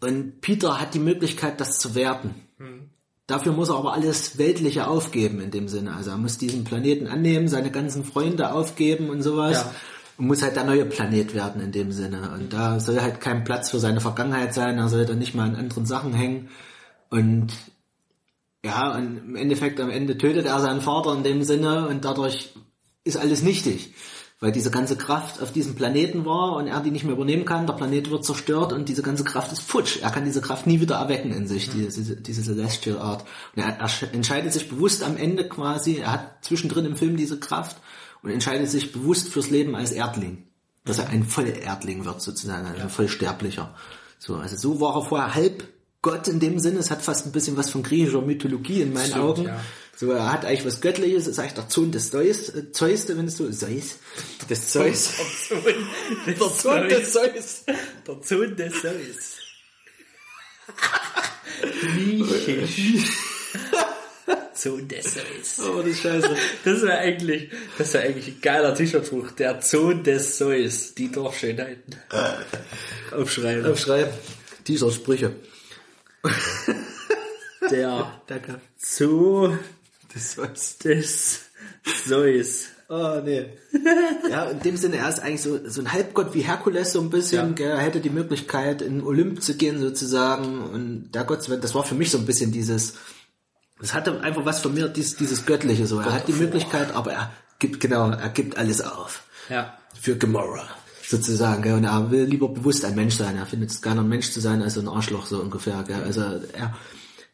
[0.00, 2.34] Und Peter hat die Möglichkeit, das zu werden.
[3.26, 5.94] Dafür muss er aber alles Weltliche aufgeben in dem Sinne.
[5.94, 9.56] Also er muss diesen Planeten annehmen, seine ganzen Freunde aufgeben und sowas.
[9.56, 9.74] Ja.
[10.18, 12.30] Und muss halt der neue Planet werden in dem Sinne.
[12.34, 14.76] Und da soll halt kein Platz für seine Vergangenheit sein.
[14.76, 16.50] Er soll dann nicht mal an anderen Sachen hängen.
[17.08, 17.54] Und
[18.64, 22.54] ja, und im Endeffekt am Ende tötet er seinen Vater in dem Sinne und dadurch
[23.04, 23.92] ist alles nichtig.
[24.40, 27.66] Weil diese ganze Kraft auf diesem Planeten war und er die nicht mehr übernehmen kann,
[27.66, 29.98] der Planet wird zerstört und diese ganze Kraft ist futsch.
[30.02, 33.24] Er kann diese Kraft nie wieder erwecken in sich, diese, diese Celestial Art.
[33.54, 37.38] Und er, er entscheidet sich bewusst am Ende quasi, er hat zwischendrin im Film diese
[37.38, 37.76] Kraft
[38.22, 40.48] und entscheidet sich bewusst fürs Leben als Erdling.
[40.84, 43.74] Dass er ein Vollerdling wird sozusagen, also ein Vollsterblicher.
[44.18, 45.64] So, also so war er vorher halb
[46.05, 49.06] Gott in dem Sinne, es hat fast ein bisschen was von griechischer Mythologie in meinen
[49.06, 49.44] Stimmt, Augen.
[49.44, 49.64] ja.
[49.97, 53.26] So, er hat eigentlich was Göttliches, ist eigentlich der Sohn des Zeus, äh, Zeus, wenn
[53.26, 53.97] es so, Zeus,
[54.51, 55.10] des Zeus.
[56.26, 57.64] Der Sohn des Zeus.
[58.06, 59.36] Der Sohn des Zeus.
[61.81, 63.06] Griechisch.
[64.55, 65.66] Sohn des Zeus.
[65.66, 66.36] Oh, die Scheiße.
[66.66, 69.31] Das wäre eigentlich, das wäre eigentlich ein geiler T-Shirt-Spruch.
[69.32, 70.94] Der Sohn des Zeus.
[70.94, 71.97] Die Dorfschönheiten.
[73.10, 73.64] Aufschreiben.
[73.64, 74.12] Aufschreiben.
[74.66, 75.35] Dieser Sprüche.
[77.70, 78.60] Der Danke.
[78.76, 79.59] Sohn
[80.14, 80.78] Des Zeus.
[80.78, 81.40] des
[82.06, 82.64] Zeus.
[82.88, 83.46] Oh, nee.
[84.30, 87.09] ja, in dem Sinne, er ist eigentlich so, so ein Halbgott wie Herkules so ein
[87.09, 87.52] bisschen, Ja.
[87.55, 87.70] gell?
[87.70, 91.94] er hätte die Möglichkeit in Olymp zu gehen sozusagen und der Gott, das war für
[91.94, 92.94] mich so ein bisschen dieses,
[93.80, 97.12] das hatte einfach was von mir, dieses, dieses Göttliche so, er hat die Möglichkeit, aber
[97.12, 99.22] er gibt, genau, er gibt alles auf.
[99.48, 99.78] Ja.
[99.98, 100.68] Für Gamora.
[101.06, 101.74] Sozusagen, gell?
[101.74, 103.36] Und er will lieber bewusst ein Mensch sein.
[103.36, 106.02] Er findet es geiler, ein Mensch zu sein, als ein Arschloch, so ungefähr, gell?
[106.02, 106.74] Also, er,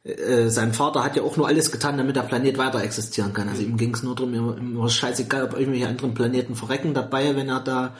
[0.03, 3.49] äh, sein Vater hat ja auch nur alles getan, damit der Planet weiter existieren kann.
[3.49, 6.95] Also ihm ging es nur darum, ihm, ihm war scheißegal, ob irgendwelche anderen Planeten verrecken
[6.95, 7.97] dabei, wenn er da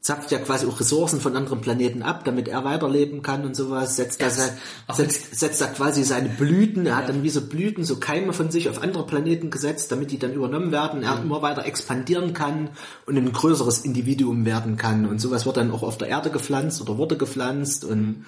[0.00, 3.96] zapft ja quasi auch Ressourcen von anderen Planeten ab, damit er weiterleben kann und sowas,
[3.96, 4.50] setzt da, sein,
[4.90, 8.50] setzt, setzt da quasi seine Blüten, er hat dann wie so Blüten, so Keime von
[8.50, 12.70] sich auf andere Planeten gesetzt, damit die dann übernommen werden, er immer weiter expandieren kann
[13.04, 15.04] und ein größeres Individuum werden kann.
[15.04, 18.24] Und sowas wird dann auch auf der Erde gepflanzt oder wurde gepflanzt und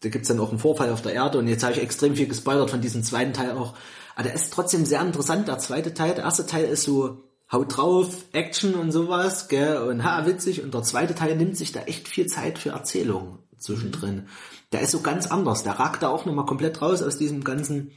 [0.00, 1.38] da gibt's dann auch einen Vorfall auf der Erde.
[1.38, 3.74] Und jetzt habe ich extrem viel gespoilert von diesem zweiten Teil auch.
[4.14, 6.14] Aber der ist trotzdem sehr interessant, der zweite Teil.
[6.14, 7.22] Der erste Teil ist so
[7.54, 10.62] haut drauf, Action und sowas, gell, und ha, witzig.
[10.62, 14.26] Und der zweite Teil nimmt sich da echt viel Zeit für Erzählung zwischendrin.
[14.72, 15.62] Der ist so ganz anders.
[15.62, 17.92] Der ragt da auch nochmal komplett raus aus diesem ganzen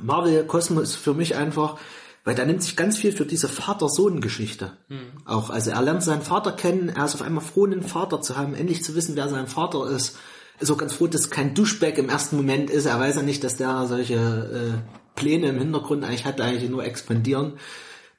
[0.00, 1.78] Marvel-Kosmos für mich einfach,
[2.24, 4.76] weil der nimmt sich ganz viel für diese Vater-Sohn-Geschichte.
[5.24, 8.36] Auch, also er lernt seinen Vater kennen, er ist auf einmal froh, einen Vater zu
[8.36, 10.18] haben, endlich zu wissen, wer sein Vater ist.
[10.60, 12.86] Ist auch ganz froh, dass kein Duschback im ersten Moment ist.
[12.86, 16.84] Er weiß ja nicht, dass der solche äh, Pläne im Hintergrund eigentlich hat, eigentlich nur
[16.84, 17.54] expandieren.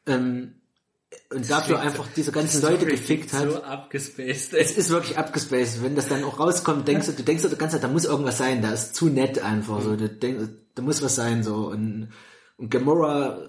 [0.05, 0.55] Ähm,
[1.31, 3.49] und dafür einfach diese ganzen Leute gefickt hat.
[3.51, 4.53] So abgespaced.
[4.53, 5.83] Es ist wirklich abgespaced.
[5.83, 8.37] Wenn das dann auch rauskommt, denkst du, du denkst die ganze Zeit, da muss irgendwas
[8.37, 9.95] sein, da ist zu nett einfach so.
[9.95, 10.45] Du denkst,
[10.75, 11.67] da muss was sein so.
[11.67, 12.09] Und,
[12.57, 13.39] und Gamora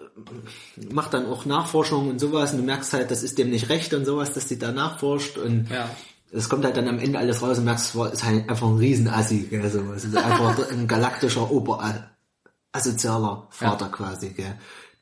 [0.92, 3.94] macht dann auch Nachforschungen und sowas und du merkst halt, das ist dem nicht recht
[3.94, 5.88] und sowas, dass die da nachforscht und Ja.
[6.32, 8.76] es kommt halt dann am Ende alles raus und merkst, es ist halt einfach ein
[8.76, 9.80] Riesenassi, gell, so.
[9.94, 14.54] Es ist einfach ein galaktischer Oberasozialer Vater quasi, gell,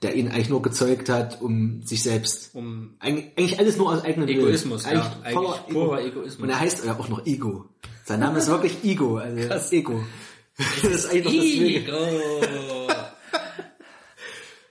[0.03, 4.05] der ihn eigentlich nur gezeugt hat, um sich selbst Um Eig- eigentlich alles nur aus
[4.05, 4.41] eigenem Willen.
[4.41, 4.91] Egoismus, ja.
[5.23, 6.43] Eigentlich voller purer Egoismus.
[6.43, 7.65] Und er heißt ja auch noch Ego.
[8.05, 9.73] Sein Name ist wirklich Ego, also Krass.
[9.73, 10.03] Ego.
[10.57, 11.87] Das ist eigentlich noch deswegen.
[11.87, 12.89] Ego.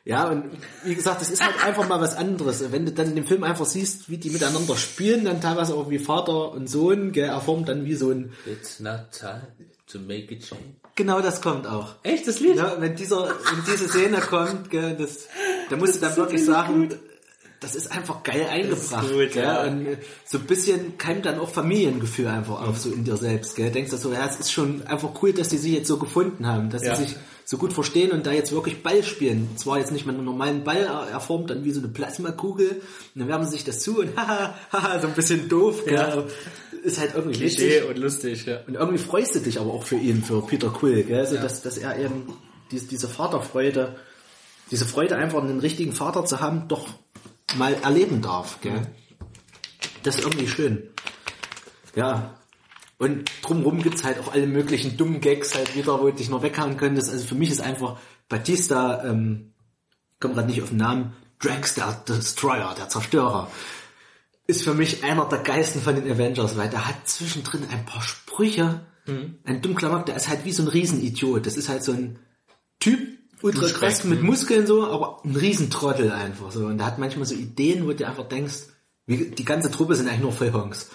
[0.06, 0.46] Ja, und
[0.86, 2.72] wie gesagt, das ist halt einfach mal was anderes.
[2.72, 5.90] Wenn du dann in dem Film einfach siehst, wie die miteinander spielen, dann teilweise auch
[5.90, 9.48] wie Vater und Sohn, gell, er formt dann wie so ein, It's not time
[9.92, 10.76] to make a change.
[10.98, 11.96] Genau das kommt auch.
[12.04, 12.58] Echt, das Lied?
[12.58, 15.28] Ja, wenn dieser, wenn diese Szene kommt, gell, das,
[15.70, 16.90] da musst du dann wirklich sagen,
[17.62, 19.64] das ist einfach geil eingebracht, gut, gell, ja.
[19.64, 23.56] und äh, so ein bisschen keimt dann auch Familiengefühl einfach auf, so in dir selbst,
[23.56, 25.98] gell, denkst du so, ja, es ist schon einfach cool, dass die sich jetzt so
[25.98, 26.96] gefunden haben, dass Ja.
[26.96, 27.16] sie sich
[27.46, 29.50] so gut verstehen und da jetzt wirklich Ball spielen.
[29.56, 32.70] Zwar jetzt nicht mit einem normalen Ball, er er formt dann wie so eine Plasmakugel
[32.70, 32.80] und
[33.16, 36.24] dann wärmen sie sich das zu und haha, haha, so ein bisschen doof, gell, Ja.
[36.84, 38.62] Ist halt irgendwie Klischee und lustig, ja.
[38.68, 41.26] Und irgendwie freust du dich aber auch für ihn, für Peter Quill, gell?
[41.26, 41.42] So, Ja.
[41.42, 42.34] dass, dass er eben
[42.72, 43.96] diese, diese Vaterfreude,
[44.72, 46.88] diese Freude einfach einen richtigen Vater zu haben, doch
[47.56, 48.88] mal erleben darf, gell?
[50.04, 50.90] Das ist irgendwie schön.
[51.96, 52.36] Ja.
[52.98, 56.42] Und drumherum gibt's halt auch alle möglichen dummen Gags halt wieder, wo du dich noch
[56.42, 57.12] weghauen könntest.
[57.12, 59.54] Also für mich ist einfach Batista, ähm,
[60.20, 63.52] komm gerade nicht auf den Namen, Drax, der Destroyer, der Zerstörer
[64.48, 68.02] ist für mich einer der geilsten von den Avengers, weil der hat zwischendrin ein paar
[68.02, 68.82] Sprüche,
[69.46, 71.46] ein Dummklamauk, der ist halt wie so ein Riesenidiot.
[71.46, 72.20] Das ist halt so ein
[72.80, 73.00] Typ,
[73.42, 76.66] ultra krass mit Muskeln so, aber ein Riesentrottel einfach so.
[76.66, 78.68] Und der hat manchmal so Ideen, wo du einfach denkst,
[79.06, 80.90] wie, die ganze Truppe sind eigentlich nur Vollhongs.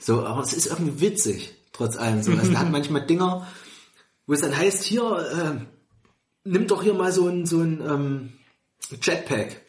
[0.00, 2.30] So, aber es ist irgendwie witzig, trotz allem so.
[2.32, 3.46] Also der hat manchmal Dinger,
[4.26, 5.66] wo es dann heißt, hier, äh,
[6.44, 8.32] nimm doch hier mal so ein, so ein ähm,
[9.02, 9.62] Jetpack.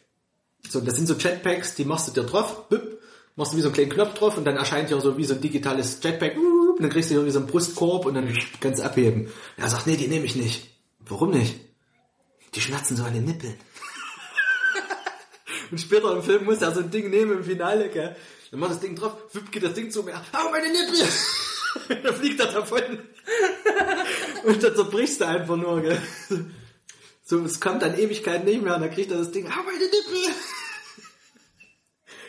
[0.68, 2.97] So, das sind so Jetpacks, die machst du dir drauf, büpp,
[3.38, 5.34] machst du wie so einen kleinen Knopf drauf und dann erscheint ja so wie so
[5.34, 8.82] ein digitales Jetpack, und dann kriegst du hier wie so einen Brustkorb und dann kannst
[8.82, 9.30] abheben.
[9.56, 10.68] Er sagt, nee, die nehme ich nicht.
[11.00, 11.54] Warum nicht?
[12.54, 13.54] Die schmerzen so an den Nippeln.
[15.70, 18.16] und später im Film muss er so ein Ding nehmen im Finale, gell.
[18.50, 21.08] Dann macht das Ding drauf, wüpp, geht das Ding zu mir, au, meine Nippel!
[22.02, 22.82] dann fliegt er davon.
[24.44, 26.00] und dann zerbrichst du einfach nur, gell.
[27.24, 29.78] So, es kommt dann Ewigkeit nicht mehr und dann kriegt er das Ding, ah, meine
[29.78, 30.34] Nippel!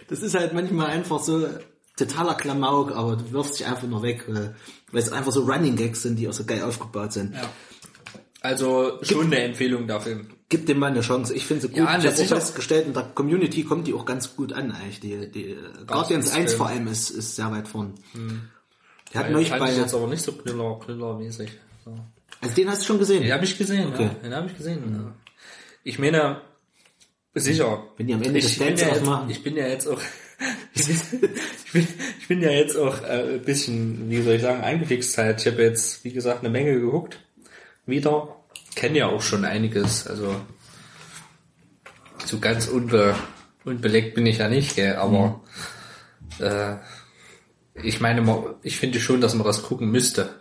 [0.09, 1.47] Das ist halt manchmal einfach so
[1.95, 4.55] totaler Klamauk, aber du wirfst dich einfach nur weg, weil,
[4.91, 7.35] weil es einfach so Running Gags sind, die auch so geil aufgebaut sind.
[7.35, 7.49] Ja.
[8.41, 10.27] Also schon eine Empfehlung Film.
[10.47, 11.35] Gib dem mal eine Chance.
[11.35, 11.77] Ich finde sie gut.
[11.77, 14.99] Ja, ich habe auch festgestellt, in der Community kommt die auch ganz gut an eigentlich.
[15.01, 17.95] Die, die Guardians 1 vor allem ist, ist sehr weit vorn.
[19.13, 21.49] Der hat neulich bei, jetzt aber nicht so Knüller, Knüller-mäßig.
[21.83, 21.95] So.
[22.41, 23.23] also den hast du schon gesehen.
[23.23, 24.03] Den habe ich gesehen, Okay.
[24.03, 24.09] ja.
[24.09, 24.83] Den habe ich gesehen.
[24.91, 25.15] Ja.
[25.83, 26.41] Ich meine,
[27.35, 27.83] sicher.
[27.98, 30.01] Wenn die am Ende ich bin, Dance ja ich bin ja jetzt auch,
[30.74, 31.30] ich bin,
[31.66, 31.88] ich bin,
[32.19, 35.41] ich bin ja jetzt auch äh, ein bisschen, wie soll ich sagen, eingefixt halt.
[35.41, 37.19] Ich habe jetzt, wie gesagt, eine Menge geguckt.
[37.85, 38.35] Wieder.
[38.75, 40.08] Kenne ja auch schon einiges.
[40.08, 40.35] Also
[42.25, 43.16] so ganz unbe,
[43.66, 45.41] unbeleckt bin ich ja nicht, gell, aber
[46.40, 46.75] äh,
[47.82, 50.35] ich meine, ich finde schon, dass man das gucken müsste,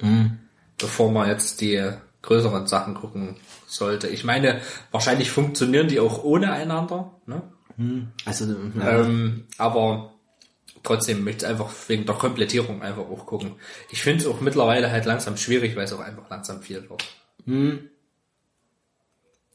[0.77, 1.93] bevor man jetzt die
[2.23, 3.37] größeren Sachen gucken
[3.69, 4.09] sollte.
[4.09, 7.43] Ich meine, wahrscheinlich funktionieren die auch ohne einander, ne?
[8.25, 8.45] Also,
[8.77, 9.01] ja.
[9.03, 10.13] Ähm, aber
[10.83, 13.53] trotzdem möchte ich einfach wegen der Komplettierung einfach auch gucken.
[13.91, 17.05] Ich finde es auch mittlerweile halt langsam schwierig, weil es auch einfach langsam viel wird.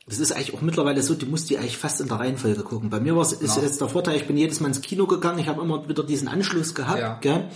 [0.05, 2.89] Das ist eigentlich auch mittlerweile so, du musst die eigentlich fast in der Reihenfolge gucken.
[2.89, 5.39] Bei mir war es ist jetzt der Vorteil, ich bin jedes Mal ins Kino gegangen,
[5.39, 7.17] ich habe immer wieder diesen Anschluss gehabt, Ja.
[7.21, 7.49] gell?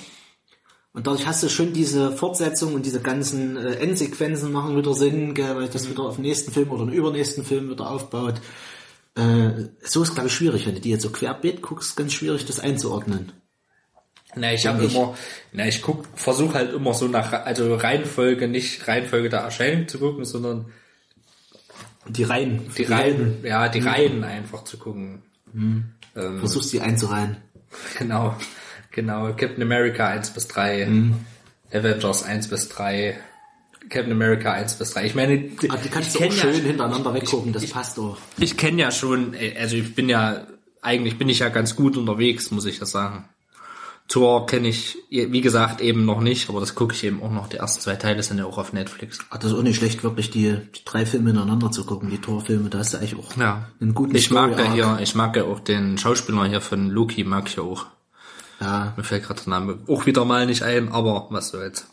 [0.98, 5.36] Und dadurch hast du schon diese Fortsetzung und diese ganzen äh, Endsequenzen machen wieder Sinn,
[5.36, 8.42] gell, weil das wieder auf den nächsten Film oder den übernächsten Film wieder aufbaut.
[9.14, 12.46] Äh, so ist glaube ich schwierig, wenn du die jetzt so querbeet guckst, ganz schwierig
[12.48, 13.32] das einzuordnen.
[14.36, 15.14] Na, ich habe immer,
[15.52, 20.00] na, ich guck, versuche halt immer so nach, also Reihenfolge, nicht Reihenfolge der Erscheinung zu
[20.00, 20.66] gucken, sondern
[22.08, 22.72] Die Reihen.
[22.76, 22.94] die Helden.
[22.94, 25.22] Reihen, ja, die Reihen einfach zu gucken.
[26.16, 27.38] Versuchst die einzureihen.
[28.00, 28.36] Genau,
[28.98, 29.28] genau.
[29.34, 30.90] Captain America 1 bis 3,
[31.72, 33.18] Avengers 1 bis 3,
[33.90, 35.06] Captain America 1 bis 3.
[35.06, 38.18] Ich meine, Aber die kannst ich du auch schön ja, hintereinander weggucken, das passt doch.
[38.38, 40.46] ich kenne ja schon, äh, also ich bin ja,
[40.82, 43.30] eigentlich bin ich ja ganz gut unterwegs, muss ich ja sagen.
[44.10, 47.50] Tor kenne ich, wie gesagt, eben noch nicht, aber das gucke ich eben auch noch.
[47.50, 49.20] Die ersten zwei Teile sind ja auch auf Netflix.
[49.30, 52.20] Ach, das ist auch nicht schlecht, wirklich die, die drei Filme hintereinander zu gucken, die
[52.20, 53.68] Torfilme, da hast du eigentlich auch Ja.
[53.82, 57.26] einen guten Ich mag ja hier, ich mag ja auch den Schauspieler hier von Loki,
[57.26, 57.86] mag ich ja auch.
[58.60, 61.86] Ja, Mir fällt gerade der Name auch wieder mal nicht ein, aber was soll's.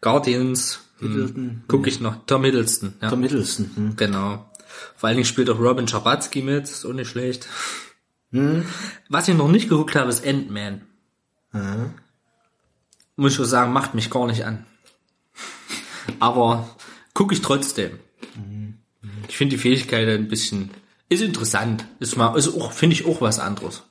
[0.00, 2.26] Guardians, hm, gucke ich noch.
[2.26, 3.10] Tom Hiddleston, ja.
[3.10, 3.70] Tom Hiddleston.
[3.74, 3.96] Hm.
[3.96, 4.50] Genau.
[4.96, 7.48] Vor allen Dingen spielt auch Robin Schabatsky mit, ist auch nicht schlecht.
[9.08, 10.82] Was ich noch nicht geguckt habe, ist Ant-Man.
[13.16, 14.66] Muss ich schon sagen, macht mich gar nicht an.
[16.20, 16.68] Aber
[17.14, 17.98] gucke ich trotzdem.
[19.28, 20.70] Ich finde die Fähigkeit ein bisschen,
[21.08, 21.86] ist interessant.
[22.00, 23.84] Ist mal, ist auch, finde ich auch was anderes.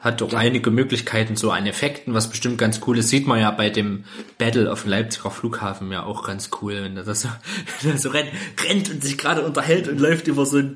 [0.00, 3.10] Hat auch einige Möglichkeiten so an Effekten, was bestimmt ganz cool ist.
[3.10, 4.04] Sieht man ja bei dem
[4.38, 7.28] Battle auf dem Leipziger Flughafen ja auch ganz cool, wenn er das so,
[7.82, 8.30] wenn er so rennt,
[8.66, 10.74] rennt und sich gerade unterhält und läuft über so, ein,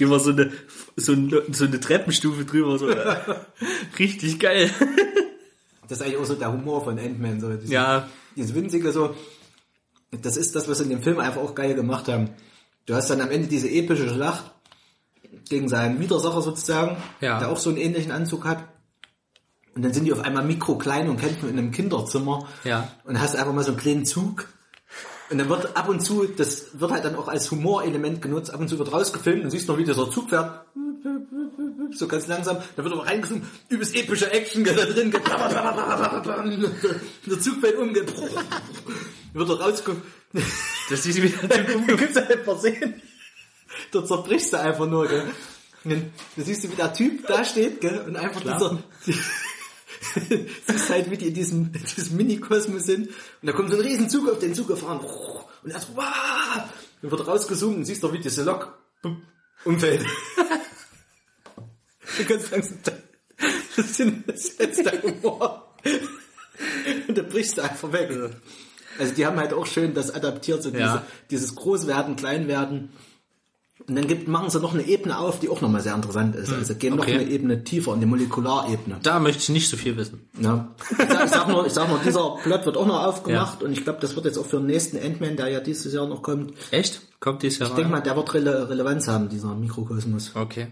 [0.00, 0.50] über so eine,
[0.96, 2.76] so eine, so eine Treppenstufe drüber.
[2.76, 2.88] So.
[4.00, 4.68] Richtig geil.
[5.88, 7.52] Das ist eigentlich auch so der Humor von Ant-Man, so.
[7.52, 8.08] Diese, Ja.
[8.34, 9.14] Dieses winzige so,
[10.10, 12.30] das ist das, was sie in dem Film einfach auch geil gemacht haben.
[12.86, 14.50] Du hast dann am Ende diese epische Schlacht
[15.48, 17.38] gegen seinen Widersacher sozusagen, Ja.
[17.38, 18.64] der auch so einen ähnlichen Anzug hat.
[19.74, 22.48] Und dann sind die auf einmal mikroklein und kämpfen in einem Kinderzimmer.
[22.64, 22.88] Ja.
[23.04, 24.46] Und hast einfach mal so einen kleinen Zug.
[25.28, 28.60] Und dann wird ab und zu, das wird halt dann auch als Humorelement genutzt, ab
[28.60, 30.64] und zu wird rausgefilmt und siehst noch, wie dieser Zug fährt.
[31.92, 32.58] So ganz langsam.
[32.76, 35.12] Dann wird aber reingezoomt, übelst epische Action da drin.
[37.26, 37.94] Der Zug fällt um.
[39.32, 40.02] Wird er rausgekommen.
[40.88, 41.36] Das ist wieder
[41.86, 43.02] Du kannst einfach sehen.
[43.92, 45.24] Da zerbrichst du einfach nur, gell.
[45.84, 48.78] Und dann- Da siehst du, wie der Typ da steht, gell, und einfach dieser,
[50.66, 53.08] siehst halt, wie die in diesem, in diesem Mini-Kosmos sind.
[53.08, 55.00] Und da kommt so ein riesen Zug auf den Zug gefahren.
[55.62, 56.04] Und er so, wow!
[57.02, 58.76] Dann wird rausgezoomt und siehst doch, wie diese Lok
[59.64, 60.04] umfällt.
[62.18, 62.78] Du kannst langsam,
[63.76, 65.74] das ist- jetzt der Humor.
[67.08, 68.10] Und da brichst du einfach weg.
[68.98, 70.78] Also die haben halt auch schön das adaptiert, so Ja.
[70.78, 72.90] diese, dieses Großwerden, Kleinwerden.
[73.88, 76.52] Und dann gibt, machen sie noch eine Ebene auf, die auch nochmal sehr interessant ist.
[76.52, 77.12] Also gehen okay.
[77.14, 78.98] noch eine Ebene tiefer in die Molekularebene.
[79.02, 80.28] Da möchte ich nicht so viel wissen.
[80.40, 80.74] Ja.
[80.90, 83.72] Ich, sag, ich, sag nur, ich sag nur, dieser Plot wird auch noch aufgemacht und
[83.72, 86.22] ich glaube, das wird jetzt auch für den nächsten Ant-Man, der ja dieses Jahr noch
[86.22, 86.52] kommt.
[86.72, 87.00] Echt?
[87.20, 90.32] Kommt dies Jahr Ich denke mal, der wird Rele Relevanz haben, dieser Mikrokosmos.
[90.34, 90.68] Okay.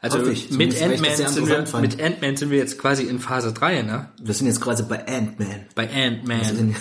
[0.00, 3.82] Also ich, mit Ant-Man sind, wir, mit Ant-Man sind wir jetzt quasi in Phase 3,
[3.82, 4.08] ne?
[4.20, 5.66] Wir sind jetzt quasi bei Ant-Man.
[5.76, 6.76] Bei Ant-Man.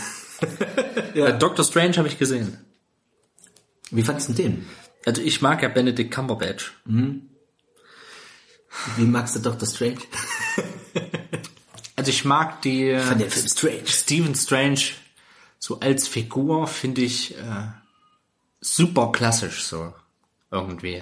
[1.13, 1.27] ja.
[1.27, 2.57] Äh, Doctor Strange habe ich gesehen.
[3.91, 4.65] Wie fandest du den?
[5.07, 6.73] Also ich mag ja Benedict Cumberbatch.
[8.97, 9.65] Wie magst du Dr.
[9.65, 9.99] Strange?
[11.95, 13.87] Also ich mag die Ich fand den Film Strange.
[13.87, 14.81] Stephen Strange
[15.59, 17.69] so als Figur finde ich äh,
[18.59, 19.93] super klassisch so
[20.51, 21.01] irgendwie.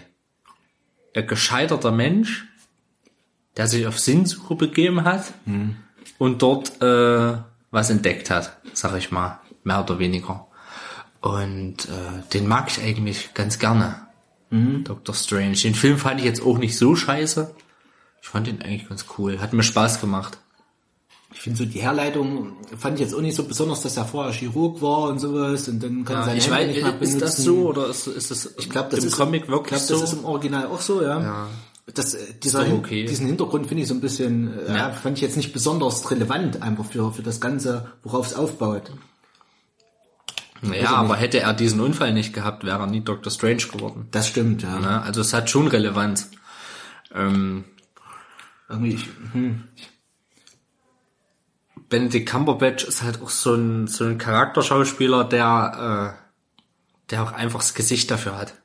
[1.16, 2.45] Ein gescheiterter Mensch,
[3.58, 5.34] der sich auf Sinnsuche begeben hat
[6.19, 7.38] und dort äh,
[7.72, 10.48] was entdeckt hat, sag ich mal, mehr oder weniger.
[11.25, 13.95] Und äh, den mag ich eigentlich ganz gerne.
[14.51, 15.13] Dr.
[15.13, 15.55] Strange.
[15.57, 17.53] Den Film fand ich jetzt auch nicht so scheiße.
[18.21, 19.39] Ich fand ihn eigentlich ganz cool.
[19.41, 20.37] Hat mir Spaß gemacht.
[21.33, 24.31] Ich finde so die Herleitung fand ich jetzt auch nicht so besonders, dass er vorher
[24.31, 26.99] Chirurg war und sowas und dann kann Ja, seine ich Hände weiß, nicht mehr ist
[26.99, 27.19] benutzen.
[27.19, 29.81] das so oder ist, ist das Ich glaube, das im ist Comic ich wirklich glaub,
[29.81, 29.99] so?
[29.99, 31.21] das ist im Original auch so, ja.
[31.21, 31.47] Ja.
[31.93, 33.05] Das, äh, dieser, okay.
[33.05, 34.77] Diesen Hintergrund finde ich so ein bisschen, äh, Ja.
[34.77, 34.91] ja.
[34.91, 38.91] fand ich jetzt nicht besonders relevant einfach für, für das Ganze, worauf es aufbaut.
[40.61, 44.08] Ja, aber hätte er diesen Unfall nicht gehabt, wäre er nie Doctor Strange geworden.
[44.11, 44.80] Das stimmt, ja.
[44.80, 45.01] Ne?
[45.01, 46.32] Also es hat schon Relevanz.
[47.14, 47.66] Ähm,
[48.69, 49.64] Irgendwie, ich, hm,
[51.90, 57.59] Benedict Cumberbatch ist halt auch so ein, so ein Charakterschauspieler, der, äh, der auch einfach
[57.59, 58.56] das Gesicht dafür hat.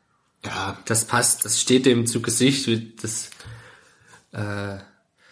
[0.45, 2.67] ja, Das passt, das steht dem zu Gesicht.
[2.67, 3.31] wie Das,
[4.33, 4.79] äh,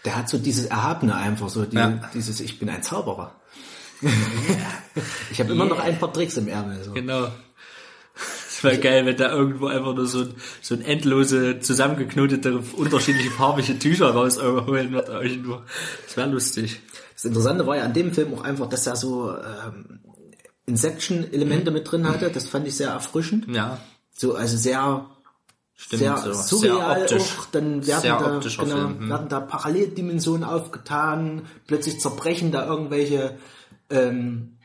[0.05, 1.89] der hat so dieses Erhabene einfach, so die, Ja.
[2.13, 3.35] dieses, ich bin ein Zauberer.
[5.31, 6.83] ich habe immer noch ein paar Tricks im Ärmel.
[6.85, 6.93] So.
[6.93, 7.29] Genau.
[8.49, 13.31] Es wäre geil, wenn da irgendwo einfach nur so ein, so ein endlose, zusammengeknotete, unterschiedliche
[13.31, 15.09] farbige Tücher rausholen wird.
[15.09, 15.61] Irgendwo.
[16.07, 16.81] Das wäre lustig.
[17.15, 20.01] Das Interessante war ja an dem Film auch einfach, dass er so ähm,
[20.67, 22.31] Inception-Elemente mit drin hatte.
[22.31, 23.47] Das fand ich sehr erfrischend.
[23.49, 23.79] Ja,
[24.13, 25.07] So, also sehr,
[25.77, 26.01] stimmt.
[26.01, 26.33] sehr so.
[26.33, 27.39] surreal sehr optisch.
[27.39, 27.47] auch.
[27.53, 28.99] Dann werden sehr da, genau, Film.
[29.01, 29.09] hm.
[29.09, 31.43] werden da Paralleldimensionen aufgetan.
[31.69, 33.39] Plötzlich zerbrechen da irgendwelche
[33.91, 34.59] ähm,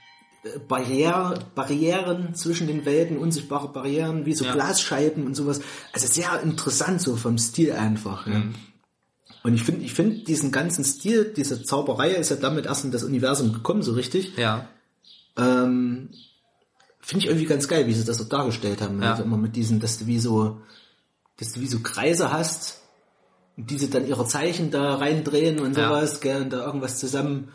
[0.44, 4.54] äh, Barriere, Barrieren zwischen den Welten, unsichtbare Barrieren, wie so Ja.
[4.54, 5.62] Glasscheiben und sowas.
[5.94, 8.28] Also sehr interessant so vom Stil einfach.
[8.28, 8.40] Ja.
[8.40, 8.56] Mhm.
[9.44, 12.92] Und ich finde, ich finde diesen ganzen Stil, diese Zauberei ist ja damit erst in
[12.92, 14.38] das Universum gekommen, so richtig.
[14.38, 14.70] Ja.
[15.38, 16.10] Ähm,
[17.02, 19.02] finde ich irgendwie ganz geil, wie sie das so dargestellt haben.
[19.02, 19.12] Ja.
[19.12, 20.62] Also immer mit diesen, dass du wie so,
[21.38, 22.80] dass du wie so Kreise hast,
[23.58, 25.90] und diese dann ihre Zeichen da reindrehen und Ja.
[25.90, 27.50] sowas, gell, und da irgendwas zusammen.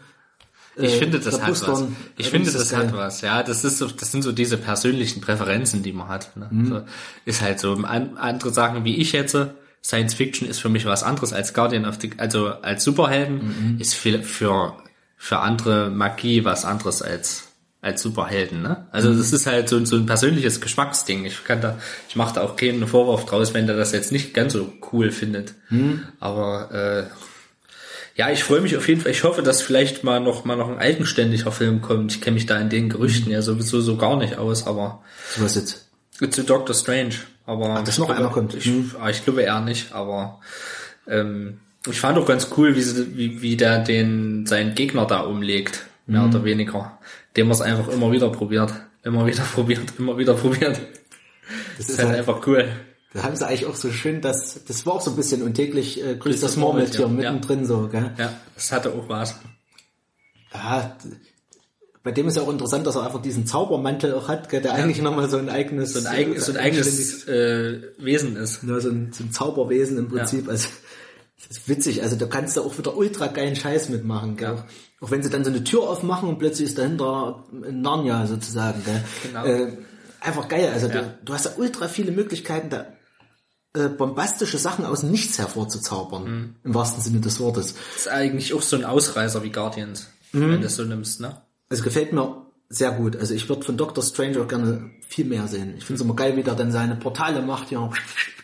[0.80, 1.84] Ich äh, finde, das hat was.
[2.16, 3.20] Ich finde, das hat was.
[3.20, 6.36] Ja, das ist so, das sind so diese persönlichen Präferenzen, die man hat.
[6.36, 6.48] Ne?
[6.50, 6.66] Mhm.
[6.68, 6.80] So,
[7.24, 7.74] ist halt so.
[7.74, 9.36] An, andere Sachen wie ich jetzt.
[9.82, 13.36] Science Fiction ist für mich was anderes als Guardian of the, also als Superhelden
[13.74, 13.80] Mhm.
[13.80, 14.76] ist für, für,
[15.16, 17.44] für andere Magie was anderes als,
[17.80, 18.88] als Superhelden, ne?
[18.90, 19.18] Also Mhm.
[19.18, 21.24] das ist halt so, so ein persönliches Geschmacksding.
[21.24, 24.34] Ich kann da, ich mache da auch keinen Vorwurf draus, wenn der das jetzt nicht
[24.34, 25.54] ganz so cool findet.
[25.70, 26.02] Mhm.
[26.18, 27.04] Aber äh,
[28.18, 29.12] ja, ich freue mich auf jeden Fall.
[29.12, 32.12] Ich hoffe, dass vielleicht mal noch mal noch ein eigenständiger Film kommt.
[32.12, 35.02] Ich kenne mich da in den Gerüchten ja sowieso so gar nicht aus, aber
[35.36, 35.86] Was jetzt?
[36.30, 37.14] zu Doctor Strange.
[37.46, 38.54] Aber dass ich noch glaube, einer kommt.
[38.54, 38.90] Ich, Mhm.
[39.00, 40.40] ah, ich glaube eher nicht, aber
[41.06, 45.20] ähm, ich fand auch ganz cool, wie, sie, wie, wie der den seinen Gegner da
[45.20, 46.28] umlegt, mehr Mhm.
[46.34, 46.98] oder weniger.
[47.36, 48.72] Dem er es einfach immer wieder probiert.
[49.04, 50.80] Immer wieder probiert, immer wieder probiert.
[51.78, 52.68] Das Das ist halt einfach cool.
[53.14, 56.04] Da haben sie eigentlich auch so schön, dass das war auch so ein bisschen untäglich
[56.04, 57.08] äh, grüßt das das Murmeltier ja.
[57.08, 58.12] mittendrin so, gell?
[58.18, 59.34] Ja, das hatte auch was.
[60.52, 60.96] Ja,
[62.02, 64.74] bei dem ist ja auch interessant, dass er einfach diesen Zaubermantel auch hat, gell, der
[64.74, 68.62] eigentlich nochmal so ein eigenes So ein, eigen, so ein eigenes äh, Wesen ist.
[68.62, 70.48] ja, so, ein, so ein Zauberwesen im Prinzip.
[70.48, 70.68] Also
[71.48, 72.02] das ist witzig.
[72.02, 74.54] Also da kannst du auch wieder ultra geilen Scheiß mitmachen, gell?
[74.56, 74.66] Ja.
[75.00, 78.82] Auch wenn sie dann so eine Tür aufmachen und plötzlich ist dahinter ein Narnia sozusagen,
[78.84, 79.04] gell?
[79.24, 79.44] Genau.
[79.44, 79.72] Äh,
[80.20, 80.70] einfach geil.
[80.72, 81.02] Also Ja.
[81.02, 82.86] du, du hast da ultra viele Möglichkeiten, da
[83.78, 86.24] äh, bombastische Sachen aus nichts hervorzuzaubern.
[86.24, 86.54] Mhm.
[86.64, 87.74] Im wahrsten Sinne des Wortes.
[87.94, 91.40] Das ist eigentlich auch so ein Ausreißer wie Guardians, wenn du das so nimmst, ne?
[91.70, 93.16] Also gefällt mir sehr gut.
[93.16, 95.74] Also ich würde von Doctor Strange auch gerne viel mehr sehen.
[95.78, 97.90] Ich finde es immer geil, wie der dann seine Portale macht, ja,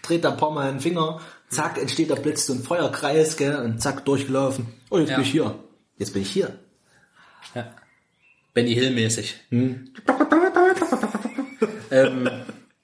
[0.03, 3.57] dreht da ein paar Mal den Finger, zack, entsteht da plötzlich so ein Feuerkreis, gell,
[3.57, 4.67] und zack, durchgelaufen.
[4.91, 5.17] Oh, jetzt Ja.
[5.17, 5.59] bin ich hier.
[5.99, 6.59] Jetzt bin ich hier.
[7.55, 7.67] Ja.
[8.55, 9.37] Benny Hill mäßig.
[9.51, 9.89] Hm.
[11.91, 12.29] ähm,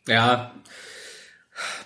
[0.07, 0.53] ja.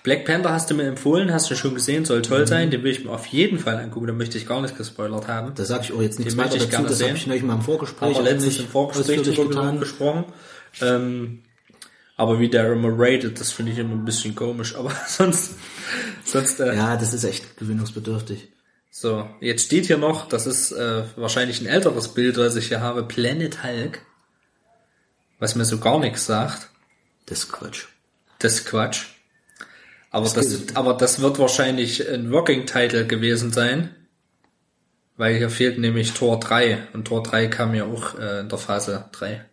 [0.04, 2.22] Black Panther hast du mir empfohlen, hast du schon gesehen, soll Mhm.
[2.24, 4.76] toll sein, den will ich mir auf jeden Fall angucken, da möchte ich gar nicht
[4.76, 5.52] gespoilert haben.
[5.56, 7.42] Da sage ich auch jetzt nichts Den möchte weiter ich dazu, das habe ich neulich
[7.42, 9.80] mal im Vorgespräch Aber letztens im Vorgespräch getan.
[9.80, 10.26] gesprochen.
[10.82, 11.42] Ähm,
[12.16, 15.52] aber wie der immer rated, das finde ich immer ein bisschen komisch, aber sonst,
[16.24, 18.48] sonst, äh, Ja, das ist echt gewinnungsbedürftig.
[18.90, 22.80] So, jetzt steht hier noch, das ist äh, wahrscheinlich ein älteres Bild, was ich hier
[22.82, 24.02] habe, Planet Hulk.
[25.38, 26.68] Was mir so gar nichts sagt.
[27.26, 27.86] Das ist Quatsch.
[28.38, 29.06] Das ist Quatsch.
[30.14, 30.76] Aber das, geht.
[30.76, 33.90] aber das wird wahrscheinlich ein Working Title gewesen sein.
[35.16, 36.86] Weil hier fehlt nämlich Tor 3.
[36.92, 39.44] Und Tor 3 kam ja auch äh, in der Phase 3.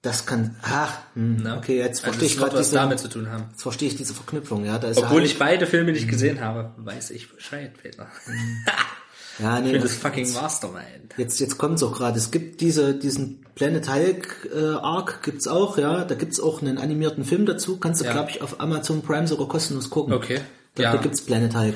[0.00, 2.98] Das kann, ach, hm, okay, jetzt also verstehe ich das wird gerade was diese, damit
[3.00, 3.46] zu tun haben.
[3.50, 6.40] jetzt verstehe ich diese Verknüpfung, ja, da ist Obwohl halt, ich beide Filme nicht gesehen
[6.40, 8.06] habe, weiß ich Bescheid, Peter.
[9.38, 11.14] ja, nee, bin das fucking Mastermind.
[11.16, 12.18] Jetzt, jetzt kommt's auch gerade.
[12.18, 16.04] Es gibt diese, diesen Planet Hulk äh, Arc gibt's auch, ja.
[16.04, 17.78] Da gibt's auch einen animierten Film dazu.
[17.78, 18.12] Kannst du, Ja.
[18.12, 20.12] glaube ich, auf Amazon Prime sogar kostenlos gucken.
[20.14, 20.40] Okay.
[20.74, 20.92] Da, Ja.
[20.92, 21.74] da gibt's Planet Hulk.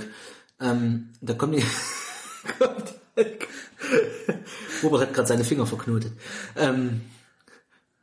[0.61, 1.65] Ähm, da kommt die,
[2.59, 3.49] kommt Hulk.
[4.83, 6.12] Robert hat gerade seine Finger verknotet.
[6.57, 7.03] Ähm,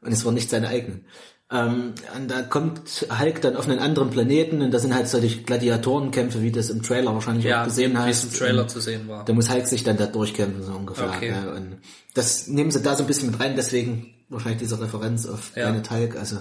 [0.01, 1.05] und es waren nicht seine eigenen.
[1.51, 5.43] Ähm, und da kommt Hulk dann auf einen anderen Planeten und da sind halt solche
[5.43, 8.23] Gladiatorenkämpfe, wie das im Trailer wahrscheinlich Ja, auch gesehen wie hast.
[8.23, 9.25] es im Trailer Und zu sehen war.
[9.25, 11.07] da muss Hulk sich dann da durchkämpfen, so ungefähr.
[11.15, 11.29] Okay.
[11.29, 11.77] Ja, und
[12.15, 15.65] das nehmen sie da so ein bisschen mit rein, deswegen wahrscheinlich diese Referenz auf Ja.
[15.69, 16.15] Planet Hulk.
[16.15, 16.37] Also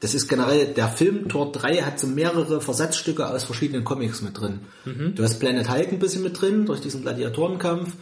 [0.00, 4.38] das ist generell, der Film Tor 3 hat so mehrere Versatzstücke aus verschiedenen Comics mit
[4.38, 4.60] drin.
[4.84, 5.14] Mhm.
[5.14, 7.94] Du hast Planet Hulk ein bisschen mit drin, durch diesen Gladiatorenkampf.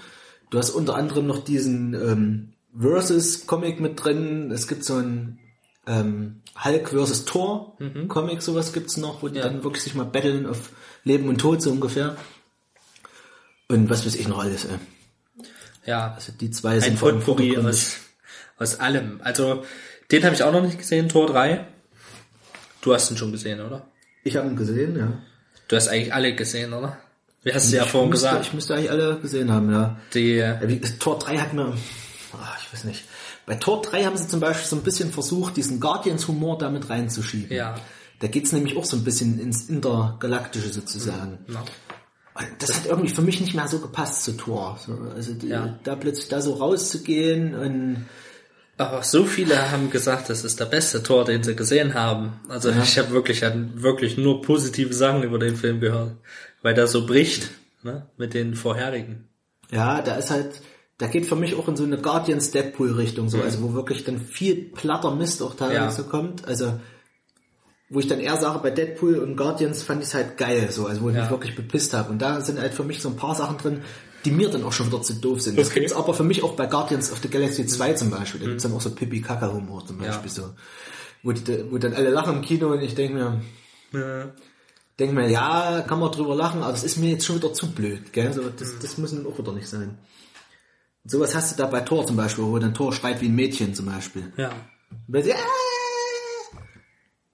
[0.51, 4.51] Du hast unter anderem noch diesen ähm, Versus-Comic mit drin.
[4.51, 5.39] Es gibt so ein
[5.91, 7.77] ähm, Hulk versus Thor
[8.09, 9.37] Comic, sowas gibt's noch, wo die Mhm.
[9.39, 9.49] Ja.
[9.49, 10.71] dann wirklich sich mal battlen auf
[11.05, 12.17] Leben und Tod so ungefähr.
[13.69, 14.79] Und was weiß ich noch alles, ey.
[15.87, 17.59] Ja, Also die zwei ein sind vordergründig.
[17.59, 17.97] aus,
[18.59, 19.21] aus allem.
[19.25, 19.65] Also,
[20.11, 21.67] den habe ich auch noch nicht gesehen, Tor 3.
[22.83, 23.87] Du hast ihn schon gesehen, oder?
[24.25, 25.13] Ich habe ihn gesehen, ja.
[25.69, 26.99] Du hast eigentlich alle gesehen, oder?
[27.43, 28.47] Wie hast du ja ich vorhin müsste, gesagt?
[28.47, 29.97] Ich müsste eigentlich alle gesehen haben, ja.
[30.15, 31.73] Die, ja wie, Tor 3 hat mir,
[32.35, 33.05] ah, ich weiß nicht.
[33.51, 37.51] Bei Tor 3 haben sie zum Beispiel so ein bisschen versucht, diesen Guardians-Humor damit reinzuschieben.
[37.57, 37.75] Ja.
[38.21, 41.39] Da geht's nämlich auch so ein bisschen ins Intergalaktische sozusagen.
[41.49, 41.59] ja.
[42.35, 44.79] Und Das hat irgendwie für mich nicht mehr so gepasst zu Tor.
[44.87, 45.81] So, also die, Ja.
[45.83, 48.07] da plötzlich da so rauszugehen und
[48.79, 52.35] Aber so viele haben gesagt, das ist der beste Tor, den sie gesehen haben.
[52.49, 56.13] Also ich habe wirklich, wirklich nur positive Sachen über den Film gehört.
[56.63, 57.51] Weil der so bricht,
[57.83, 59.29] ne, mit den vorherigen.
[59.73, 60.63] Ja, da ist halt,
[61.01, 64.05] der geht für mich auch in so eine Guardians Deadpool Richtung so, also wo wirklich
[64.05, 66.09] dann viel platter Mist auch teilweise Ja.
[66.09, 66.79] kommt, also
[67.89, 70.87] wo ich dann eher sage, bei Deadpool und Guardians fand ich es halt geil, so,
[70.87, 71.23] also wo ich Ja.
[71.23, 72.11] mich wirklich bepisst habe.
[72.11, 73.81] Und da sind halt für mich so ein paar Sachen drin,
[74.25, 75.59] die mir dann auch schon wieder zu doof sind.
[75.59, 75.81] Das Okay.
[75.81, 78.41] gibt's aber für mich auch bei Guardians of the Galaxy 2 zum Beispiel.
[78.43, 80.09] Da gibt's dann auch so Pipi-Kaka-Humor zum Ja.
[80.09, 80.51] Beispiel so.
[81.25, 83.41] Wo, die, wo dann alle lachen im Kino und ich denke mir,
[83.93, 84.31] Ja.
[84.99, 87.73] denke mir, ja, kann man drüber lachen, aber das ist mir jetzt schon wieder zu
[87.73, 88.33] blöd, gell?
[88.33, 89.99] So, das, das muss nun auch wieder nicht sein.
[91.05, 93.75] Sowas hast du da bei Thor zum Beispiel, wo dann Thor schreit wie ein Mädchen
[93.75, 94.33] zum Beispiel.
[94.37, 94.51] Ja.
[95.09, 95.37] Weil sie, "Ah!"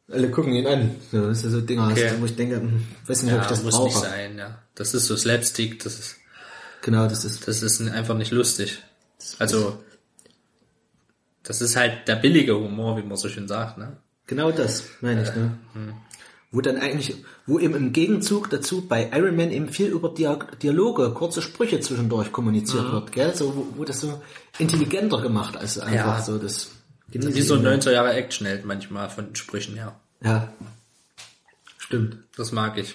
[0.09, 0.95] Alle gucken ihn an.
[1.11, 2.13] So, das ist so Dinger, Okay.
[2.21, 3.87] wo ich denke, hm, weiß nicht, ob Ja, ich das muss brauche.
[3.89, 4.59] nicht sein, ja.
[4.77, 6.17] Das ist so Slapstick, das ist,
[6.83, 8.81] Genau, das ist, das ist einfach nicht lustig.
[9.41, 9.83] Also,
[11.43, 13.97] das ist halt der billige Humor, wie man so schön sagt, ne?
[14.29, 15.57] genau das, meine ich, ne?
[16.57, 20.37] Wo dann eigentlich, wo eben im Gegenzug dazu bei Iron Man eben viel über Dia
[20.63, 23.35] Dialoge, kurze Sprüche zwischendurch kommuniziert wird, gell?
[23.35, 24.23] So, wo, wo das so
[24.59, 26.23] intelligenter gemacht als einfach Ja.
[26.23, 26.71] so das.
[27.11, 27.77] genieße Wie so ich, ne?
[27.77, 30.01] 90er Jahre Action hält manchmal von den Sprüchen her.
[30.25, 30.51] Ja.
[31.77, 32.21] Stimmt.
[32.39, 32.95] Das mag ich.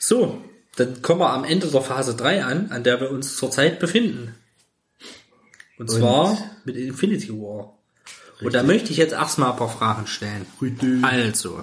[0.00, 0.42] So,
[0.74, 4.34] dann kommen wir am Ende der Phase 3 an, an der wir uns zurzeit befinden.
[5.78, 7.78] Und zwar mit Infinity War.
[8.42, 10.46] Und da möchte ich jetzt erstmal ein paar Fragen stellen.
[10.60, 11.04] Richtig.
[11.04, 11.62] Also,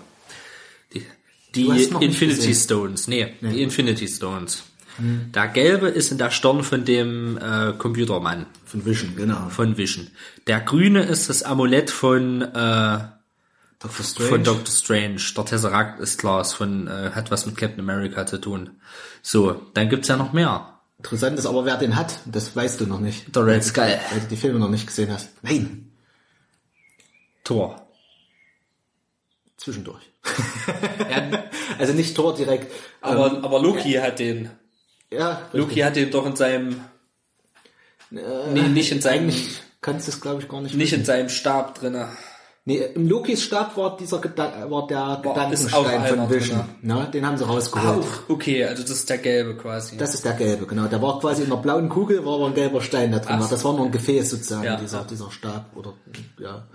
[1.56, 2.54] die, Infinity.
[2.54, 4.64] Stones, nee, die Infinity Stones.
[4.98, 9.50] Der gelbe ist in der Stirn von dem äh, Computermann, Von Vision, genau.
[9.50, 10.08] von Vision.
[10.46, 13.00] Der grüne ist das Amulett von äh,
[13.80, 14.30] Doctor Strange.
[14.30, 15.22] von Doctor Strange.
[15.36, 18.70] Der Tesseract ist klar, ist von, äh, hat was mit Captain America zu tun.
[19.24, 20.70] So, dann gibt's ja noch mehr.
[20.98, 23.36] Interessant ist aber, wer den hat, das weißt du noch nicht.
[23.36, 23.84] Der Red Skull.
[24.12, 25.30] Weil du die Filme noch nicht gesehen hast.
[25.42, 25.92] Nein.
[27.44, 27.83] Thor.
[29.64, 30.04] Zwischendurch.
[31.80, 32.72] also nicht Tor direkt.
[33.02, 34.50] Aber, aber Loki hat den,
[35.12, 36.82] Ja, Loki hat den doch in seinem,
[38.10, 39.32] nee, nicht in seinem,
[39.82, 40.76] kannst du es glaube ich gar nicht.
[40.76, 42.10] nicht in seinem Stab drinne.
[42.66, 46.60] Nee, im Lokis Stab war dieser Gedan war der Gedankenstein von Vision.
[46.60, 46.68] drin.
[46.82, 48.06] Ne, den haben sie rausgeholt.
[48.06, 49.98] Auch, okay, also das ist der gelbe quasi.
[49.98, 50.88] Das ist der gelbe, genau.
[50.88, 53.40] Der war quasi in einer blauen Kugel, war aber ein gelber Stein da drin.
[53.42, 53.50] Ach.
[53.50, 55.04] Das war nur ein Gefäß sozusagen, Ja, dieser, ja.
[55.04, 55.94] dieser Stab oder
[56.40, 56.66] ja.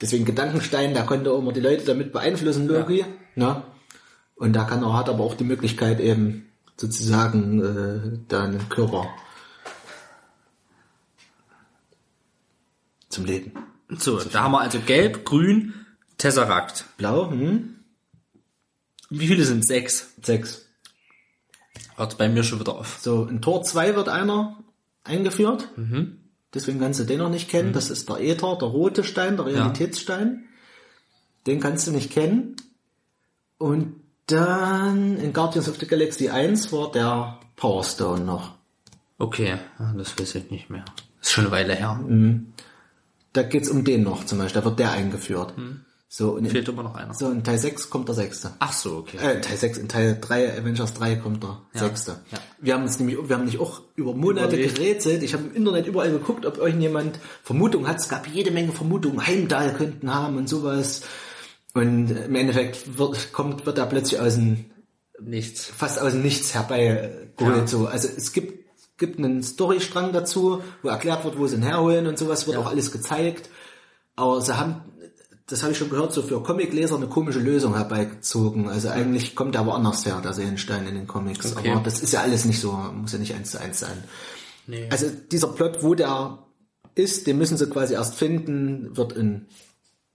[0.00, 3.04] Deswegen Gedankenstein, da konnte auch immer die Leute damit beeinflussen, Loki.
[3.34, 3.62] Ne?
[4.36, 6.46] Und da kann er, hat aber auch die Möglichkeit eben
[6.76, 9.08] sozusagen äh, da einen Körper
[13.08, 13.52] zum Leben.
[13.98, 15.74] so, da haben wir also gelb, grün,
[16.18, 16.84] Tesseract.
[16.96, 17.76] Blau, hm?
[19.10, 20.14] Wie viele sind Sechs.
[20.22, 20.66] Sechs.
[21.96, 22.98] Hört bei mir schon wieder auf.
[23.00, 24.62] So, in Tor 2 wird einer
[25.02, 25.68] eingeführt.
[25.76, 26.17] Mhm.
[26.54, 27.72] Deswegen kannst du den noch nicht kennen.
[27.72, 30.44] Das ist der Äther, der rote Stein, der Realitätsstein.
[31.46, 32.56] Den kannst du nicht kennen.
[33.58, 38.54] Und dann in Guardians of the Galaxy 1 war der Power Stone noch.
[39.18, 40.84] Okay, ja, das weiß ich nicht mehr.
[41.20, 42.00] Ist schon eine Weile her.
[43.32, 44.60] Da geht's um den noch zum Beispiel.
[44.60, 45.54] Da wird der eingeführt.
[46.10, 47.12] So, und in, Fehlt immer noch einer.
[47.12, 48.52] so, in Teil 6 kommt der sechste.
[48.60, 49.18] Ach so, okay.
[49.18, 52.20] Äh, in Teil 6, in Teil 3, Avengers 3 kommt der sechste.
[52.32, 52.38] ja.
[52.60, 54.76] Wir haben uns nämlich, wir haben nicht auch über Monate Überlegt.
[54.76, 55.22] gerätselt.
[55.22, 57.98] Ich habe im Internet überall geguckt, ob irgendjemand Vermutung hat.
[57.98, 59.26] Es gab jede Menge Vermutungen.
[59.26, 61.02] Heimdall könnten haben und sowas.
[61.74, 64.64] Und im Endeffekt wird, kommt, wird er plötzlich aus dem,
[65.20, 65.66] Nichts.
[65.66, 67.36] fast aus dem Nichts herbeigeholt.
[67.38, 67.66] Ja.
[67.66, 67.86] So.
[67.86, 68.64] Also es gibt,
[68.96, 72.66] gibt einen Storystrang dazu, wo erklärt wird, wo sie ihn herholen und sowas, wird auch
[72.66, 73.50] alles gezeigt.
[74.16, 74.80] Aber sie haben,
[75.48, 78.68] das habe ich schon gehört, so für Comicleser eine komische Lösung herbeigezogen.
[78.68, 81.56] Also eigentlich kommt er woanders her, der Seelenstein in den Comics.
[81.56, 81.70] Okay.
[81.72, 84.04] Aber das ist ja alles nicht so, muss ja nicht eins zu eins sein.
[84.66, 84.86] Nee.
[84.90, 86.38] Also dieser Plot, wo der
[86.94, 89.46] ist, den müssen sie quasi erst finden, wird in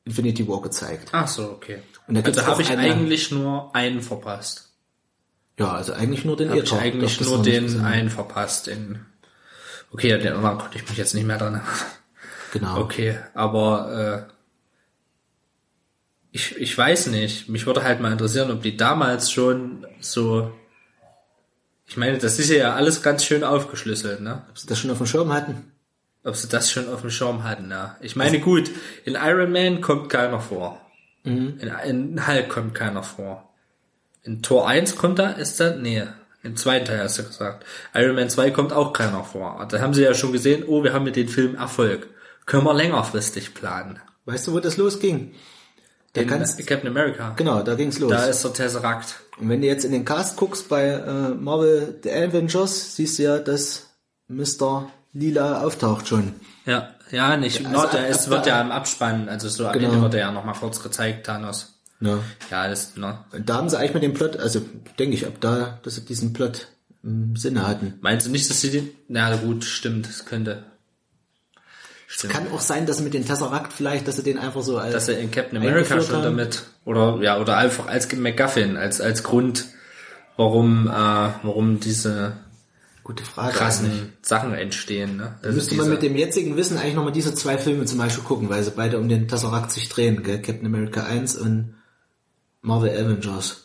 [0.06, 1.10] Infinity War gezeigt.
[1.14, 1.80] Ach so, okay.
[2.08, 4.70] Und da also habe ich eine- eigentlich nur einen verpasst.
[5.58, 6.80] Ja, also eigentlich nur den Habe ich Äther.
[6.82, 7.86] eigentlich nur den gesehen.
[7.86, 8.68] einen verpasst.
[8.68, 9.06] Den
[9.92, 11.54] okay, den anderen konnte ich mich jetzt nicht mehr dran.
[11.56, 11.70] erinnern.
[12.52, 12.82] Genau.
[12.82, 14.34] Okay, aber äh,
[16.34, 17.48] ich, ich weiß nicht.
[17.48, 20.52] Mich würde halt mal interessieren, ob die damals schon so.
[21.86, 24.42] Ich meine, das ist ja alles ganz schön aufgeschlüsselt, ne?
[24.50, 25.72] Ob sie das schon auf dem Schirm hatten?
[26.24, 27.98] Ob sie das schon auf dem Schirm hatten, ja.
[28.02, 28.72] Ich meine, gut,
[29.06, 30.82] in Iron Man kommt keiner vor.
[31.24, 33.54] In, in Hulk kommt keiner vor.
[34.24, 36.04] In Tor 1 kommt da, ist da, nee,
[36.42, 37.64] im zweiten Teil hast du gesagt.
[37.94, 39.66] Iron Man 2 kommt auch keiner vor.
[39.70, 42.08] Da haben sie ja schon gesehen, oh, wir haben mit dem Film Erfolg.
[42.48, 44.00] Können wir längerfristig planen.
[44.26, 45.36] Weißt du, wo das losging?
[46.14, 47.34] Da In kannst, Captain America.
[47.36, 48.12] genau, da ging's los.
[48.12, 49.16] Da ist der Tesseract.
[49.40, 53.24] Und wenn du jetzt in den Cast guckst bei äh, Marvel The Avengers, siehst du
[53.24, 53.88] ja, dass
[54.28, 54.92] Mr.
[55.14, 56.34] Lila auftaucht schon.
[56.66, 59.66] Ja, ja, nicht, Also no, der ab- ist, ab- wird ja im Abspann, also so
[59.68, 59.90] am Genau.
[59.90, 61.80] Ende wird er ja nochmal kurz gezeigt, Thanos.
[62.00, 62.20] Ja.
[62.52, 63.20] Ja, das, ne.
[63.32, 64.62] Und da haben sie eigentlich mit dem Plot, also
[65.00, 66.68] denke ich, ab da, dass sie diesen Plot
[67.02, 67.96] im Sinne hatten.
[68.02, 68.90] Meinst du nicht, dass sie den...
[69.08, 70.64] Na gut, stimmt, das könnte...
[72.16, 72.32] Stimmt.
[72.32, 75.08] Kann auch sein, dass mit den Tesseract vielleicht, dass sie den einfach so als dass
[75.08, 76.24] er in Captain America schon haben.
[76.24, 79.66] damit oder ja oder einfach als MacGuffin als als Grund
[80.38, 82.34] warum äh, warum diese
[83.04, 83.48] Gute Frage.
[83.48, 83.60] eigentlich.
[83.60, 85.40] krassen Sachen entstehen ne?
[85.42, 88.48] Also müsste man mit dem jetzigen Wissen eigentlich nochmal diese zwei Filme zum Beispiel gucken,
[88.48, 90.40] weil sie beide um den Tesseract sich drehen, gell?
[90.40, 91.74] Captain America 1 und
[92.62, 93.63] Marvel Avengers.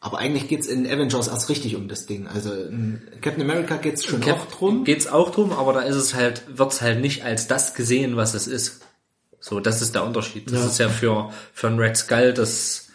[0.00, 2.28] Aber eigentlich geht's in Avengers erst richtig um das Ding.
[2.28, 4.84] Also in Captain America geht's schon Cap- auch drum.
[4.84, 8.34] Geht's auch drum, aber da ist es halt, wird's halt nicht als das gesehen, was
[8.34, 8.82] es ist.
[9.40, 10.46] So, das ist der Unterschied.
[10.52, 10.66] Das Ja.
[10.66, 12.88] ist ja für, für einen Red Skull das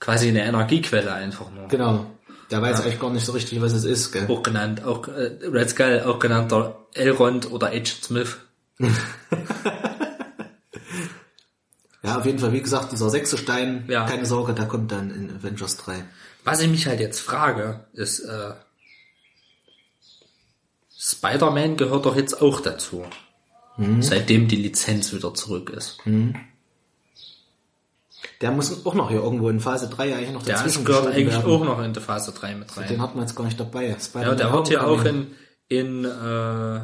[0.00, 1.68] quasi eine Energiequelle einfach nur.
[1.68, 2.06] Genau.
[2.50, 4.26] Der weiß eigentlich gar nicht so richtig, was es ist, gell?
[4.28, 8.36] Auch genannt, auch äh, Red Skull, auch genannter Elrond oder Agent Smith.
[12.02, 14.06] Ja, auf jeden Fall, wie gesagt, dieser sechste Stein, Ja.
[14.06, 16.04] keine Sorge, der kommt dann in Avengers 3.
[16.48, 18.52] Was ich mich halt jetzt frage, ist, äh,
[20.98, 23.04] Spider-Man gehört doch jetzt auch dazu.
[24.00, 25.98] Seitdem die Lizenz wieder zurück ist.
[28.40, 31.20] Der muss auch noch hier irgendwo in Phase 3 eigentlich noch Der dazwischen gehört geschoben
[31.20, 31.52] eigentlich werden.
[31.52, 32.88] auch noch in der Phase 3 mit rein.
[32.88, 33.94] Den hat man jetzt gar nicht dabei.
[34.14, 35.34] Ja, der wird hier auch in,
[35.68, 36.80] in äh.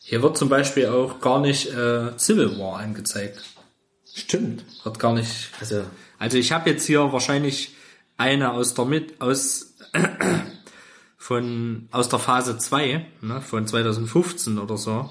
[0.00, 3.42] Hier wird zum Beispiel auch gar nicht äh, Civil War angezeigt.
[4.18, 4.64] Stimmt.
[4.84, 5.50] Wird gar nicht.
[5.60, 5.84] Also,
[6.18, 7.74] Also ich habe jetzt hier wahrscheinlich
[8.16, 9.74] eine aus der mit aus
[11.16, 15.08] von aus der Phase 2, ne, von 2015 oder so.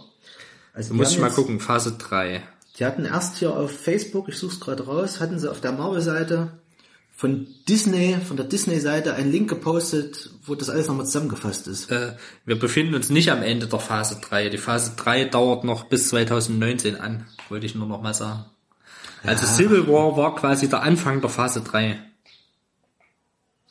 [0.73, 2.43] also muss ich mal gucken, Phase 3.
[2.77, 5.71] Die hatten erst hier auf Facebook, ich suche es gerade raus, hatten sie auf der
[5.71, 6.59] Marvel-Seite
[7.15, 11.89] von Disney, von der Disney-Seite einen Link gepostet, wo das alles nochmal zusammengefasst ist.
[11.89, 14.49] Äh, wir befinden uns nicht am Ende der Phase 3.
[14.49, 18.13] Die Phase 3 dauert noch bis 2019 an, wollte ich nur noch mal
[19.17, 19.29] sagen.
[19.29, 21.99] Also Civil War war quasi der Anfang der Phase 3.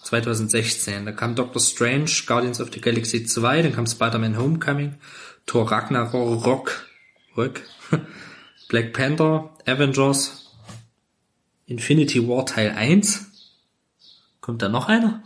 [0.02, 1.04] 2016.
[1.04, 4.94] Da kam Doctor Strange, Guardians of the Galaxy 2, dann kam Spider-Man Homecoming,
[5.46, 6.86] Thor Ragnarok,
[7.36, 7.62] Rock,
[8.68, 10.52] Black Panther, Avengers,
[11.66, 13.26] Infinity War Teil 1.
[14.40, 15.24] Kommt da noch einer?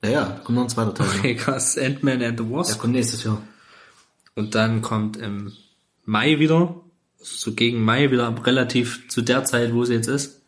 [0.00, 1.06] Naja, kommt noch ein zweiter Teil.
[1.18, 1.76] Okay, krass.
[1.76, 2.78] Ant-Man and the Der Wasp.
[2.80, 3.42] kommt nächstes Jahr.
[4.34, 5.52] Und dann kommt im
[6.06, 6.80] Mai wieder,
[7.24, 10.42] so gegen Mai wieder relativ zu der Zeit, wo sie jetzt ist.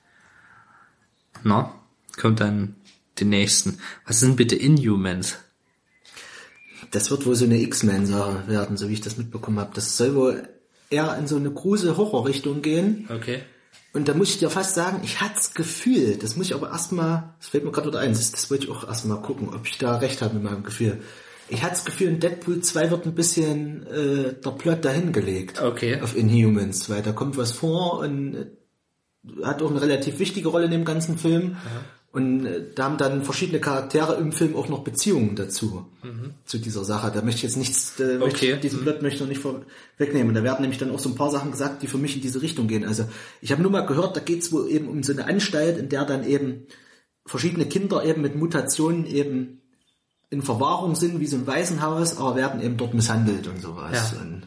[1.42, 1.72] Na,
[2.16, 2.76] kommt dann
[3.18, 3.78] die nächsten.
[4.06, 5.36] Was sind bitte Inhumans?
[6.90, 9.72] Das wird wohl so eine X-Men-Sache werden, so wie ich das mitbekommen habe.
[9.74, 10.48] Das soll wohl
[10.90, 13.08] eher in so eine grusel Horror-Richtung gehen.
[13.12, 13.42] Okay.
[13.92, 16.70] Und da muss ich dir fast sagen, ich hatte das Gefühl, das muss ich aber
[16.70, 19.66] erstmal, das fällt mir gerade wieder ein, das, das wollte ich auch erstmal gucken, ob
[19.66, 21.00] ich da recht habe mit meinem Gefühl.
[21.48, 25.62] Ich hatte das Gefühl, in Deadpool 2 wird ein bisschen äh, der Plot dahingelegt.
[25.62, 26.00] Okay.
[26.00, 28.46] Auf Inhumans, weil da kommt was vor und äh,
[29.44, 31.56] hat auch eine relativ wichtige Rolle in dem ganzen Film.
[32.12, 35.86] Und äh, da haben dann verschiedene Charaktere im Film auch noch Beziehungen dazu,
[36.46, 37.12] zu dieser Sache.
[37.14, 38.52] Da möchte ich jetzt nichts, äh, möchte Okay.
[38.54, 40.34] ich, diesen Plot möchte ich noch nicht vorwegnehmen.
[40.34, 42.42] Da werden nämlich dann auch so ein paar Sachen gesagt, die für mich in diese
[42.42, 42.84] Richtung gehen.
[42.84, 43.04] Also
[43.40, 45.88] ich habe nur mal gehört, da geht es wohl eben um so eine Anstalt, in
[45.90, 46.66] der dann eben
[47.26, 49.60] verschiedene Kinder eben mit Mutationen eben
[50.30, 54.12] in Verwahrung sind, wie so ein Waisenhaus, aber werden eben dort misshandelt und sowas.
[54.12, 54.20] Ja.
[54.20, 54.42] Und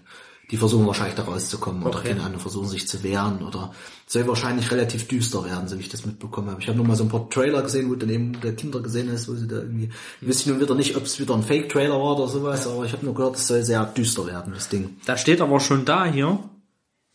[0.52, 2.10] die versuchen wahrscheinlich da rauszukommen oder Okay.
[2.10, 3.72] keine Ahnung, versuchen sich zu wehren oder
[4.08, 6.60] soll wahrscheinlich relativ düster werden, so wie ich das mitbekommen habe.
[6.60, 9.10] Ich habe nur mal so ein paar Trailer gesehen, wo dann eben der Kinder gesehen
[9.10, 9.90] ist, wo sie da irgendwie,
[10.22, 12.94] ich weiß nun wieder nicht, ob es wieder ein Fake-Trailer war oder sowas, aber ich
[12.94, 14.98] habe nur gehört, es soll sehr düster werden, das Ding.
[15.06, 16.40] Da steht aber schon da hier,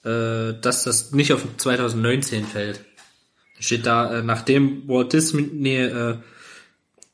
[0.04, 2.84] äh, dass das nicht auf 2019 fällt.
[3.58, 6.18] Steht da, äh, nachdem Walt Disney äh,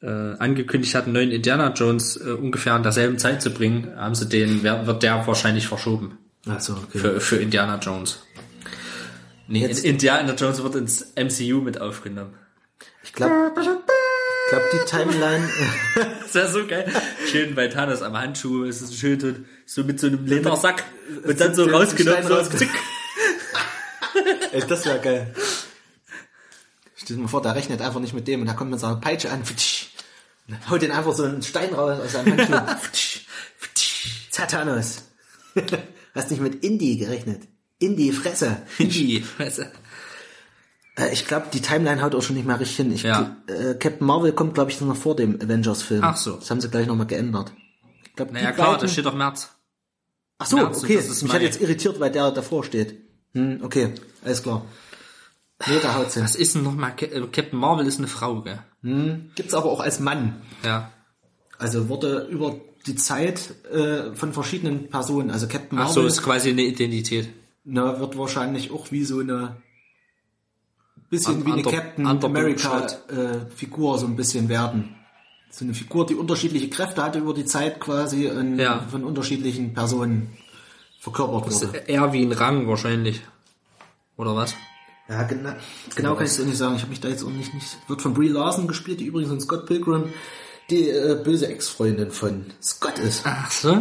[0.02, 0.06] äh,
[0.38, 4.26] angekündigt hat, einen neuen Indiana Jones äh, ungefähr an derselben Zeit zu bringen, haben sie
[4.26, 6.18] den, wird der wahrscheinlich verschoben.
[6.48, 6.98] Also, okay.
[6.98, 8.20] Für, für Indiana Jones.
[9.46, 12.34] Nee, Jetzt- Indiana Jones wird ins MCU mit aufgenommen.
[13.02, 15.48] Ich glaube, ich glaub, die Timeline,
[16.22, 16.90] Das wäre so geil.
[17.30, 19.32] Schön bei Thanos am Handschuh, es ist schön so,
[19.66, 20.84] so mit so einem Ledersack
[21.26, 22.70] und dann so rausgenommen, so rausge- zick.
[24.52, 25.34] ey, das wäre geil.
[26.96, 28.96] Stell dir mal vor, der rechnet einfach nicht mit dem und da kommt mit seiner
[28.96, 29.48] Peitsche an, und
[30.70, 33.20] haut den einfach so einen Stein raus aus seinem Handschuh.
[34.30, 35.02] Satanos.
[36.14, 37.42] Hast nicht mit Indie gerechnet.
[37.78, 38.62] Indie Fresse.
[38.78, 39.24] Indie.
[39.38, 39.44] Du?
[41.02, 42.92] Äh, ich glaube, die Timeline haut auch schon nicht mehr richtig hin.
[42.92, 43.36] Ich, Ja.
[43.46, 46.02] äh, Captain Marvel kommt, glaube ich, noch vor dem Avengers-Film.
[46.04, 46.36] Ach so.
[46.36, 47.52] Das haben sie gleich nochmal geändert.
[48.04, 49.48] Ich glaub, Naja klar, beiden- da steht doch März.
[50.38, 50.96] Ach so, März okay.
[50.96, 53.00] das ist Mich hat jetzt irritiert, weil der davor steht.
[53.34, 54.64] Hm, okay, alles klar.
[55.66, 56.22] Nee, da haut's hin.
[56.24, 56.94] Was ist denn nochmal?
[56.96, 58.60] Captain Marvel ist eine Frau, gell?
[59.34, 60.40] Gibt's aber auch als Mann.
[60.64, 60.90] Ja.
[61.58, 62.56] Also wurde über
[62.86, 67.28] die Zeit äh, von verschiedenen Personen, also Captain Ach so, Marvel ist quasi eine Identität.
[67.64, 69.56] na, wird wahrscheinlich auch wie so eine
[71.10, 74.96] bisschen Un- wie eine under- Captain America äh, Figur so ein bisschen werden.
[75.50, 78.86] So eine Figur, die unterschiedliche Kräfte hatte über die Zeit quasi und Ja.
[78.90, 80.30] von unterschiedlichen Personen
[81.00, 81.78] verkörpert wurde.
[81.86, 83.20] Eher wie ein Rang wahrscheinlich.
[84.16, 84.54] Oder was?
[85.10, 85.50] Ja, genau,
[85.96, 86.76] genau kann ich es auch nicht sagen.
[86.76, 87.78] Ich habe mich da jetzt auch nicht, nicht.
[87.88, 90.12] Wird von Brie Larson gespielt, die übrigens in Scott Pilgrim
[90.70, 93.22] die äh, böse Ex-Freundin von Scott ist.
[93.24, 93.74] Ach so.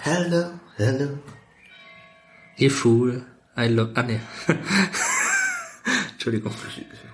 [0.00, 1.18] Hello, hello.
[2.56, 3.26] You fool.
[3.56, 3.90] I love...
[3.94, 4.20] Ah, nee.
[6.12, 6.52] Entschuldigung.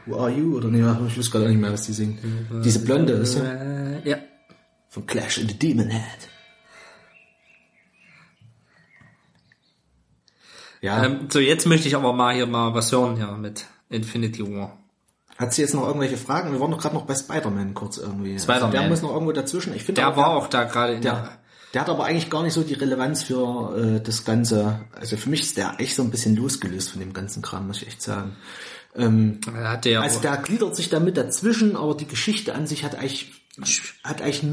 [0.04, 0.56] Who are you?
[0.58, 2.20] Oder nee, ich weiß gerade nicht mehr, was die singt.
[2.62, 4.18] Diese Blonde, ist ja ja.
[4.88, 6.28] von Clash in the Demon Head.
[10.84, 14.42] Ja, Ähm, so, jetzt möchte ich aber mal hier mal was hören hier mit Infinity
[14.42, 14.76] War.
[15.38, 16.52] hat sie jetzt noch irgendwelche Fragen?
[16.52, 18.38] Wir waren doch gerade noch bei Spider-Man kurz irgendwie.
[18.38, 18.64] Spider-Man.
[18.66, 19.74] Also der muss noch irgendwo dazwischen.
[19.74, 21.38] Ich finde Der aber, war auch da gerade in der, der...
[21.72, 24.84] der hat aber eigentlich gar nicht so die Relevanz für äh, das Ganze.
[24.94, 27.80] Also für mich ist der echt so ein bisschen losgelöst von dem ganzen Kram, muss
[27.80, 28.36] ich echt sagen.
[28.94, 32.94] Ähm, Er ja Also der gliedert sich damit dazwischen, aber die Geschichte an sich hat
[32.94, 33.32] eigentlich,
[34.04, 34.44] hat eigentlich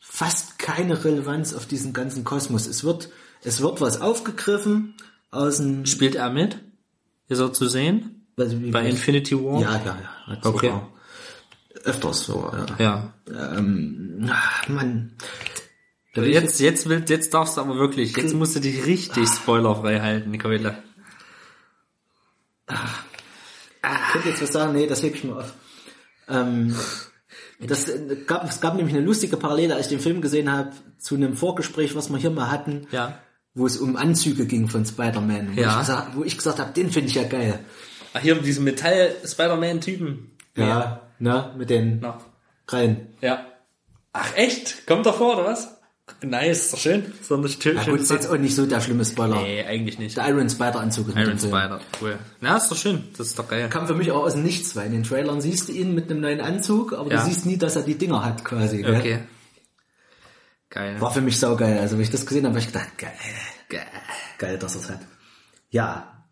[0.00, 2.66] fast keine Relevanz auf diesen ganzen Kosmos.
[2.66, 3.08] Es wird,
[3.42, 4.96] es wird was aufgegriffen
[5.36, 6.58] aus dem, Spielt er mit?
[7.28, 8.26] Ist er zu sehen?
[8.38, 9.60] also Bei Infinity War?
[9.60, 9.98] ja, ja,
[10.28, 10.38] ja.
[10.42, 10.66] Okay.
[10.66, 10.92] sogar
[11.84, 13.12] Öfters so, ja.
[13.28, 13.56] Ja.
[13.56, 15.12] Ähm, ach, Mann.
[16.14, 20.30] Jetzt, jetzt, will, jetzt darfst du aber wirklich, jetzt musst du dich richtig spoilerfrei halten,
[20.30, 20.78] Nicola.
[22.68, 25.52] Ich könnte jetzt was sagen, nee, das heb ich mir auf.
[26.28, 26.74] Ähm,
[27.60, 30.72] das äh, gab, es gab nämlich eine lustige Parallele, als ich den Film gesehen habe,
[30.98, 33.18] zu einem Vorgespräch, was wir hier mal hatten, Ja.
[33.56, 35.56] Wo es um Anzüge ging von Spider-Man.
[35.56, 35.72] Wo, Ja.
[35.72, 37.58] ich gesagt- wo ich gesagt habe, den finde ich ja geil.
[38.14, 40.30] Ach, hier um diesen Metall-Spider-Man-Typen.
[40.56, 42.18] Ja, ne, mit den Na.
[42.66, 43.08] Krallen.
[43.20, 43.46] Ja.
[44.12, 44.86] Ach, echt?
[44.86, 45.68] Kommt davor, oder was?
[46.22, 47.12] Nice, ist doch schön.
[47.20, 49.42] So eine schön, Ja, gut, ist jetzt auch nicht so der schlimme Spoiler.
[49.42, 50.16] Nee, eigentlich nicht.
[50.16, 51.38] Der Iron Spider-Anzug ist mit Iron.
[51.38, 52.16] Spider, cool.
[52.40, 53.04] Ja, ist doch schön.
[53.18, 53.68] Das ist doch geil.
[53.68, 56.08] Kam für mich auch aus dem Nichts, weil in den Trailern siehst du ihn mit
[56.10, 57.18] einem neuen Anzug, aber Ja.
[57.20, 58.82] du siehst nie, dass er die Dinger hat quasi.
[58.82, 59.20] Gell?
[60.76, 61.00] Geil.
[61.00, 61.78] War für mich saugeil.
[61.78, 63.14] Also, wenn ich das gesehen habe, habe ich gedacht, geil.
[63.70, 63.86] Geil.
[64.36, 65.00] Geil, dass es hat.
[65.70, 66.22] Ja.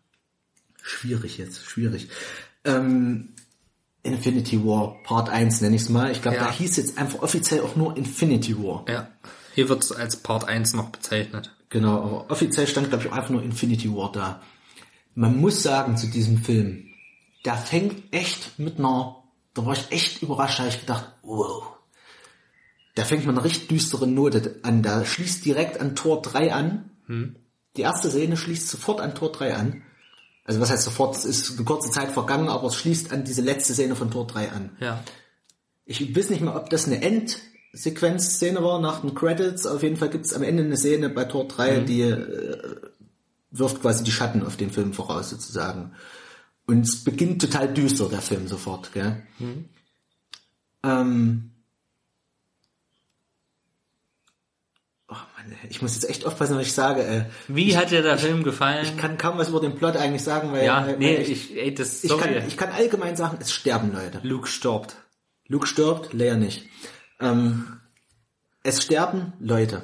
[0.83, 2.09] Schwierig jetzt, schwierig.
[2.63, 3.33] Ähm,
[4.03, 6.11] Infinity War Part 1 nenne ich es mal.
[6.11, 6.43] Ich glaube, Ja.
[6.43, 8.85] da hieß jetzt einfach offiziell auch nur Infinity War.
[8.87, 9.07] Ja.
[9.55, 11.51] Hier wird es als Part 1 noch bezeichnet.
[11.69, 14.43] Genau, aber offiziell stand, glaube ich, auch einfach nur Infinity War da.
[15.15, 16.85] Man muss sagen zu diesem Film,
[17.45, 19.23] der fängt echt mit einer,
[19.55, 21.74] da war ich echt überrascht, da habe ich gedacht, wow.
[22.97, 24.83] Der fängt mit einer richtig düsteren Note an.
[24.83, 26.91] Der schließt direkt an Tor 3 an.
[27.75, 29.83] Die erste Szene schließt sofort an Tor 3 an.
[30.45, 33.41] Also was heißt sofort, es ist eine kurze Zeit vergangen, aber es schließt an diese
[33.41, 34.77] letzte Szene von Tor 3 an.
[34.79, 35.03] Ja.
[35.85, 39.65] Ich weiß nicht mal, ob das eine Endsequenzszene war nach den Credits.
[39.65, 42.75] Auf jeden Fall gibt es am Ende eine Szene bei Tor 3, die äh,
[43.51, 45.93] wirft quasi die Schatten auf den Film voraus sozusagen.
[46.67, 48.91] Und es beginnt total düster, der Film sofort.
[48.93, 49.23] Gell?
[50.83, 51.51] Ähm,
[55.07, 57.03] oh Mann, ich muss jetzt echt aufpassen, was ich sage.
[57.03, 58.85] Äh, Wie hat dir der Film gefallen?
[58.85, 61.55] ich kann kaum was über den Plot eigentlich sagen, weil, ja, weil, nee, weil ich,
[61.55, 62.33] ey, das, ich, sorry.
[62.33, 64.19] kann, ich kann allgemein sagen, es sterben Leute.
[64.23, 64.95] Luke stirbt.
[65.47, 66.63] Luke stirbt, Leia nicht.
[67.19, 67.79] Ähm,
[68.63, 69.81] es sterben Leute.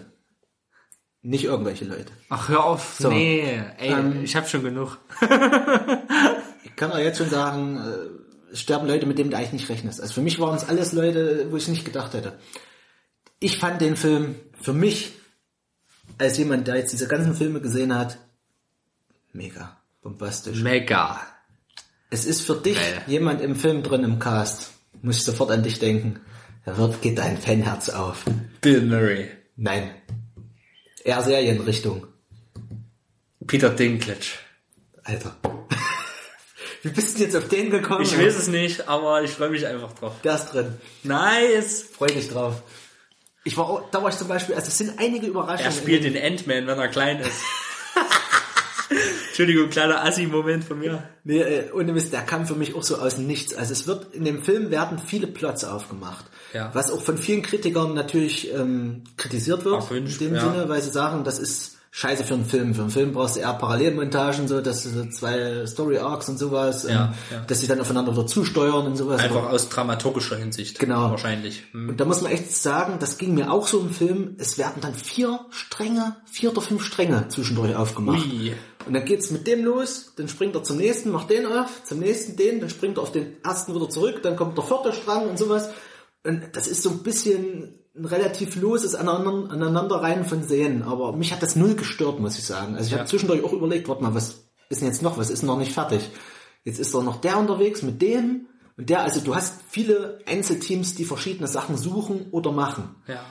[1.23, 2.11] Nicht irgendwelche Leute.
[2.29, 2.99] Ach, hör auf.
[3.01, 4.97] Nee, ey, ich hab schon genug.
[6.63, 9.69] Ich kann auch jetzt schon sagen, äh, es sterben Leute, mit denen du eigentlich nicht
[9.69, 10.01] rechnest.
[10.01, 12.33] Also für mich waren es alles Leute, wo ich nicht gedacht hätte.
[13.39, 15.13] Ich fand den Film für mich,
[16.21, 18.19] als jemand, der jetzt diese ganzen Filme gesehen hat,
[19.33, 20.61] mega bombastisch.
[20.61, 21.19] Mega.
[22.09, 23.01] Es ist für dich Geil.
[23.07, 24.71] jemand im Film drin im Cast.
[25.01, 26.19] Muss ich sofort an dich denken.
[26.65, 28.23] Da wird, geht dein Fanherz auf.
[28.61, 29.29] Bill Murray.
[29.55, 29.91] Nein.
[31.03, 32.05] Eher Serienrichtung.
[33.47, 34.37] Peter Dinklage.
[35.03, 35.35] Alter.
[36.83, 38.03] Wie bist du jetzt auf den gekommen?
[38.03, 40.13] Ich weiß es nicht, aber ich freue mich einfach drauf.
[40.23, 40.77] Der ist drin.
[41.03, 41.81] Nice.
[41.81, 42.61] Freu dich drauf.
[43.43, 45.71] Ich war, auch- da war ich zum Beispiel, also es sind einige Er Überraschungen.
[45.71, 47.41] spielt den Ant-Man, wenn er klein ist.
[49.29, 51.03] Entschuldigung, kleiner Assi-Moment von mir.
[51.23, 53.53] Nee, äh, ohne Mist, der kam für mich auch so aus Nichts.
[53.55, 56.25] Also es wird, in dem Film werden viele Plots aufgemacht.
[56.53, 56.69] Ja.
[56.73, 59.81] Was auch von vielen Kritikern natürlich ähm, kritisiert wird.
[59.83, 60.41] Erwünscht, in dem ja.
[60.41, 62.73] Sinne, weil sie sagen, das ist scheiße für einen Film.
[62.73, 66.89] Für einen Film brauchst du eher Parallelmontagen, so, dass zwei Story Arcs und sowas, Ja,
[66.89, 67.39] ähm, ja.
[67.45, 69.19] dass sie dann aufeinander wieder zusteuern und sowas.
[69.21, 70.79] Einfach Aber- aus dramaturgischer Hinsicht.
[70.79, 71.11] Genau.
[71.11, 71.63] Wahrscheinlich.
[71.73, 71.89] Hm.
[71.89, 74.81] Und da muss man echt sagen, das ging mir auch so im Film, es werden
[74.81, 78.25] dann vier Stränge, vier oder fünf Stränge zwischendurch aufgemacht.
[78.25, 78.53] Ui.
[78.87, 81.99] Und dann geht's mit dem los, dann springt er zum nächsten, macht den auf, zum
[81.99, 85.29] nächsten den, dann springt er auf den ersten wieder zurück, dann kommt der vierte Strang
[85.29, 85.69] und sowas.
[86.23, 91.33] Und das ist so ein bisschen ein relativ loses Aneinander- Aneinanderreihen von Szenen, aber mich
[91.33, 92.75] hat das null gestört, muss ich sagen.
[92.75, 95.43] Also ich habe zwischendurch auch überlegt, warte mal, was ist denn jetzt noch, was ist
[95.43, 96.09] noch nicht fertig?
[96.63, 98.47] Jetzt ist doch noch der unterwegs mit dem
[98.77, 102.95] und der, also du hast viele Einzelteams, die verschiedene Sachen suchen oder machen.
[103.07, 103.25] Ja.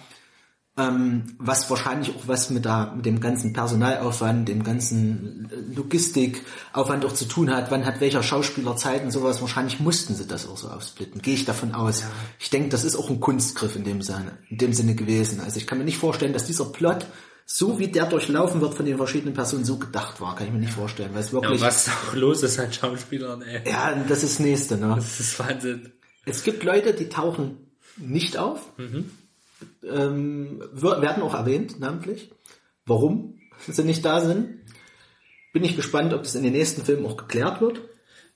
[0.79, 7.13] Ähm, was wahrscheinlich auch was mit, der, mit dem ganzen Personalaufwand, dem ganzen Logistikaufwand auch
[7.13, 7.71] zu tun hat.
[7.71, 9.43] Wann hat welcher Schauspieler Zeit und sowas?
[9.43, 11.23] Wahrscheinlich mussten sie das auch so aufsplitten.
[11.23, 12.05] Gehe ich davon aus.
[12.39, 15.41] Ich denke, das ist auch ein Kunstgriff in dem Sinne, in dem Sinne gewesen.
[15.41, 17.05] Also ich kann mir nicht vorstellen, dass dieser Plot
[17.53, 20.61] so wie der durchlaufen wird von den verschiedenen Personen so gedacht war, kann ich mir
[20.61, 23.69] nicht vorstellen, weil es ja wirklich, was auch los ist an Schauspielern, ey.
[23.69, 24.93] ja, das ist das nächste, ne?
[24.95, 25.93] Das ist Wahnsinn.
[26.25, 28.61] Es gibt Leute, die tauchen nicht auf,
[29.89, 32.31] ähm, wir- werden auch erwähnt, namentlich.
[32.87, 34.61] Warum sie nicht da sind?
[35.53, 37.81] Bin ich gespannt, ob das in den nächsten Filmen auch geklärt wird.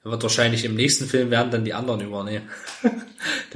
[0.02, 2.48] Wird wahrscheinlich im nächsten Film werden dann die anderen übernehmen.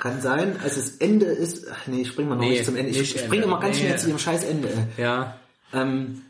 [0.00, 0.56] Kann sein.
[0.62, 2.90] Also das Ende ist, ach nee, ich spring mal noch Nee, nicht zum Ende.
[2.90, 3.82] Ich nicht springe immer ganz Nee.
[3.84, 4.68] schnell zu dem scheiß Ende.
[4.96, 5.38] ja.
[5.74, 6.22] Ähm,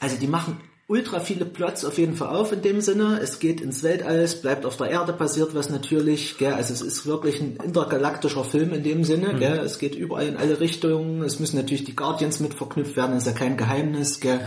[0.00, 3.18] also die machen ultra viele Plots auf jeden Fall auf in dem Sinne.
[3.22, 6.36] Es geht ins Weltall, es bleibt auf der Erde passiert was natürlich.
[6.38, 6.52] Gell?
[6.52, 9.34] Also es ist wirklich ein intergalaktischer Film in dem Sinne.
[9.38, 9.58] Gell?
[9.58, 11.22] Es geht überall in alle Richtungen.
[11.22, 14.20] Es müssen natürlich die Guardians mit verknüpft werden, das ist ja kein Geheimnis.
[14.20, 14.40] Gell?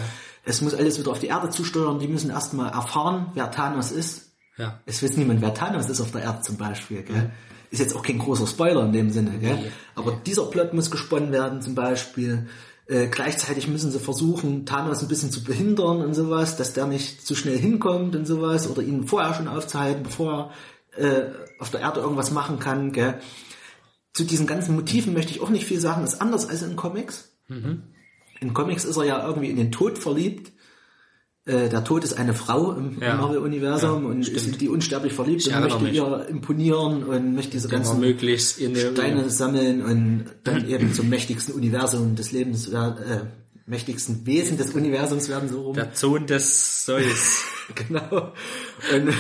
[0.46, 2.00] Es muss alles wieder auf die Erde zusteuern.
[2.00, 4.32] Die müssen erstmal erfahren, wer Thanos ist.
[4.58, 4.82] Ja.
[4.86, 7.04] Es weiß niemand, wer Thanos ist auf der Erde zum Beispiel.
[7.04, 7.32] Gell?
[7.70, 9.40] Ist jetzt auch kein großer Spoiler in dem Sinne.
[9.40, 9.58] Gell?
[9.96, 12.48] Aber dieser Plot muss gesponnen werden zum Beispiel.
[12.88, 17.26] Äh, gleichzeitig müssen sie versuchen, Thanos ein bisschen zu behindern und sowas, dass der nicht
[17.26, 20.52] zu schnell hinkommt und sowas oder ihn vorher schon aufzuhalten, bevor
[20.96, 22.94] er äh, auf der Erde irgendwas machen kann.
[22.94, 23.20] Gell?
[24.14, 26.04] Zu diesen ganzen Motiven möchte ich auch nicht viel sagen.
[26.04, 27.38] Ist anders als in Comics.
[28.40, 30.52] In Comics ist er ja irgendwie in den Tod verliebt.
[31.48, 33.16] Äh, der Tod ist eine Frau im, Ja.
[33.16, 34.38] Marvel-Universum Ja, und stimmt.
[34.38, 35.94] ist in die unsterblich verliebt Ich und möchte mich.
[35.96, 41.10] ihr imponieren und möchte diese ganzen möglichst in der Steine sammeln und dann eben zum
[41.10, 43.22] mächtigsten Universum des Lebens, werden- äh,
[43.66, 45.74] mächtigsten Wesen des Universums werden so rum.
[45.74, 47.44] der Sohn des Zeus.
[47.76, 48.32] Genau.
[48.94, 49.14] Und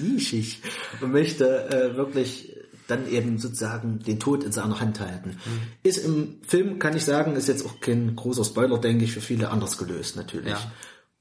[0.02, 0.60] nischig.
[1.00, 2.50] Und möchte äh, wirklich
[2.86, 5.36] dann eben sozusagen den Tod in seiner Hand halten.
[5.82, 9.20] Ist im Film, kann ich sagen, ist jetzt auch kein großer Spoiler, denke ich, für
[9.22, 10.50] viele anders gelöst natürlich.
[10.50, 10.72] Ja.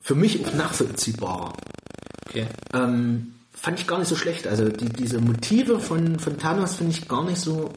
[0.03, 1.53] Für mich auch nachvollziehbarer.
[2.27, 2.45] Okay.
[2.73, 4.47] Ähm, fand ich gar nicht so schlecht.
[4.47, 7.71] Also die, diese Motive von, von Thanos finde ich gar nicht so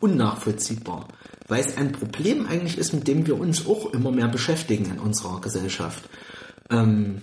[0.00, 1.06] unnachvollziehbar.
[1.46, 4.98] Weil es ein Problem eigentlich ist, mit dem wir uns auch immer mehr beschäftigen in
[4.98, 6.08] unserer Gesellschaft.
[6.68, 7.22] Ähm,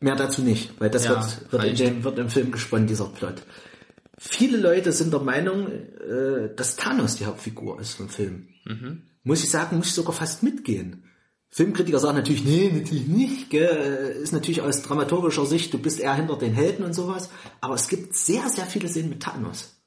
[0.00, 3.06] mehr dazu nicht, weil das Ja, wird, wird, in dem, wird im Film gesponnen, dieser
[3.06, 3.42] Plot.
[4.18, 8.48] Viele Leute sind der Meinung, äh, dass Thanos die Hauptfigur ist vom Film.
[9.22, 11.04] Muss ich sagen, muss ich sogar fast mitgehen.
[11.50, 14.16] Filmkritiker sagen natürlich, nee, natürlich nicht, gell?
[14.22, 17.88] ist natürlich aus dramaturgischer Sicht, du bist eher hinter den Helden und sowas, aber es
[17.88, 19.80] gibt sehr, sehr viele Szenen mit Thanos.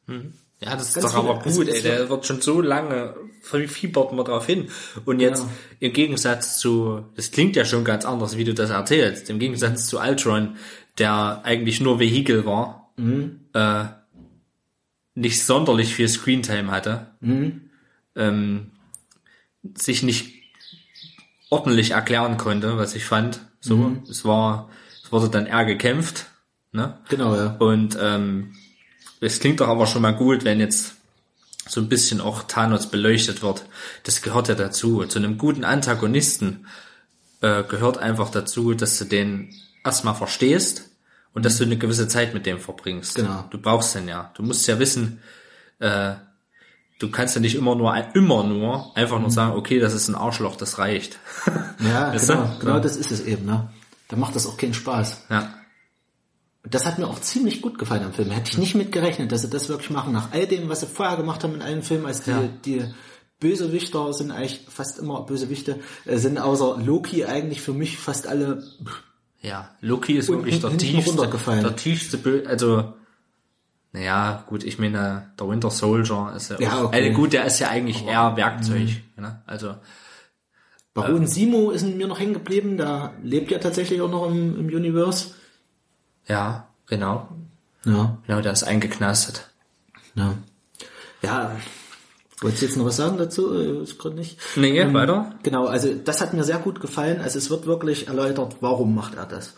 [0.60, 1.56] Ja, das ist Ganz doch aber viele.
[1.56, 1.82] gut, Es- ey.
[1.84, 4.70] Der wird schon so lange, fiebert man drauf hin.
[5.06, 5.50] Und jetzt, Ja.
[5.80, 9.88] im Gegensatz zu, das klingt ja schon ganz anders, wie du das erzählst, im Gegensatz
[9.88, 10.56] zu Ultron,
[10.98, 12.92] der eigentlich nur Vehikel war,
[13.54, 13.86] äh,
[15.16, 17.08] nicht sonderlich viel Screentime hatte,
[18.16, 18.72] ähm,
[19.76, 20.41] sich nicht
[21.52, 23.42] ordentlich erklären konnte, was ich fand.
[23.60, 24.70] So, es war,
[25.04, 26.26] es wurde dann eher gekämpft,
[26.72, 26.98] ne?
[27.10, 27.56] Genau, ja.
[27.60, 28.56] Und ähm,
[29.20, 30.96] es klingt doch aber schon mal gut, wenn jetzt
[31.68, 33.66] so ein bisschen auch Thanos beleuchtet wird.
[34.04, 35.06] Das gehört ja dazu.
[35.06, 36.66] Zu einem guten Antagonisten
[37.42, 40.90] äh, gehört einfach dazu, dass du den erstmal verstehst
[41.34, 43.16] und dass du eine gewisse Zeit mit dem verbringst.
[43.16, 43.46] Genau.
[43.52, 44.32] Du brauchst den ja.
[44.36, 45.22] Du musst ja wissen,
[45.80, 46.14] äh,
[47.02, 50.16] du kannst ja nicht immer nur immer nur einfach nur sagen, okay, das ist ein
[50.16, 51.20] Arschloch, das reicht.
[51.80, 52.34] Ja, Weißt du?
[52.34, 52.80] genau, genau Ja.
[52.80, 53.70] das ist es eben, ne?
[54.08, 55.26] Da macht das auch keinen Spaß.
[55.30, 55.54] ja.
[56.64, 58.30] Das hat mir auch ziemlich gut gefallen am Film.
[58.30, 60.14] Hätte ich nicht mit gerechnet, dass sie das wirklich machen.
[60.14, 62.44] Nach all dem, was sie vorher gemacht haben in allen Filmen, als die, Ja.
[62.66, 62.86] die
[63.40, 68.64] Bösewichter sind eigentlich fast immer Bösewichte, äh, sind außer Loki eigentlich für mich fast alle,
[69.42, 72.94] Ja, Loki ist wirklich der tiefste, der tiefste, Bö also,
[73.94, 77.04] naja, gut, ich meine, der Winter Soldier ist ja, Ja, auch, okay.
[77.08, 79.42] also gut, der ist ja eigentlich eher Werkzeug, ne?
[79.46, 79.76] also,
[80.94, 84.60] Baron Simo ist in mir noch hängen geblieben, der lebt ja tatsächlich auch noch im,
[84.60, 85.30] im Universe.
[86.28, 87.30] ja, genau,
[87.86, 89.50] Ja, genau, der ist eingeknastet.
[90.16, 90.34] ja.
[91.24, 91.52] Ja,
[92.42, 93.54] wolltest du jetzt noch was sagen dazu?
[93.54, 94.40] Äh, Ist gerade nicht.
[94.56, 95.36] Nee, weiter?
[95.44, 97.22] Genau, also das hat mir sehr gut gefallen.
[97.22, 99.54] Also es wird wirklich erläutert, warum macht er das.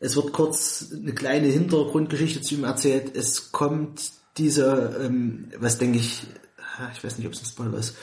[0.00, 3.16] Es wird kurz eine kleine Hintergrundgeschichte zu ihm erzählt.
[3.16, 6.22] Es kommt diese, ähm, was denke ich,
[6.94, 7.96] ich weiß nicht, ob es ein Spoiler ist.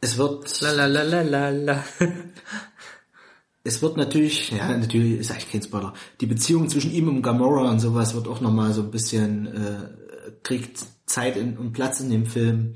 [0.00, 1.84] Es wird, Lalalala.
[3.64, 5.94] es wird natürlich, ja, natürlich ist eigentlich kein Spoiler.
[6.20, 10.32] Die Beziehung zwischen ihm und Gamora und sowas wird auch nochmal so ein bisschen, äh,
[10.42, 12.74] kriegt Zeit in, und Platz in dem Film.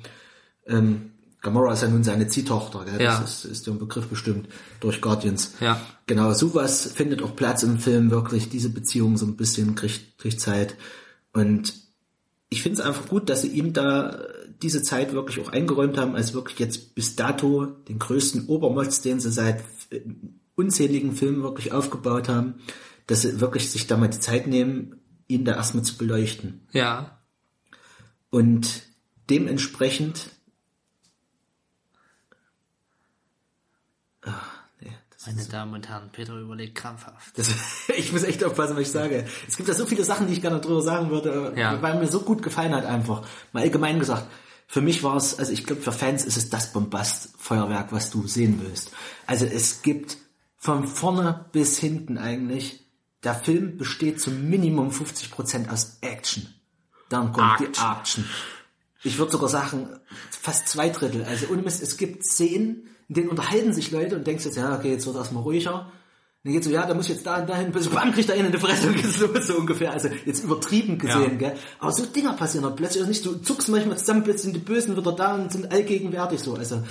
[0.66, 1.12] Ähm,
[1.46, 3.00] Gamora ist ja nun seine Ziehtochter, gell?
[3.00, 3.20] Ja.
[3.20, 4.48] das ist, ist der Begriff bestimmt
[4.80, 5.54] durch Guardians.
[5.60, 5.80] Ja.
[6.06, 10.40] Genau, sowas findet auch Platz im Film, wirklich diese Beziehung so ein bisschen kriegt, kriegt
[10.40, 10.76] Zeit.
[11.32, 11.72] Und
[12.48, 15.98] ich finde es einfach gut, dass sie ihm da äh, diese Zeit wirklich auch eingeräumt
[15.98, 19.60] haben, als wirklich jetzt bis dato den größten Obermotz, den sie seit
[19.90, 20.00] äh,
[20.56, 22.54] unzähligen Filmen wirklich aufgebaut haben,
[23.06, 24.96] dass sie wirklich sich da mal die Zeit nehmen,
[25.28, 26.66] ihn da erstmal zu beleuchten.
[26.72, 27.20] Ja.
[28.30, 28.82] Und
[29.30, 30.30] dementsprechend.
[34.22, 34.42] Ah,
[34.80, 37.36] nee, das Meine Damen und Herren, Peter überlegt krampfhaft.
[37.38, 37.48] Das,
[37.96, 39.26] ich muss echt aufpassen, was ich sage.
[39.48, 41.80] Es gibt da so viele Sachen, die ich gerne drüber sagen würde, Ja.
[41.82, 43.26] weil mir so gut gefallen hat einfach.
[43.52, 44.26] Mal allgemein gesagt,
[44.68, 48.26] für mich war es, also ich glaube für Fans ist es das Bombast-Feuerwerk, was du
[48.26, 48.90] sehen willst.
[49.26, 50.16] Also es gibt
[50.56, 52.84] von vorne bis hinten eigentlich,
[53.22, 56.46] der Film besteht zum Minimum 50% aus Action.
[57.08, 58.24] Dann kommt die Action.
[59.02, 59.88] Ich würde sogar sagen,
[60.30, 61.24] fast zwei Drittel.
[61.24, 64.76] Also ohne Mist, es gibt Szenen, in denen unterhalten sich Leute und denkst jetzt, ja,
[64.76, 65.90] okay, jetzt wird erstmal ruhiger.
[66.44, 68.36] Dann geht so, ja, da muss ich jetzt da und dahin, bis bam, kriegt er
[68.36, 69.92] einen in die Fresse und geht's los, so ungefähr.
[69.92, 71.48] Also jetzt übertrieben gesehen, Ja.
[71.50, 71.56] gell.
[71.80, 73.24] Aber so Dinger passieren dann plötzlich auch nicht.
[73.26, 76.54] Du zuckst manchmal zusammen, plötzlich sind die Bösen wieder da und sind allgegenwärtig so.
[76.54, 76.82] Also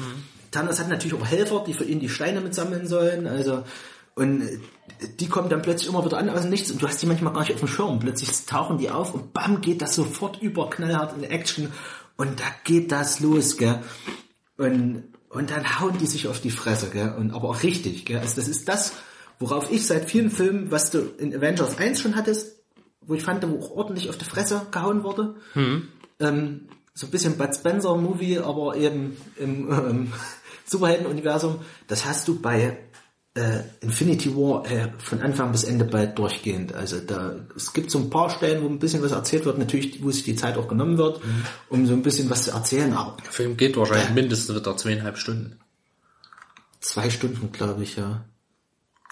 [0.52, 3.28] Thanos hat natürlich auch Helfer, die für ihn die Steine mitsammeln sollen.
[3.28, 3.64] Also
[4.16, 4.60] und äh,
[5.20, 7.34] die kommen dann plötzlich immer wieder an aus dem Nichts und du hast die manchmal
[7.34, 8.00] gar nicht auf dem Schirm.
[8.00, 11.72] Plötzlich tauchen die auf und bam, geht das sofort über knallhart in Action
[12.18, 13.80] und da geht das los, gell.
[14.58, 15.04] Und,
[15.36, 17.14] und dann hauen die sich auf die Fresse, gell?
[17.18, 18.20] Und aber auch richtig, gell?
[18.20, 18.94] Also das ist das,
[19.38, 22.56] worauf ich seit vielen Filmen, was du in Avengers 1 schon hattest,
[23.02, 25.36] wo ich fand, wo auch ordentlich auf die Fresse gehauen wurde.
[26.20, 30.14] Ähm, so ein bisschen Bud Spencer Movie, aber eben im ähm,
[30.66, 31.60] Superhelden-Universum.
[31.88, 32.78] Das hast du bei
[33.36, 36.74] äh, Infinity War äh, von Anfang bis Ende bald durchgehend.
[36.74, 40.02] Also da es gibt so ein paar Stellen, wo ein bisschen was erzählt wird, natürlich,
[40.02, 41.22] wo sich die Zeit auch genommen wird,
[41.70, 45.18] um so ein bisschen was zu erzählen, aber Der Film geht wahrscheinlich mindestens wieder zweieinhalb
[45.18, 45.60] Stunden.
[46.80, 48.24] Zwei Stunden, glaube ich, ja.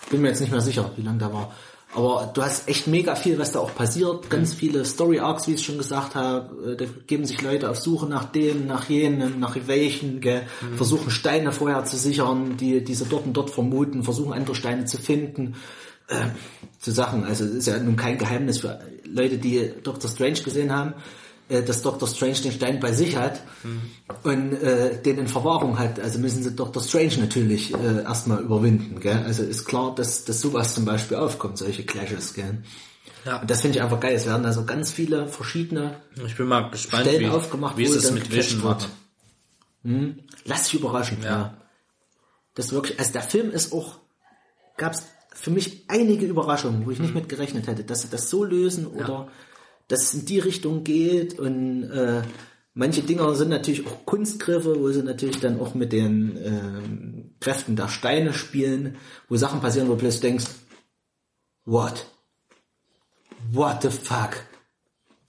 [0.10, 1.54] Bin mir jetzt nicht mehr sicher, wie lang da war.
[1.96, 4.30] Aber du hast echt mega viel, was da auch passiert.
[4.30, 6.72] Ganz viele Story Arcs, wie ich schon gesagt habe.
[6.72, 10.44] Äh, Da geben sich Leute auf Suche nach dem, nach jenem, nach welchen, gell?
[10.76, 14.98] versuchen Steine vorher zu sichern, die diese dort und dort vermuten, versuchen andere Steine zu
[14.98, 15.56] finden.
[16.08, 16.26] Äh,
[16.80, 17.24] zu Sachen.
[17.24, 20.94] Also es ist ja nun kein Geheimnis für Leute, die Doctor Strange gesehen haben,
[21.50, 23.42] äh, dass Doctor Strange den Stein bei sich hat
[24.24, 26.00] und äh, den in Verwahrung hat.
[26.00, 29.00] Also müssen sie Doctor Strange natürlich äh, erstmal überwinden.
[29.00, 29.24] Gell?
[29.26, 32.34] Also ist klar, dass, dass sowas zum Beispiel aufkommt, solche Clashes.
[32.34, 32.64] Gell?
[33.26, 33.42] Ja.
[33.42, 34.16] Und das finde ich einfach geil.
[34.16, 37.92] Es werden also ganz viele verschiedene Ich bin mal gespannt, Stellen wie, aufgemacht, wie wo
[37.92, 38.90] sie es dann mit Vision wird.
[39.84, 40.20] machen.
[40.46, 41.18] Lass dich überraschen.
[41.22, 41.30] Ja.
[41.30, 41.58] Ja.
[42.56, 43.98] Das wirklich, also der Film ist auch,
[44.78, 48.30] gab es für mich einige Überraschungen, wo ich nicht mit gerechnet hätte, dass sie das
[48.30, 49.28] so lösen oder
[49.88, 52.22] dass es in die Richtung geht und äh,
[52.74, 57.76] manche Dinger sind natürlich auch Kunstgriffe, wo sie natürlich dann auch mit den ähm, Kräften
[57.76, 58.98] der Steine spielen,
[59.30, 60.46] wo Sachen passieren, wo du plötzlich denkst,
[61.66, 62.06] what?
[63.52, 64.38] What the fuck?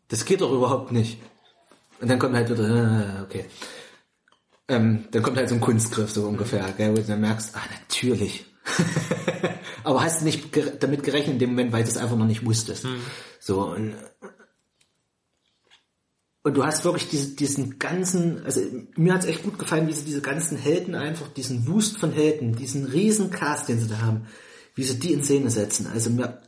[0.08, 1.18] Das geht doch überhaupt nicht.
[2.00, 3.44] Und dann kommt halt wieder, äh, okay.
[4.68, 7.62] Ähm, dann kommt halt so ein Kunstgriff so ungefähr, gell, wo du dann merkst, ah,
[7.80, 8.46] natürlich.
[9.84, 12.86] Aber hast nicht damit gerechnet in dem Moment, weil du es einfach noch nicht wusstest.
[13.38, 13.94] So, und,
[16.44, 18.60] und du hast wirklich diese, diesen ganzen, also
[18.96, 22.54] mir hat's echt gut gefallen, wie sie diese ganzen Helden einfach, diesen Wust von Helden,
[22.54, 24.26] diesen riesen Cast, den sie da haben,
[24.74, 25.86] wie sie die in Szene setzen.
[25.86, 26.42] Also mir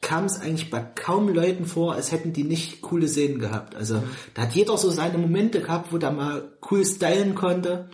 [0.00, 3.74] kam es eigentlich bei kaum Leuten vor, als hätten die nicht coole Szenen gehabt.
[3.74, 7.90] Also da hat jeder so seine Momente gehabt, wo der mal cool stylen konnte.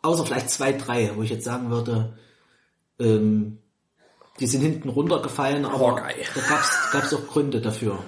[0.00, 2.16] Außer vielleicht zwei, drei, wo ich jetzt sagen würde,
[3.00, 3.58] ähm,
[4.38, 6.24] die sind hinten runtergefallen, aber Hawkeye.
[6.36, 7.98] da gab's gab's auch Gründe dafür.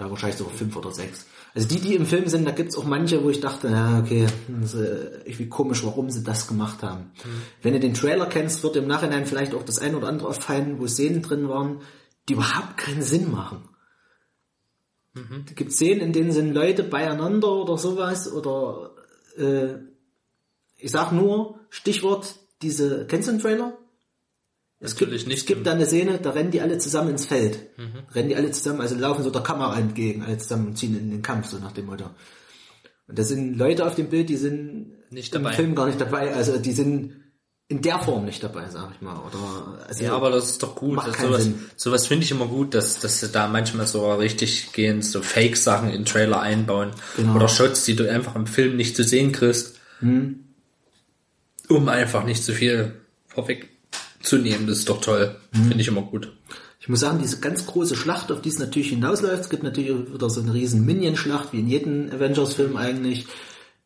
[0.00, 1.26] Ja, wahrscheinlich sogar fünf oder sechs.
[1.54, 4.26] Also die, die im Film sind, da gibt's auch manche, wo ich dachte, ja, okay,
[4.48, 7.10] das ist äh, irgendwie komisch, warum sie das gemacht haben.
[7.60, 10.80] Wenn du den Trailer kennst, wird im Nachhinein vielleicht auch das ein oder andere auffallen,
[10.80, 11.82] wo Szenen drin waren,
[12.28, 13.68] die überhaupt keinen Sinn machen.
[15.12, 18.94] Da gibt's Szenen, in denen sind Leute beieinander oder sowas, oder
[19.36, 19.74] äh,
[20.78, 23.76] ich sag nur, Stichwort, diese, kennst du den Trailer?
[24.82, 25.38] Es gibt, Natürlich nicht.
[25.40, 27.58] es gibt da eine Szene, da rennen die alle zusammen ins Feld.
[28.14, 31.10] Rennen die alle zusammen, also laufen so der Kamera entgegen, alle zusammen und ziehen in
[31.10, 32.06] den Kampf, so nach dem Motto.
[33.06, 35.54] Und da sind Leute auf dem Bild, die sind Nicht im dabei.
[35.54, 37.16] Film gar nicht dabei, also die sind
[37.68, 39.16] in der Form nicht dabei, sag ich mal.
[39.18, 40.98] Oder, also, Ja, aber das ist doch gut.
[41.06, 41.60] Das, sowas Sinn.
[41.76, 45.90] sowas finde ich immer gut, dass, dass sie da manchmal so richtig gehen, so Fake-Sachen
[45.90, 46.92] in Trailer einbauen.
[47.16, 47.36] Genau.
[47.36, 49.78] Oder Shots, die du einfach im Film nicht zu sehen kriegst.
[50.00, 50.46] Hm.
[51.68, 52.94] Um einfach nicht zu viel
[54.20, 54.66] vorwegzunehmen.
[54.66, 55.36] Das ist doch toll.
[55.52, 55.64] Hm.
[55.68, 56.32] Finde ich immer gut.
[56.80, 60.12] Ich muss sagen, diese ganz große Schlacht, auf die es natürlich hinausläuft, es gibt natürlich
[60.12, 63.26] wieder so eine riesen Minion-Schlacht, wie in jedem Avengers-Film eigentlich.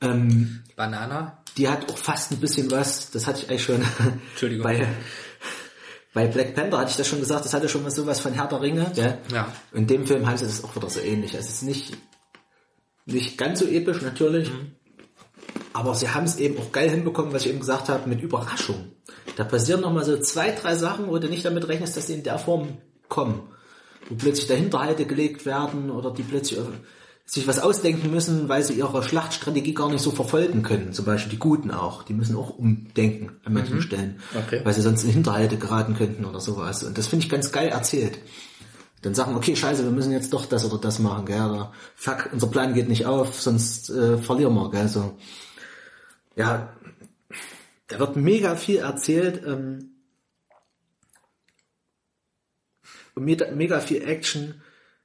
[0.01, 1.39] Ähm, Banana?
[1.57, 3.83] die hat auch fast ein bisschen was, das hatte ich eigentlich schon
[4.31, 4.65] Entschuldigung.
[4.65, 4.87] bei,
[6.13, 8.49] bei Black Panther hatte ich das schon gesagt, das hatte schon mal sowas von Herr
[8.49, 8.91] der Ringe.
[8.95, 9.19] Gell?
[9.33, 9.53] Ja.
[9.73, 11.37] In dem Film haben sie das auch wieder so ähnlich.
[11.37, 11.97] Also es ist nicht,
[13.07, 14.51] nicht ganz so episch natürlich,
[15.73, 18.94] aber sie haben es eben auch geil hinbekommen, was ich eben gesagt habe, mit Überraschung.
[19.37, 22.23] Da passieren nochmal so zwei, drei Sachen, wo du nicht damit rechnest, dass die in
[22.23, 22.79] der Form
[23.09, 23.41] kommen.
[24.09, 26.61] Wo plötzlich Dahinterhalte gelegt werden oder die plötzlich
[27.27, 30.93] sich was ausdenken müssen, weil sie ihre Schlachtstrategie gar nicht so verfolgen können.
[30.93, 32.03] Zum Beispiel die Guten auch.
[32.03, 34.21] Die müssen auch umdenken an manchen Stellen.
[34.35, 34.61] Okay.
[34.63, 36.85] Weil sie sonst in Hinterhalte geraten könnten oder sowas.
[36.85, 38.19] Und das finde ich ganz geil erzählt.
[39.01, 41.41] Dann sagen, okay, scheiße, wir müssen jetzt doch das oder das machen, gell?
[41.43, 44.89] Oder fuck, unser Plan geht nicht auf, sonst äh, verlieren wir, gell?
[44.89, 45.17] So.
[46.37, 46.75] Ja,
[47.89, 49.43] da wird mega viel erzählt.
[49.47, 49.91] Ähm,
[53.15, 54.61] und mega, viel Action,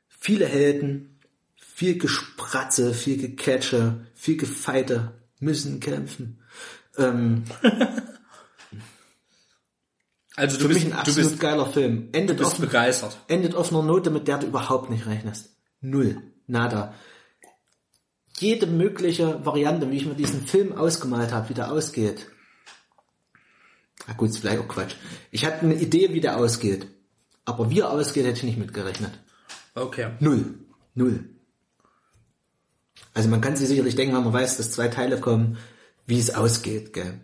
[0.07, 1.19] viele Helden,
[1.55, 6.41] viel Gespratze, viel Gecatche, viel Gefeite, müssen kämpfen.
[6.97, 7.43] Ähm,
[10.39, 12.07] Also du für bist, mich ein absolut bist, geiler Film.
[12.13, 13.17] Endet du bist begeistert.
[13.27, 15.49] endet auf einer Note, mit der du überhaupt nicht rechnest.
[15.81, 16.21] Null.
[16.47, 16.93] Nada.
[18.37, 22.27] Jede mögliche Variante, wie ich mir diesen Film ausgemalt habe, wie der ausgeht.
[24.09, 24.95] Na gut, ist vielleicht auch Quatsch.
[25.29, 26.87] Ich hatte eine Idee, wie der ausgeht.
[27.45, 29.11] Aber wie er ausgeht, hätte ich nicht mitgerechnet.
[29.75, 30.13] Okay.
[30.19, 30.55] Null.
[30.95, 31.25] Null.
[33.13, 35.57] Also man kann sich sicherlich denken, wenn man weiß, dass zwei Teile kommen,
[36.07, 37.19] wie es ausgeht, gell.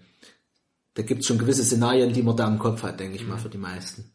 [0.94, 3.40] Da gibt es schon gewisse Szenarien, die man da im Kopf hat, denke ich mal,
[3.40, 4.12] für die meisten.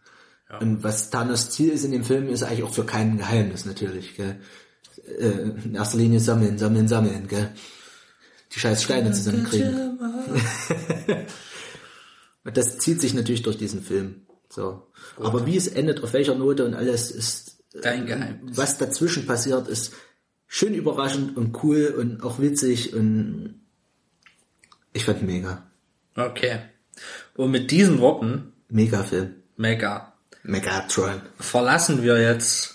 [0.61, 4.17] Und was Thanos Ziel ist in dem Film, ist eigentlich auch für kein Geheimnis natürlich,
[4.17, 4.41] gell.
[5.19, 7.51] Äh, in erster Linie sammeln, sammeln, sammeln, gell.
[8.55, 9.99] Die scheiß Steine zusammenkriegen.
[12.45, 14.23] Das zieht sich natürlich durch diesen Film.
[14.49, 14.87] So.
[15.17, 18.57] Aber wie es endet, auf welcher Note und alles ist Dein Geheimnis.
[18.57, 19.93] was dazwischen passiert, ist
[20.49, 23.61] schön überraschend und cool und auch witzig und
[24.93, 25.71] ich fand mega.
[26.17, 26.61] Okay.
[27.37, 29.37] Und mit diesen Worten, Mega Film.
[29.57, 31.21] mega, Megatron.
[31.39, 32.75] verlassen wir jetzt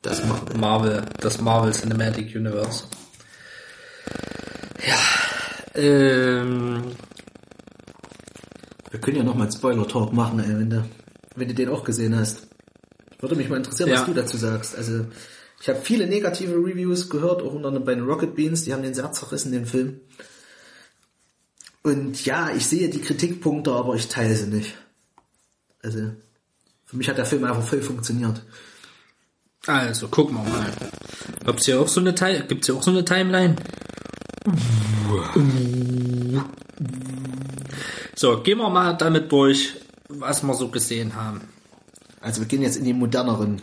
[0.00, 2.84] Das macht Marvel, das Marvel Cinematic Universe.
[4.86, 4.96] Ja.
[5.74, 6.82] Ähm,
[8.90, 10.84] Wir können ja noch mal einen Spoiler-Talk machen, ey, wenn du,
[11.36, 12.48] wenn du den auch gesehen hast.
[13.20, 14.00] Würde mich mal interessieren, Ja.
[14.00, 14.76] was du dazu sagst.
[14.76, 15.06] Also,
[15.60, 18.82] ich habe viele negative Reviews gehört, auch unter anderem bei den Rocket Beans, die haben
[18.82, 20.00] den sehr zerrissen, den Film.
[21.82, 24.74] Und ja, ich sehe die Kritikpunkte, aber ich teile sie nicht.
[25.82, 26.10] Also,
[26.84, 28.42] für mich hat der Film einfach voll funktioniert.
[29.66, 30.72] also, gucken wir mal.
[31.44, 32.12] Gibt's hier auch so eine
[32.48, 33.56] gibt's hier auch so eine Timeline?
[38.20, 39.76] So, gehen wir mal damit durch,
[40.10, 41.40] was wir so gesehen haben.
[42.20, 43.62] Also wir gehen jetzt in die moderneren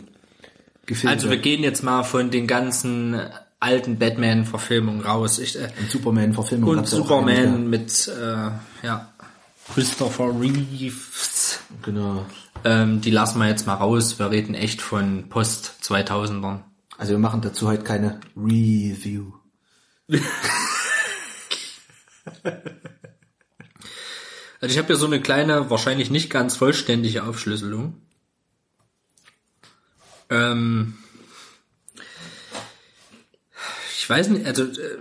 [0.84, 1.14] Gefilde.
[1.14, 3.20] Also wir gehen jetzt mal von den ganzen
[3.60, 5.38] alten Batman-Verfilmungen raus.
[5.38, 7.68] Ich, äh, und Superman-Verfilmung und ja Superman einige.
[7.68, 8.50] mit äh,
[8.84, 9.12] ja,
[9.72, 11.60] Christopher Reeves.
[11.82, 12.26] Genau.
[12.64, 14.18] Ähm, die lassen wir jetzt mal raus.
[14.18, 16.62] Wir reden echt von Post 2000ern.
[16.96, 19.34] Also wir machen dazu heute keine Review.
[24.60, 28.00] Also ich habe hier so eine kleine, wahrscheinlich nicht ganz vollständige Aufschlüsselung.
[30.30, 30.98] Ähm,
[33.96, 34.98] ich weiß nicht, also äh,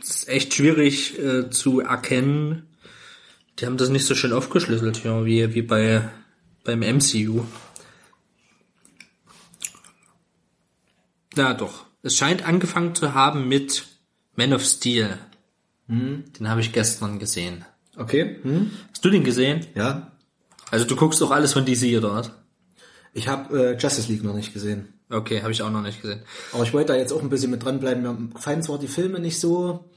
[0.00, 2.68] es ist echt schwierig äh, zu erkennen.
[3.58, 6.10] Die haben das nicht so schön aufgeschlüsselt hier, wie, wie bei
[6.64, 7.44] beim MCU.
[11.36, 11.84] Na doch.
[12.02, 13.86] Es scheint angefangen zu haben mit
[14.36, 15.18] Man of Steel.
[15.86, 17.64] Den habe ich gestern gesehen.
[17.96, 18.38] Okay.
[18.42, 18.70] Hm?
[18.90, 19.66] Hast du den gesehen?
[19.74, 20.12] Ja.
[20.70, 22.32] Also du guckst doch alles von DC dort.
[23.12, 24.88] Ich habe äh, Justice League noch nicht gesehen.
[25.10, 26.22] Okay, habe ich auch noch nicht gesehen.
[26.52, 28.02] Aber ich wollte da jetzt auch ein bisschen mit dranbleiben.
[28.02, 29.90] Mir gefallen zwar die Filme nicht so,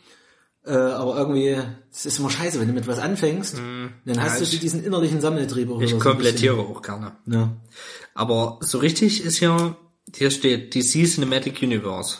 [0.66, 1.58] äh, aber irgendwie,
[1.92, 3.58] es ist immer scheiße, wenn du mit was anfängst,
[4.06, 5.72] dann hast ja, du ich- diesen innerlichen Sammeltrieb.
[5.72, 7.14] auch Ich so komplettiere auch gerne.
[7.26, 7.56] Ja.
[8.14, 9.76] Aber so richtig ist ja,
[10.14, 12.18] hier steht DC Cinematic Universe.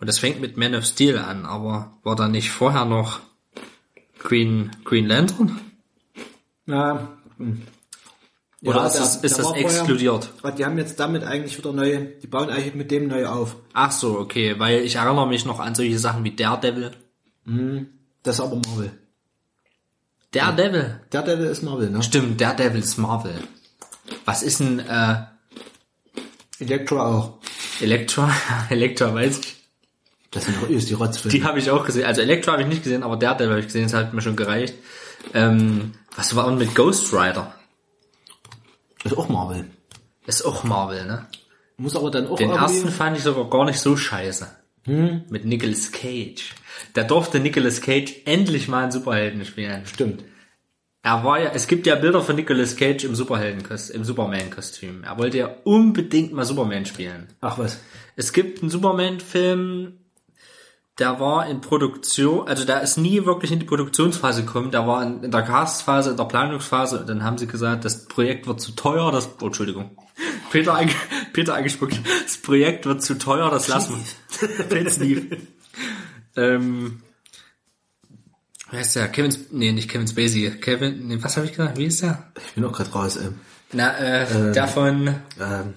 [0.00, 3.20] Und das fängt mit Man of Steel an, aber war da nicht vorher noch
[4.24, 5.60] Green, Green Lantern?
[6.66, 7.16] Ja.
[8.64, 10.30] Oder Ja, ist das, ist das vorher- exkludiert?
[10.42, 13.56] Aber Die haben jetzt damit eigentlich wieder neu, die bauen eigentlich mit dem neu auf.
[13.74, 16.92] Ach so, okay, weil ich erinnere mich noch an solche Sachen wie Daredevil.
[18.22, 18.98] Das ist aber Marvel.
[20.32, 21.00] Daredevil?
[21.10, 22.02] Daredevil ist Marvel, ne?
[22.02, 23.34] Stimmt, Daredevil ist Marvel.
[24.24, 25.16] Was ist denn, äh,
[26.58, 27.38] Elektra auch.
[27.80, 28.30] Elektra?
[28.70, 29.63] Elektra weiß ich.
[30.34, 31.38] Das sind doch übelst die Rotzfilme.
[31.38, 32.04] Die habe ich auch gesehen.
[32.04, 34.36] Also Elektra habe ich nicht gesehen, aber Daredevil habe ich gesehen, das hat mir schon
[34.36, 34.74] gereicht.
[35.32, 37.54] Ähm, was war denn mit Ghost Rider?
[39.04, 39.66] Ist auch Marvel.
[40.26, 41.26] Ist auch Marvel, ne?
[41.76, 44.48] Muss aber dann auch Den ersten fand ich sogar gar nicht so scheiße.
[44.86, 46.54] Mit Nicolas Cage.
[46.92, 49.86] Da durfte Nicolas Cage endlich mal einen Superhelden spielen.
[49.86, 50.24] Stimmt.
[51.02, 55.04] Er war ja, es gibt ja Bilder von Nicolas Cage im Superhelden, im Superman-Kostüm.
[55.04, 57.28] Er wollte ja unbedingt mal Superman spielen.
[57.40, 57.78] Ach was.
[58.16, 59.98] Es gibt einen Superman-Film,
[60.98, 65.02] der war in Produktion, also der ist nie wirklich in die Produktionsphase gekommen, der war
[65.02, 68.60] in, in der Castphase, in der Planungsphase und dann haben sie gesagt, das Projekt wird
[68.60, 69.96] zu teuer, das, oh, Entschuldigung,
[70.52, 70.92] Peter, ange,
[71.32, 75.26] Peter angespuckt, das Projekt wird zu teuer, das lassen wir.
[76.36, 77.00] Ähm,
[78.72, 79.06] wer ist der?
[79.06, 82.32] Kevin, nee, nicht Kevin Spacey, Kevin, nee, was habe ich gesagt, wie ist der?
[82.44, 83.16] Ich bin auch gerade raus.
[83.16, 83.38] Ähm,
[83.72, 85.74] Na, äh, der von ähm,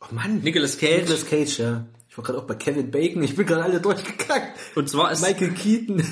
[0.00, 0.40] oh Mann.
[0.40, 1.00] Nicolas Cage.
[1.02, 1.84] Nicolas Cage, ja.
[2.10, 3.22] Ich war gerade auch bei Kevin Bacon.
[3.22, 4.58] Ich bin gerade alle durchgekackt.
[4.74, 6.04] Und zwar ist Michael Keaton.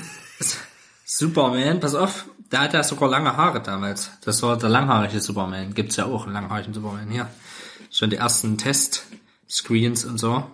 [1.03, 4.09] Superman, pass auf, der hat ja sogar lange Haare damals.
[4.23, 5.73] Das war der langhaarige Superman.
[5.73, 7.29] Gibt's ja auch einen langhaarigen Superman hier.
[7.91, 10.49] Schon die ersten Test-Screens und so.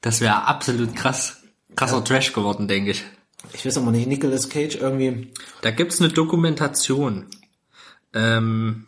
[0.00, 1.42] Das wäre absolut krass.
[1.76, 3.04] Krasser Trash geworden, denke ich.
[3.52, 5.30] Ich weiß aber nicht, Nicolas Cage irgendwie.
[5.60, 7.26] Da gibt's eine Dokumentation.
[8.14, 8.86] Ähm,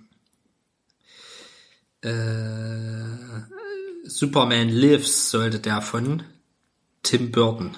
[2.05, 3.05] äh,
[4.05, 6.23] Superman Lives sollte der von
[7.03, 7.77] Tim Burton.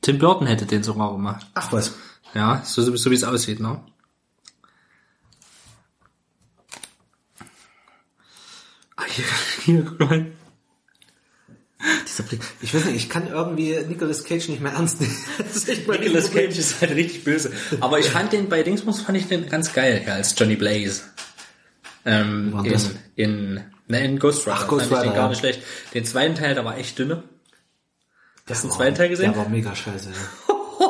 [0.00, 1.46] Tim Burton hätte den sogar gemacht.
[1.54, 1.92] Ach was.
[2.34, 3.80] Ja, so, so, so wie es aussieht, ne?
[8.96, 9.24] Ah, hier,
[9.64, 10.32] hier, guck mal.
[12.06, 12.40] Dieser Blick.
[12.60, 15.16] Ich weiß nicht, ich kann irgendwie Nicolas Cage nicht mehr ernst nehmen.
[16.00, 16.30] Nicolas.
[16.30, 17.52] Cage ist halt richtig böse.
[17.80, 21.02] Aber ich fand den bei Dingsbums fand ich den ganz geil, ja, als Johnny Blaze.
[22.04, 22.90] Ähm, in, das?
[23.14, 25.28] in, ne, in Ghost Rider Ach, Ghost fand ich den Rider, gar ja.
[25.28, 25.62] nicht schlecht.
[25.94, 27.22] Den zweiten Teil, der war echt dünne.
[28.48, 29.32] Der Hast du den zweiten Teil gesehen?
[29.32, 30.10] Der war mega scheiße.
[30.10, 30.86] Ja.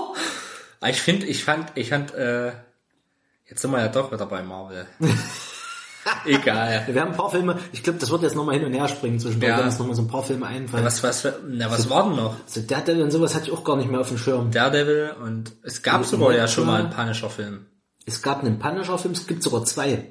[0.81, 2.53] Aber ich finde, ich fand, ich fand, äh,
[3.47, 4.87] jetzt sind wir ja doch wieder bei Marvel.
[6.25, 6.85] Egal.
[6.89, 9.21] Wir haben ein paar Filme, ich glaube, das wird jetzt nochmal hin und her springen
[9.21, 9.59] zwischendurch, Ja.
[9.59, 10.85] wenn uns nochmal so ein paar Filme einfallen.
[10.85, 12.37] Was, was, na, was war denn noch?
[12.45, 14.51] Also der Devil und sowas hatte ich auch gar nicht mehr auf dem Schirm.
[14.51, 17.67] Daredevil und es gab Und sogar ja schon mal einen Punisher-Film.
[18.05, 20.07] Es gab einen Punisher-Film, es gibt sogar zwei.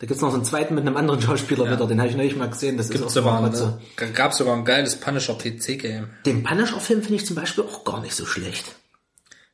[0.00, 2.36] Da gibt's noch so einen zweiten mit einem anderen Schauspieler wieder, den habe ich neulich
[2.36, 2.76] mal gesehen.
[2.76, 3.78] Das Gibt ist sogar, mal so.
[3.96, 6.08] ein, gab sogar ein geiles Punisher-PC-Game.
[6.24, 8.64] Den Punisher-Film finde ich zum Beispiel auch gar nicht so schlecht.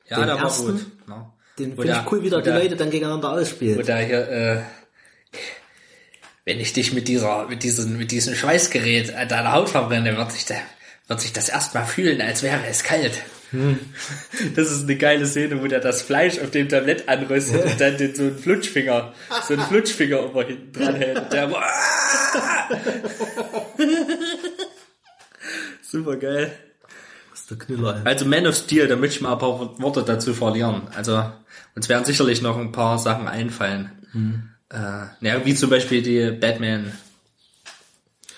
[0.07, 0.67] Ja, Den der ersten?
[0.67, 0.87] war gut.
[1.09, 1.33] Ja.
[1.59, 3.87] Den finde ich cool, wie da die der- Leute dann gegeneinander ausspielen.
[3.87, 4.63] der hier, äh,
[6.45, 10.31] wenn ich dich mit dieser, mit diesem, mit diesem Schweißgerät an deiner Haut verbrenne, wird
[10.33, 10.61] sich der,
[11.09, 13.13] wird sich das erstmal fühlen, als wäre es kalt.
[13.55, 13.78] Hm.
[14.57, 17.97] Das ist eine geile Szene, wo der das Fleisch auf dem Tablett anrüstet und dann
[17.97, 19.15] den so einen Flutschfinger,
[19.47, 21.18] so einen Flutschfinger immer hinten dran hält.
[21.20, 21.50] Und der,
[25.83, 26.52] Super geil.
[27.31, 28.02] Das ist der Knüller.
[28.05, 30.83] Also Man of Steel, da möchte ich mal ein paar Worte dazu verlieren.
[30.94, 31.24] Also
[31.76, 33.91] uns werden sicherlich noch ein paar Sachen einfallen.
[34.70, 36.92] Äh, naja, wie zum Beispiel die Batman,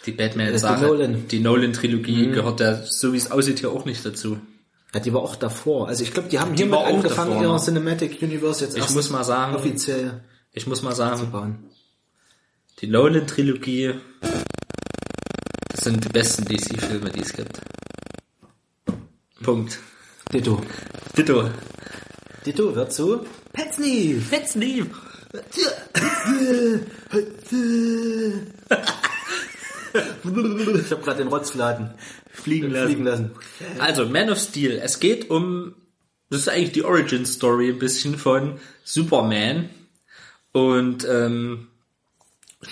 [0.07, 0.81] die Batman-Sache.
[0.81, 1.29] Die Nolan.
[1.29, 4.39] Die Nolan-Trilogie gehört da, so wie es aussieht, hier auch nicht dazu.
[4.97, 5.89] Ja, die war auch davor.
[5.89, 7.61] Also ich glaube, die haben Die hiermit angefangen, davor, ihre ne?
[7.61, 11.69] Cinematic Universe jetzt Ich muss mal sagen, offiziell ich muss mal sagen,
[12.81, 13.93] die Nolan-Trilogie,
[15.69, 17.61] das sind die besten DC-Filme, die es gibt.
[19.43, 19.79] Punkt.
[20.33, 20.63] Ditto.
[21.15, 21.51] Ditto.
[22.47, 24.31] Ditto wird zu Pet Sneak.
[24.31, 24.89] Let's leave.
[29.93, 31.91] Ich habe gerade den Rotzfladen
[32.43, 32.87] Fliegen lassen.
[32.87, 33.31] fliegen lassen.
[33.79, 34.81] Also, Man of Steel.
[34.83, 35.75] Es geht um,
[36.31, 39.71] das ist eigentlich die Origin Story ein bisschen von Superman.
[40.53, 41.69] Und ähm,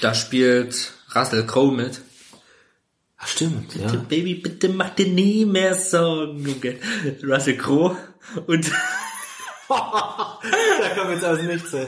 [0.01, 2.01] da spielt Russell Crowe mit.
[3.19, 3.91] Ach, stimmt, ja.
[4.09, 6.79] Baby, bitte mach dir nie mehr Sorgen.
[7.23, 7.97] Russell Crowe.
[8.47, 8.71] Und
[9.69, 10.39] Da
[10.97, 11.73] kommt jetzt aus dem Nichts.
[11.73, 11.87] ey.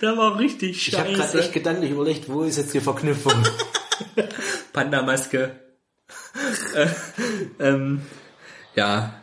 [0.00, 1.50] da war richtig Ich habe gerade echt scheiße.
[1.52, 3.34] gedanklich überlegt, wo ist jetzt die Verknüpfung?
[4.72, 5.58] Panda-Maske.
[6.74, 6.88] Äh,
[7.58, 8.02] ähm,
[8.74, 9.22] ja.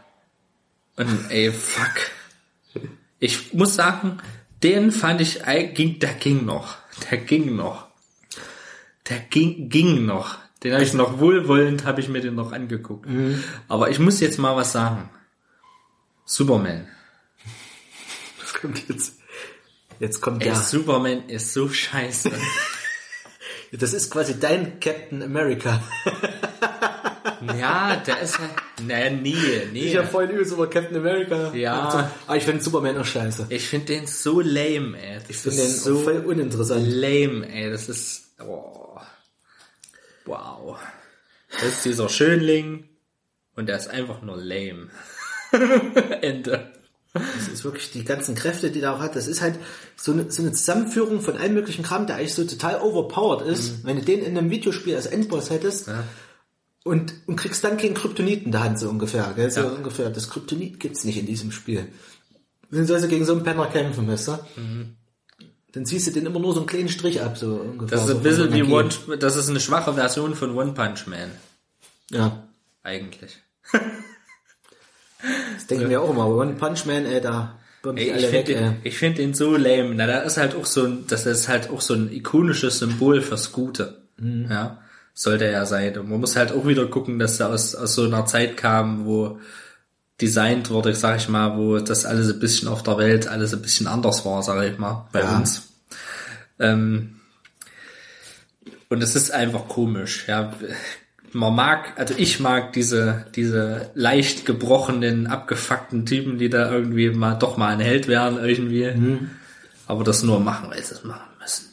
[0.96, 1.96] Und ey, fuck.
[3.20, 4.18] Ich muss sagen,
[4.64, 5.42] den fand ich,
[5.74, 6.78] ging, der ging noch.
[7.10, 7.88] Der ging noch.
[9.10, 10.38] Der ging, ging noch.
[10.64, 13.08] Den habe ich noch wohlwollend, habe ich mir den noch angeguckt.
[13.68, 15.10] Aber ich muss jetzt mal was sagen.
[16.26, 16.88] Superman.
[18.40, 19.20] Das kommt jetzt.
[20.00, 20.58] Jetzt kommt Ey, der.
[20.58, 22.32] Superman ist so scheiße.
[23.76, 25.82] Das ist quasi dein Captain America.
[27.60, 28.52] ja, der ist halt,
[28.86, 29.36] naja, nee,
[29.72, 29.80] nee.
[29.88, 31.54] Ich habe vorhin übelst über Captain America.
[31.54, 32.12] Ja.
[32.28, 33.48] Aber ich finde Superman auch scheiße.
[33.50, 35.20] Ich finde den so lame, ey.
[35.20, 36.86] Das Ich finde den so voll uninteressant.
[36.88, 37.70] lame, ey.
[37.72, 38.36] Das ist.
[38.46, 38.98] Oh.
[40.26, 40.80] Wow.
[41.52, 42.90] Das ist dieser Schönling
[43.56, 44.90] und der ist einfach nur lame.
[46.22, 46.72] Ende.
[47.14, 49.16] Das ist wirklich die ganzen Kräfte, die der auch hat.
[49.16, 49.60] Das ist halt
[49.96, 53.86] so eine, so eine Zusammenführung von allen möglichen Kram, der eigentlich so total overpowered ist.
[53.86, 55.90] Wenn du den in einem Videospiel als Endboss hättest
[56.84, 59.32] und, und kriegst dann keinen Kryptonit in der Hand, so ungefähr.
[59.36, 59.50] Gell?
[59.50, 59.68] So Ja.
[59.68, 60.10] ungefähr.
[60.10, 61.88] Das Kryptonit gibt's nicht in diesem Spiel.
[62.70, 64.40] Wenn sollst du gegen so einen Penner kämpfen, weißt du?
[65.72, 67.98] Dann ziehst du den immer nur so einen kleinen Strich ab, so ungefähr.
[67.98, 68.74] Das ist so ein bisschen wie Energie.
[69.08, 71.32] One, das ist eine schwache Version von One Punch Man.
[72.12, 72.44] Ja.
[72.84, 73.38] Eigentlich.
[75.56, 76.28] Das denken wir auch immer.
[76.28, 77.58] One Punch Man, ey, da
[77.96, 79.94] Ey, ich finde den, ich find den so lame.
[79.96, 83.22] Na, da ist halt auch so ein, das ist halt auch so ein ikonisches Symbol
[83.22, 84.04] fürs Gute.
[84.18, 84.48] Mhm.
[84.50, 84.83] Ja.
[85.14, 85.98] Sollte er sein.
[85.98, 89.06] Und man muss halt auch wieder gucken, dass er aus, aus so einer Zeit kam,
[89.06, 89.40] wo
[90.22, 93.62] designt wurde, sag ich mal, wo das alles ein bisschen auf der Welt alles ein
[93.62, 95.38] bisschen anders war, sag ich mal, bei Ja.
[95.38, 95.70] uns.
[96.60, 97.20] Ähm,
[98.90, 100.54] und es ist einfach komisch, ja.
[101.36, 107.34] Man mag, also ich mag diese, diese leicht gebrochenen, abgefuckten Typen, die da irgendwie mal
[107.34, 108.94] doch mal ein Held werden irgendwie.
[109.88, 111.72] Aber das nur machen, weil sie es machen müssen.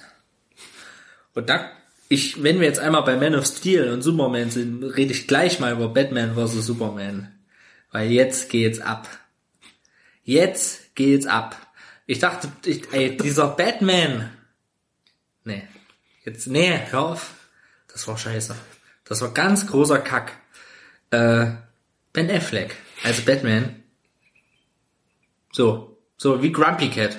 [1.35, 1.67] Und da,
[2.11, 5.61] ich, wenn wir jetzt einmal bei Man of Steel und Superman sind, rede ich gleich
[5.61, 6.67] mal über Batman vs.
[6.67, 7.33] Superman.
[7.93, 9.09] Weil jetzt geht's ab.
[10.25, 11.57] Jetzt geht's ab.
[12.07, 14.29] Ich dachte, ich, ey, dieser Batman.
[15.45, 15.63] Nee.
[16.25, 17.35] Jetzt, nee, hör auf.
[17.87, 18.57] Das war scheiße.
[19.05, 20.33] Das war ganz großer Kack.
[21.11, 21.53] Äh,
[22.13, 22.75] Ben Affleck
[23.05, 23.85] als Batman.
[25.53, 25.97] So.
[26.17, 27.17] So wie Grumpy Cat.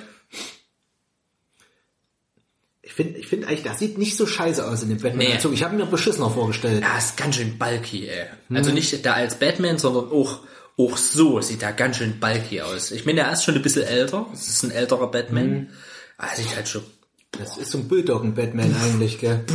[2.92, 5.02] Ich finde ich find eigentlich, das sieht nicht so scheiße aus in dem Nee.
[5.04, 5.54] Batman-Anzug.
[5.54, 6.82] Ich habe mir beschissener vorgestellt.
[6.82, 8.26] Er ist ganz schön bulky, ey.
[8.54, 10.40] Also nicht da als Batman, sondern auch,
[10.76, 12.90] auch so sieht er ganz schön bulky aus.
[12.90, 14.26] Ich meine, er ist schon ein bisschen älter.
[14.34, 15.70] Es ist ein älterer Batman.
[16.18, 16.82] Aber er sieht halt schon
[17.30, 19.42] Das ist so ein Bulldoggen-Batman eigentlich, gell?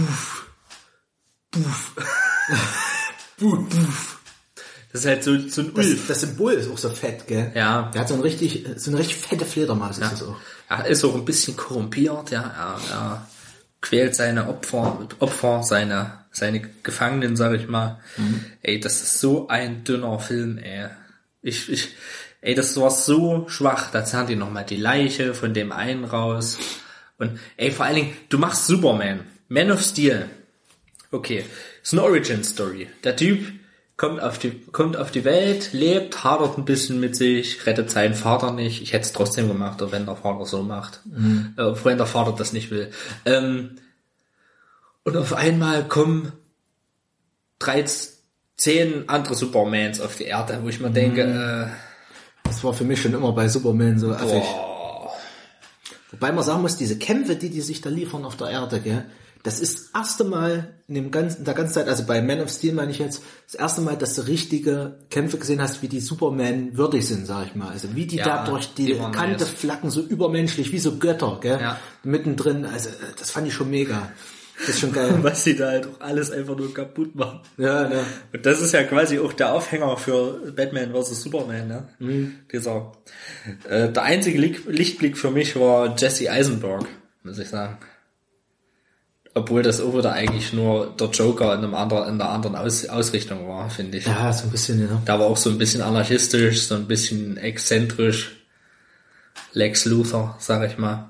[4.91, 6.07] Das ist halt so, so ein Das, Ulf.
[6.07, 7.51] das Symbol ist auch so fett, gell?
[7.55, 7.91] Ja.
[7.93, 10.35] Der hat so ein richtig, so eine richtig fette Fledermaus, ist das auch.
[10.69, 12.41] Er ist auch ein bisschen korrumpiert, ja.
[12.41, 13.27] Er, er
[13.81, 17.99] quält seine Opfer, Opfer, seine, seine Gefangenen, sag ich mal.
[18.61, 20.87] Ey, das ist so ein dünner Film, ey.
[21.41, 21.89] Ich, ich,
[22.41, 23.91] ey, das war so schwach.
[23.91, 26.57] Da zerren die nochmal die Leiche von dem einen raus.
[27.17, 29.21] Und, ey, vor allen Dingen, du machst Superman.
[29.47, 30.29] Man of Steel.
[31.11, 31.45] Okay.
[31.81, 32.89] Ist eine Origin Story.
[33.03, 33.47] Der Typ
[33.97, 38.13] kommt auf die, kommt auf die Welt, lebt, hadert ein bisschen mit sich, rettet seinen
[38.13, 38.81] Vater nicht.
[38.81, 41.01] Ich hätte es trotzdem gemacht, wenn der Vater so macht.
[41.57, 42.91] Äh, auch wenn der Vater das nicht will.
[43.25, 43.77] Ähm,
[45.03, 46.31] und auf einmal kommen
[47.59, 47.83] drei,
[48.55, 51.67] zehn andere Supermans auf die Erde, wo ich mir denke, äh,
[52.47, 54.43] Das war für mich schon immer bei Superman so affig.
[56.11, 59.05] Wobei man sagen muss, diese Kämpfe, die die sich da liefern auf der Erde, gell,
[59.47, 62.41] das ist das erste Mal in dem ganzen, in der ganzen Zeit, also bei Man
[62.41, 65.87] of Steel meine ich jetzt, das erste Mal, dass du richtige Kämpfe gesehen hast, wie
[65.87, 67.69] die Superman würdig sind, sag ich mal.
[67.69, 69.49] Also wie die Ja, da durch die, Kante nice.
[69.49, 71.79] flacken, so übermenschlich, wie so Götter, gell, Ja.
[72.03, 72.65] mittendrin.
[72.65, 74.11] Also äh, das fand ich schon mega.
[74.59, 75.17] Das ist schon geil.
[75.21, 77.39] was sie da halt auch alles einfach nur kaputt machen.
[77.57, 78.03] ja, ne.
[78.33, 81.21] Und das ist ja quasi auch der Aufhänger für Batman vs.
[81.23, 82.33] Superman, ne?
[82.51, 82.91] Dieser.
[83.69, 86.85] Äh, der einzige Licht, Lichtblick für mich war Jesse Eisenberg,
[87.23, 87.77] muss ich sagen.
[89.37, 92.85] Obwohl das auch wieder eigentlich nur der Joker in, einem anderen, in einer anderen Aus,
[92.87, 94.05] Ausrichtung war, finde ich.
[94.05, 95.01] Ja, so ein bisschen, ja.
[95.05, 98.31] Da war auch so ein bisschen anarchistisch, so ein bisschen exzentrisch.
[99.53, 101.09] Lex Luthor, sag ich mal.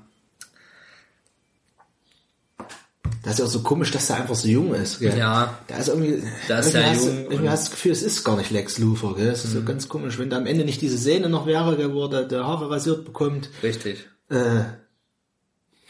[3.22, 5.16] Das ist ja auch so komisch, dass der einfach so jung ist, gell?
[5.18, 5.58] Ja.
[5.66, 7.50] Da ist irgendwie, Da ist er hast, jung irgendwie Mhm.
[7.50, 9.30] hast du das Gefühl, es ist gar nicht Lex Luthor, gell?
[9.30, 11.92] Das ist so ganz komisch, wenn da am Ende nicht diese Sehne noch wäre, gell,
[11.92, 14.06] wo der, der Haare rasiert bekommt, Richtig.
[14.30, 14.60] äh,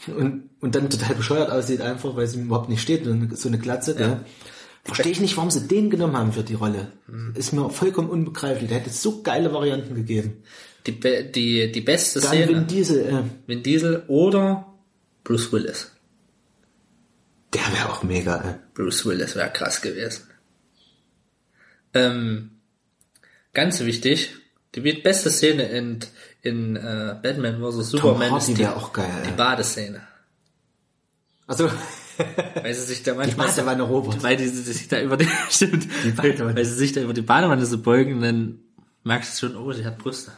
[0.07, 3.35] und, und dann total bescheuert aussieht einfach, weil sie ihm überhaupt nicht steht, so eine,
[3.35, 4.21] so eine Glatze, gell?
[4.83, 6.93] Verstehe ich nicht, warum sie den genommen haben für die Rolle.
[7.07, 7.33] Mhm.
[7.35, 8.69] Ist mir vollkommen unbegreiflich.
[8.69, 10.41] Der hätte so geile Varianten gegeben.
[10.87, 12.47] Die, be- die, die beste Dann Szene.
[12.47, 14.73] Vin Diesel, äh, Vin Diesel oder
[15.25, 15.91] Bruce Willis.
[17.53, 18.55] der wäre auch mega, äh.
[18.73, 20.23] Bruce Willis wäre krass gewesen.
[21.93, 22.51] Ähm,
[23.53, 24.31] ganz wichtig,
[24.75, 25.99] die beste Szene in,
[26.41, 27.89] in äh, Batman vs.
[27.91, 29.31] Superman Hardy ist die, auch geil, die.
[29.31, 30.01] Badeszene.
[31.47, 31.69] Also,
[32.61, 34.21] Weil sie sich da manchmal so, Badewanne Robert.
[34.21, 36.55] weil die, die sich da über die, stimmt, Die Badewanne.
[36.55, 38.59] weil sie sich da über die Badewanne so beugen, dann
[39.03, 40.31] merkst du schon, oh, sie hat Brüste.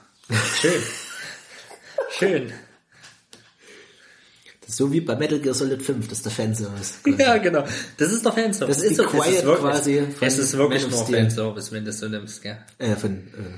[0.60, 0.82] Schön.
[2.20, 2.54] Schön.
[4.68, 6.94] so wie bei Metal Gear Solid 5, das der Fanservice.
[7.18, 7.66] Ja, genau.
[7.98, 8.78] Das ist doch Fanservice.
[8.78, 11.06] Das ist die doch- es Quiet wirklich, quasi Es ist wirklich nur.
[11.06, 12.58] Fanservice, wenn du es so nimmst, gell.
[12.78, 13.58] Äh, von, äh,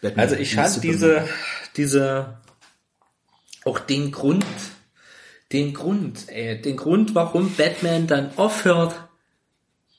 [0.00, 1.28] Batman, Also ich fand diese,
[1.76, 2.38] diese,
[3.64, 4.46] auch den Grund,
[5.52, 9.08] den Grund, ey, den Grund, warum Batman dann aufhört,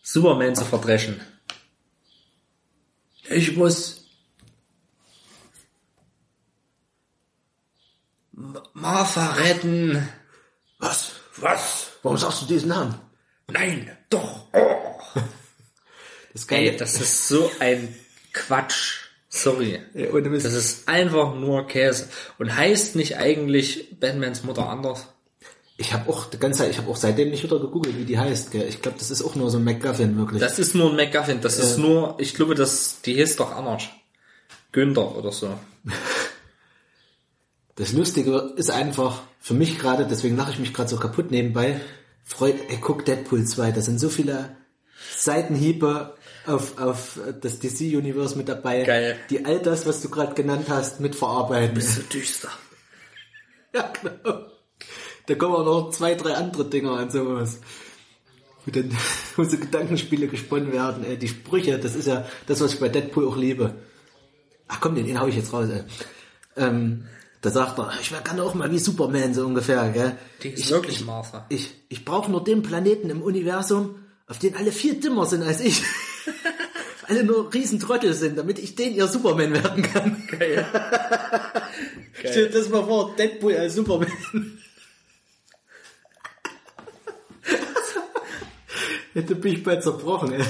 [0.04, 1.20] Superman zu verdreschen.
[3.30, 4.08] Ich muss,
[8.74, 10.08] Martha retten.
[10.78, 11.12] Was?
[11.38, 11.92] Was?
[12.04, 13.00] Warum sagst du diesen Namen?
[13.48, 14.48] Nein, doch.
[14.54, 14.96] Oh.
[16.34, 17.96] Das Ey, das ist so ein
[18.32, 19.07] Quatsch.
[19.38, 19.80] Sorry.
[19.94, 20.46] Mist.
[20.46, 22.10] Das ist einfach nur Käse.
[22.38, 25.08] Und heißt nicht eigentlich Batmans Mutter anders?
[25.78, 28.18] ich habe auch die ganze Zeit, ich habe auch seitdem nicht wieder gegoogelt, wie die
[28.18, 28.52] heißt.
[28.52, 28.68] Gell?
[28.68, 30.42] Ich glaube, das ist auch nur so ein MacGuffin wirklich.
[30.42, 31.40] Das ist nur ein MacGuffin.
[31.42, 33.84] Das ist nur, ich glaube, das, die hieß doch anders.
[34.72, 35.54] Günther oder so.
[37.80, 41.80] Das Lustige ist einfach, für mich gerade, deswegen lache ich mich gerade so kaputt nebenbei,
[42.24, 44.58] freut, ey, guck Deadpool 2, da sind so viele
[45.16, 46.17] Seitenhiebe
[46.48, 49.18] auf, auf das DC-Universe mit dabei, Geil.
[49.30, 51.80] die all das, was du gerade genannt hast, mitverarbeiten.
[51.82, 52.50] So düster.
[53.74, 54.46] Ja, genau.
[55.28, 57.60] Da kommen auch noch zwei, drei andere Dinger an sowas.
[58.66, 58.92] Wo dann
[59.38, 61.04] so Gedankenspiele gesponnen werden.
[61.04, 63.76] Ey, die Sprüche, das ist ja das, was ich bei Deadpool auch liebe.
[64.70, 65.68] Ach komm, den, den hau ich jetzt raus.
[65.70, 65.84] Ey.
[66.56, 67.08] Ähm,
[67.42, 69.90] da sagt er, ich wäre gerne auch mal wie Superman, so ungefähr.
[69.90, 70.18] Gell?
[70.44, 71.46] Die ist ich, wirklich ich, Martha.
[71.50, 73.96] Ich, ich brauche nur den Planeten im Universum,
[74.28, 75.84] auf den alle viel dümmer sind als ich.
[77.08, 80.28] alle nur Riesentrottel sind, damit ich den ihr Superman werden kann.
[80.28, 80.66] Geil.
[82.20, 84.12] Stell dir das mal vor, Deadpool als Superman.
[89.14, 90.46] Hätte mich bald zerbrochen, ey.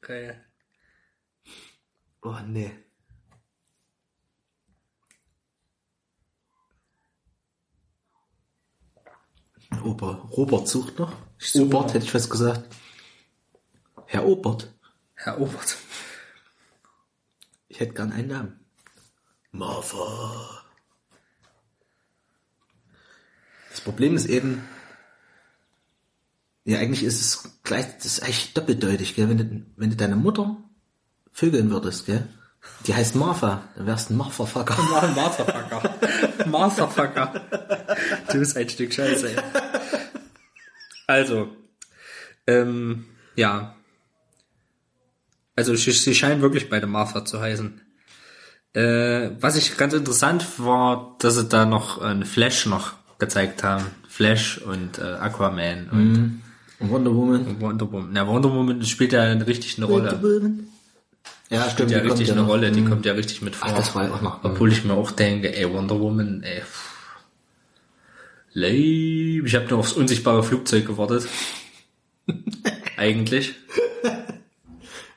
[0.00, 0.44] Geil.
[2.22, 2.70] Oh, nee.
[9.82, 11.16] Ober, Robert sucht noch.
[11.56, 12.74] Obert, hätte ich was gesagt.
[14.06, 14.72] Herr Obert.
[15.14, 15.76] Herr Obert.
[17.68, 18.60] Ich hätte gern einen Namen.
[19.50, 20.62] Martha.
[23.70, 24.62] Das Problem ist eben,
[26.64, 29.28] ja, eigentlich ist es gleich, das ist eigentlich doppeldeutig, gell?
[29.28, 30.56] Wenn du, wenn du deine Mutter
[31.32, 32.28] vögeln würdest, gell?
[32.86, 34.76] Die heißt Martha, dann wärst du ein Martha-Fucker.
[35.16, 36.46] Martha-Fucker.
[36.46, 37.42] Martha-Fucker.
[38.30, 39.36] Du bist ein Stück Scheiße, ey.
[41.12, 41.48] Also,
[42.46, 43.04] ähm,
[43.36, 43.74] ja.
[45.56, 47.80] Also, sie, sie scheinen wirklich beide Martha zu heißen.
[48.74, 53.84] Äh, was ich ganz interessant war, dass sie da noch einen Flash noch gezeigt haben.
[54.08, 56.42] Flash und äh, Aquaman und
[56.80, 57.60] Und Wonder Woman.
[57.60, 58.08] Wonder Woman.
[58.12, 60.40] Na, Wonder Woman spielt ja richtig eine Wonder Rolle.
[60.40, 60.68] Woman.
[61.50, 61.90] Ja, stimmt.
[61.90, 62.48] ja die kommt richtig ja eine noch.
[62.48, 62.88] Rolle, die Mhm.
[62.88, 63.68] kommt ja richtig mit vor.
[63.70, 64.42] Ach, das war ja auch noch.
[64.42, 66.62] Obwohl ich mir auch denke, ey, Wonder Woman, ey.
[66.62, 66.91] pff.
[68.54, 69.46] Leib.
[69.46, 71.26] Ich habe nur aufs unsichtbare Flugzeug gewartet.
[72.96, 73.54] Eigentlich.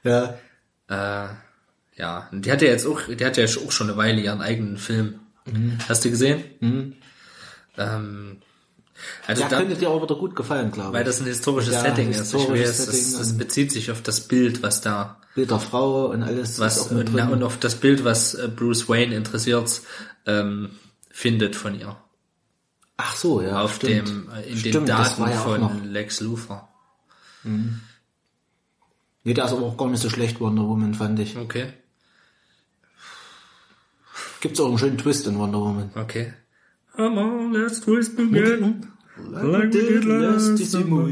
[0.03, 0.37] Ja.
[0.87, 1.27] Äh,
[1.97, 4.41] ja, und die hat ja jetzt auch, die hat ja auch schon eine Weile ihren
[4.41, 5.19] eigenen Film.
[5.45, 5.77] Mhm.
[5.87, 6.43] Hast du gesehen?
[7.77, 8.37] Ähm,
[9.27, 10.93] also Der da, könnte dir auch wieder gut gefallen, glaube ich.
[10.95, 12.19] weil das ein historisches Ja, Setting ist.
[12.31, 16.07] Historisches das, Setting das und- bezieht sich auf das Bild, was da Bild der Frau
[16.07, 16.51] und alles.
[16.51, 19.81] ist was und, na, und auf das Bild, was äh, Bruce Wayne interessiert,
[20.25, 20.69] ähm,
[21.11, 21.97] findet von ihr.
[22.97, 23.61] Ach so, ja.
[23.61, 24.07] auf stimmt.
[24.07, 26.69] dem äh, in Stimmt, den Daten ja von Lex Luthor.
[27.43, 31.37] Nee, der ist aber auch gar nicht so schlecht, Wonder Woman, fand ich.
[31.37, 31.73] Okay,
[34.45, 35.89] Gibt's auch einen schönen Twist in Wonder Woman.
[35.95, 36.33] okay.
[36.95, 38.87] Come on, let's twist again.
[39.17, 41.09] Like we did last summer.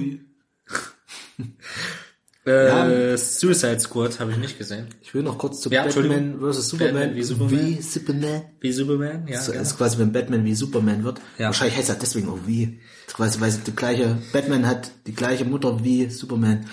[2.45, 4.87] Äh, Suicide Squad habe ich nicht gesehen.
[5.01, 6.69] Ich will noch kurz zu Ja, Batman vs.
[6.69, 6.93] Superman.
[6.93, 7.51] Batman wie Superman.
[7.51, 8.41] Wie Superman.
[8.59, 9.27] Wie Superman?
[9.27, 9.41] Ja.
[9.41, 9.63] So, genau.
[9.63, 11.21] ist quasi, wenn Batman wie Superman wird.
[11.37, 11.47] Ja.
[11.47, 12.81] Wahrscheinlich heißt er deswegen auch wie.
[13.07, 16.65] Quasi, weil die gleiche, Batman hat die gleiche Mutter wie Superman.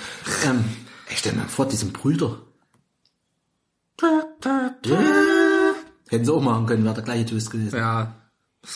[0.44, 0.64] Ähm,
[1.08, 2.40] ich stell mir vor, diesen Brüder.
[6.08, 7.76] Hätten sie auch machen können, wäre der gleiche Twist gewesen.
[7.76, 8.16] ja.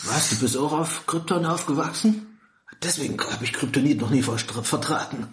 [0.07, 2.39] Was, du bist auch auf Krypton aufgewachsen?
[2.83, 5.29] Deswegen habe ich Kryptonit noch nie vertragen.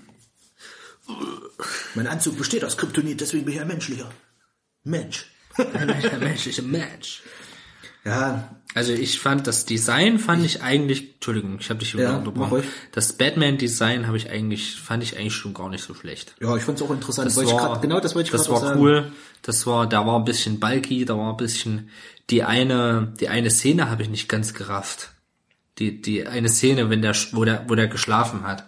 [1.96, 4.10] Mein Anzug besteht aus Kryptonit, deswegen bin ich ein menschlicher.
[4.84, 5.28] Mensch.
[5.74, 7.22] Ein menschlicher Mensch.
[8.04, 12.64] Ja, Also ich fand das Design fand ich eigentlich, Entschuldigung, ich habe dich Ja, unterbrochen.
[12.94, 16.34] Das Batman-Design habe ich eigentlich, fand ich eigentlich schon gar nicht so schlecht.
[16.42, 17.28] ja, ich fand's auch interessant.
[17.28, 18.80] Das war, grad, genau das wollte ich das war sagen.
[18.80, 19.12] cool.
[19.44, 21.90] Das war, da war ein bisschen bulky, da war ein bisschen,
[22.32, 25.12] die eine, die eine Szene habe ich nicht ganz gerafft.
[25.78, 28.68] Die, die eine Szene, wenn der, wo der, wo der geschlafen hat.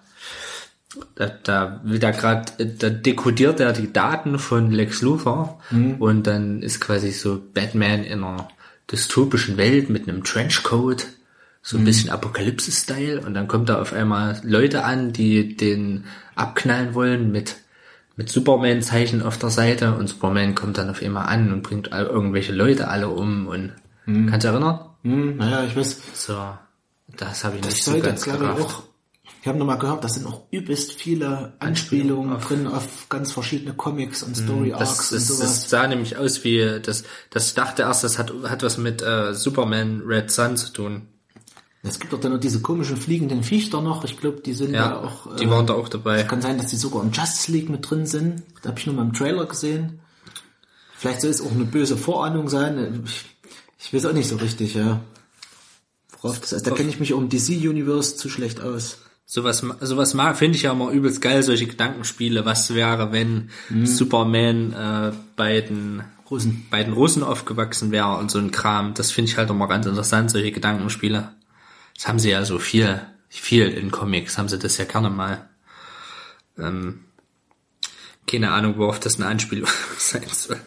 [1.16, 5.96] Da, da will da gerade, da dekodiert er die Daten von Lex Luthor Mhm.
[5.96, 8.48] und dann ist quasi so Batman in einer
[8.92, 11.08] dystopischen Welt mit einem Trenchcoat,
[11.64, 11.86] so ein Mhm.
[11.86, 16.04] bisschen Apokalypse-Style und dann kommt da auf einmal Leute an, die den
[16.36, 17.56] abknallen wollen mit
[18.16, 22.54] mit Superman-Zeichen auf der Seite und Superman kommt dann auf einmal an und bringt irgendwelche
[22.54, 23.72] Leute alle um und
[24.06, 24.82] kannst du erinnern?
[25.02, 26.38] Hm, naja, ich weiß, So,
[27.18, 28.62] das habe ich das nicht so ganz gerafft.
[28.62, 28.84] auch
[29.44, 34.24] Ich habe nochmal gehört, da sind auch übelst viele Anspielungen drin auf ganz verschiedene Comics
[34.24, 35.40] und Story Arcs Das, und sowas.
[35.42, 39.02] das sah nämlich aus wie, das, das ich dachte erst, das hat, hat was mit
[39.02, 41.02] äh, Superman Red Sun zu tun.
[41.82, 44.06] Es gibt doch dann noch diese komischen fliegenden Viecher noch.
[44.06, 45.36] Ich glaube, die sind ja, Ja, auch.
[45.36, 46.24] die äh, waren da auch dabei.
[46.24, 48.44] Kann sein, dass die sogar im Justice League mit drin sind.
[48.62, 50.00] Da habe ich nur mal im Trailer gesehen.
[50.96, 53.04] Vielleicht soll es auch eine böse Vorahnung sein.
[53.06, 53.26] Ich,
[53.78, 55.02] ich weiß auch nicht so richtig, ja.
[56.22, 56.66] Worauf das heißt.
[56.66, 59.00] Da kenne ich mich um DC Universe zu schlecht aus.
[59.26, 62.46] Sowas, sowas mag, finde ich ja immer übelst geil, solche Gedankenspiele.
[62.46, 63.50] Was wäre, wenn
[63.86, 66.68] Superman äh, bei den Russen.
[66.70, 68.94] bei den Russen aufgewachsen wäre und so ein Kram.
[68.94, 71.32] Das finde ich halt immer ganz interessant, solche Gedankenspiele.
[71.96, 75.48] Das haben sie ja so viel, viel in Comics, haben sie das ja gerne mal.
[76.58, 77.06] Ähm,
[78.28, 80.60] keine Ahnung, worauf das eine Anspielung sein soll.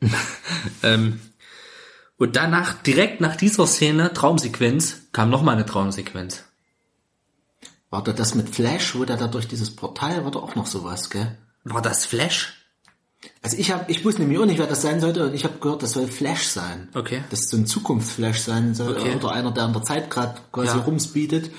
[0.82, 1.20] ähm,
[2.16, 6.44] und danach, direkt nach dieser Szene, Traumsequenz, kam noch mal eine Traumsequenz.
[7.94, 10.66] War da das mit Flash, wo der da durch dieses Portal war da auch noch
[10.66, 11.38] sowas, gell?
[11.62, 12.54] War das Flash?
[13.40, 15.60] Also ich habe, ich wusste nämlich auch nicht, wer das sein sollte, und ich habe
[15.60, 16.88] gehört, das soll Flash sein.
[16.94, 17.22] Okay.
[17.30, 19.14] Das ist so ein Zukunftsflash sein soll, Okay.
[19.14, 20.82] oder einer, der an der Zeit gerade quasi Ja.
[20.82, 21.52] rumspeedet.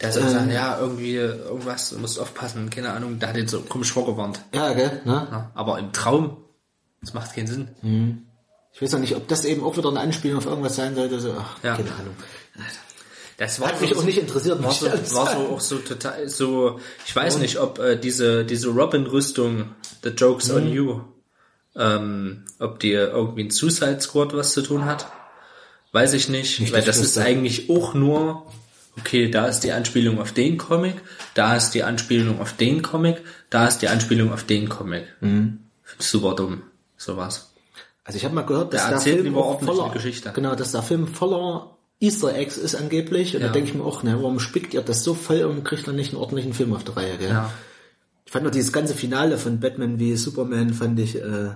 [0.00, 3.60] Der soll sagen, ja, irgendwie irgendwas, du musst aufpassen, keine Ahnung, der hat jetzt so
[3.60, 4.40] komisch vorgewarnt.
[4.52, 5.00] Ja, gell?
[5.04, 5.28] Ne?
[5.30, 6.38] Ja, aber im Traum,
[7.02, 8.26] das macht keinen Sinn.
[8.72, 11.20] Ich weiß auch nicht, ob das eben auch wieder eine Anspielung auf irgendwas sein sollte.
[11.20, 11.76] So, ach, Ja.
[11.76, 12.16] keine Ahnung.
[13.38, 15.00] Das war Hat mich auch nicht interessiert, war so, war
[15.32, 19.70] so auch so total, so, ich weiß nicht, ob äh, diese, diese Robin-Rüstung,
[20.02, 20.54] The Joke's Mhm.
[20.56, 21.00] on You,
[21.76, 25.06] ähm, ob die irgendwie ein Suicide Squad was zu tun hat.
[25.92, 28.44] Weiß ich nicht, Nicht, weil das ist eigentlich auch nur,
[28.98, 30.96] okay, da ist die Anspielung auf den Comic,
[31.34, 35.04] da ist die Anspielung auf den Comic, da ist die Anspielung auf den Comic.
[35.20, 35.60] Mhm.
[36.00, 36.62] Super dumm,
[36.96, 37.52] sowas.
[38.02, 40.32] Also ich habe mal gehört, dass Der der, erzählt Film voller, Geschichte.
[40.34, 43.34] genau, dass der Film voller Easter Eggs ist angeblich.
[43.34, 43.48] Und Ja.
[43.48, 45.96] da denke ich mir auch, ne, warum spickt ihr das so voll und kriegt dann
[45.96, 47.30] nicht einen ordentlichen Film auf der Reihe, gell?
[47.30, 47.52] Ja.
[48.24, 51.50] Ich fand noch dieses ganze Finale von Batman wie Superman, fand ich, äh,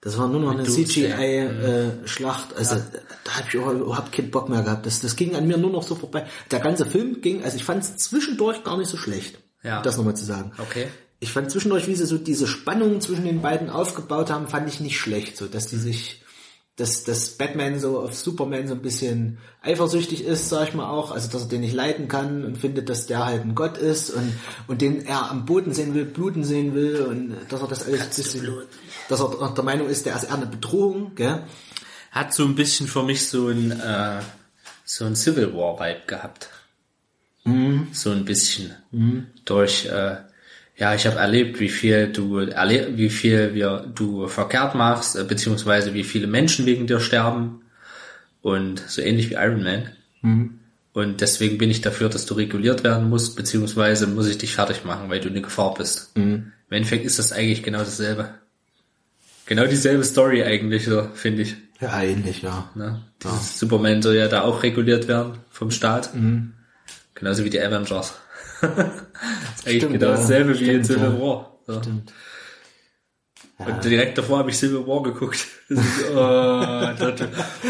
[0.00, 1.10] das war nur noch eine Doomsday.
[1.12, 2.56] CGI-Schlacht.
[2.56, 2.76] also
[3.24, 4.86] da habe ich auch überhaupt keinen Bock mehr gehabt.
[4.86, 6.26] Das, das ging an mir nur noch so vorbei.
[6.50, 9.40] Der ganze Film ging, also ich fand es zwischendurch gar nicht so schlecht.
[9.62, 9.78] Ja.
[9.78, 10.52] Um Das nochmal zu sagen.
[10.58, 10.88] Okay.
[11.22, 14.80] Ich fand zwischendurch, wie sie so diese Spannung zwischen den beiden aufgebaut haben, fand ich
[14.80, 15.36] nicht schlecht.
[15.36, 16.22] So, dass die sich,
[16.80, 21.10] dass, dass Batman so auf Superman so ein bisschen eifersüchtig ist, sag ich mal auch.
[21.10, 24.10] Also, dass er den nicht leiden kann und findet, dass der halt ein Gott ist
[24.10, 24.32] und,
[24.66, 28.00] und den er am Boden sehen will, bluten sehen will und dass er das alles
[28.00, 28.48] ein bisschen,
[29.08, 31.42] dass er der Meinung ist, der ist eher eine Bedrohung, gell?
[32.10, 34.20] Hat so ein bisschen für mich so ein, äh,
[34.84, 36.48] so ein Civil War Vibe gehabt.
[37.92, 38.74] So ein bisschen.
[39.44, 40.16] Durch, äh,
[40.80, 45.24] ja, ich habe erlebt, wie viel du erle wie viel wir, du verkehrt machst, äh,
[45.24, 47.60] beziehungsweise wie viele Menschen wegen dir sterben.
[48.40, 49.90] Und so ähnlich wie Iron Man.
[50.94, 54.86] Und deswegen bin ich dafür, dass du reguliert werden musst, beziehungsweise muss ich dich fertig
[54.86, 56.12] machen, weil du eine Gefahr bist.
[56.22, 58.30] Im Endeffekt ist das eigentlich genau dasselbe.
[59.44, 61.56] Genau dieselbe Story eigentlich, so, finde ich.
[61.80, 62.70] Ja, ähnlich, ja.
[62.74, 63.02] Ne?
[63.22, 66.14] Dieses Superman soll ja da auch reguliert werden vom Staat.
[67.14, 68.14] Genauso wie die Avengers.
[68.60, 68.70] Das
[69.56, 70.16] ist eigentlich genau ja.
[70.16, 71.20] dasselbe wie in Civil ja.
[71.20, 71.58] War.
[71.66, 71.80] So.
[71.80, 72.12] Stimmt.
[73.58, 75.46] Und direkt davor habe ich Civil War geguckt.
[75.68, 77.16] Das ist, oh, äh.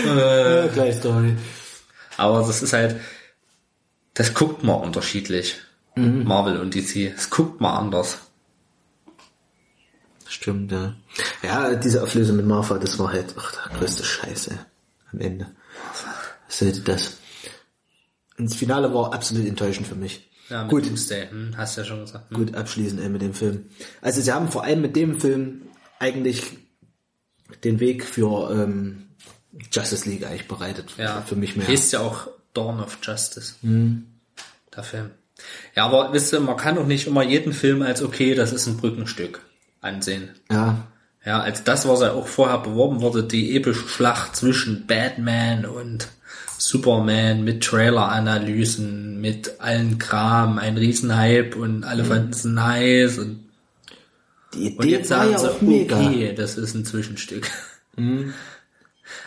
[0.07, 1.37] Ja, gleich Story.
[2.17, 2.97] Aber das ist halt,
[4.15, 5.61] das guckt man unterschiedlich.
[5.97, 7.15] Marvel und DC.
[7.15, 8.19] Das guckt man anders.
[10.27, 10.95] Stimmt, ja.
[11.43, 14.59] Ja, diese Auflösung mit Martha, das war halt ach, der größte Scheiße
[15.13, 15.49] am Ende.
[16.47, 17.19] Was sollte das?
[18.39, 20.30] Und das Finale war absolut enttäuschend für mich.
[20.51, 20.85] Ja, Gut.
[20.85, 22.31] Doomsday, hm, hast du ja schon gesagt.
[22.31, 22.37] Hm.
[22.37, 23.67] Gut abschließend ey, mit dem Film.
[24.03, 25.63] Also sie haben vor allem mit dem Film
[25.99, 26.59] eigentlich
[27.65, 29.07] den Weg für ähm,
[29.73, 30.95] Justice League eigentlich bereitet.
[30.99, 31.67] Ja, Für mich mehr.
[31.67, 33.55] Heißt ja auch Dawn of Justice.
[33.63, 35.11] Der Film.
[35.75, 38.67] Ja, aber wisst ihr, man kann doch nicht immer jeden Film als okay, das ist
[38.67, 39.41] ein Brückenstück
[39.81, 40.31] ansehen.
[40.51, 40.87] Ja.
[41.25, 46.09] Ja, als das, was ja auch vorher beworben wurde, die epische Schlacht zwischen Batman und
[46.61, 53.49] Superman mit Trailer-Analysen, mit allen Kram, ein Riesenhype und alle fanden es nice und,
[54.53, 55.47] Die und Idee jetzt war sagen ja sie,
[55.91, 57.51] okay, das ist ein Zwischenstück.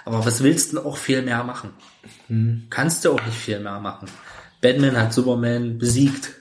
[0.05, 1.71] Aber was willst du denn auch viel mehr machen?
[2.69, 4.07] Kannst du auch nicht viel mehr machen.
[4.61, 6.31] Batman hat Superman besiegt.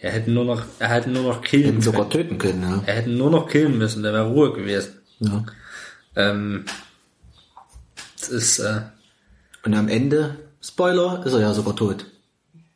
[0.00, 1.82] Er hätte nur noch, er hätte nur noch killen Hätten können.
[1.82, 2.82] sogar töten können, ja.
[2.86, 5.00] Er hätte nur noch killen müssen, der wäre Ruhe gewesen.
[5.18, 5.44] ja.
[6.14, 6.64] Ähm,
[8.18, 8.82] das ist, äh,
[9.64, 12.06] Und am Ende, Spoiler, ist er ja sogar tot.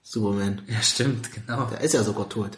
[0.03, 0.63] Superman.
[0.69, 1.69] ja stimmt, genau.
[1.73, 2.53] Er ist ja sogar tot.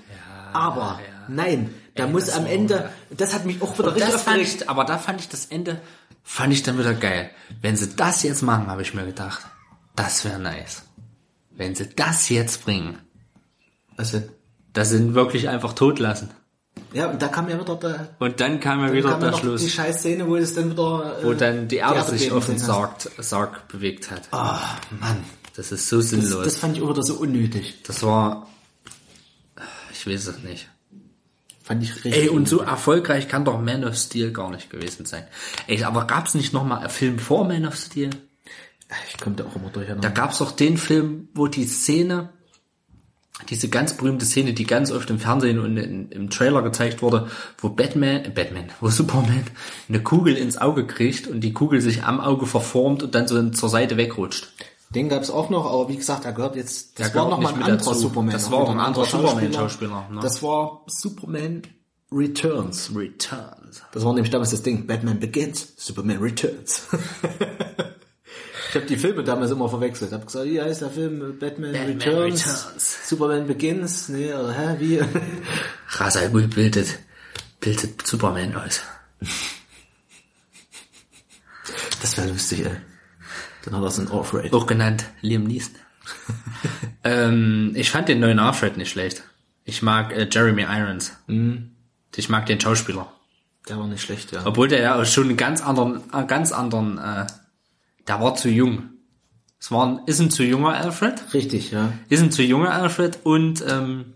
[0.52, 1.24] Aber ja.
[1.28, 4.38] nein, da Ey, muss am war- Ende, das hat mich auch wieder richtig Das fand
[4.42, 5.80] ich, aber da fand ich das Ende,
[6.22, 7.30] fand ich dann wieder geil.
[7.62, 9.42] Wenn sie das jetzt machen, habe ich mir gedacht,
[9.96, 10.82] das wäre nice.
[11.50, 12.98] wenn sie das jetzt bringen,
[13.96, 14.22] Also,
[14.74, 16.30] das sind wirklich einfach totlassen.
[16.92, 19.32] Ja, und da kam ja wieder der, Und dann kam ja dann wieder kam der
[19.34, 22.36] Schluss, die scheiß Szene, wo es dann wieder, äh, wo dann die Erde sich beben
[22.36, 22.58] auf den.
[22.58, 24.22] Sarg, Sarg bewegt hat.
[24.32, 24.58] Ah,
[25.00, 25.24] Mann.
[25.56, 26.44] Das ist so Das, sinnlos.
[26.44, 27.82] das fand ich auch wieder so unnötig.
[27.86, 28.46] Das war,
[29.92, 30.68] ich weiß es nicht.
[31.62, 32.14] Fand ich richtig.
[32.14, 35.24] Ey, und so erfolgreich kann doch Man of Steel gar nicht gewesen sein.
[35.66, 38.10] Ey, aber gab's nicht noch mal einen Film vor Man of Steel?
[39.12, 40.08] Ich komme da auch immer durcheinander.
[40.08, 42.30] Da gab's doch den Film, wo die Szene,
[43.48, 47.28] diese ganz berühmte Szene, die ganz oft im Fernsehen und in, im Trailer gezeigt wurde,
[47.58, 49.44] wo Batman, äh, Batman, wo Superman
[49.88, 53.50] eine Kugel ins Auge kriegt und die Kugel sich am Auge verformt und dann so
[53.50, 54.48] zur Seite wegrutscht.
[54.90, 57.38] Den gab's auch noch, aber wie gesagt, er gehört jetzt, das Der war gehört noch
[57.38, 57.94] mal nicht ein mit anderer.
[57.94, 58.32] Superman.
[58.32, 60.20] Das war auch ein anderer Superman-Schauspieler, ne?
[60.22, 61.62] Das war Superman
[62.10, 62.90] Returns.
[62.94, 63.82] Returns.
[63.92, 64.86] Das war nämlich damals das Ding.
[64.86, 66.86] Batman Begins, Superman Returns.
[68.68, 70.12] ich habe die Filme damals immer verwechselt.
[70.12, 71.38] Hab gesagt, wie heißt der Film?
[71.38, 73.08] Batman, Batman Returns, Returns.
[73.08, 75.00] Superman Begins, nee, oder hä, wie?
[75.90, 76.98] Ra's al Ghul bildet,
[77.60, 78.82] bildet Superman aus.
[82.00, 82.76] Das wäre lustig, ey.
[83.64, 84.52] Dann hat er so ein Off-Rate.
[84.52, 85.74] Auch genannt Liam Neeson.
[87.04, 89.24] ähm, ich fand den neuen Alfred nicht schlecht.
[89.64, 91.12] Ich mag äh, Jeremy Irons.
[92.16, 93.12] Ich mag den Schauspieler.
[93.68, 94.46] Der war nicht schlecht, ja.
[94.46, 97.26] Obwohl der ja auch schon einen ganz anderen, äh, ganz anderen, äh,
[98.08, 98.90] der war zu jung.
[99.60, 101.92] Es war ein, ist ein zu junger Alfred, Richtig, ja.
[102.08, 104.14] ist ein zu junger Alfred und ähm,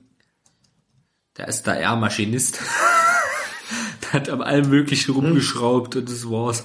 [1.37, 2.61] der ist da eher Maschinist.
[4.03, 6.65] der hat am allem möglichen rumgeschraubt und das war's.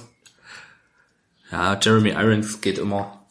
[1.50, 3.24] Ja, Jeremy Irons geht immer.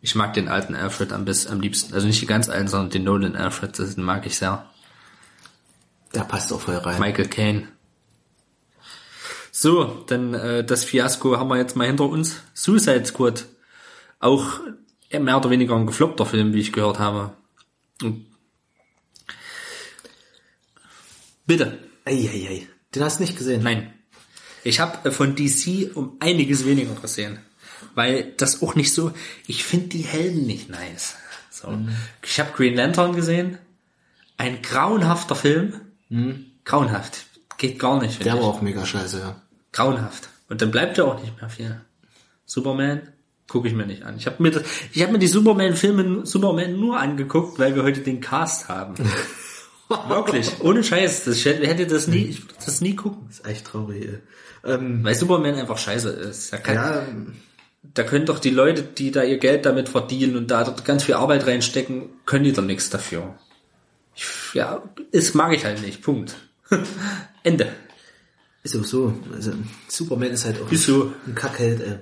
[0.00, 1.94] Ich mag den alten Alfred am besten, am liebsten.
[1.94, 4.66] Also nicht die ganz alten, sondern den Nolan Alfred, das mag ich sehr.
[6.14, 7.00] Der passt auch voll rein.
[7.00, 7.68] Michael Caine.
[9.60, 12.36] So, dann äh, das Fiasko haben wir jetzt mal hinter uns.
[12.54, 13.46] Suicide Squad.
[14.20, 14.60] Auch
[15.10, 17.32] äh, mehr oder weniger ein gefloppter Film, wie ich gehört habe.
[21.44, 21.76] Bitte.
[22.04, 22.68] Eieiei.
[22.94, 23.64] Den hast du nicht gesehen?
[23.64, 23.92] Nein.
[24.62, 27.40] Ich habe von DC um einiges weniger gesehen.
[27.96, 29.10] Weil das auch nicht so,
[29.48, 31.16] ich finde die Helden nicht nice.
[31.50, 31.76] So.
[32.22, 33.58] Ich habe Green Lantern gesehen.
[34.36, 35.80] Ein grauenhafter Film.
[36.64, 37.26] Grauenhaft.
[37.56, 38.24] Geht gar nicht.
[38.24, 38.46] Der war ich.
[38.46, 39.42] auch mega scheiße, ja.
[39.78, 40.28] Grauenhaft.
[40.48, 41.80] Und dann bleibt ja auch nicht mehr viel.
[42.46, 43.02] Superman
[43.46, 44.16] gucke ich mir nicht an.
[44.16, 48.00] Ich habe mir, das, ich habe mir die Superman-Filme Superman nur angeguckt, weil wir heute
[48.00, 48.94] den Cast haben.
[50.08, 51.24] Wirklich, ohne Scheiß.
[51.24, 53.28] Das, ich hätte das nie, ich würde das nie gucken.
[53.30, 54.18] ist echt traurig, ey.
[54.64, 56.52] Ähm, Weil Superman einfach scheiße ist.
[56.52, 57.06] Da, kann, ja,
[57.94, 61.04] da können doch die Leute, die da ihr Geld damit verdienen und da dort ganz
[61.04, 63.38] viel Arbeit reinstecken, können die doch nichts dafür.
[64.16, 64.82] Ich, ja,
[65.12, 66.02] das mag ich halt nicht.
[66.02, 66.34] Punkt.
[67.44, 67.68] Ende.
[68.62, 69.14] Ist auch so.
[69.32, 69.52] Also,
[69.88, 71.12] Superman ist halt auch Ist so.
[71.26, 71.98] ein Kackheld, ey.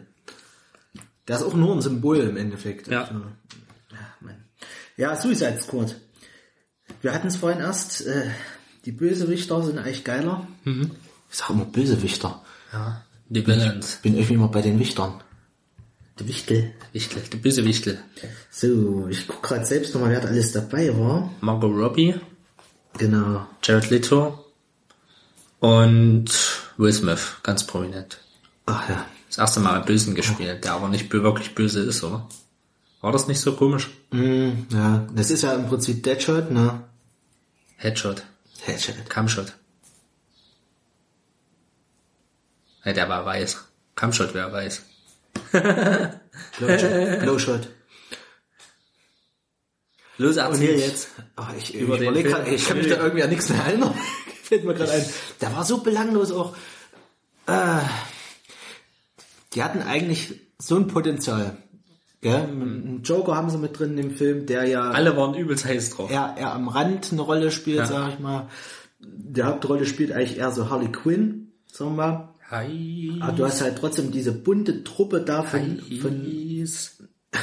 [1.29, 2.89] Der ist auch nur ein Symbol im Endeffekt.
[2.89, 3.03] Ja.
[3.03, 3.15] Also,
[3.91, 4.45] ja, Mann.
[4.97, 5.97] ja Suicide Squad.
[7.03, 8.31] Wir hatten es vorhin erst, äh,
[8.85, 10.47] die Bösewichter sind eigentlich geiler.
[10.65, 10.93] Mhm.
[11.31, 12.43] Ich sag immer Bösewichter.
[12.73, 13.05] Ja.
[13.29, 13.97] Die Villains.
[14.03, 15.21] Bin irgendwie immer bei den Wichtern.
[16.21, 16.73] Die Wichtel.
[16.93, 17.23] Wichtel.
[17.33, 17.99] Die böse Wichtel.
[18.51, 21.33] So, ich guck gerade selbst nochmal, wer da alles dabei war.
[21.41, 22.15] Margot Robbie,
[22.99, 23.47] Genau.
[23.63, 24.46] Jared Leto
[25.61, 26.27] und
[26.77, 28.19] Will Smith, ganz prominent.
[28.67, 29.07] Ach ja.
[29.29, 32.29] Das erste Mal einen Bösen gespielt, der aber nicht wirklich böse ist, oder?
[33.01, 33.91] War das nicht so komisch?
[34.11, 36.85] Mm, ja, das ist ja im Prinzip Deadshot, ne?
[37.77, 38.25] Headshot,
[38.63, 39.11] Headshot.
[39.11, 39.53] Cumshot.
[42.85, 43.65] Ja, der war weiß.
[43.95, 44.83] Cumshot wäre weiß.
[46.59, 47.21] Blowshot.
[47.21, 47.69] Blowshot.
[50.19, 51.09] Los, erzähl jetzt.
[51.37, 53.95] Oh, ich überlege gerade, ich kann mich da irgendwie an nichts mehr erinnern.
[54.43, 55.05] Fällt mir gerade ein.
[55.41, 56.57] Der war so belanglos auch.
[57.47, 57.81] Äh,
[59.55, 61.57] die hatten eigentlich so ein Potenzial.
[62.23, 62.35] Gell?
[62.35, 66.11] Einen Joker haben sie mit drin im Film, der ja Alle waren übelst heiß drauf.
[66.11, 67.87] eher, eher am Rand eine Rolle spielt, Ja.
[67.87, 68.49] sag ich mal.
[69.01, 72.29] Die Hauptrolle spielt eigentlich eher so Harley Quinn, sagen wir mal.
[73.21, 76.97] Aber du hast halt trotzdem diese bunte Truppe da von, von, Heiß.
[76.97, 77.41] von,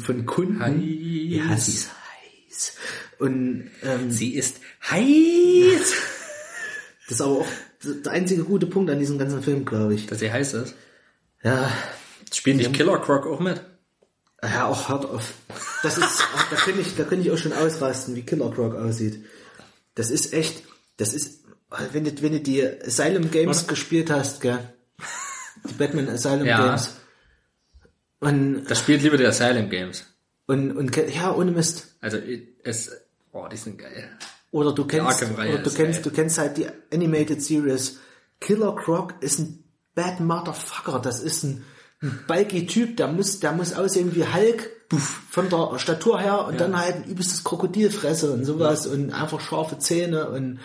[0.00, 0.60] von Kunden.
[0.60, 0.74] Heiß.
[0.78, 2.72] Ja, sie ist heiß.
[3.18, 4.56] Und ähm, Sie ist
[4.90, 5.94] heiß.
[7.08, 7.46] das ist aber auch
[8.04, 10.06] der einzige gute Punkt an diesem ganzen Film, glaube ich.
[10.06, 10.74] Dass sie heiß ist.
[11.42, 11.70] Ja,
[12.32, 13.62] Spielen nicht Killer Croc auch mit?
[14.42, 15.34] ja, auch hart auf.
[15.82, 19.24] Das ist, da könnte ich, da könnte ich auch schon ausrasten, wie Killer Croc aussieht.
[19.94, 20.62] Das ist echt,
[20.96, 21.40] das ist,
[21.92, 24.58] wenn du, wenn du die Asylum Games gespielt hast, gell?
[25.68, 26.66] Die Batman Asylum Ja.
[26.66, 26.90] Games.
[28.22, 30.04] Und, Das spielt lieber die Asylum Games.
[30.46, 31.96] und, und, ja, ohne Mist.
[32.00, 32.18] Also
[32.62, 32.90] es,
[33.32, 34.08] oh, die sind geil.
[34.50, 36.00] Oder du kennst, oder du kennst, geil.
[36.02, 37.98] du kennst halt die Animated Series.
[38.40, 41.00] Killer Croc ist ein Bad Motherfucker.
[41.00, 41.64] Das ist ein
[42.02, 44.70] ein bulky Typ, der muss, der muss aussehen wie Hulk
[45.30, 49.78] von der Statur her und dann halt ein übelstes Krokodilfresse und sowas und einfach scharfe
[49.78, 50.58] Zähne und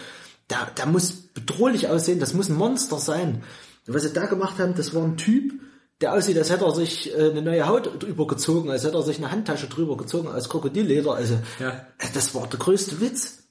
[0.49, 3.43] der, der muss bedrohlich aussehen, das muss ein Monster sein.
[3.85, 5.53] Und was sie da gemacht haben, das war ein Typ,
[6.01, 9.03] der aussieht, als hätte er sich äh, eine neue Haut drüber gezogen, als hätte er
[9.03, 11.13] sich eine Handtasche drüber gezogen aus Krokodilleder.
[11.13, 11.69] Also Ja.
[11.97, 13.43] äh, das war der größte Witz.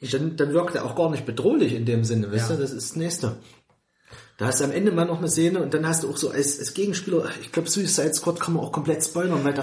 [0.00, 2.56] Dann, dann wirkt er auch gar nicht bedrohlich in dem Sinne, weißt Ja.
[2.56, 3.36] du, das ist das Nächste.
[4.38, 6.30] Da hast du am Ende mal noch eine Szene und dann hast du auch so
[6.30, 9.62] als, als Gegenspieler, ich glaube Suicide Squad kann man auch komplett spoilern, weil da,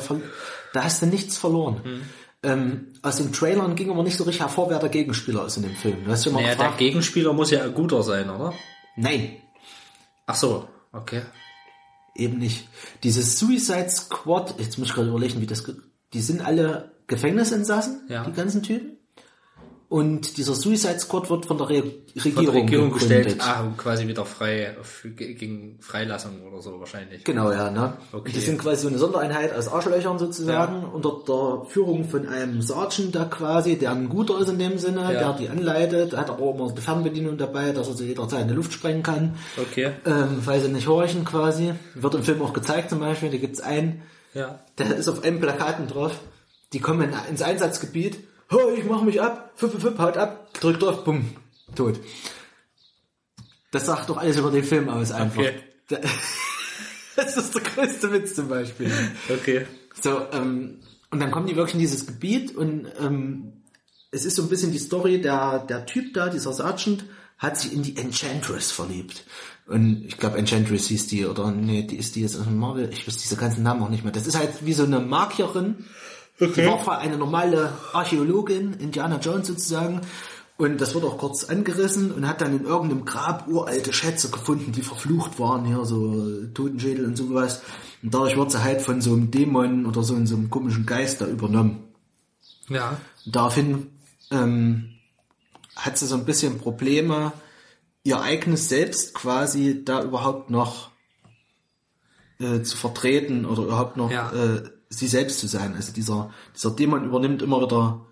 [0.74, 1.82] da hast du nichts verloren.
[1.84, 2.01] Mhm.
[2.43, 5.64] Ähm, aus den Trailern ging aber nicht so richtig hervor, wer der Gegenspieler ist in
[5.64, 6.06] dem Film.
[6.06, 8.53] Du hast immer Naja, der gefragt, Gegenspieler muss ja ein guter sein, oder?
[8.95, 9.38] nein,
[10.27, 11.24] Ach so, okay.
[12.17, 12.67] Eben nicht.
[13.03, 15.63] Dieses Suicide Squad, jetzt muss ich gerade überlegen, wie das,
[16.13, 18.23] die sind alle Gefängnisinsassen, Ja.
[18.25, 18.97] die ganzen Typen.
[19.90, 21.83] Und dieser Suicide Squad wird von der Re
[22.17, 24.75] Regierung, Von der Regierung gestellt, ah, quasi wieder frei,
[25.16, 27.24] gegen Freilassung oder so wahrscheinlich.
[27.24, 27.93] Genau, ja, ne?
[28.11, 28.33] Okay.
[28.33, 33.16] Die sind quasi so eine Sondereinheit aus Arschlöchern sozusagen, unter der Führung von einem Sergeant
[33.16, 35.11] da quasi, der ein Guter ist in dem Sinne, Ja.
[35.14, 38.48] der die anleitet, hat aber auch immer die Fernbedienung dabei, dass er sie jederzeit in
[38.49, 39.91] die Luft sprengen kann, Okay.
[40.06, 41.74] ähm, weil sie nicht horchen quasi.
[41.95, 44.01] Wird im Film auch gezeigt zum Beispiel, da gibt's einen,
[44.33, 44.59] Ja.
[44.80, 46.11] der ist auf einem Plakaten drauf,
[46.74, 48.17] die kommen in, ins Einsatzgebiet,
[48.51, 51.30] oh, ich mach mich ab, füpp, füpp, füpp, haut ab, drückt drauf, bumm,
[51.76, 52.00] tot.
[53.72, 55.40] Das sagt doch alles über den Film aus einfach.
[55.42, 55.53] Okay.
[55.90, 56.00] Da-
[57.16, 58.92] Das ist der größte Witz zum Beispiel.
[59.27, 59.66] Okay.
[60.00, 63.53] So, ähm, und dann kommen die wirklich in dieses Gebiet und ähm,
[64.11, 67.06] es ist so ein bisschen die Story, der, der Typ da, dieser Sergeant,
[67.40, 69.24] hat sich in die Enchantress verliebt.
[69.66, 73.08] Und ich glaube, Enchantress hieß die, oder nee, die ist die jetzt aus Marvel, ich
[73.08, 74.14] weiß diese ganzen Namen auch nicht mehr.
[74.14, 75.85] Das ist halt wie so eine Magierin.
[76.40, 80.01] Die war vorher eine normale Archäologin, Indiana Jones sozusagen.
[80.57, 84.72] Und das wird auch kurz angerissen und hat dann in irgendeinem Grab uralte Schätze gefunden,
[84.72, 87.61] die verflucht waren, hier so Totenschädel und sowas.
[88.01, 91.22] Und dadurch wird sie halt von so einem Dämon oder so, so einem komischen Geist
[91.22, 91.83] da übernommen.
[92.69, 92.98] Ja.
[93.25, 93.91] Und daraufhin
[94.32, 94.93] ähm,
[95.75, 97.33] hat sie so ein bisschen Probleme,
[98.03, 100.90] ihr eigenes Selbst quasi da überhaupt noch
[102.40, 104.32] äh, zu vertreten oder überhaupt noch Ja.
[104.32, 105.75] äh, sie selbst zu sein.
[105.75, 108.06] Also dieser, dieser Dämon übernimmt immer wieder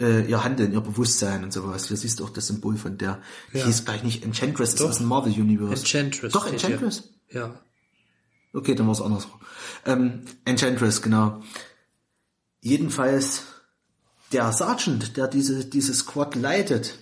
[0.00, 1.88] äh, ihr Handeln, ihr Bewusstsein und sowas.
[1.88, 3.20] Hier siehst du auch das Symbol von der.
[3.52, 3.64] Ja.
[3.64, 5.82] hieß gleich nicht Enchantress, ist aus dem Marvel Universe.
[5.82, 6.32] Enchantress.
[6.32, 6.46] Doch.
[6.46, 7.04] Enchantress.
[7.30, 7.54] Ja.
[8.52, 9.40] Okay, dann war es andersrum.
[9.84, 11.42] Ähm, Enchantress, genau.
[12.60, 13.42] Jedenfalls
[14.32, 16.98] der Sergeant, der diese, diese Squad leitet,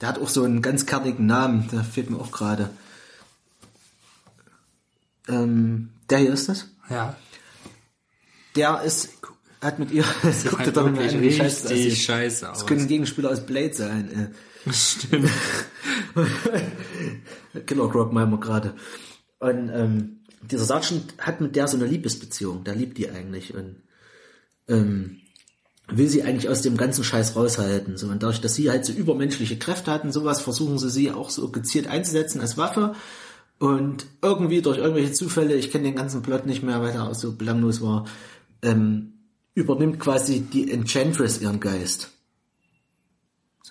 [0.00, 2.70] der hat auch so einen ganz kernigen Namen, der fehlt mir auch gerade.
[5.28, 6.66] Ähm, der hier ist das?
[6.90, 7.16] Ja.
[8.56, 9.10] Der ist,
[9.60, 11.96] hat mit ihr, guckt halt wirklich an, wie scheiße das aussieht.
[11.96, 12.66] scheiße Das aus.
[12.66, 14.32] könnte ein Gegenspieler aus Blade sein.
[14.66, 14.72] Äh.
[14.72, 15.30] Stimmt.
[17.66, 18.74] Killer Croc meinen wir gerade.
[19.40, 22.64] Und ähm, dieser Sergeant hat mit der so eine Liebesbeziehung.
[22.64, 23.76] Der liebt die eigentlich und
[24.68, 25.18] ähm,
[25.88, 27.96] will sie eigentlich aus dem ganzen Scheiß raushalten.
[27.96, 31.30] So, und dadurch, dass sie halt so übermenschliche Kräfte hatten, sowas versuchen sie sie auch
[31.30, 32.94] so gezielt einzusetzen als Waffe.
[33.58, 37.14] Und irgendwie durch irgendwelche Zufälle, ich kenne den ganzen Plot nicht mehr, weil er auch
[37.14, 38.06] so belanglos war,
[38.62, 39.12] ähm,
[39.54, 42.10] übernimmt quasi die Enchantress ihren Geist.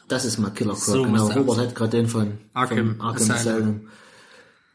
[0.07, 1.27] Das ist mal Killer Croc, So genau.
[1.29, 3.35] Robert hat gerade den von Arkham von Arkham Asylum.
[3.55, 3.89] Asylum.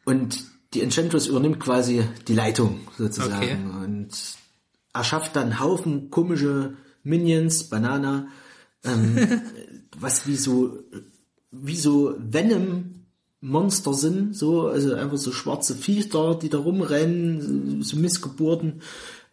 [0.05, 3.85] Und die Enchantress übernimmt quasi die Leitung sozusagen Okay.
[3.85, 4.09] und
[4.95, 8.29] erschafft dann Haufen komische Minions, Banana,
[8.85, 9.43] ähm,
[9.99, 10.79] was wie so
[11.51, 13.07] wie so Venom
[13.41, 18.81] Monster sind, so also einfach so schwarze Viecher, die da rumrennen, so Missgeburten,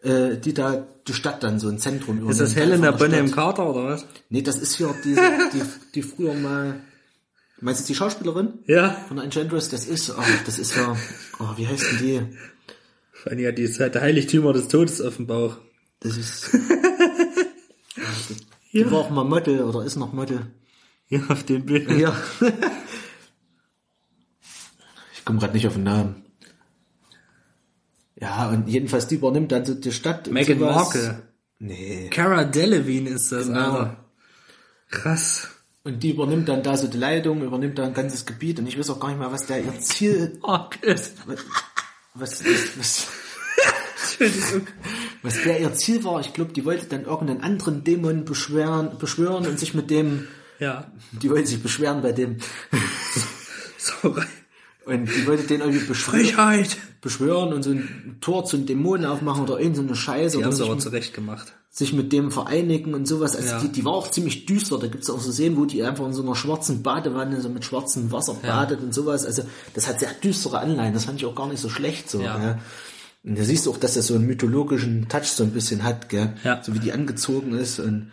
[0.04, 3.30] äh, die da die Stadt dann so ein Zentrum Ist das Helena Bonham.
[3.30, 4.06] Carter oder was?
[4.30, 5.20] Nee, das ist hier diese,
[5.52, 5.62] die,
[5.94, 6.80] die früher mal.
[7.60, 8.54] Meinst du die Schauspielerin?
[8.66, 8.90] Ja.
[9.08, 10.96] Von der Enchantress, das ist, oh, das ist ja,
[11.38, 12.20] oh, wie heißt denn die?
[13.12, 15.56] Fanny hat die hat der Heiligtümer des Todes auf dem Bauch.
[16.00, 16.52] Das ist.
[18.28, 18.36] die,
[18.72, 20.46] die war auch mal Model oder ist noch Model.
[21.08, 21.90] Ja, auf dem Bild.
[21.92, 22.14] Ja.
[25.14, 26.23] ich komme gerade nicht auf den Namen.
[28.24, 30.26] Ja, und jedenfalls die übernimmt dann so die Stadt.
[30.26, 30.58] sowas.
[30.58, 31.22] Markle.
[31.58, 32.08] Nee.
[32.10, 33.60] Cara Delevingne ist das, Genau.
[33.72, 34.04] Alter.
[34.90, 35.48] Krass.
[35.82, 38.78] Und die übernimmt dann da so die Leitung, übernimmt da ein ganzes Gebiet und ich
[38.78, 40.94] weiß auch gar nicht mal, was da ihr Ziel Markle.
[42.14, 43.06] was, was, was,
[45.22, 46.20] was der ihr Ziel war.
[46.20, 50.26] Ich glaube, die wollte dann irgendeinen anderen Dämon beschwören, beschwören und sich mit dem,
[50.58, 50.90] Ja.
[51.12, 52.38] die wollte sich beschweren bei dem,
[53.78, 54.24] Sauerei.
[54.86, 56.76] Und die wollte den irgendwie beschwören, Frechheit.
[57.00, 60.46] beschwören und so ein Tor zum Dämonen aufmachen oder irgend so eine Scheiße Die oder
[60.46, 61.52] haben sie sich, aber mit- zurecht gemacht.
[61.70, 63.34] sich mit dem vereinigen und sowas.
[63.36, 63.60] Also Ja.
[63.60, 64.78] die, die war auch ziemlich düster.
[64.78, 67.64] Da gibt's auch so Szenen, wo die einfach in so einer schwarzen Badewanne so mit
[67.64, 69.24] schwarzem Wasser badet und sowas.
[69.26, 69.42] Also
[69.74, 70.94] das hat sehr düstere Anleihen.
[70.94, 72.20] Das fand ich auch gar nicht so schlecht so.
[72.20, 72.38] Ja.
[72.40, 72.58] Ja.
[73.24, 76.10] Und da siehst du auch, dass er so einen mythologischen Touch so ein bisschen hat,
[76.10, 76.34] gell?
[76.44, 76.62] Ja.
[76.62, 78.12] So wie die angezogen ist und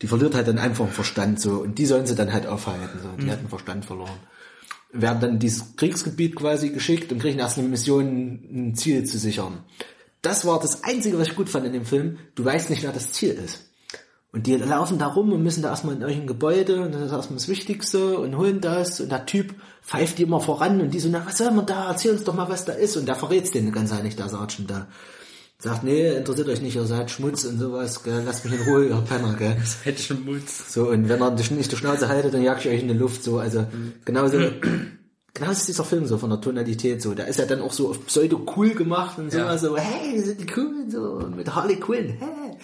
[0.00, 1.54] die verliert halt dann einfach den Verstand so.
[1.60, 3.00] Und die sollen sie dann halt aufhalten.
[3.02, 3.22] So.
[3.24, 4.16] Die hat den Verstand verloren.
[4.96, 9.18] Werden dann in dieses Kriegsgebiet quasi geschickt und kriegen erst eine Mission, ein Ziel zu
[9.18, 9.58] sichern.
[10.22, 12.18] Das war das Einzige, was ich gut fand in dem Film.
[12.34, 13.60] Du weißt nicht, wer das Ziel ist.
[14.32, 17.12] Und die laufen da rum und müssen da erstmal in irgendein Gebäude und das ist
[17.12, 20.98] erstmal das Wichtigste und holen das und der Typ pfeift die immer voran und die
[20.98, 21.88] so, na, was soll man da?
[21.88, 22.96] Erzähl uns doch mal, was da ist.
[22.96, 24.88] Und der verrät's denen ganz eigentlich, der Sergeant da.
[25.58, 28.86] Sagt, nee, interessiert euch nicht, ihr seid Schmutz und sowas, gell, lasst mich in Ruhe,
[28.86, 29.56] ihr Penner, gell.
[29.84, 30.72] Hätte schon Mutz.
[30.74, 33.22] So, und wenn ihr nicht die Schnauze haltet, dann jagt ihr euch in die Luft,
[33.24, 33.66] so, also,
[34.04, 34.38] genauso,
[35.32, 37.90] genauso ist dieser Film so, von der Tonalität, so, der ist ja dann auch so
[37.90, 39.56] auf Pseudo cool gemacht und so, Ja.
[39.56, 42.56] so, hey, sind die cool, so, mit Harley Quinn, hey.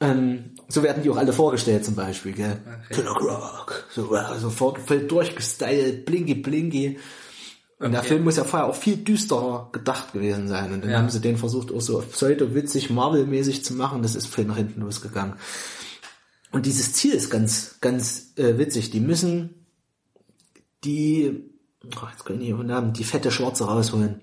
[0.00, 2.58] Ähm, so werden die auch alle vorgestellt zum Beispiel, gell?
[2.90, 6.98] Killer Croc, so, sofort voll durchgestylt, blinky blinky.
[7.80, 10.72] Und der Film muss ja vorher auch viel düsterer gedacht gewesen sein.
[10.72, 10.98] Und dann Ja.
[10.98, 14.02] haben sie den versucht, auch so auf pseudo-witzig, Marvel-mäßig zu machen.
[14.02, 15.34] Das ist voll nach hinten losgegangen.
[16.50, 18.90] Und dieses Ziel ist ganz, ganz äh, witzig.
[18.90, 19.66] Die müssen
[20.84, 21.44] die,
[21.84, 24.22] oh, jetzt nicht den Namen, die fette Schwarze rausholen.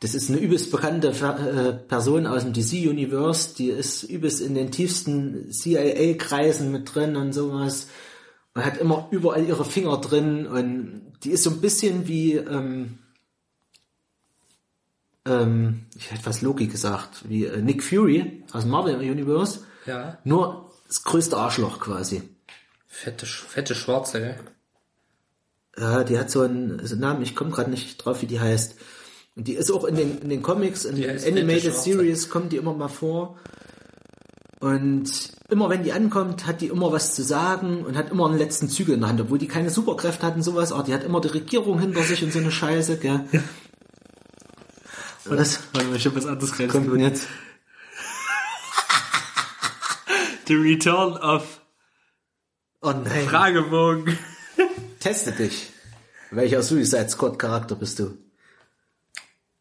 [0.00, 4.70] Das ist eine übelst bekannte äh, Person aus dem DC-Universe, die ist übelst in den
[4.70, 7.88] tiefsten CIA-Kreisen mit drin und sowas.
[8.54, 12.98] Und hat immer überall ihre Finger drin und die ist so ein bisschen wie, ähm,
[15.26, 19.60] ähm, ich hätte was Loki gesagt, wie äh, Nick Fury aus Marvel Universe.
[19.86, 20.18] Ja.
[20.24, 22.22] Nur das größte Arschloch quasi.
[22.86, 24.36] Fette, fette Schwarze, gell?
[25.78, 28.40] Ja, die hat so einen, so einen Namen, ich komme gerade nicht drauf, wie die
[28.40, 28.74] heißt.
[29.36, 31.74] Und die ist auch in den, in den Comics, in Die den Animated.
[31.74, 33.38] Series kommt die immer mal vor.
[34.60, 38.38] Und immer wenn die ankommt, hat die immer was zu sagen und hat immer einen
[38.38, 41.04] letzten Zügel in der Hand, obwohl die keine Superkräfte hat und sowas, aber die hat
[41.04, 43.24] immer die Regierung hinter sich und so eine Scheiße, gell.
[45.24, 47.26] Und das Warte mal, ich hab was anderes kommt nun jetzt.
[50.46, 51.60] The Return of
[52.80, 53.26] Oh nein.
[53.26, 54.18] Fragebogen.
[55.00, 55.70] Teste dich.
[56.30, 58.16] Welcher Suicide Squad Charakter bist du?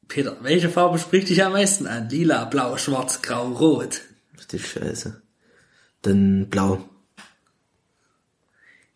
[0.08, 2.10] Peter, welche Farbe spricht dich am meisten an?
[2.10, 4.02] Lila, blau, schwarz, grau, rot.
[4.52, 5.22] Die Scheiße.
[6.02, 6.88] Dann blau.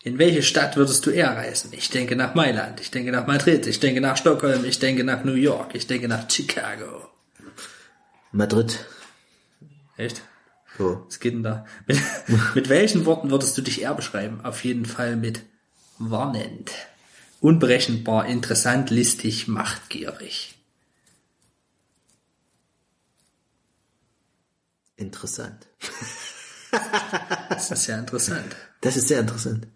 [0.04, 1.72] In welche Stadt würdest du eher reisen?
[1.74, 5.24] Ich denke nach Mailand, ich denke nach Madrid, ich denke nach Stockholm, ich denke nach
[5.24, 7.08] New York, ich denke nach Chicago.
[8.32, 8.86] Madrid.
[9.98, 10.24] Echt?
[10.78, 11.04] So.
[11.06, 11.66] Was geht denn da?
[11.86, 12.00] Mit,
[12.56, 14.44] mit welchen Worten würdest du dich eher beschreiben?
[14.44, 15.42] Auf jeden Fall mit
[16.00, 16.72] warnend.
[17.40, 20.51] Unberechenbar, interessant, listig, machtgierig.
[25.02, 25.68] Interessant.
[27.50, 28.56] Das ist ja interessant.
[28.80, 29.68] Das ist sehr interessant.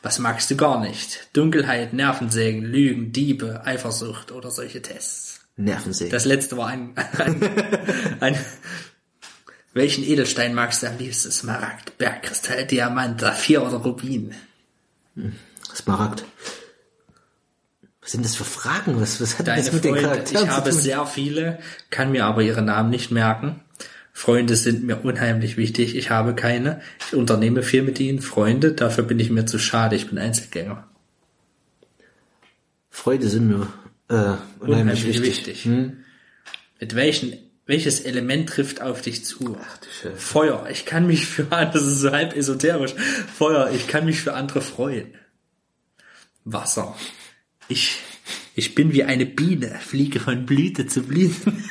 [0.00, 1.28] Was magst du gar nicht?
[1.34, 5.40] Dunkelheit, Nervensägen, Lügen, Diebe, Eifersucht oder solche Tests?
[5.58, 6.10] Nervensäge.
[6.10, 7.42] Das letzte war ein, ein,
[8.20, 8.38] ein
[9.74, 11.30] welchen Edelstein magst du am liebsten?
[11.30, 14.34] Smaragd, Bergkristall, Diamant, Saphir oder Rubin?
[15.74, 16.24] Smaragd.
[18.00, 18.98] Was sind das für Fragen?
[18.98, 21.58] Was, was hat Deine das mit den Freunde, Charakteren ich habe sehr viele,
[21.90, 23.60] kann mir aber ihre Namen nicht merken.
[24.12, 25.96] Freunde sind mir unheimlich wichtig.
[25.96, 26.80] Ich habe keine.
[27.06, 28.20] Ich unternehme viel mit ihnen.
[28.20, 29.96] Freunde, dafür bin ich mir zu schade.
[29.96, 30.86] Ich bin Einzelgänger.
[32.90, 33.68] Freude sind mir
[34.08, 35.64] äh, unheimlich, wichtig.
[35.64, 36.04] Hm?
[36.80, 39.56] Mit welchen, welches Element trifft auf dich zu?
[40.02, 40.16] Scheiße.
[40.16, 40.68] Feuer.
[40.70, 42.94] Ich kann mich für andere, das ist so halb esoterisch.
[42.94, 43.70] Feuer.
[43.72, 45.14] Ich kann mich für andere freuen.
[46.44, 46.96] Wasser.
[47.68, 47.98] Ich,
[48.54, 51.52] ich bin wie eine Biene, fliege von Blüte zu Blüte.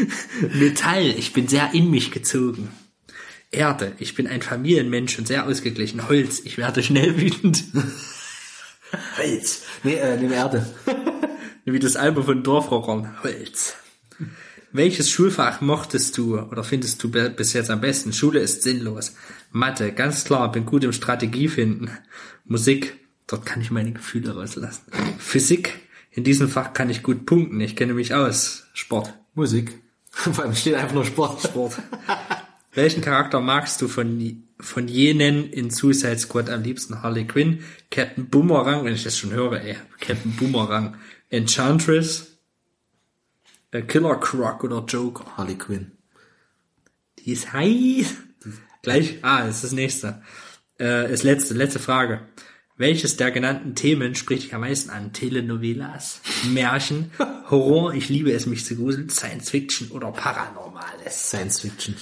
[0.54, 1.14] Metall.
[1.16, 2.70] Ich bin sehr in mich gezogen.
[3.50, 3.92] Erde.
[3.98, 6.08] Ich bin ein Familienmensch und sehr ausgeglichen.
[6.08, 6.40] Holz.
[6.44, 7.64] Ich werde schnell wütend.
[9.18, 9.62] Holz.
[9.82, 10.66] Nee, äh, nimm Erde.
[11.64, 13.22] Wie das Album von Dorfrockern.
[13.22, 13.74] Holz.
[14.72, 18.12] Welches Schulfach mochtest du oder findest du bis jetzt am besten?
[18.14, 19.14] Schule ist sinnlos.
[19.50, 21.90] Mathe, ganz klar, bin gut im Strategie finden.
[22.46, 22.96] Musik,
[23.26, 24.86] dort kann ich meine Gefühle rauslassen.
[25.18, 25.78] Physik,
[26.10, 28.64] in diesem Fach kann ich gut punkten, ich kenne mich aus.
[28.72, 29.12] Sport.
[29.34, 29.81] Musik.
[30.12, 31.42] Vor allem steht einfach nur Sport.
[31.42, 31.78] Sport.
[32.74, 37.02] Welchen Charakter magst du von, von jenen in Suicide Squad am liebsten?
[37.02, 39.76] Harley Quinn, Captain Boomerang, wenn ich das schon höre, ey.
[40.00, 40.96] Captain Boomerang,
[41.28, 42.38] Enchantress,
[43.72, 45.36] äh, Killer Croc oder Joker.
[45.36, 45.92] Harley Quinn.
[47.18, 48.14] Die ist heiß.
[48.82, 50.22] Gleich, ah, das ist das nächste.
[50.78, 52.20] Äh, das letzte, letzte Frage.
[52.82, 55.12] Welches der genannten Themen spricht dich am meisten an?
[55.12, 56.20] Telenovelas,
[56.50, 57.12] Märchen,
[57.48, 61.28] Horror, ich liebe es, mich zu gruseln, Science Fiction oder Paranormales?
[61.28, 61.94] Science Fiction.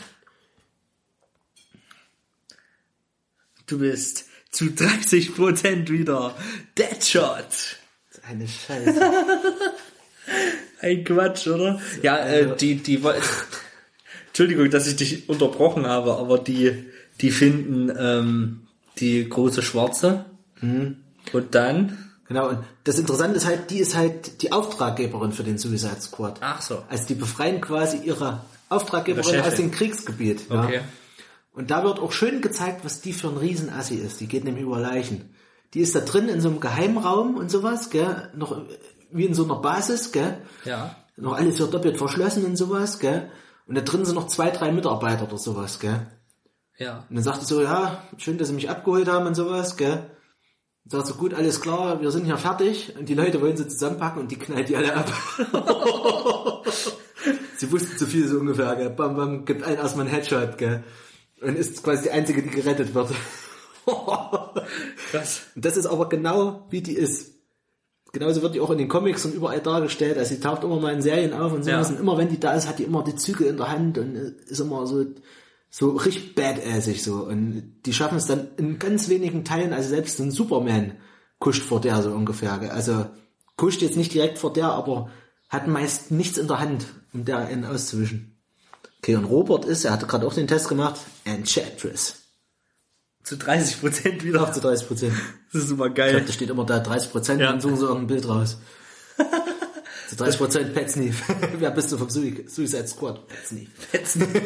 [3.67, 6.35] Du bist zu 30% wieder
[6.79, 7.77] Deadshot.
[8.27, 9.01] Eine Scheiße.
[10.81, 11.79] Ein Quatsch, oder?
[12.03, 13.21] Ja, äh, die, die, woll-
[14.29, 16.87] Entschuldigung, dass ich dich unterbrochen habe, aber die,
[17.21, 18.67] die finden ähm,
[18.99, 20.25] die große Schwarze.
[20.61, 22.11] Und dann?
[22.27, 26.39] Genau, und das Interessante ist halt, die ist halt die Auftraggeberin für den Suicide Squad.
[26.41, 26.85] Ach so.
[26.89, 30.43] Also die befreien quasi ihre Auftraggeberin Ihre aus dem Kriegsgebiet.
[30.49, 30.77] Okay.
[30.77, 30.81] Ja.
[31.53, 34.21] Und da wird auch schön gezeigt, was die für ein Riesenassi ist.
[34.21, 35.35] Die geht nämlich über Leichen.
[35.75, 38.63] Die ist da drin in so einem Geheimraum und sowas, gell, noch
[39.11, 40.39] wie in so einer Basis, gell.
[40.65, 40.95] Ja.
[41.17, 43.31] Noch alles wird doppelt verschlossen und sowas, gell.
[43.67, 46.07] Und da drin sind noch zwei, drei Mitarbeiter oder sowas, gell.
[46.79, 47.05] Ja.
[47.09, 50.11] Und dann sagt er so, ja, schön, dass sie mich abgeholt haben und sowas, gell.
[50.91, 52.93] Sagt so, gut, alles klar, wir sind hier fertig.
[52.99, 55.13] Und die Leute wollen sie zusammenpacken und die knallt die alle ab.
[57.57, 58.91] sie wussten zu viel so ungefähr, gell.
[58.91, 60.83] Bam, bam, gibt einen erstmal einen Headshot, gell.
[61.43, 63.13] Und ist quasi die einzige, die gerettet wird.
[65.13, 65.43] Krass.
[65.55, 67.35] Und das ist aber genau, wie die ist.
[68.13, 70.19] Genauso wird die auch in den Comics und überall dargestellt.
[70.19, 71.89] Also sie taucht immer mal in Serien auf und sowas.
[71.89, 71.95] Ja.
[71.95, 74.17] Und immer wenn die da ist, hat die immer die Zügel in der Hand und
[74.17, 75.07] ist immer so,
[75.71, 77.15] so richtig badassig so.
[77.25, 80.97] Und die schaffen es dann in ganz wenigen Teilen, also selbst ein Superman
[81.39, 82.53] kuscht vor der so ungefähr.
[82.73, 83.07] Also
[83.57, 85.11] kuscht jetzt nicht direkt vor der, aber
[85.49, 88.37] hat meist nichts in der Hand, um der einen auszuwischen.
[88.99, 92.17] Okay, und Robert ist, er hatte gerade auch den Test gemacht, Enchantress.
[93.23, 94.43] Zu 30 Prozent wieder.
[94.43, 95.15] Auch zu 30 Prozent.
[95.53, 96.25] Das ist immer Ich glaub, geil.
[96.27, 97.51] da steht immer da 30 Prozent, Ja.
[97.51, 98.59] dann suchen sie irgendein Bild raus.
[100.11, 101.23] Zu 30 Prozent Pet Sneef.
[101.61, 103.21] Wer bist du vom Sui- Suicide Squad?
[103.29, 103.69] Pet Sneef.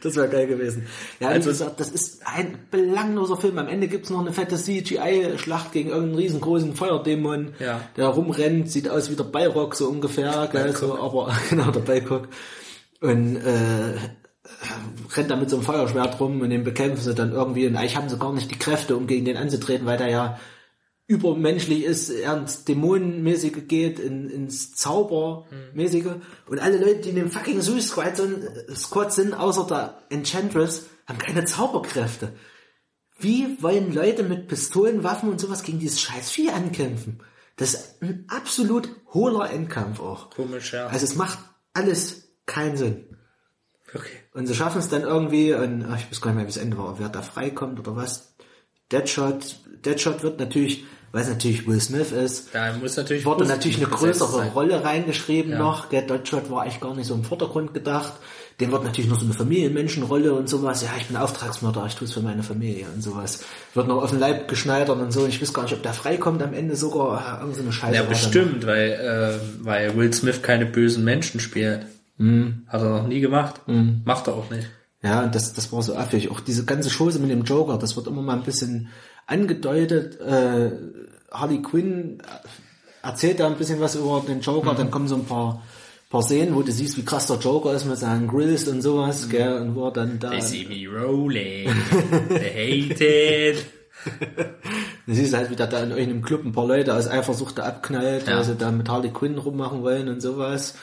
[0.00, 0.86] Das wäre geil gewesen.
[1.18, 3.58] Ja, wie Also- gesagt, das ist ein belangloser Film.
[3.58, 7.80] Am Ende gibt's noch eine fette CGI-Schlacht gegen irgendeinen riesengroßen Feuerdämon, Ja.
[7.96, 12.28] der rumrennt, sieht aus wie der Bayrock so ungefähr, gell, so, aber genau, der Baycock.
[13.00, 13.94] Und äh,
[15.16, 17.66] rennt da mit so einem Feuerschwert rum und den bekämpfen sie dann irgendwie.
[17.66, 20.38] Und eigentlich haben sie gar nicht die Kräfte, um gegen den anzutreten, weil der ja
[21.08, 26.16] übermenschlich ist, er ins Dämonenmäßige geht, in, ins Zaubermäßige.
[26.46, 30.86] Und alle Leute, die in dem fucking Suicide Squad sind, Squad sind, außer der Enchantress,
[31.06, 32.34] haben keine Zauberkräfte.
[33.18, 37.22] Wie wollen Leute mit Pistolen, Waffen und sowas gegen dieses scheiß Vieh ankämpfen?
[37.56, 40.30] Das ist ein absolut hohler Endkampf auch.
[40.30, 40.86] Komisch, ja.
[40.88, 41.38] Also es macht
[41.72, 43.16] alles keinen Sinn.
[43.94, 44.18] Okay.
[44.34, 46.58] Und sie schaffen es dann irgendwie, und ach, ich weiß gar nicht mehr, wie es
[46.58, 48.34] Ende war, wer da freikommt oder was.
[48.92, 53.78] Deadshot, Deadshot wird natürlich, weil es natürlich Will Smith ist, Da muss natürlich wurde natürlich
[53.78, 54.48] eine größere sein.
[54.50, 55.58] Rolle reingeschrieben Ja.
[55.58, 55.88] noch.
[55.88, 58.12] Gell, Deadshot war eigentlich gar nicht so im Vordergrund gedacht.
[58.60, 60.82] Dem wird natürlich noch so eine Familienmenschenrolle und sowas.
[60.82, 63.44] Ja, ich bin Auftragsmörder, ich tue es für meine Familie und sowas.
[63.74, 65.20] Wird noch auf den Leib geschneidert und so.
[65.22, 67.40] Und ich weiß gar nicht, ob der freikommt am Ende sogar.
[67.40, 67.94] Irgend so eine Scheiße.
[67.94, 71.86] Ja, bestimmt, weil, äh, weil Will Smith keine bösen Menschen spielt.
[72.16, 72.62] Mhm.
[72.66, 73.60] Hat er noch nie gemacht.
[74.04, 74.68] Macht er auch nicht.
[75.02, 76.28] Ja, und das, das war so affig.
[76.32, 78.88] Auch diese ganze Chose mit dem Joker, das wird immer mal ein bisschen
[79.28, 80.20] angedeutet.
[80.20, 80.70] Äh,
[81.30, 82.20] Harley Quinn
[83.02, 85.62] erzählt da ein bisschen was über den Joker, dann kommen so ein paar,
[86.10, 89.28] paar Szenen, wo du siehst, wie krass der Joker ist mit seinen Grills und sowas,
[89.28, 90.30] gell, und wo er dann da...
[90.30, 91.70] They see me rolling.
[92.28, 93.66] They hate it.
[95.06, 97.64] Du siehst halt, wie der da in irgendeinem Club ein paar Leute aus Eifersucht da
[97.64, 98.36] abknallt, Ja.
[98.36, 100.74] weil sie da mit Harley Quinn rummachen wollen und sowas.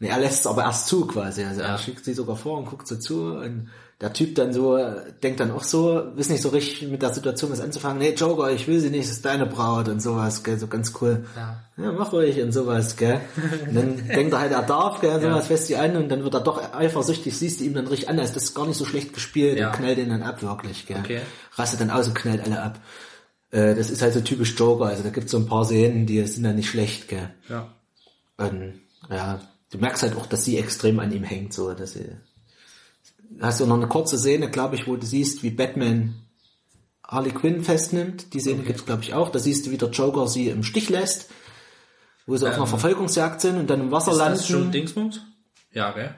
[0.00, 1.44] Und er lässt es aber erst zu quasi.
[1.44, 3.68] Also er schickt sie sogar vor und guckt so zu und
[4.02, 4.76] der Typ dann so,
[5.22, 7.98] denkt dann auch so, wisst nicht so richtig mit der Situation was anzufangen.
[7.98, 10.92] Nee, Joker, ich will sie nicht, das ist deine Braut und sowas, gell, so ganz
[11.00, 11.24] cool.
[11.36, 11.60] Ja.
[11.76, 13.20] Ja, mach ruhig und sowas, gell.
[13.68, 16.34] Und dann denkt er halt, er darf, gell, sowas fässt sie an und dann wird
[16.34, 18.84] er doch eifersüchtig, siehst du ihm dann richtig an, als das ist gar nicht so
[18.84, 19.68] schlecht gespielt Ja.
[19.70, 20.98] und knallt ihn dann ab, wirklich, gell.
[20.98, 21.20] Okay.
[21.54, 22.80] Rastet dann aus und knallt alle ab.
[23.52, 26.20] Äh, das ist halt so typisch Joker, also da gibt's so ein paar Szenen, die
[26.26, 27.30] sind dann nicht schlecht, gell.
[27.48, 27.68] Ja.
[28.36, 29.40] Und, ja,
[29.70, 32.08] du merkst halt auch, dass sie extrem an ihm hängt, so, dass sie,
[33.40, 36.14] hast du noch eine kurze Szene, glaube ich, wo du siehst, wie Batman
[37.06, 38.32] Harley Quinn festnimmt.
[38.34, 39.30] Die Szene gibt's glaube ich, auch.
[39.30, 41.30] Da siehst du, wie der Joker sie im Stich lässt,
[42.26, 44.14] wo sie auf einer Verfolgungsjagd sind und dann im Wasser Ähm.
[44.14, 44.38] Ist landen.
[44.38, 45.20] das schon Dingsbums?
[45.72, 46.14] Ja, gell?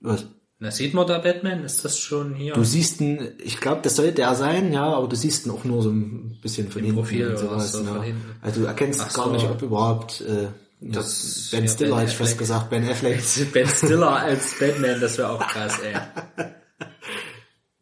[0.00, 0.26] Was?
[0.58, 1.64] Na, sieht man da Batman?
[1.64, 2.54] Ist das schon hier?
[2.54, 5.64] Du siehst ihn, ich glaube, das sollte er sein, ja, aber du siehst ihn auch
[5.64, 7.72] nur so ein bisschen von Im hinten Profil und oder sowas.
[7.72, 8.02] so von ja.
[8.02, 8.36] hinten.
[8.40, 9.32] Also du erkennst Ach gar so.
[9.32, 10.48] nicht, ob überhaupt äh,
[10.92, 13.20] Das- Ben Stiller, Ben hätte ich fast gesagt, Ben Affleck.
[13.52, 15.94] Ben Stiller als Batman, das wäre auch krass, ey.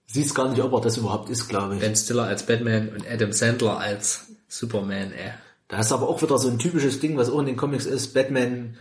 [0.06, 1.80] Siehst gar nicht, ob er das überhaupt ist, glaube ich.
[1.80, 5.32] Ben Stiller als Batman und Adam Sandler als Superman, ey.
[5.68, 8.12] Da ist aber auch wieder so ein typisches Ding, was auch in den Comics ist.
[8.12, 8.76] Batman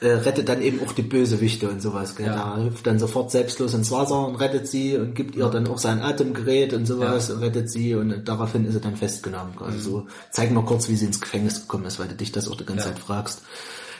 [0.00, 2.16] äh, rettet dann eben auch die Bösewichte und sowas.
[2.16, 2.26] Gell?
[2.26, 2.56] Ja.
[2.56, 5.78] Da hüpft dann sofort selbstlos ins Wasser und rettet sie und gibt ihr dann auch
[5.78, 7.34] sein Atemgerät und sowas Ja.
[7.34, 9.54] und rettet sie und daraufhin ist sie dann festgenommen.
[9.60, 12.48] Also so, zeig mal kurz, wie sie ins Gefängnis gekommen ist, weil du dich das
[12.48, 12.94] auch die ganze Ja.
[12.94, 13.42] Zeit fragst.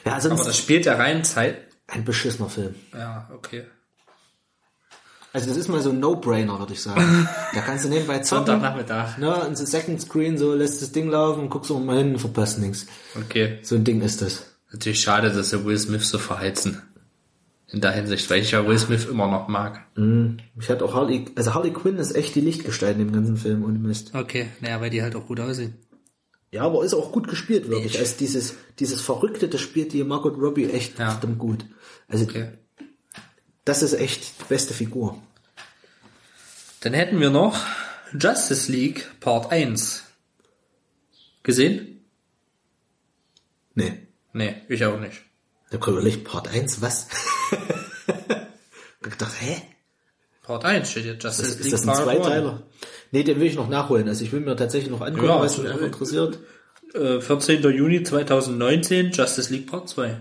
[0.05, 1.58] Ja, Aber sonst das spielt ja rein Zeit.
[1.89, 2.75] ein beschissener Film.
[2.92, 3.65] Ja, okay.
[5.33, 7.28] Also das ist mal so ein No-Brainer, würde ich sagen.
[7.55, 8.47] Da kannst du nebenbei zocken.
[8.47, 9.18] Sonntagnachmittag.
[9.18, 12.58] Ne, und so Second Screen, so lässt das Ding laufen, guckst auch mal hin, verpasst
[12.58, 12.86] nichts.
[13.16, 13.58] Okay.
[13.62, 14.44] So ein Ding ist das.
[14.76, 16.82] Natürlich schade, dass sie Will Smith so verheizen.
[17.68, 19.86] In der Hinsicht, weil ich ja Will Smith immer noch mag.
[20.60, 23.64] Ich hatte auch Harley, also Harley Quinn ist echt die Lichtgestalt in dem ganzen Film,
[23.64, 24.14] ohne Mist.
[24.14, 25.74] Okay, naja, weil die halt auch gut aussehen.
[26.52, 27.98] Ja, aber ist auch gut gespielt, wirklich.
[27.98, 31.10] Also dieses, dieses Verrückte, das spielt die Margot Robbie echt Ja.
[31.12, 31.64] verdammt gut.
[32.06, 32.50] Also, Okay.
[33.64, 35.20] das ist echt die beste Figur.
[36.80, 37.58] Dann hätten wir noch
[38.12, 40.05] Justice League Part 1.
[41.42, 42.05] Gesehen?
[43.74, 44.06] Nee.
[44.36, 45.23] Nee, ich auch nicht.
[45.70, 47.08] Da kommt überlegt, Part 1, was?
[49.02, 49.62] ich gedacht, hä?
[50.42, 52.18] Part 1 steht hier Justice Ist League das ein Part 1.
[52.20, 52.62] Zweiteiler?
[53.12, 54.06] Nee, den will ich noch nachholen.
[54.06, 56.39] Also ich will mir tatsächlich noch angucken, Ja, was mich äh, einfach interessiert.
[56.92, 57.62] Äh, 14.
[57.62, 60.20] Juni 2019, Justice League Part 2.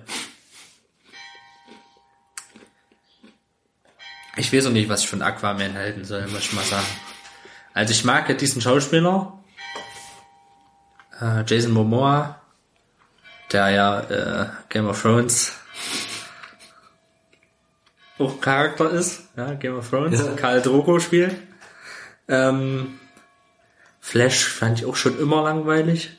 [4.37, 6.87] Ich weiß auch nicht, was ich von Aquaman halten soll, muss ich mal sagen.
[7.73, 9.43] Also ich mag ja diesen Schauspieler,
[11.19, 12.41] äh, Jason Momoa,
[13.51, 15.53] der ja äh, Game of Thrones
[18.17, 20.31] auch Charakter ist, ja, Game of Thrones, Ja.
[20.33, 21.35] Karl Drogo spielt.
[22.27, 22.99] Ähm,
[23.99, 26.11] Flash fand ich auch schon immer langweilig.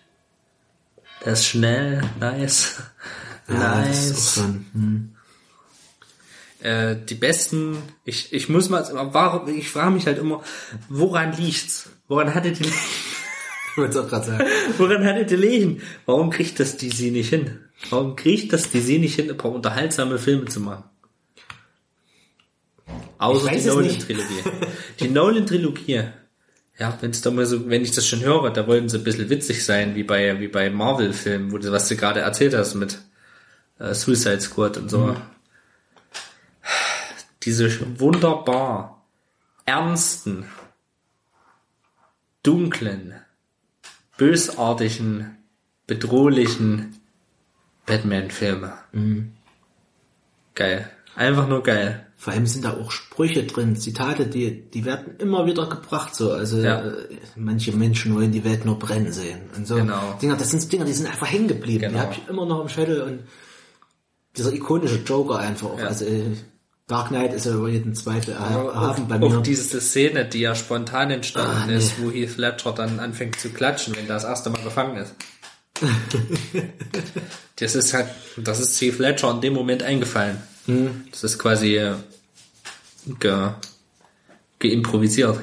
[1.25, 2.83] Der ist schnell, nice.
[3.49, 4.37] Ja, das nice.
[4.73, 5.17] hm.
[6.61, 10.43] Äh, die besten, ich, ich muss mal, warum, ich frage mich halt immer,
[10.89, 11.89] woran liegt's?
[12.09, 12.71] Woran hatte die,
[13.77, 14.45] wollte auch gerade sagen.
[14.79, 15.83] woran hatte die liegen?
[16.05, 17.59] Warum kriegt das die sie nicht hin?
[17.91, 20.85] Warum kriegt das die sie nicht hin, ein paar unterhaltsame Filme zu machen?
[23.19, 24.43] Außer die Nolan-Trilogie.
[25.01, 26.05] Die Nolan-Trilogie.
[26.79, 29.05] Ja, wenn es da mal so, wenn ich das schon höre, da wollten sie ein
[29.05, 32.75] bisschen witzig sein, wie bei, wie bei Marvel-Filmen, wo du, was du gerade erzählt hast
[32.75, 32.99] mit
[33.79, 35.17] äh, Suicide Squad und so.
[37.45, 39.07] Diese wunderbar
[39.65, 40.47] ernsten,
[42.43, 43.15] dunklen,
[44.17, 45.37] bösartigen,
[45.87, 47.01] bedrohlichen
[47.87, 48.73] Batman-Filme.
[50.55, 50.91] Geil.
[51.15, 52.07] Einfach nur geil.
[52.19, 56.33] Vor allem sind da auch Sprüche drin, Zitate, die, die werden immer wieder gebracht, so.
[56.33, 56.81] Also, Ja.
[56.83, 56.93] äh,
[57.37, 59.41] manche Menschen wollen die Welt nur brennen sehen.
[59.55, 59.77] Und so.
[59.77, 60.19] Genau.
[60.21, 61.81] Dinger, das sind Dinger, die sind einfach hängen geblieben.
[61.81, 62.01] Die Genau.
[62.01, 63.21] habe ich immer noch im Schädel und
[64.35, 65.79] dieser ikonische Joker einfach auch.
[65.79, 65.87] Ja.
[65.89, 66.35] Also, äh,
[66.87, 69.27] Dark Knight ist ja über jeden Zweifel erha- erhaben bei mir.
[69.27, 71.77] Auch diese Szene, die ja spontan entstanden Ah, nee.
[71.77, 75.13] ist, wo Heath Ledger dann anfängt zu klatschen, wenn er das erste Mal gefangen ist.
[77.57, 80.39] das ist halt, das ist Heath Ledger in dem Moment eingefallen.
[80.67, 81.07] Hm.
[81.11, 81.95] Das ist quasi äh,
[83.19, 83.49] ge,
[84.61, 85.41] geimprovisiert.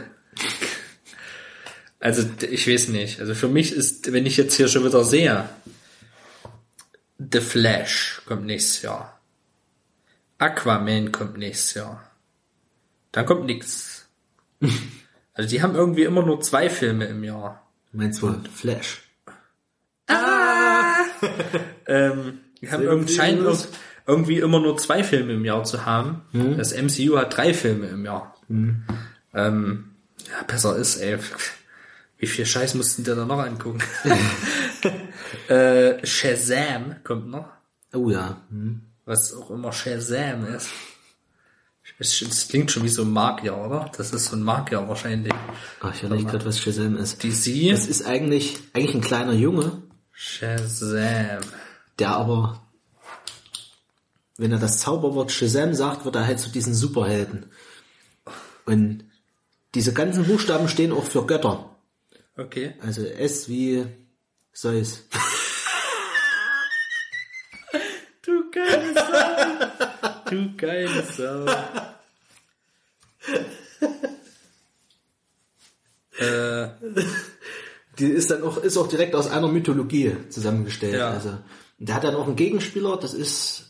[2.00, 3.20] Also ich weiß nicht.
[3.20, 5.48] Also für mich ist, wenn ich jetzt hier schon wieder sehe,
[7.20, 9.20] The Flash kommt nächstes Jahr.
[10.38, 12.04] Aquaman kommt nächstes Jahr.
[13.12, 14.08] Dann kommt nix.
[15.36, 17.68] Also die haben irgendwie immer nur zwei Filme im Jahr.
[17.92, 19.02] Meinst du Flash?
[21.86, 23.58] Ähm, die haben irgendwie, scheinen
[24.06, 26.22] irgendwie immer nur zwei Filme im Jahr zu haben.
[26.58, 28.36] Das MCU hat drei Filme im Jahr.
[29.34, 29.92] Ähm,
[30.30, 31.18] ja, besser ist, ey.
[32.18, 33.82] Wie viel Scheiß mussten die da noch angucken?
[35.48, 37.50] äh, Shazam kommt noch.
[37.94, 38.42] Oh ja.
[38.50, 38.82] Hm.
[39.06, 40.70] Was auch immer Shazam ist.
[42.00, 43.92] Es klingt schon wie so ein Magier, oder?
[43.98, 45.34] Das ist so ein Magier wahrscheinlich.
[45.82, 47.24] Ach, ich überlege gerade, was Shazam ist.
[47.24, 47.72] DC?
[47.72, 51.42] Das ist eigentlich, eigentlich ein kleiner Junge, Shazam.
[52.00, 52.62] der aber,
[54.38, 57.48] wenn er das Zauberwort Shazam sagt, wird er halt zu diesen Superhelden.
[58.66, 59.04] Und
[59.76, 61.76] diese ganzen Buchstaben stehen auch für Götter.
[62.38, 62.76] Okay.
[62.82, 63.86] Also S wie
[64.54, 65.04] Zeus.
[70.34, 71.46] Du geile Sau.
[76.20, 76.68] äh,
[78.00, 80.96] Die ist dann auch, ist auch direkt aus einer Mythologie zusammengestellt.
[80.96, 81.12] Ja.
[81.12, 81.38] Also,
[81.80, 83.66] der hat dann auch einen Gegenspieler, das ist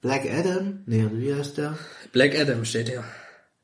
[0.00, 0.82] Black Adam.
[0.86, 1.78] Nee, wie heißt der?
[2.12, 3.04] Black Adam steht hier.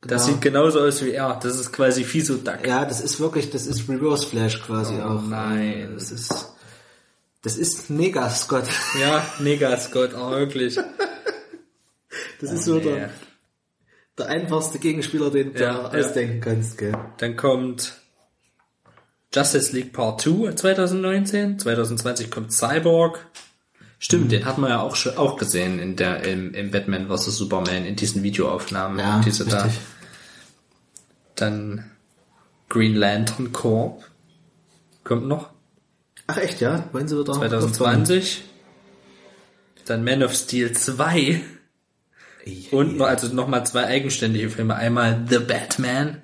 [0.03, 0.35] Das Genau.
[0.35, 1.39] sieht genauso aus wie er.
[1.43, 2.67] Das ist quasi Fiso Duck.
[2.67, 5.23] Ja, das ist wirklich, das ist Reverse Flash quasi Oh auch.
[5.23, 5.93] nein.
[5.95, 6.49] Das ist,
[7.43, 8.67] das ist Mega Scott.
[9.01, 10.79] Ja, mega Scott, oh, wirklich.
[12.41, 12.85] Das ist so nee.
[12.85, 13.11] der,
[14.19, 16.97] der einfachste Gegenspieler, den du Ja, da ausdenken kannst, gell?
[17.19, 18.01] Dann kommt
[19.35, 21.59] Justice League Part 2 2019.
[21.59, 23.27] 2020 kommt Cyborg.
[23.99, 27.37] Stimmt, den hat man ja auch schon auch gesehen in der im, im Batman vs
[27.37, 28.99] Superman in diesen Videoaufnahmen.
[28.99, 29.71] Ja, diese da.
[31.35, 31.91] Dann
[32.69, 34.03] Green Lantern Corps
[35.03, 35.51] kommt noch
[36.27, 36.85] Ach echt, ja?
[36.93, 37.33] Wollen sie wieder?
[37.33, 38.43] 2020.
[39.85, 41.41] Dann Man of Steel 2
[42.71, 44.75] und noch, also nochmal zwei eigenständige Filme.
[44.77, 46.23] Einmal The Batman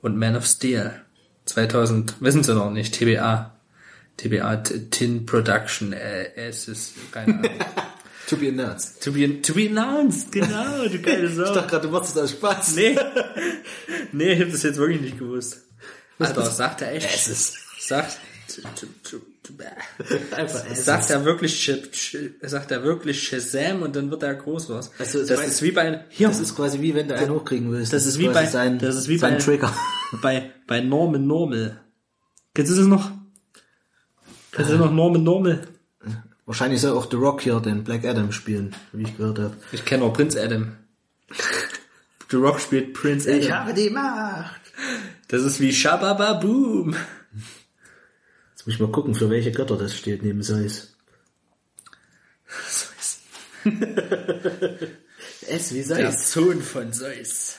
[0.00, 1.00] und Man of Steel.
[1.46, 3.50] 2000, wissen Sie noch nicht, TBA.
[4.16, 4.56] TBA,
[4.90, 7.50] Tin Production, äh, es ist, keine Ahnung.
[8.28, 9.02] To be announced.
[9.02, 11.52] To be, to be announced, genau, du geile Ich Sau.
[11.52, 12.76] dachte gerade, du machst das aus Spaß.
[12.76, 12.96] Nee.
[14.12, 15.60] nee, ich hab das jetzt wirklich nicht gewusst.
[16.18, 17.14] Alter, sagt er echt.
[17.14, 19.26] Es ist Sagt, to, to, to.
[20.36, 21.70] Einfach es sagt er wirklich,
[22.42, 24.90] sagt er wirklich Shazam und dann wird er groß was.
[24.98, 27.70] Also, das war- ist wie bei, hier, Das ist quasi wie wenn du einen hochkriegen
[27.70, 27.92] willst.
[27.92, 29.72] Das ist wie bei- sein, das ist wie bei- Trigger.
[30.22, 31.80] bei, bei Norman Normal.
[32.54, 33.10] Kennst du das noch?
[34.52, 35.66] Kennst du noch Norman Normal?
[36.46, 39.56] Wahrscheinlich soll auch The Rock hier den Black Adam spielen, wie ich gehört habe.
[39.72, 40.72] Ich kenne auch Prince Adam.
[42.30, 43.50] The Rock spielt Prince Adam.
[43.52, 44.60] habe die Macht.
[45.28, 46.94] Das ist wie Shababa Boom.
[48.64, 50.96] Jetzt muss ich mal gucken, für welche Götter das steht neben Zeus.
[55.46, 56.32] Es wie Der Zeus.
[56.32, 57.58] Sohn von Zeus.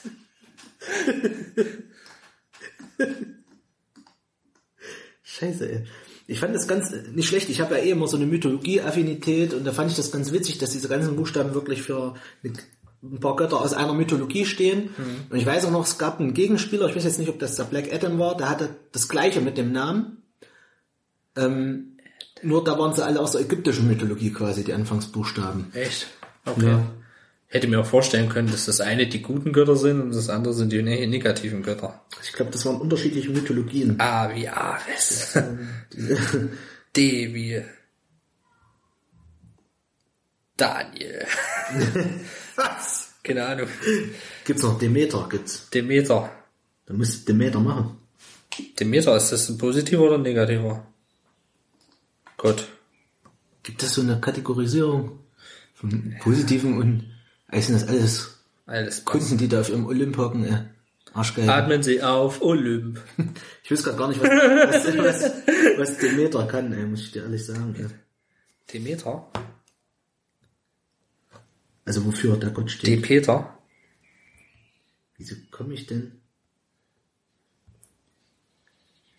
[5.22, 5.84] Scheiße, ey.
[6.26, 7.50] Ich fand das ganz äh, nicht schlecht.
[7.50, 10.58] Ich habe ja eh immer so eine Mythologie-Affinität und da fand ich das ganz witzig,
[10.58, 14.90] dass diese ganzen Buchstaben wirklich für ein paar Götter aus einer Mythologie stehen.
[15.30, 17.54] Und ich weiß auch noch, es gab einen Gegenspieler, ich weiß jetzt nicht, ob das
[17.54, 20.24] der Black Adam war, der hatte das gleiche mit dem Namen.
[21.36, 21.98] Ähm,
[22.42, 25.72] nur da waren sie alle aus der ägyptischen Mythologie quasi, die Anfangsbuchstaben.
[25.74, 26.06] Echt?
[26.44, 26.66] Okay.
[26.66, 26.92] Ja.
[27.48, 30.52] Hätte mir auch vorstellen können, dass das eine die guten Götter sind und das andere
[30.52, 32.02] sind die ne- negativen Götter.
[32.22, 34.00] Ich glaube, das waren unterschiedliche Mythologien.
[34.00, 35.38] A wie Ares.
[36.96, 37.62] D wie
[40.56, 41.26] Daniel.
[42.56, 43.14] Was?
[43.22, 43.68] Keine Ahnung.
[44.44, 45.68] Gibt's noch Demeter, gibt's.
[45.70, 46.30] Demeter.
[46.86, 47.98] Da musst du Demeter machen.
[48.78, 50.86] Demeter, ist das ein positiver oder ein negativer?
[52.36, 52.68] Gott.
[53.62, 55.20] Gibt es so eine Kategorisierung
[55.74, 57.04] von positiven und
[57.52, 59.04] sind das alles Alles.
[59.04, 60.64] Kunden, die da auf ihrem Olymp hocken, äh,
[61.12, 61.48] Arschgeil.
[61.48, 63.00] Atmen Sie auf Olymp.
[63.62, 65.32] Ich weiß gerade gar nicht, was, was, was,
[65.78, 67.74] was Demeter kann, ey, muss ich dir ehrlich sagen.
[67.76, 67.86] Ey.
[68.72, 69.28] Demeter?
[71.84, 72.88] Also wofür der Gott steht.
[72.88, 73.58] Depeter?
[75.16, 76.20] Wieso komme ich denn?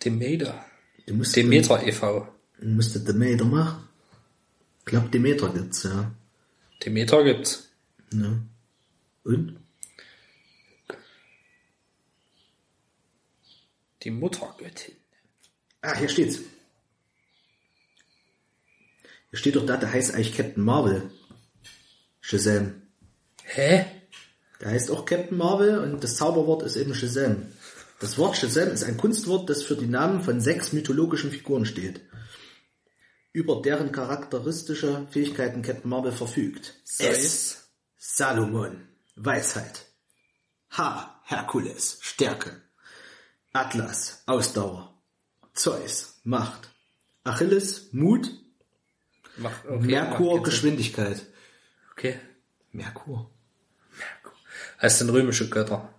[0.04, 0.66] Demeter.
[1.08, 2.28] Demeter e.V.
[2.62, 3.88] Musst du Demeter machen.
[4.80, 6.12] Ich glaube, Demeter gibt's, ja.
[6.84, 7.70] Demeter gibt's.
[8.12, 8.42] Ne?
[9.24, 9.60] Und?
[14.04, 14.96] Die Muttergöttin.
[15.82, 16.40] Ah, hier steht's.
[19.30, 21.12] Hier steht doch da, der heißt eigentlich Captain Marvel.
[22.22, 22.82] Shazam.
[23.44, 23.86] Hä?
[24.62, 27.44] Der heißt auch Captain Marvel und das Zauberwort ist eben Shazam.
[28.00, 32.02] Das Wort Shazam ist ein Kunstwort, das für die Namen von sechs mythologischen Figuren steht.
[33.34, 36.76] Über deren charakteristische Fähigkeiten Captain Marvel verfügt.
[36.98, 37.70] S.
[37.98, 38.88] Salomon.
[39.16, 39.86] Weisheit.
[40.72, 41.22] H.
[41.24, 42.00] Herkules.
[42.02, 42.62] Stärke.
[43.54, 44.24] Atlas.
[44.26, 44.94] Ausdauer.
[45.54, 46.20] Zeus.
[46.24, 46.70] Macht.
[47.24, 47.90] Achilles.
[47.92, 48.30] Mut.
[49.38, 50.42] Mach, okay, Merkur.
[50.42, 51.26] Geschwindigkeit.
[51.92, 52.20] Okay.
[52.72, 53.30] Merkur.
[54.82, 55.94] Heißt sind römische Götter.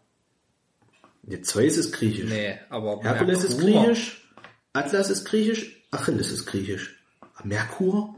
[1.22, 2.30] Der Zeus ist griechisch.
[2.30, 3.82] Nee, aber Herkules ist Merkur.
[3.82, 4.32] griechisch,
[4.72, 6.97] Atlas ist griechisch, Achilles ist griechisch.
[7.44, 8.14] Merkur?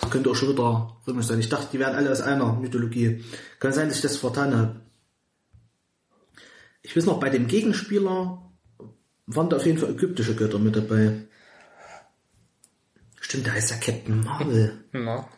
[0.00, 1.40] Das könnte auch schon wieder römisch sein.
[1.40, 3.24] Ich dachte, die wären alle aus einer Mythologie.
[3.58, 4.80] Kann sein, dass ich das vertan habe.
[6.82, 8.42] Ich weiß noch, bei dem Gegenspieler
[9.26, 11.22] waren da auf jeden Fall ägyptische Götter mit dabei.
[13.20, 14.84] Stimmt, da heißt ja Captain Marvel.
[14.92, 15.28] Ja.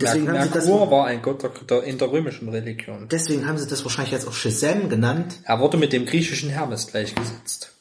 [0.00, 3.08] Deswegen Mer haben sie das- Merkur war ein Gott der, in der römischen Religion.
[3.10, 5.40] Deswegen haben sie das wahrscheinlich jetzt auch Shazam genannt.
[5.44, 7.72] Er wurde mit dem griechischen Hermes gleichgesetzt.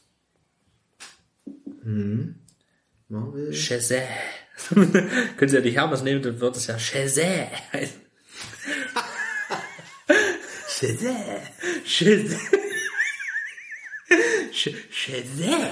[3.11, 3.53] Marvel.
[3.53, 4.03] Shazam.
[4.69, 8.01] Können Sie ja die Hermes nehmen, dann wird es ja Shazam heißen.
[10.69, 11.15] Shazam.
[11.85, 12.39] Shazam.
[14.51, 15.69] Sh- Shazam.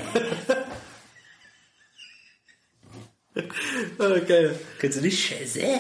[3.99, 4.59] Oh, geil.
[4.79, 5.79] Kennst du nicht Shazam?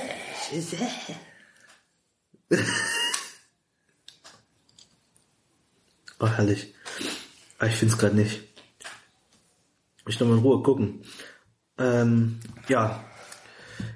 [6.19, 6.73] Oh, herrlich.
[7.59, 8.41] Ah, Ich finde es gerade nicht.
[10.07, 11.03] Ich noch mal in Ruhe gucken.
[11.79, 13.03] Ähm, ja.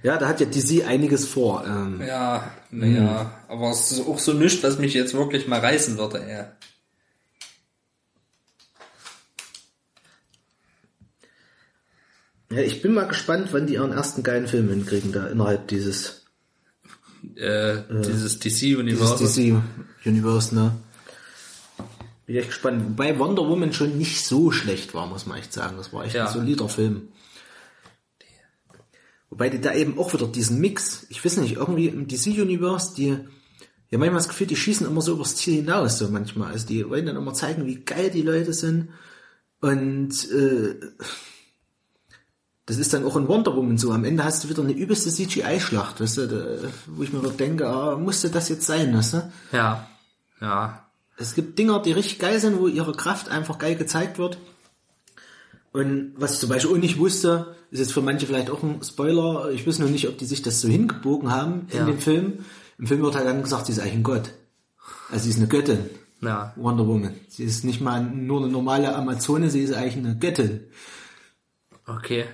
[0.02, 1.66] Ja, da hat ja DC einiges vor.
[1.66, 5.98] Ähm, Ja, naja, aber es ist auch so nichts, was mich jetzt wirklich mal reißen
[5.98, 6.46] würde, ey.
[12.52, 16.26] ja, ich bin mal gespannt, wann die ihren ersten geilen Film hinkriegen, da innerhalb dieses,
[17.36, 19.64] Äh, dieses dieses DC-Universum.
[20.58, 20.72] Ne?
[22.26, 22.84] Bin echt gespannt.
[22.86, 25.76] Wobei Wonder Woman schon nicht so schlecht war, muss man echt sagen.
[25.78, 26.28] Das war echt Ja.
[26.28, 27.08] ein solider Film.
[29.34, 33.18] Wobei die da eben auch wieder diesen Mix, ich weiß nicht, irgendwie im DC-Universe, die,
[33.90, 36.52] ja manchmal das Gefühl, die schießen immer so übers Ziel hinaus, so manchmal.
[36.52, 38.90] Also die wollen dann immer zeigen, wie geil die Leute sind.
[39.60, 40.76] Und äh,
[42.68, 43.92] Das ist dann auch in Wonder Woman so.
[43.92, 47.36] Am Ende hast du wieder eine übelste CGI-Schlacht, weißt du, da, wo ich mir doch
[47.36, 49.32] denke, ah, musste das jetzt sein, weißt du?
[49.52, 49.90] Ja.
[50.42, 50.86] Ja.
[51.18, 54.38] Es gibt Dinger, die richtig geil sind, wo ihre Kraft einfach geil gezeigt wird.
[55.74, 58.82] Und was ich zum Beispiel auch nicht wusste, ist jetzt für manche vielleicht auch ein
[58.84, 61.86] Spoiler, ich weiß noch nicht, ob die sich das so hingebogen haben in Ja.
[61.86, 62.46] dem Film.
[62.78, 64.32] Im Film wird halt dann gesagt, sie ist eigentlich ein Gott.
[65.12, 65.80] Also sie ist eine Göttin,
[66.22, 66.54] Ja.
[66.56, 67.16] Wonder Woman.
[67.28, 70.62] Sie ist nicht mal nur eine normale Amazone, sie ist eigentlich eine Göttin.
[71.88, 72.26] Okay.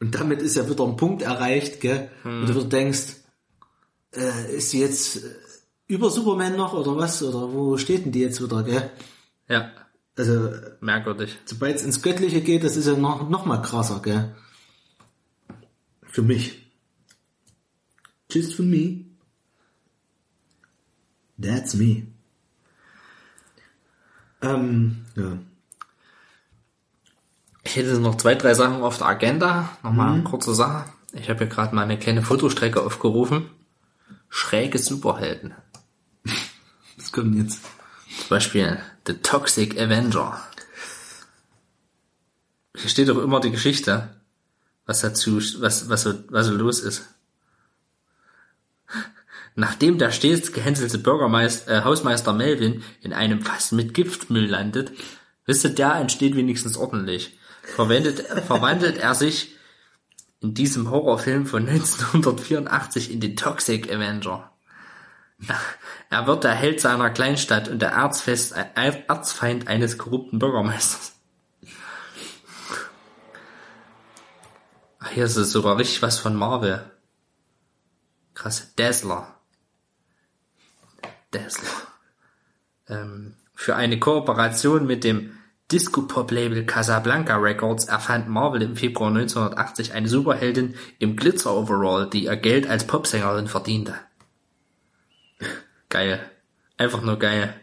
[0.00, 2.10] Und damit ist ja wieder ein Punkt erreicht, gell?
[2.24, 3.16] Und du wieder denkst,
[4.14, 5.20] äh, ist sie jetzt äh,
[5.88, 7.22] über Superman noch oder was?
[7.22, 8.90] Oder wo steht denn die jetzt wieder, gell?
[9.48, 9.70] Ja.
[10.16, 11.38] Also, Merkwürdig.
[11.44, 14.34] sobald es ins Göttliche geht, das ist ja noch, noch mal krasser, gell?
[16.02, 16.70] Für mich.
[18.30, 19.04] Just for me.
[21.40, 22.06] That's me.
[24.40, 25.38] Ähm, ja.
[27.64, 29.76] Ich hätte noch zwei, drei Sachen auf der Agenda.
[29.82, 30.84] Nochmal eine kurze Sache.
[31.12, 33.50] Ich habe hier gerade mal eine kleine Fotostrecke aufgerufen.
[34.28, 35.54] Schräge Superhelden.
[36.96, 37.60] Was kommt jetzt?
[38.18, 40.40] Zum Beispiel The Toxic Avenger.
[42.76, 44.16] Hier steht doch immer die Geschichte,
[44.86, 47.04] was dazu, was, was so, was so los ist.
[49.56, 54.90] Nachdem der stets gehänselte Bürgermeister, äh, Hausmeister Melvin in einem Fass mit Giftmüll landet,
[55.46, 57.38] wisst ihr, der entsteht wenigstens ordentlich.
[57.62, 59.54] Verwendet, verwandelt er sich
[60.40, 64.50] in diesem Horrorfilm von 1984 in den Toxic Avenger.
[66.10, 71.12] Er wird der Held seiner Kleinstadt und der äh, Erzfeind eines korrupten Bürgermeisters.
[75.00, 76.88] Ach, hier ist es sogar richtig was von Marvel.
[78.34, 78.74] Krass.
[78.76, 79.34] Dazzler.
[81.30, 81.68] Dazzler.
[82.88, 85.38] Ähm, für eine Kooperation mit dem
[85.72, 92.68] Disco-Pop-Label Casablanca Records erfand Marvel im Februar 1980 eine Superheldin im Glitzer-Overall, die ihr Geld
[92.68, 93.94] als Popsängerin verdiente.
[95.94, 96.28] Geil.
[96.76, 97.54] Einfach nur geil.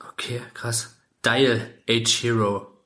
[0.00, 0.96] Okay, krass.
[1.24, 2.84] Dial Age Hero.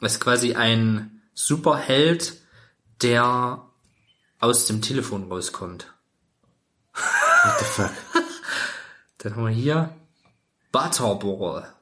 [0.00, 2.40] Das ist quasi ein Superheld,
[3.02, 3.68] der
[4.38, 5.92] aus dem Telefon rauskommt.
[6.92, 7.92] What the fuck?
[9.18, 9.96] Dann haben wir hier
[10.70, 11.75] Butterball.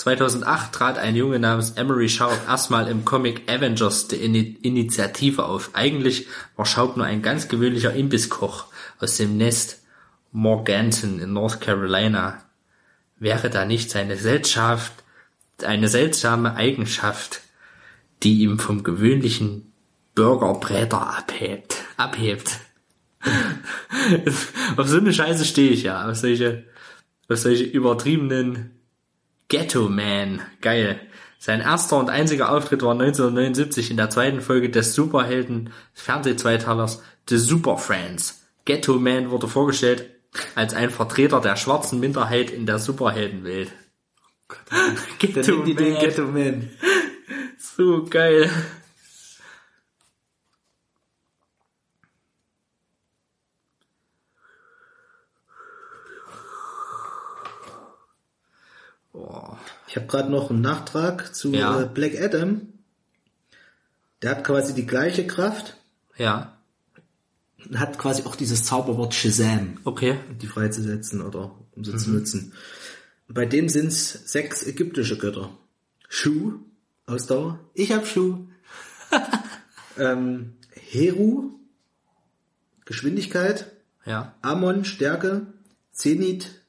[0.00, 5.74] 2008 trat ein Junge namens Emery Schaub erstmal im Comic Avengers der Ini Initiative auf.
[5.74, 8.64] Eigentlich war Schaub nur ein ganz gewöhnlicher Imbisskoch
[8.98, 9.82] aus dem Nest
[10.32, 12.42] Morganton in North Carolina.
[13.18, 15.04] Wäre da nicht seine Seltschaft,
[15.62, 17.42] eine seltsame Eigenschaft,
[18.22, 19.70] die ihm vom gewöhnlichen
[20.14, 22.58] Burgerbräter abhebt, abhebt.
[24.78, 26.64] auf so eine Scheiße stehe ich ja, auf solche,
[27.28, 28.79] auf solche übertriebenen
[29.50, 30.42] Ghetto Man.
[30.60, 31.00] Geil.
[31.40, 37.36] Sein erster und einziger Auftritt war 1979 in der zweiten Folge des Superhelden Fernsehzweitalers The
[37.36, 38.46] Super Friends.
[38.64, 40.08] Ghetto Man wurde vorgestellt
[40.54, 43.72] als ein Vertreter der schwarzen Minderheit in der Superheldenwelt.
[44.70, 45.98] Dann Ghetto Man.
[45.98, 46.70] Ghetto Man.
[47.58, 48.48] So geil.
[59.90, 61.82] Ich habe gerade noch einen Nachtrag zu Ja.
[61.82, 62.68] äh, Black Adam.
[64.22, 65.76] Der hat quasi die gleiche Kraft,
[66.16, 66.56] Ja,
[67.74, 70.16] hat quasi auch dieses Zauberwort Shazam, okay.
[70.28, 72.52] um die freizusetzen oder um sie zu nutzen.
[73.26, 75.50] Bei dem sind's sechs ägyptische Götter.
[76.08, 76.60] Shu,
[77.06, 77.58] Ausdauer.
[77.74, 78.46] Ich hab Shu.
[79.98, 81.50] ähm, Heru,
[82.84, 83.72] Geschwindigkeit.
[84.06, 84.34] Ja.
[84.42, 85.46] Amon, Stärke.
[85.92, 86.59] Zenit,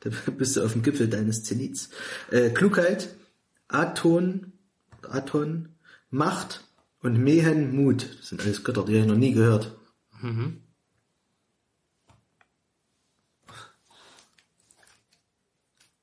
[0.00, 1.90] da bist du auf dem Gipfel deines Zenits.
[2.30, 3.14] Äh, Klugheit.
[3.68, 4.52] Aton,
[5.02, 5.76] Aton,
[6.10, 6.64] Macht
[7.00, 8.08] und Mehen, Mut.
[8.18, 9.76] Das sind alles Götter, die habe ich noch nie gehört.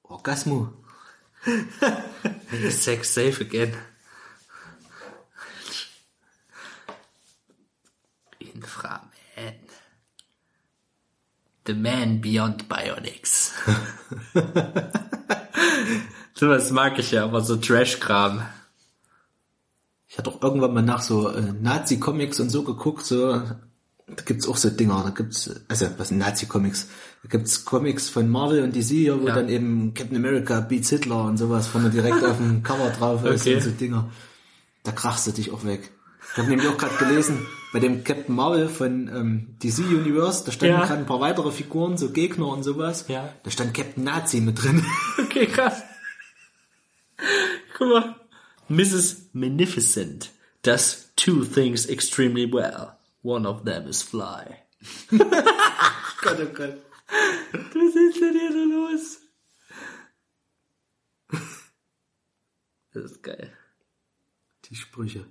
[0.03, 0.73] Orgasmo.
[2.69, 3.73] Sex safe again.
[8.39, 9.06] Inframan.
[11.67, 13.51] The man beyond bionics.
[16.33, 18.41] Sowas mag ich ja, aber so Trash-Kram.
[20.07, 24.47] Ich hatte auch irgendwann mal nach so äh, Nazi-Comics und so geguckt, so, da gibt's
[24.47, 26.87] auch so Dinger, da gibt's, also was sind Nazi-Comics?
[27.23, 29.35] Da gibt's Comics von Marvel und DC, ja, wo Ja.
[29.35, 33.41] dann eben Captain America beats Hitler und sowas vorne direkt auf dem Cover drauf ist
[33.41, 33.55] Okay.
[33.55, 34.09] und so Dinger.
[34.83, 35.91] Da krachst du dich auch weg.
[36.31, 40.51] Ich habe nämlich auch gerade gelesen, bei dem Captain Marvel von ähm, DC Universe, da
[40.51, 40.85] standen Ja.
[40.85, 43.05] gerade ein paar weitere Figuren, so Gegner und sowas.
[43.07, 43.33] Ja.
[43.43, 44.85] Da stand Captain Nazi mit drin.
[45.19, 45.81] Okay, krass.
[47.77, 48.15] Guck mal.
[48.69, 49.29] Mrs.
[49.33, 50.31] Magnificent
[50.61, 52.97] does two things extremely well.
[53.23, 54.57] One of them is fly.
[56.21, 56.77] Gott, oh Gott.
[57.51, 59.17] Was ist denn hier so los?
[62.93, 63.51] Das ist geil.
[64.65, 65.25] Die Sprüche.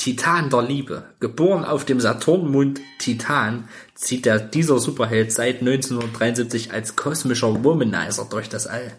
[0.00, 1.04] Titan der Liebe.
[1.20, 8.48] Geboren auf dem Saturnmond Titan, zieht der, dieser Superheld seit 1973 als kosmischer Womanizer durch
[8.48, 8.96] das All.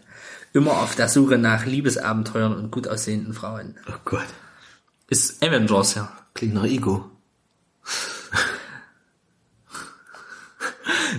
[0.53, 3.79] Immer auf der Suche nach Liebesabenteuern und gut aussehenden Frauen.
[3.89, 4.27] Oh Gott.
[5.09, 6.15] Ist Avengers, ja.
[6.35, 7.09] Klingt nach Ego.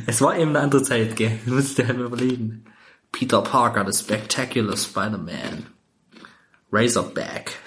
[0.06, 1.40] Es war eben eine andere Zeit, gell?
[1.44, 2.66] Du musst dir halt überlegen.
[3.10, 5.66] Peter Parker, the Spectacular Spider-Man.
[6.70, 7.58] Razorback.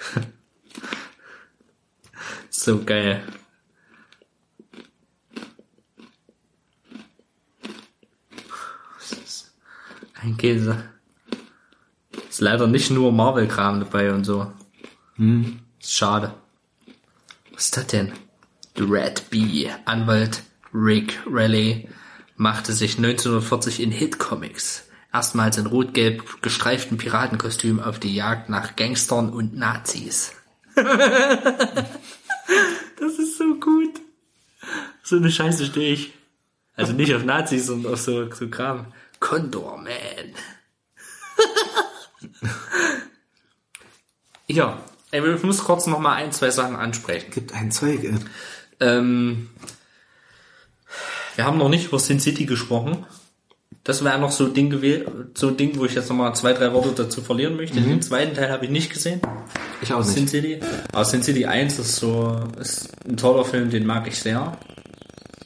[2.66, 3.22] So geil.
[10.20, 10.82] Ein Käse.
[12.28, 14.52] Ist leider nicht nur Marvel-Kram dabei und so.
[15.80, 16.34] Ist schade.
[17.54, 18.12] Was ist das denn?
[18.76, 20.42] The Red Bee, Anwalt
[20.74, 21.88] Rick Raleigh,
[22.36, 29.30] machte sich 1940 in Hit-Comics erstmals in rot-gelb gestreiften Piratenkostüm auf die Jagd nach Gangstern
[29.30, 30.32] und Nazis.
[32.98, 34.00] das ist so gut.
[35.02, 36.12] So eine Scheiße stehe ich.
[36.74, 38.92] Also nicht auf Nazis, sondern auf so, so Kram.
[39.20, 40.34] Condor Man.
[44.46, 44.78] ja,
[45.10, 47.30] ich muss kurz noch mal ein, zwei Sachen ansprechen.
[47.30, 48.04] Gibt ein Zeug.
[48.04, 48.18] Äh,
[48.80, 49.50] Ähm,
[51.34, 53.06] wir haben noch nicht über Sin City gesprochen.
[53.84, 56.34] Das wäre noch so ein Ding gewesen, so ein Ding, wo ich jetzt noch mal
[56.34, 57.80] zwei, drei Worte dazu verlieren möchte.
[57.80, 59.20] Den zweiten Teil habe ich nicht gesehen.
[59.80, 60.30] ich auch Sin nicht.
[60.30, 60.60] City.
[60.92, 64.58] Aber Sin City 1 ist so, ist ein toller Film, den mag ich sehr.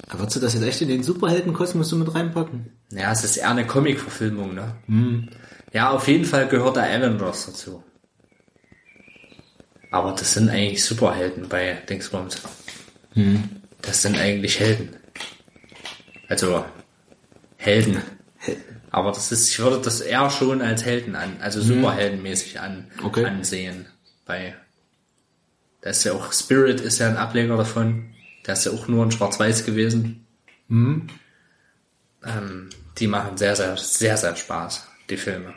[0.09, 2.73] Aber würdest du das jetzt echt in den Superheldenkosmos so mit reinpacken?
[2.91, 4.75] Ja, es ist eher eine Comic-Verfilmung, ne?
[5.73, 7.85] Ja, auf jeden Fall gehört der Avengers dazu.
[9.91, 12.41] Aber das sind eigentlich Superhelden bei Dingsbums.
[13.83, 14.97] Das sind eigentlich Helden.
[16.29, 16.65] Also
[17.61, 18.03] Helden.
[18.91, 23.25] Aber das ist, ich würde das eher schon als Helden an, also superheldenmäßig an, Okay.
[23.25, 23.87] ansehen.
[24.27, 24.55] Bei,
[25.83, 28.15] da ist ja auch Spirit ist ja ein Ableger davon.
[28.47, 30.27] Der ist ja auch nur in Schwarz-Weiß gewesen.
[30.71, 31.09] Ähm,
[32.99, 35.55] die machen sehr, sehr, sehr, sehr Spaß, die Filme.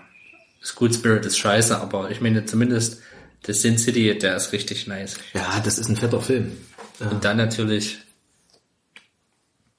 [0.61, 3.01] Das Good Spirit ist scheiße, aber ich meine zumindest
[3.47, 5.15] der Sin City, der ist richtig nice.
[5.33, 6.51] Ja, das ist ein fetter Film.
[6.99, 7.99] Und dann natürlich.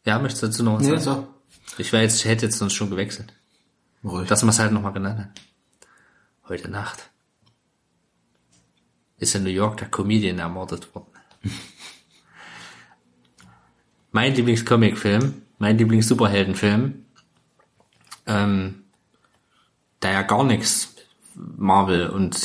[0.05, 1.03] Ja, möchtest du dazu noch was Nee, sagen?
[1.03, 1.34] so.
[1.79, 3.33] Ich wäre jetzt, ich hätte jetzt sonst schon gewechselt.
[4.05, 4.29] Ruhig.
[4.29, 5.31] Dass man es halt nochmal genannt hat.
[6.49, 7.11] Heute Nacht
[9.19, 11.13] ist in New York der Comedian ermordet worden.
[14.13, 17.05] mein Lieblingscomicfilm, mein Lieblings-Superheldenfilm,
[18.27, 18.85] ähm,
[20.03, 20.95] der ja gar nichts
[21.35, 22.37] Marvel und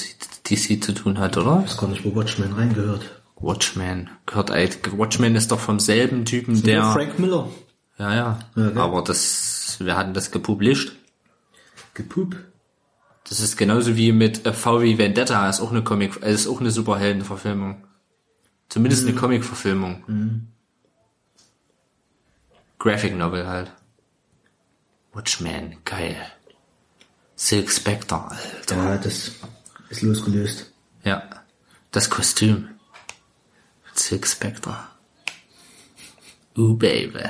[0.50, 1.62] DC zu tun hat, oder?
[1.66, 3.22] Ich weiß gar nicht, wo Watchmen reingehört.
[3.36, 4.98] Watchmen gehört eigentlich.
[4.98, 6.84] Watchmen ist doch vom selben Typen, der.
[6.92, 7.50] Frank Miller.
[8.00, 8.40] Ja, ja.
[8.56, 8.78] Gell?
[8.78, 10.94] Aber das, wir hatten das gepublished.
[11.94, 12.36] Gepup.
[13.28, 16.60] Das ist genauso wie mit äh, VW Vendetta, ist auch eine Comic, äh, ist auch
[16.62, 17.84] eine Superheldenverfilmung.
[18.70, 19.10] Zumindest Mhm.
[19.10, 20.48] eine Comic-Verfilmung.
[22.80, 23.72] Graphic Novel halt.
[25.14, 26.16] Watchmen, geil.
[27.36, 28.76] Silk Spectre, Alter.
[28.78, 29.32] Ja, das
[29.90, 30.72] ist losgelöst.
[31.04, 31.24] Ja.
[31.92, 32.70] Das Kostüm.
[33.94, 34.78] Silk Spectre.
[36.56, 37.24] Uh, Baby.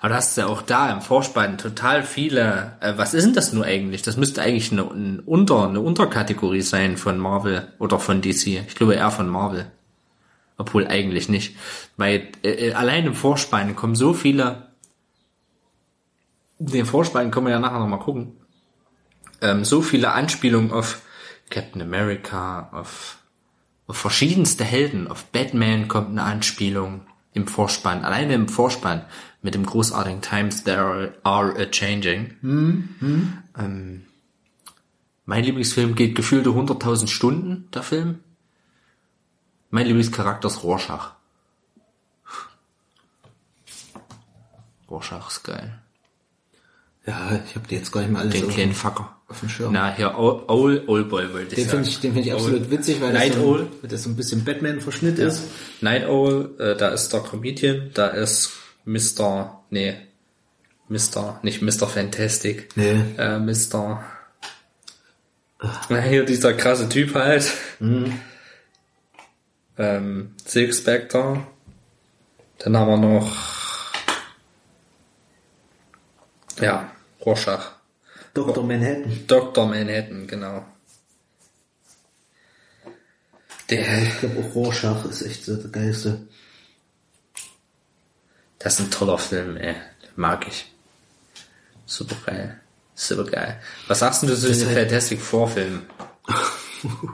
[0.00, 3.52] Aber du hast ja auch da im Vorspann total viele, äh, was ist denn das
[3.52, 4.02] nur eigentlich?
[4.02, 8.46] Das müsste eigentlich eine, ein Unter, eine Unterkategorie sein von Marvel oder von DC.
[8.46, 9.70] Ich glaube eher von Marvel.
[10.56, 11.56] Obwohl eigentlich nicht.
[11.96, 14.68] Weil äh, äh, allein im Vorspann kommen so viele,
[16.58, 18.36] den Vorspann können wir ja nachher nochmal gucken,
[19.40, 21.02] ähm, so viele Anspielungen auf
[21.50, 23.18] Captain America, auf,
[23.86, 29.04] auf verschiedenste Helden, auf Batman kommt eine Anspielung im Vorspann, alleine im Vorspann
[29.42, 32.36] mit dem großartigen Times There Are a Changing.
[33.58, 34.06] Ähm,
[35.26, 38.20] mein Lieblingsfilm geht gefühlte 100.000 Stunden, der Film.
[39.70, 41.14] Mein Lieblingscharakter ist Rorschach.
[44.88, 45.80] Rorschach ist geil.
[47.06, 49.14] Ja, ich habe die jetzt gar nicht mehr alles Den kleinen Fucker.
[49.28, 49.72] auf dem Schirm.
[49.74, 51.70] Na, hier, Old, Old, Old Boy wollte ich den sagen.
[51.84, 52.40] finde ich, den finde ich Owl.
[52.40, 53.68] absolut witzig, weil Night das, so, Owl.
[53.82, 55.44] das so ein bisschen Batman-Verschnitt ist.
[55.82, 58.52] Night Owl, äh, da ist der Comedian, da ist
[58.86, 59.60] Mr.
[59.70, 59.96] Nee,
[60.88, 61.40] Mr.
[61.42, 61.86] nicht Mr.
[61.88, 62.68] Fantastic.
[62.76, 62.98] Nee.
[63.18, 64.02] Äh, Mr.
[65.90, 67.50] Na, hier dieser krasse Typ halt.
[69.76, 71.46] Ähm, Silk Spectre.
[72.58, 73.32] Dann haben wir noch
[76.60, 76.90] ja,
[77.24, 77.72] Rorschach.
[78.34, 78.64] Dr.
[78.64, 79.24] Manhattan.
[79.26, 79.66] Dr.
[79.66, 80.64] Manhattan, genau.
[83.70, 86.26] Der, Ich glaube auch Rorschach ist echt so der geilste.
[88.58, 89.74] Das ist ein toller Film, ey.
[90.16, 90.70] Mag ich.
[91.86, 92.60] Super geil.
[92.94, 93.60] Super geil.
[93.88, 95.82] Was sagst du zu den Fantastic Four Filmen?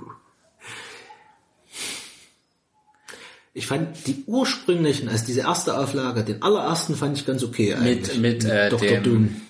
[3.53, 8.17] Ich fand die ursprünglichen, also diese erste Auflage, den allerersten fand ich ganz okay eigentlich.
[8.19, 8.87] mit, äh, Dr.
[8.89, 9.43] dem- Doom.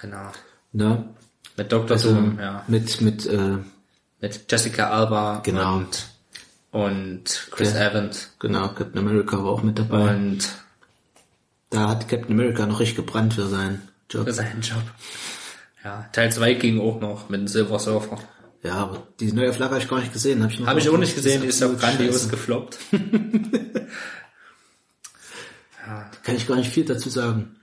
[0.00, 0.30] Genau.
[0.72, 1.04] Ne?
[1.56, 1.90] Mit Dr.
[1.92, 2.62] Also, Doom, ja.
[2.68, 3.56] Mit, mit, äh,
[4.20, 5.76] Mit Jessica Alba Genau.
[5.78, 6.06] und,
[6.70, 8.30] und Chris Der- Evans.
[8.38, 10.14] genau, Captain America war auch mit dabei.
[10.14, 10.40] Und
[11.70, 14.24] Da hat Captain America noch richtig gebrannt für seinen Job.
[14.26, 14.82] für seinen Job.
[15.84, 18.18] Ja, Teil 2 ging auch noch mit dem Silver Surfer.
[18.62, 20.42] Ja, aber die neue Flagge habe ich gar nicht gesehen.
[20.42, 22.28] Habe ich, Habe ich auch nicht gesehen, die ist ja grandios scheiße.
[22.28, 22.78] gefloppt.
[26.24, 27.56] Kann ich gar nicht viel dazu sagen.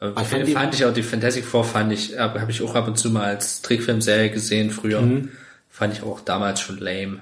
[0.00, 2.62] Ich fand, fand die- fand ich auch, die Fantastic Four fand ich, habe hab ich
[2.62, 5.02] auch ab und zu mal als Trickfilmserie gesehen früher.
[5.02, 5.30] Mhm.
[5.68, 7.20] Fand ich auch damals schon lame.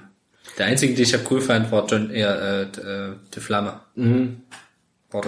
[0.57, 3.71] Der einzige, den ich ja cool fand, war John, eher, äh, äh, die Flamme.
[3.71, 4.41] War Mhm.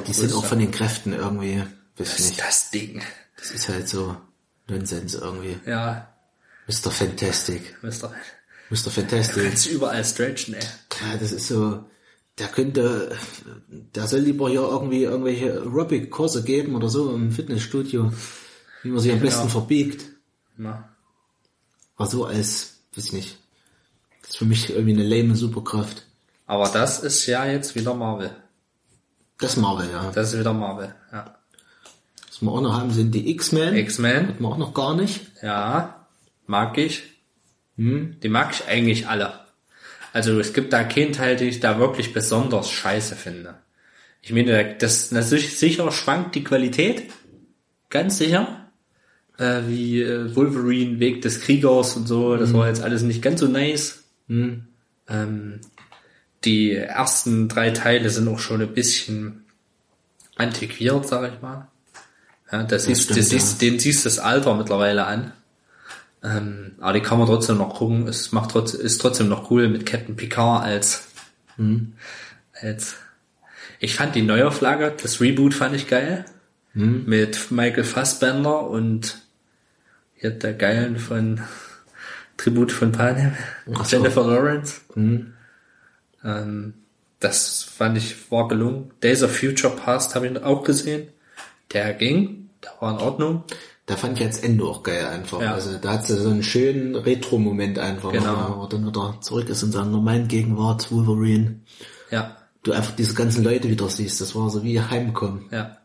[0.07, 1.63] Die sind auch von den Kräften irgendwie,
[1.97, 2.41] ich ist nicht.
[2.41, 3.01] das Ding?
[3.37, 4.15] Das ist halt so
[4.67, 5.57] Nonsens irgendwie.
[5.65, 6.07] Ja,
[6.67, 6.89] Mr.
[6.91, 7.75] Fantastic.
[7.81, 8.11] Mr.
[8.69, 8.89] Mr.
[8.91, 9.43] Fantastic.
[9.43, 10.61] Kannst du überall stretchen, ey.
[11.01, 11.83] Ja, das ist so,
[12.41, 13.15] der könnte,
[13.95, 18.11] der soll lieber hier irgendwie irgendwelche Aerobic-Kurse geben oder so im Fitnessstudio,
[18.81, 20.05] wie man sich am besten verbiegt.
[20.57, 20.89] Na,
[21.97, 23.37] War so als, weiß ich nicht.
[24.21, 26.03] Das ist für mich irgendwie eine lame Superkraft.
[26.47, 28.31] Aber das ist ja jetzt wieder Marvel.
[29.37, 30.11] Das Marvel, ja.
[30.11, 31.37] Das ist wieder Marvel, ja.
[32.27, 33.75] Was wir auch noch haben, sind die X-Men.
[33.75, 35.31] X-Men, Hatten wir auch noch gar nicht.
[35.43, 36.07] ja,
[36.47, 37.03] mag ich.
[37.77, 38.19] Hm?
[38.21, 39.41] Die mag ich eigentlich alle.
[40.13, 43.55] Also es gibt da keinen Teil, den ich da wirklich besonders scheiße finde.
[44.21, 47.03] Ich meine, das natürlich sicher schwankt die Qualität.
[47.89, 48.69] Ganz sicher.
[49.37, 52.35] Äh, wie äh, Wolverine, Weg des Kriegers und so.
[52.37, 54.03] Das war jetzt alles nicht ganz so nice.
[55.09, 55.61] Ähm,
[56.43, 59.45] die ersten drei Teile sind auch schon ein bisschen
[60.35, 61.67] antiquiert, sag ich mal.
[62.51, 65.31] Ja, das ist, stimmt, das siehst, den siehst du das Alter mittlerweile an.
[66.23, 68.07] Ähm, aber die kann man trotzdem noch gucken.
[68.07, 71.07] Es macht trotz, ist trotzdem noch cool mit Captain Picard als,
[72.53, 72.95] als,
[73.79, 76.25] ich fand die Neuauflage, das Reboot fand ich geil.
[76.73, 79.21] Mit Michael Fassbender und
[80.15, 81.41] hier der Geilen von
[82.37, 83.35] Tribut von Panem,
[83.65, 83.83] so.
[83.83, 84.81] Jennifer Lawrence.
[84.95, 86.73] Ähm,
[87.19, 88.91] das fand ich war gelungen.
[89.03, 91.09] Days of Future Past habe ich auch gesehen.
[91.73, 93.43] Der ging, der war in Ordnung.
[93.91, 95.41] Da fand ich jetzt Ende auch geil einfach.
[95.41, 95.53] Ja.
[95.53, 98.13] Also da hat sie so einen schönen Retro-Moment einfach.
[98.13, 98.31] Genau.
[98.33, 101.59] noch, wo er dann wieder zurück ist in seiner normalen Gegenwart, Wolverine.
[102.09, 104.21] Ja, Du einfach diese ganzen Leute wieder siehst.
[104.21, 105.47] Das war so wie Heimkommen.
[105.51, 105.77] ja.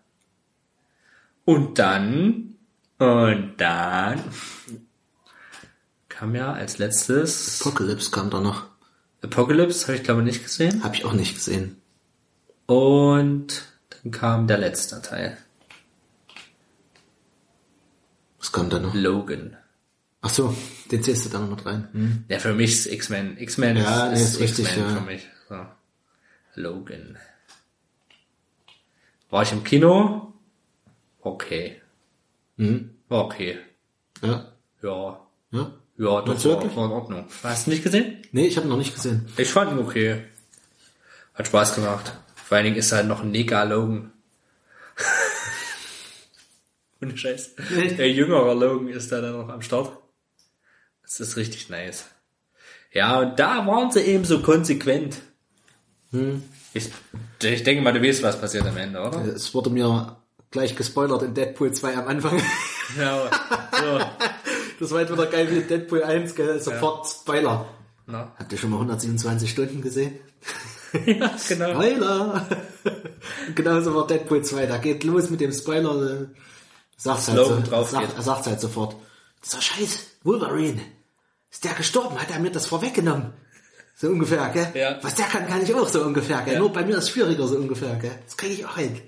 [1.44, 2.55] Und dann,
[2.99, 4.20] und dann
[6.09, 8.67] kam ja als letztes Apocalypse kam da noch.
[9.23, 10.85] Apocalypse, habe ich glaube nicht gesehen.
[10.85, 11.81] Hab ich auch nicht gesehen.
[12.67, 15.39] Und dann kam der letzte Teil,
[18.47, 18.94] Was kam da noch?
[18.94, 19.57] Logan.
[20.23, 20.57] Ach so,
[20.92, 21.89] den zählst du da noch mit rein.
[21.91, 22.25] Hm.
[22.28, 23.36] Ja, für mich ist X-Men.
[23.39, 24.94] X-Men Ja, ist, ist, ist richtig, X-Men ja.
[24.94, 25.28] für mich.
[25.49, 25.66] So.
[26.55, 27.18] Logan.
[29.31, 30.33] War ich im Kino?
[31.23, 31.83] Okay.
[32.57, 32.91] Mhm.
[33.08, 33.58] War okay.
[34.23, 34.52] Ja.
[34.81, 35.20] Ja.
[35.50, 35.73] Ja.
[35.99, 37.26] Ja, das war, war in Ordnung.
[37.42, 38.23] Hast du nicht gesehen?
[38.31, 39.26] Nee, ich habe noch nicht gesehen.
[39.39, 40.23] Ich fand ihn okay.
[41.34, 42.12] Hat Spaß gemacht.
[42.36, 44.12] Vor allen Dingen ist halt noch ein Nega Logan.
[47.02, 47.55] Ohne Scheiß.
[47.99, 49.97] Der jüngere Logan ist da dann noch am Start.
[51.02, 52.07] Das ist richtig nice.
[52.92, 55.18] Ja, und da waren sie eben so konsequent.
[56.73, 56.89] Ich,
[57.42, 59.25] ich denke mal, du weißt, was passiert am Ende, oder?
[59.26, 60.16] Es wurde mir
[60.50, 62.41] gleich gespoilert in Deadpool 2 am Anfang.
[62.97, 63.28] Ja,
[63.73, 64.00] so.
[64.78, 66.60] Das war entweder geil wie Deadpool 1, gell?
[66.60, 67.66] Sofort Spoiler.
[68.07, 70.20] Na, Habt ihr schon mal 127 Stunden gesehen?
[71.05, 71.70] ja, genau.
[71.73, 72.47] Spoiler!
[73.57, 74.66] Genauso war Deadpool 2.
[74.66, 76.28] Da geht los mit dem Spoiler.
[76.97, 78.97] Sagt's halt, Logan so, drauf sagt, sagt's halt sofort.
[79.44, 80.81] Dieser Scheiß, Wolverine.
[81.50, 82.20] Ist der gestorben?
[82.20, 83.33] Hat er mir das vorweggenommen?
[83.94, 84.73] So ungefähr, gell?
[84.75, 84.99] Ja.
[85.02, 86.55] Was der kann, kann ich auch so ungefähr, gell?
[86.55, 86.60] Ja.
[86.60, 88.18] Nur bei mir ist es schwieriger so ungefähr, gell?
[88.25, 89.00] Das kriege ich auch hin.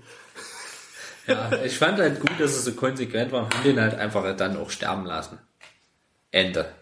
[1.27, 4.35] Ja, ich fand halt gut, dass es so konsequent war und haben den halt einfach
[4.37, 5.39] dann auch sterben lassen.
[6.31, 6.73] Ende.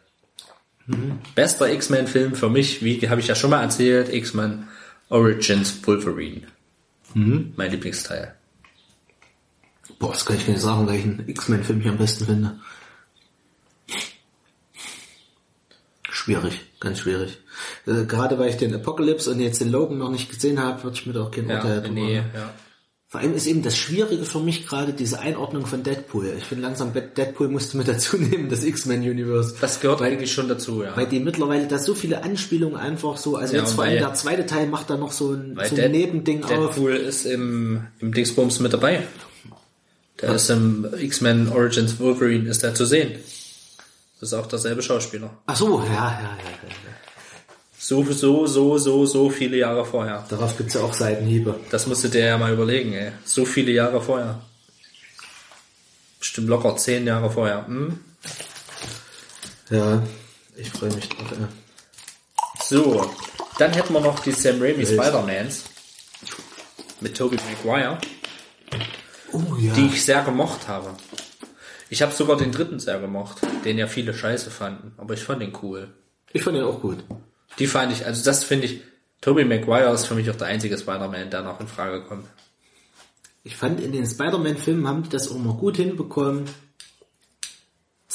[1.35, 4.69] Bester X-Men-Film für mich, wie habe ich ja schon mal erzählt, X-Men
[5.09, 6.43] Origins Wolverine.
[7.15, 8.37] Mein Lieblingsteil.
[9.99, 12.59] Boah, das kann ich nicht sagen, welchen X-Men-Film ich am besten finde.
[16.11, 17.39] Schwierig, ganz schwierig.
[17.87, 20.97] Äh, gerade weil ich den Apocalypse und jetzt den Logan noch nicht gesehen habe, würde
[20.97, 22.53] ich mir da auch kein Urteil Ja, drüber nee, ja.
[23.09, 26.35] Vor allem ist eben das Schwierige für mich gerade diese Einordnung von Deadpool.
[26.39, 29.57] Ich finde langsam, Deadpool musste mit dazu nehmen, das X-Men-Universe.
[29.61, 30.97] Das gehört eigentlich schon dazu, ja.
[30.97, 33.99] Weil die mittlerweile da so viele Anspielungen einfach so, also Ja, jetzt vor allem weil-
[34.01, 36.51] der zweite Teil macht da noch so ein, Weil so ein Dead- Nebending auf.
[36.51, 39.05] Deadpool ist im, im Dingsbums mit dabei.
[40.21, 43.19] Der ist im X-Men Origins Wolverine ist der zu sehen.
[44.21, 45.31] Das ist auch derselbe Schauspieler.
[45.47, 46.29] Ach so, ja, ja, ja,
[46.63, 46.97] ja.
[47.79, 50.25] So, so, so, so, so viele Jahre vorher.
[50.29, 51.61] Darauf gibt's ja auch Seitenhiebe.
[51.71, 53.13] Das musste der ja mal überlegen, ey.
[53.25, 54.41] So viele Jahre vorher.
[56.19, 57.67] Bestimmt locker zehn Jahre vorher.
[57.67, 58.01] Hm?
[59.71, 60.03] Ja,
[60.57, 61.31] ich freue mich drauf.
[61.39, 61.49] Ja.
[62.65, 63.09] So,
[63.59, 65.65] dann hätten wir noch die Sam Raimi Spider-Mans
[67.01, 67.99] mit Tobey Maguire,
[69.37, 69.75] Oh ja.
[69.75, 70.91] die ich sehr gemocht habe.
[71.89, 75.41] Ich habe sogar den dritten sehr gemocht, den ja viele scheiße fanden, aber ich fand
[75.43, 75.89] den cool.
[76.33, 76.99] ich fand den auch gut.
[77.59, 78.83] Die fand ich, also das finde ich,
[79.21, 82.27] Tobey Maguire ist für mich auch der einzige Spider-Man, der noch in Frage kommt.
[83.45, 86.45] Ich fand in den Spider-Man-Filmen haben die das auch mal gut hinbekommen.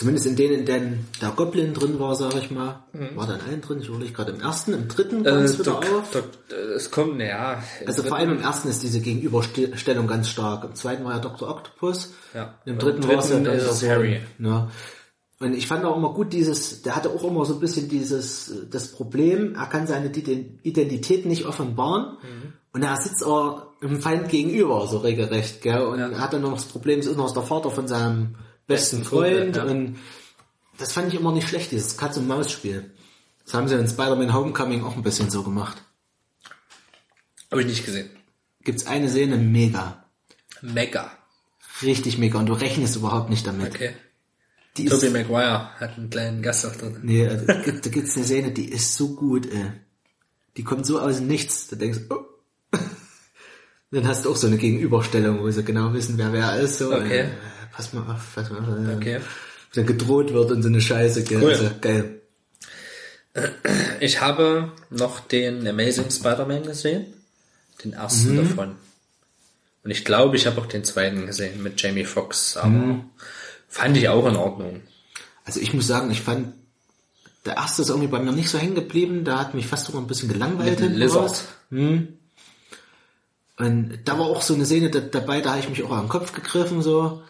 [0.01, 2.79] Zumindest in denen, in denen der Goblin drin war, sag ich mal.
[3.13, 3.81] War da in allen drin?
[3.81, 6.09] Ich überlege gerade im ersten, im dritten Äh, es wieder Doc, auf.
[6.11, 6.23] Doc,
[6.75, 7.61] es kommt, naja.
[7.85, 10.63] Also vor allem im ersten ist diese Gegenüberstellung ganz stark.
[10.63, 11.47] Im zweiten war ja Dr.
[11.47, 12.13] Octopus.
[12.33, 12.55] Ja.
[12.65, 14.21] Im Im dritten, war es ja dritten dann ist Harry.
[14.39, 14.71] Ja.
[15.39, 18.51] Und ich fand auch immer gut dieses, der hatte auch immer so ein bisschen dieses,
[18.71, 22.17] das Problem, er kann seine Iden- Identität nicht offenbaren.
[22.23, 22.53] Mhm.
[22.73, 25.81] Und er sitzt aber im Feind gegenüber, so regelrecht, gell?
[25.83, 26.11] Und Ja.
[26.17, 28.35] hat dann noch das Problem, ist noch der Vater von seinem
[28.71, 29.55] besten Freund.
[29.55, 29.63] ja.
[29.63, 29.97] Und
[30.77, 32.91] das fand ich immer nicht schlecht, dieses Katz-und-Maus-Spiel.
[33.45, 35.77] Das haben sie in Spider-Man Homecoming auch ein bisschen so gemacht.
[37.51, 38.09] Habe ich nicht gesehen.
[38.63, 40.05] Gibt's eine Szene, mega.
[40.61, 41.11] Mega.
[41.81, 42.39] Richtig mega.
[42.39, 43.73] Und du rechnest überhaupt nicht damit.
[43.75, 43.93] Okay.
[44.77, 46.99] Die Tobey Maguire hat einen kleinen Gast drin.
[47.03, 49.71] nee, also, da gibt- gibt's eine Szene, die ist so gut, ey.
[50.57, 51.67] Die kommt so aus Nichts.
[51.67, 52.25] Da denkst du, oh.
[53.91, 56.77] Dann hast du auch so eine Gegenüberstellung, wo sie genau wissen, wer wer ist.
[56.77, 56.93] So.
[56.93, 57.23] Okay.
[57.23, 57.31] Und, äh,
[57.81, 58.95] pass mal auf, pass mal auf.
[58.97, 59.19] Okay.
[59.73, 61.41] Dann gedroht wird und so eine Scheiße, gell.
[61.41, 61.51] Cool.
[61.51, 62.21] Also, geil.
[64.01, 67.05] Ich habe noch den Amazing Spider-Man gesehen.
[67.83, 68.37] Den ersten Mhm.
[68.49, 68.75] davon.
[69.83, 72.57] Und ich glaube, ich habe auch den zweiten gesehen mit Jamie Foxx.
[72.57, 73.05] Aber Mhm.
[73.67, 74.81] fand ich auch in Ordnung.
[75.45, 76.53] Also ich muss sagen, ich fand,
[77.45, 79.23] der erste ist irgendwie bei mir nicht so hängen geblieben.
[79.23, 80.79] Da hat mich fast sogar ein bisschen gelangweilt.
[80.81, 81.21] Mit Lizard.
[81.23, 81.43] raus.
[83.57, 86.09] Und da war auch so eine Szene da, dabei, da habe ich mich auch am
[86.09, 87.23] Kopf gegriffen, so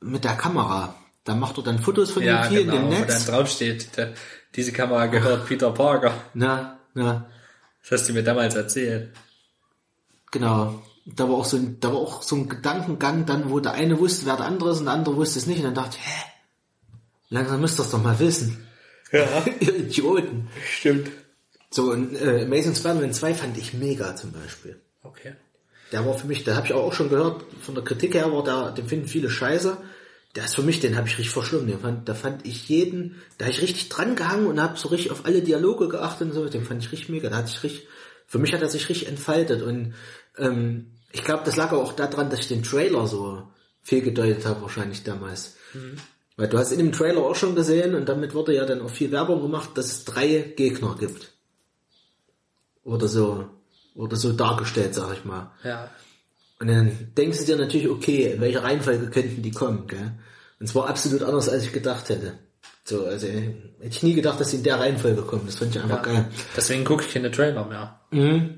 [0.00, 0.94] mit der Kamera.
[1.24, 2.74] Da macht er dann Fotos von Ja, dem Vieh genau.
[2.76, 3.26] in dem Wo dann Netz.
[3.26, 4.14] drauf steht, der,
[4.56, 6.14] diese Kamera gehört Peter Parker.
[6.34, 7.28] Na, na,
[7.82, 9.12] Das hast du mir damals erzählt.
[10.30, 10.82] genau.
[11.06, 13.98] Da war auch so ein, da war auch so ein Gedankengang dann, wo der eine
[13.98, 15.58] wusste, wer der andere ist und der andere wusste es nicht.
[15.58, 16.24] Und dann dachte ich, hä?
[17.30, 18.66] Langsam müsst ihr es doch mal wissen.
[19.10, 20.48] Ja, Ihr Idioten.
[20.72, 21.10] stimmt.
[21.70, 24.80] So, und äh, Amazing Spider-Man 2 fand ich mega zum Beispiel.
[25.02, 25.34] Okay.
[25.92, 28.44] Der war für mich, da habe ich auch schon gehört, von der Kritik her war
[28.44, 29.76] der, den finden viele scheiße.
[30.36, 31.66] Der ist für mich, den habe ich richtig verschlungen.
[31.66, 34.88] Den fand, da fand ich jeden, da habe ich richtig dran gehangen und habe so
[34.88, 36.48] richtig auf alle Dialoge geachtet und so.
[36.48, 37.28] Den fand ich richtig mega.
[37.28, 37.88] Da hatte ich richtig,
[38.26, 39.94] für mich hat er sich richtig entfaltet und
[40.38, 43.42] ähm, ich glaube, das lag auch daran, dass ich den Trailer so
[43.82, 45.56] fehlgedeutet habe wahrscheinlich damals.
[46.36, 48.90] Weil du hast in dem Trailer auch schon gesehen und damit wurde ja dann auch
[48.90, 51.32] viel Werbung gemacht, dass es drei Gegner gibt.
[52.84, 53.48] Oder so,
[53.94, 55.50] oder so dargestellt, sag ich mal.
[55.64, 55.90] Ja.
[56.58, 60.12] Und dann denkst du dir natürlich, okay, in welcher Reihenfolge könnten die kommen, gell?
[60.60, 62.34] Und zwar absolut anders, als ich gedacht hätte.
[62.84, 65.42] So, also hätte ich nie gedacht, dass sie in der Reihenfolge kommen.
[65.46, 66.26] Das fand ich einfach geil.
[66.56, 68.00] Deswegen gucke ich keine Trailer mehr.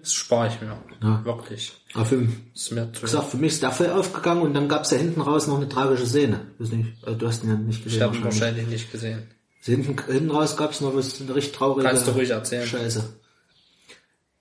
[0.00, 0.76] Das spare ich mir.
[1.24, 1.72] Wirklich.
[1.94, 4.96] Aber für, ist mir gesagt, für mich ist der voll aufgegangen und dann gab's ja
[4.96, 6.46] hinten raus noch eine tragische Szene.
[6.58, 7.98] Weiß nicht, also du hast ihn ja nicht gesehen.
[7.98, 8.66] Ich habe ihn wahrscheinlich.
[8.68, 9.28] nicht gesehen.
[9.60, 12.66] Hinten, hinten raus gab's noch was, eine richtig traurige Kannst du ruhig erzählen.
[12.66, 13.04] Scheiße.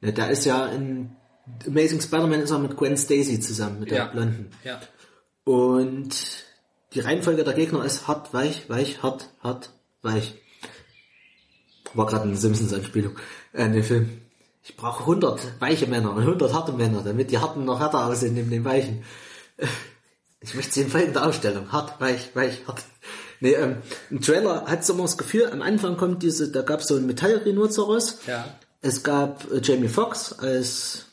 [0.02, 1.16] Ja, da ist ja in
[1.66, 4.06] Amazing Spider-Man ist er mit Gwen Stacy zusammen, mit der Ja.
[4.08, 4.50] Blonden.
[4.64, 4.80] Ja.
[5.44, 6.10] Und
[6.94, 9.72] die Reihenfolge der Gegner ist hart, weich, weich, hart, hart,
[10.02, 10.36] weich.
[11.94, 13.16] War gerade eine Simpsons-Anspielung
[13.54, 14.22] äh, in dem Film.
[14.64, 18.36] Ich brauche 100 weiche Männer und 100 harte Männer, damit die harten noch härter aussehen
[18.36, 19.04] neben den weichen.
[20.40, 21.72] Ich möchte sie in folgender Ausstellung.
[21.72, 22.84] Hart, weich, weich, hart.
[23.40, 23.78] Nee, ähm,
[24.12, 26.96] im Trailer hat so immer das Gefühl, am Anfang kommt diese, da gab es so
[26.96, 28.20] ein Metallrhinoceros.
[28.28, 28.46] Ja.
[28.82, 31.06] Es gab äh, Jamie Foxx als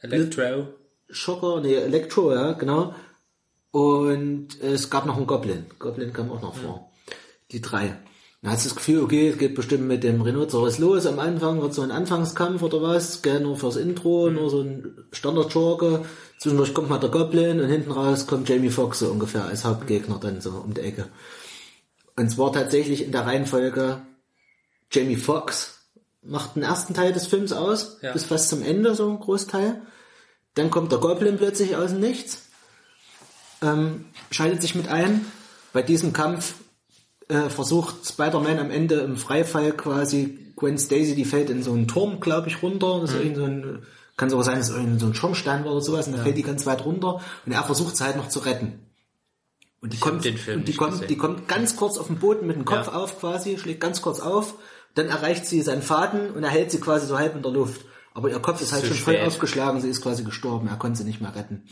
[0.00, 0.68] Electro.
[1.10, 2.94] Schocker, nee, Electro, ja, genau.
[3.70, 5.66] und es gab noch einen Goblin.
[5.78, 6.90] Goblin kam auch noch vor.
[7.50, 7.96] Die drei.
[8.42, 11.06] Dann hast du das Gefühl, okay, es geht bestimmt mit dem Rhinoceros los.
[11.06, 15.06] Am Anfang wird so ein Anfangskampf oder was, gell, nur fürs Intro, nur so ein
[15.12, 16.04] Standard-Jorge.
[16.38, 20.18] Zwischendurch kommt mal der Goblin und hinten raus kommt Jamie Foxx so ungefähr als Hauptgegner
[20.20, 21.08] dann so um die Ecke.
[22.16, 24.02] Und zwar tatsächlich in der Reihenfolge
[24.92, 25.77] Jamie Foxx
[26.22, 28.12] macht den ersten Teil des Films aus, Ja.
[28.12, 29.82] bis fast zum Ende, so ein Großteil.
[30.54, 32.48] Dann kommt der Goblin plötzlich aus dem Nichts,
[33.62, 35.24] ähm, schaltet sich mit ein.
[35.72, 36.54] Bei diesem Kampf
[37.28, 41.86] äh, versucht Spider-Man am Ende im Freifall quasi Gwen Stacy, die fällt in so einen
[41.86, 43.00] Turm, glaube ich, runter.
[43.00, 43.82] Das ist irgend so ein,
[44.16, 46.36] kann sogar sein, dass es irgend so ein Schornstein war oder sowas, und dann fällt
[46.36, 48.80] die ganz weit runter und er versucht sie halt noch zu retten.
[49.80, 51.08] Und die hab kommt, den Film und die kommt, gesehen.
[51.08, 52.94] die kommt ganz kurz auf den Boden mit dem Kopf Ja.
[52.94, 54.54] auf quasi, schlägt ganz kurz auf,
[54.94, 57.82] dann erreicht sie seinen Faden und er hält sie quasi so halb in der Luft.
[58.14, 59.26] Aber ihr Kopf ist halt schon voll spät.
[59.26, 61.62] aufgeschlagen, sie ist quasi gestorben, er konnte sie nicht mehr retten.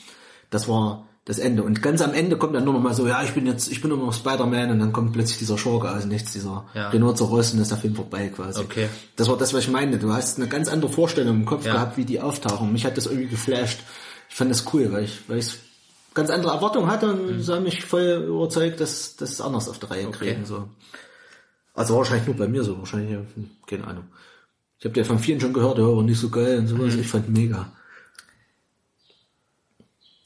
[0.51, 1.65] Das war das Ende.
[1.65, 3.83] Und ganz am Ende kommt dann nur noch mal so, ja, ich bin jetzt, ich
[3.83, 6.91] bin immer noch Spider-Man und dann kommt plötzlich dieser Schurke aus dem nichts, dieser Ja.
[6.91, 8.61] Rhinoceros und ist der Film vorbei quasi.
[8.61, 8.89] Okay.
[9.17, 9.99] Das war das, was ich meine.
[9.99, 11.73] Du hast eine ganz andere Vorstellung im Kopf Ja.
[11.73, 12.73] gehabt, wie die auftauchen.
[12.73, 13.81] Mich hat das irgendwie geflasht.
[14.29, 15.49] Ich fand das cool, weil ich, weil ich
[16.15, 19.91] ganz andere Erwartungen hatte und sie haben mich voll überzeugt, dass das anders auf der
[19.91, 20.09] Reihe Mhm.
[20.11, 20.19] Okay.
[20.19, 20.47] kriegen.
[20.47, 20.69] So.
[21.77, 23.17] Also wahrscheinlich nur bei mir so, wahrscheinlich,
[23.67, 24.05] keine Ahnung.
[24.79, 26.95] Ich habe ja von vielen schon gehört, ja, war nicht so geil und sowas.
[26.95, 27.01] Mhm.
[27.01, 27.71] Ich fand mega.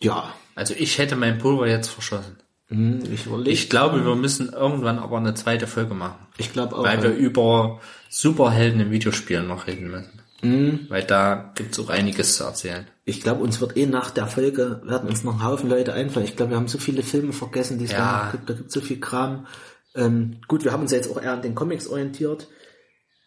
[0.02, 2.36] Ja, Also ich hätte mein Pulver jetzt verschossen.
[2.68, 3.26] hm, ich.
[3.46, 6.26] Ich glaube, wir müssen irgendwann aber eine zweite Folge machen.
[6.38, 6.84] ich glaube auch.
[6.84, 7.16] Weil wir ja.
[7.16, 10.20] über Superhelden in Videospielen noch reden müssen.
[10.42, 10.86] Mhm.
[10.88, 12.86] Weil da gibt's auch einiges zu erzählen.
[13.04, 16.24] Ich glaube, uns wird eh nach der Folge, werden uns noch ein Haufen Leute einfallen.
[16.26, 17.98] Ich glaube, wir haben so viele Filme vergessen, die es Ja.
[18.26, 18.48] da gibt.
[18.48, 19.46] Da gibt so viel Kram.
[19.94, 22.48] Ähm, gut, wir haben uns ja jetzt auch eher an den Comics orientiert.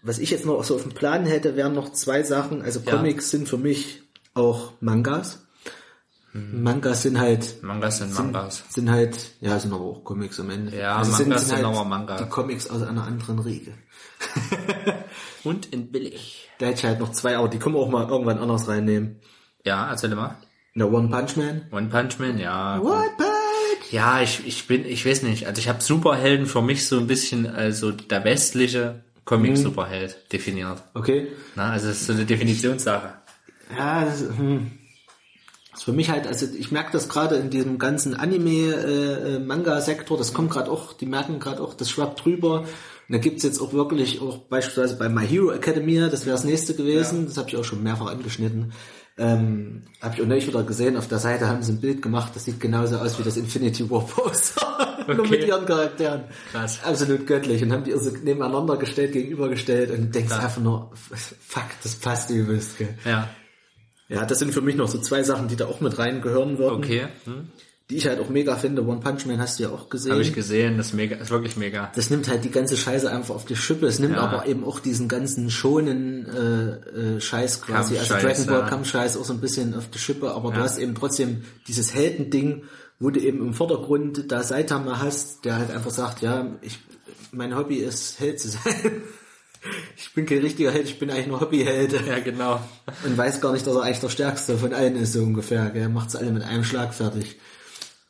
[0.01, 2.61] Was ich jetzt noch so auf dem Plan hätte, wären noch zwei Sachen.
[2.61, 2.95] Also Ja.
[2.97, 5.39] Comics sind für mich auch Mangas.
[6.35, 8.63] Mangas sind halt Mangas sind Mangas.
[8.69, 10.75] sind halt, ja, sind aber auch Comics am Ende.
[10.75, 12.17] Ja, also Mangas sind aber Manga.
[12.17, 13.73] Die Comics aus einer anderen Riege.
[15.43, 16.49] Und in billig.
[16.57, 19.19] Da hätte ich halt noch zwei, aber die können wir auch mal irgendwann anders reinnehmen.
[19.63, 20.37] Ja, erzähl mal.
[20.73, 21.67] Na, One Punch Man.
[21.71, 22.79] One Punch Man, ja.
[22.79, 23.32] One Punch!
[23.93, 25.45] Ja, ich, ich bin, ich weiß nicht.
[25.45, 30.81] Also ich habe Superhelden für mich so ein bisschen, also der westliche Comic-Superheld definiert.
[30.95, 31.27] Okay.
[31.55, 33.13] Na, also das ist so eine Definitionssache.
[33.77, 34.71] Ja, das, hm.
[35.69, 40.33] das ist für mich halt, also ich merke das gerade in diesem ganzen Anime-Manga-Sektor, das
[40.33, 42.61] kommt gerade auch, die merken gerade auch, das schwappt drüber.
[42.61, 42.67] Und
[43.09, 46.73] da gibt's jetzt auch wirklich, auch beispielsweise bei My Hero Academia, das wäre das nächste
[46.73, 48.73] gewesen, das habe ich auch schon mehrfach angeschnitten.
[49.17, 52.31] Ähm, habe ich auch neulich wieder gesehen, auf der Seite haben sie ein Bild gemacht,
[52.35, 54.97] das sieht genauso aus wie das Infinity War Poster.
[55.07, 55.29] Nur Okay.
[55.29, 56.23] mit ihren Charakteren.
[56.51, 56.79] Krass.
[56.83, 57.61] Absolut göttlich.
[57.61, 62.77] Und haben die so nebeneinander gestellt, gegenübergestellt und denkst einfach nur, fuck, das passt übelst,
[62.77, 62.97] gell.
[63.03, 63.29] Ja.
[64.07, 66.77] Ja, das sind für mich noch so zwei Sachen, die da auch mit reingehören würden.
[66.77, 67.07] Okay.
[67.25, 67.49] Hm.
[67.89, 68.85] Die ich halt auch mega finde.
[68.87, 70.13] One Punch Man hast du ja auch gesehen.
[70.13, 71.91] Habe ich gesehen, das ist mega, ist wirklich mega.
[71.95, 73.87] das nimmt halt die ganze Scheiße einfach auf die Schippe.
[73.87, 74.21] Es nimmt Ja.
[74.21, 77.97] aber eben auch diesen ganzen schonen äh, äh, Scheiß quasi.
[77.97, 78.69] Also Dragon Ball ja.
[78.69, 80.63] Kampfscheiß auch so ein bisschen auf die Schippe, aber du Ja.
[80.63, 82.63] hast eben trotzdem dieses Heldending,
[82.99, 86.79] wo du eben im Vordergrund da Saitama hast, der halt einfach sagt, ja, ich
[87.33, 88.61] mein Hobby ist Held zu sein.
[89.97, 91.93] ich bin kein richtiger Held, ich bin eigentlich nur Hobbyheld.
[92.07, 92.61] Ja, genau.
[93.03, 95.69] Und weiß gar nicht, dass er eigentlich der Stärkste von allen ist, so ungefähr.
[95.71, 95.89] Gell?
[95.89, 97.37] Macht's alle mit einem Schlag fertig.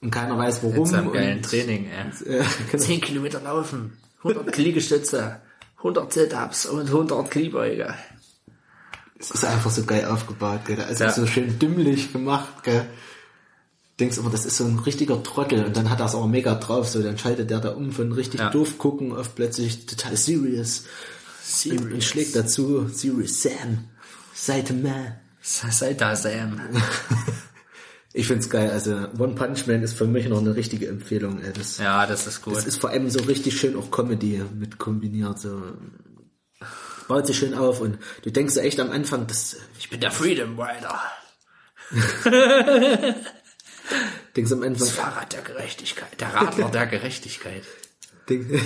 [0.03, 0.79] Und keiner weiß warum.
[0.79, 2.37] Mit seinem geilen Training, ey.
[2.39, 2.83] Ja, genau.
[2.83, 5.37] 10 Kilometer laufen, 100 Liegestütze,
[5.77, 7.93] 100 Sit-Ups und 100 Kniebeuge.
[9.17, 10.77] Es ist einfach so geil aufgebaut, gell?
[10.91, 11.07] Ist Ja.
[11.07, 12.85] es so schön dümmlich gemacht, gell?
[13.99, 16.55] Denkst immer, das ist so ein richtiger Trottel und dann hat er es aber mega
[16.55, 18.49] drauf, so dann schaltet der da um von richtig Ja.
[18.49, 20.83] doof gucken auf plötzlich total serious.
[21.69, 23.85] Und, und schlägt dazu Serious Sam.
[24.33, 25.15] Seite Man.
[25.41, 26.59] Sei da, Sam.
[28.15, 31.51] Ich find's geil, also One Punch Man ist für mich noch eine richtige Empfehlung, ey.
[31.51, 32.55] Das, Ja, das ist gut.
[32.55, 35.39] Das ist vor allem so richtig schön auch Comedy mit kombiniert.
[35.39, 35.63] So.
[37.07, 40.59] Baut sich schön auf und du denkst echt am Anfang, das, ich bin der Freedom
[40.59, 41.01] Rider.
[44.35, 46.21] denkst am Anfang, Das Fahrrad der Gerechtigkeit.
[46.21, 47.63] Der Radler der Gerechtigkeit.
[48.29, 48.47] denk,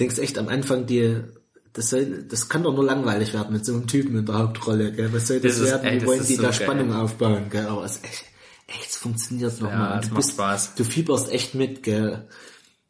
[0.00, 1.34] denkst echt am Anfang dir,
[1.72, 4.92] das soll, das kann doch nur langweilig werden mit so einem Typen in der Hauptrolle,
[4.92, 5.12] gell?
[5.12, 5.86] Was soll das, Das ist- werden?
[5.88, 6.60] ey, Wie wollen ist die so da geil.
[6.60, 7.66] Spannung aufbauen, gell?
[7.66, 8.24] Aber es ist echt,
[8.66, 10.00] echt, es funktioniert nochmal.
[10.02, 10.74] Ja, du Spaß.
[10.74, 12.28] Du fieberst echt mit, gell?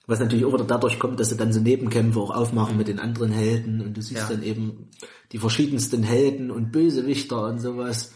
[0.07, 2.99] Was natürlich auch wieder dadurch kommt, dass sie dann so Nebenkämpfe auch aufmachen mit den
[2.99, 4.28] anderen Helden und du siehst Ja.
[4.28, 4.89] dann eben
[5.31, 8.12] die verschiedensten Helden und Bösewichter und sowas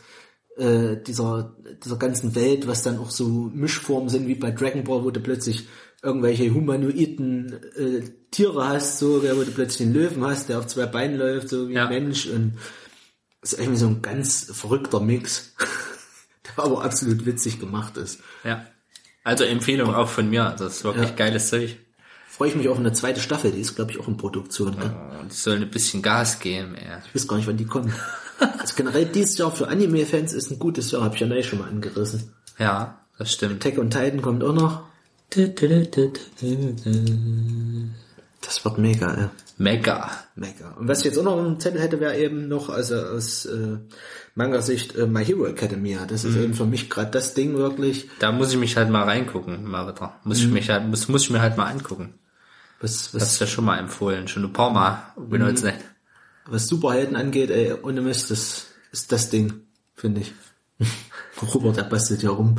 [0.56, 5.04] äh, dieser dieser ganzen Welt, was dann auch so Mischformen sind wie bei Dragon Ball,
[5.04, 5.66] wo du plötzlich
[6.04, 10.66] irgendwelche humanoiden äh, Tiere hast, so gell, wo du plötzlich einen Löwen hast, der auf
[10.66, 11.86] zwei Beinen läuft, so wie Ja.
[11.88, 12.54] ein Mensch und
[13.40, 15.54] das ist irgendwie so ein ganz verrückter Mix.
[16.56, 18.20] aber absolut witzig gemacht ist.
[18.44, 18.66] Ja.
[19.24, 20.54] Also Empfehlung auch von mir.
[20.58, 21.14] Das ist wirklich Ja.
[21.14, 21.76] geiles Zeug.
[22.28, 24.76] Freue ich mich auf eine zweite Staffel, die ist, glaube ich, auch in Produktion.
[24.78, 24.94] Gell?
[25.20, 26.98] Und es soll ein bisschen Gas geben, ey.
[27.08, 27.92] Ich weiß gar nicht, wann die kommen.
[28.58, 31.60] Also generell dieses Jahr für Anime-Fans ist ein gutes Jahr, habe ich ja neu schon
[31.60, 32.32] mal angerissen.
[32.58, 33.64] Ja, das stimmt.
[33.64, 34.82] Attack on Titan kommt auch noch.
[38.40, 39.28] Das wird mega, ey.
[39.56, 40.10] Mega.
[40.34, 40.72] Mega.
[40.72, 43.78] Und was ich jetzt auch noch im Zettel hätte, wäre eben noch, also aus äh,
[44.34, 46.06] Manga-Sicht, äh, My Hero Academia.
[46.06, 49.04] Das ist eben für mich gerade das Ding wirklich, Da muss ich mich halt mal
[49.04, 50.16] reingucken, mal wieder.
[50.24, 52.14] Muss ich mich halt, muss, muss ich mir halt mal angucken.
[52.80, 55.02] was, Das was, ist ja schon mal empfohlen, schon ein paar Mal.
[55.16, 55.78] Benutzt nicht.
[56.46, 59.52] was Superhelden angeht, ey, ohne Mist, das ist das Ding,
[59.94, 60.32] finde ich.
[61.54, 62.56] Robert, der bastelt ja rum,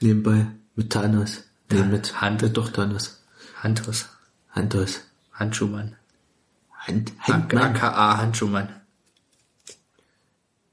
[0.00, 1.44] nebenbei, mit Thanos.
[1.70, 2.42] Nee, mit, Hand.
[2.42, 3.22] mit doch Thanos.
[3.62, 4.08] Handtuss.
[4.50, 5.00] Handtos.
[5.32, 5.96] Handschuhmann.
[6.72, 7.76] Hand, Handmann.
[7.76, 8.68] AKA Handschuhmann.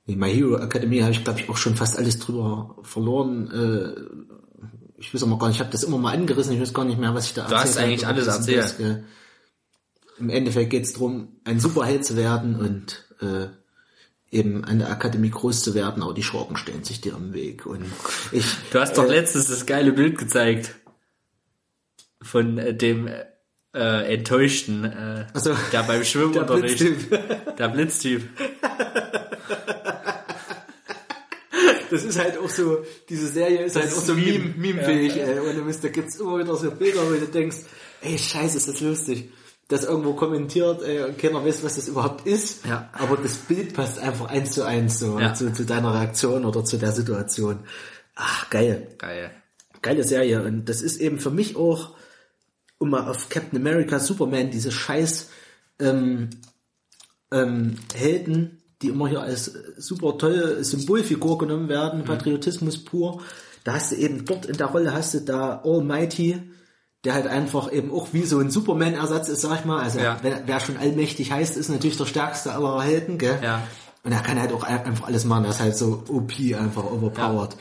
[0.06, 3.52] Nee, My Hero Academy habe ich, glaube ich, auch schon fast alles drüber verloren.
[3.52, 4.62] Äh,
[4.98, 7.00] ich weiß aber gar nicht, ich habe das immer mal angerissen, ich weiß gar nicht
[7.00, 7.86] mehr, was ich da Du hast habe.
[7.88, 8.76] eigentlich alles erzählt.
[8.80, 8.98] das.
[10.18, 13.48] Im Endeffekt geht es darum, ein Superheld zu werden und äh,
[14.32, 17.66] eben an der Akademie groß zu werden, aber die Schurken stellen sich dir im Weg.
[17.66, 17.86] Und
[18.32, 20.76] ich, Du hast doch äh, letztens das geile Bild gezeigt.
[22.22, 23.08] Von äh, dem
[23.74, 25.56] äh, enttäuschten, äh, Ach so.
[25.72, 26.80] der beim Schwimmunterricht.
[26.80, 27.20] Blitztyp.
[27.58, 28.24] Der Blitztyp.
[31.92, 34.40] Das ist halt auch so, diese Serie ist halt ist auch so Meme.
[34.40, 35.40] meme- meme-fähig, ey.
[35.40, 37.58] Ohne Mist, da gibt's immer wieder so Bilder, wo du denkst,
[38.02, 39.32] ey, scheiße, ist das lustig.
[39.68, 42.66] Das irgendwo kommentiert, ey, und keiner weiß, was das überhaupt ist.
[42.66, 42.90] Ja.
[42.94, 45.34] Aber das Bild passt einfach eins zu eins so Ja.
[45.36, 47.60] zu, zu deiner Reaktion oder zu der Situation.
[48.16, 48.88] Ach, geil.
[48.98, 49.32] Geil.
[49.82, 50.42] Geile Serie.
[50.44, 51.96] Und das ist eben für mich auch,
[52.78, 55.30] um mal auf Captain America, Superman, diese scheiß
[55.80, 56.30] ähm,
[57.32, 63.22] ähm, Helden, die immer hier als super tolle Symbolfigur genommen werden, Patriotismus pur.
[63.64, 66.42] Da hast du eben dort in der Rolle hast du da Almighty,
[67.04, 69.82] der halt einfach eben auch wie so ein Superman-Ersatz ist, sag ich mal.
[69.82, 70.18] Also Ja.
[70.22, 73.40] wer, wer schon allmächtig heißt, ist natürlich der stärkste aller Helden, gell?
[73.44, 73.66] Ja.
[74.04, 76.84] Und er kann halt auch ein- einfach alles machen, er ist halt so OP, einfach
[76.84, 77.56] overpowered.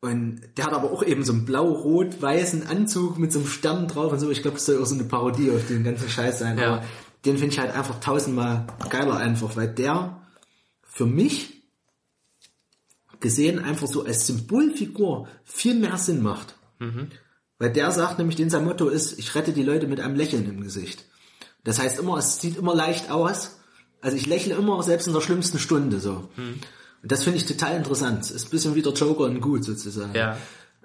[0.00, 4.12] Und der hat aber auch eben so einen blau-rot-weißen Anzug mit so einem Stern drauf
[4.12, 4.30] und so.
[4.30, 6.56] Ich glaube, das soll auch so eine Parodie auf den ganzen Scheiß sein.
[6.56, 6.74] Ja.
[6.74, 6.84] Aber
[7.24, 10.22] den finde ich halt einfach tausendmal geiler einfach, weil der
[10.82, 11.64] für mich
[13.18, 16.54] gesehen einfach so als Symbolfigur viel mehr Sinn macht.
[17.58, 20.48] Weil der sagt nämlich, den sein Motto ist, ich rette die Leute mit einem Lächeln
[20.48, 21.06] im Gesicht.
[21.64, 23.58] Das heißt immer, es sieht immer leicht aus.
[24.00, 26.28] Also ich lächle immer, selbst in der schlimmsten Stunde so.
[27.02, 28.30] Und das finde ich total interessant.
[28.30, 30.14] Ist ein bisschen wie der Joker und gut sozusagen.
[30.14, 30.36] Ja.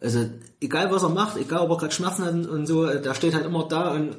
[0.02, 3.34] Also egal was er macht, egal ob er gerade Schmerzen hat und so, der steht
[3.34, 4.18] halt immer da und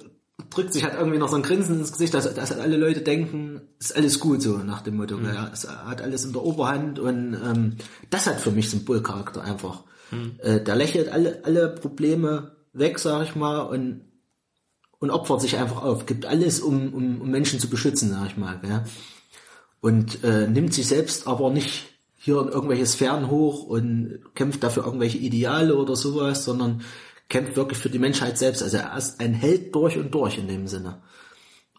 [0.50, 3.00] drückt sich halt irgendwie noch so ein Grinsen ins Gesicht, dass, dass halt alle Leute
[3.00, 5.16] denken, ist alles gut so nach dem Motto.
[5.16, 5.26] Mhm.
[5.26, 7.76] Ja, es hat alles in der Oberhand und ähm,
[8.10, 9.84] das hat für mich Symbolcharakter einfach.
[10.38, 14.02] Äh, der lächelt alle, alle Probleme weg, sag ich mal, und
[15.00, 18.36] und opfert sich einfach auf, gibt alles, um, um, um Menschen zu beschützen, sag ich
[18.38, 18.58] mal.
[18.60, 18.84] Gell?
[19.84, 21.84] Und äh, nimmt sich selbst aber nicht
[22.16, 26.80] hier in irgendwelche Sphären hoch und kämpft dafür irgendwelche Ideale oder sowas, sondern
[27.28, 28.62] kämpft wirklich für die Menschheit selbst.
[28.62, 31.02] Also er ist ein Held durch und durch in dem Sinne.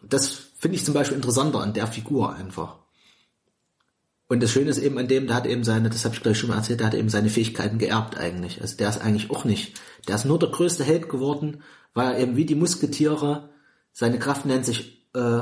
[0.08, 2.76] Das finde ich zum Beispiel interessanter an der Figur einfach.
[4.28, 6.38] Und das Schöne ist eben an dem, der hat eben seine, das habe ich gleich
[6.38, 8.60] schon mal erzählt, der hat eben seine Fähigkeiten geerbt eigentlich.
[8.60, 9.80] Also der ist eigentlich auch nicht.
[10.06, 13.48] Der ist nur der größte Held geworden, weil er eben wie die Musketiere,
[13.92, 15.40] seine Kraft nennt sich äh,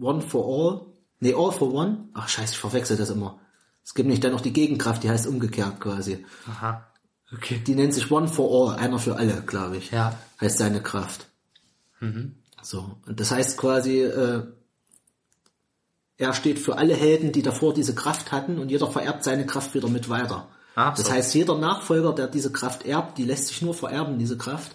[0.00, 0.91] One for All.
[1.22, 2.08] Nee, All for One.
[2.14, 3.38] Ach scheiße, ich verwechsel das immer.
[3.84, 6.26] Es gibt nicht dann noch die Gegenkraft, die heißt umgekehrt quasi.
[6.50, 6.84] Aha.
[7.32, 7.62] Okay.
[7.64, 9.92] Die nennt sich One for All, einer für alle, glaube ich.
[9.92, 10.18] Ja.
[10.40, 11.28] Heißt seine Kraft.
[12.60, 12.96] So.
[13.06, 14.42] Und das heißt quasi, äh,
[16.16, 19.74] er steht für alle Helden, die davor diese Kraft hatten und jeder vererbt seine Kraft
[19.74, 20.48] wieder mit weiter.
[20.74, 21.12] Ah, das so.
[21.12, 24.74] heißt, jeder Nachfolger, der diese Kraft erbt, die lässt sich nur vererben, diese Kraft.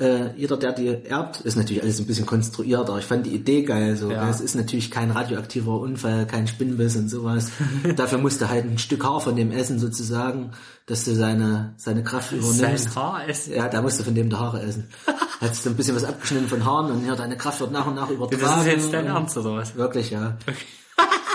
[0.00, 3.34] Äh, jeder, der die erbt, ist natürlich alles ein bisschen konstruiert, aber ich fand die
[3.34, 3.96] Idee geil.
[3.96, 4.12] So.
[4.12, 4.30] Ja.
[4.30, 7.50] Es ist natürlich kein radioaktiver Unfall, kein Spinnbiss und sowas.
[7.96, 10.52] Dafür musste halt ein Stück Haar von dem essen sozusagen,
[10.86, 12.84] dass du seine, seine Kraft übernimmst.
[12.84, 13.54] Sein Haar essen.
[13.54, 14.88] Ja, da musst du von dem der Haare essen.
[15.40, 17.86] Hat sich so ein bisschen was abgeschnitten von Haaren und ja, deine Kraft wird nach
[17.86, 18.40] und nach übertragen.
[18.42, 19.74] Das ist jetzt dein Ernst oder was?
[19.74, 20.36] Wirklich, ja.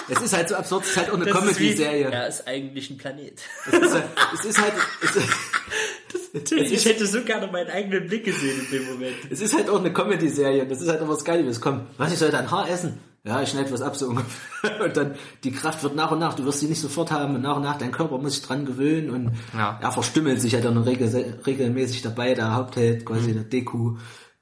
[0.10, 2.12] es ist halt so absurd, es ist halt auch eine Das ist wie- Comedy-Serie.
[2.12, 3.42] Er ist eigentlich ein Planet.
[3.68, 4.04] Es, ist halt-
[4.40, 5.28] es ist halt, es ist,
[6.34, 9.16] ich hätte so gerne meinen eigenen Blick gesehen in dem Moment.
[9.30, 11.62] es ist halt auch eine Comedy-Serie und das ist halt immer das Geile, wie es
[11.62, 11.84] kommt.
[11.98, 12.98] Was, ich soll dein Haar essen?
[13.26, 14.84] Ja, ich schneide was ab, so ungefähr.
[14.84, 17.42] Und dann, die Kraft wird nach und nach, du wirst sie nicht sofort haben und
[17.42, 19.80] nach und nach, dein Körper muss sich dran gewöhnen und Ja.
[19.82, 23.96] er verstümmelt sich ja dann regel, regelmäßig dabei, der Hauptheld, quasi der Deku.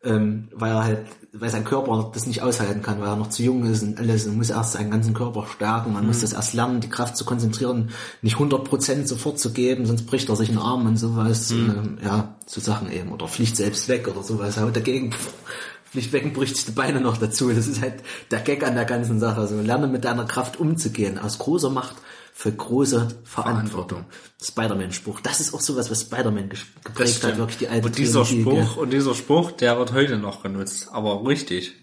[0.04, 3.44] Ähm, weil er halt, weil sein Körper das nicht aushalten kann, weil er noch zu
[3.44, 6.54] jung ist und alles und muss erst seinen ganzen Körper stärken, man muss das erst
[6.54, 10.58] lernen, die Kraft zu konzentrieren, nicht 100% sofort zu geben, sonst bricht er sich einen
[10.58, 14.76] Arm und sowas, ähm, ja, so Sachen eben, oder fliegt selbst weg oder sowas, haut
[14.76, 15.12] dagegen,
[15.86, 17.96] fliegt weg und bricht sich die Beine noch dazu, das ist halt
[18.32, 21.98] der Gag an der ganzen Sache, also lerne mit deiner Kraft umzugehen, aus großer Macht
[22.42, 24.06] für große Verantwortung.
[24.42, 25.20] Spider-Man-Spruch.
[25.22, 28.66] Das ist auch sowas, was Spider-Man geprägt hat, wirklich die alte Und dieser Trilogie, gell?
[28.66, 30.90] Spruch, und dieser Spruch, der wird heute noch genutzt.
[30.92, 31.76] Aber richtig.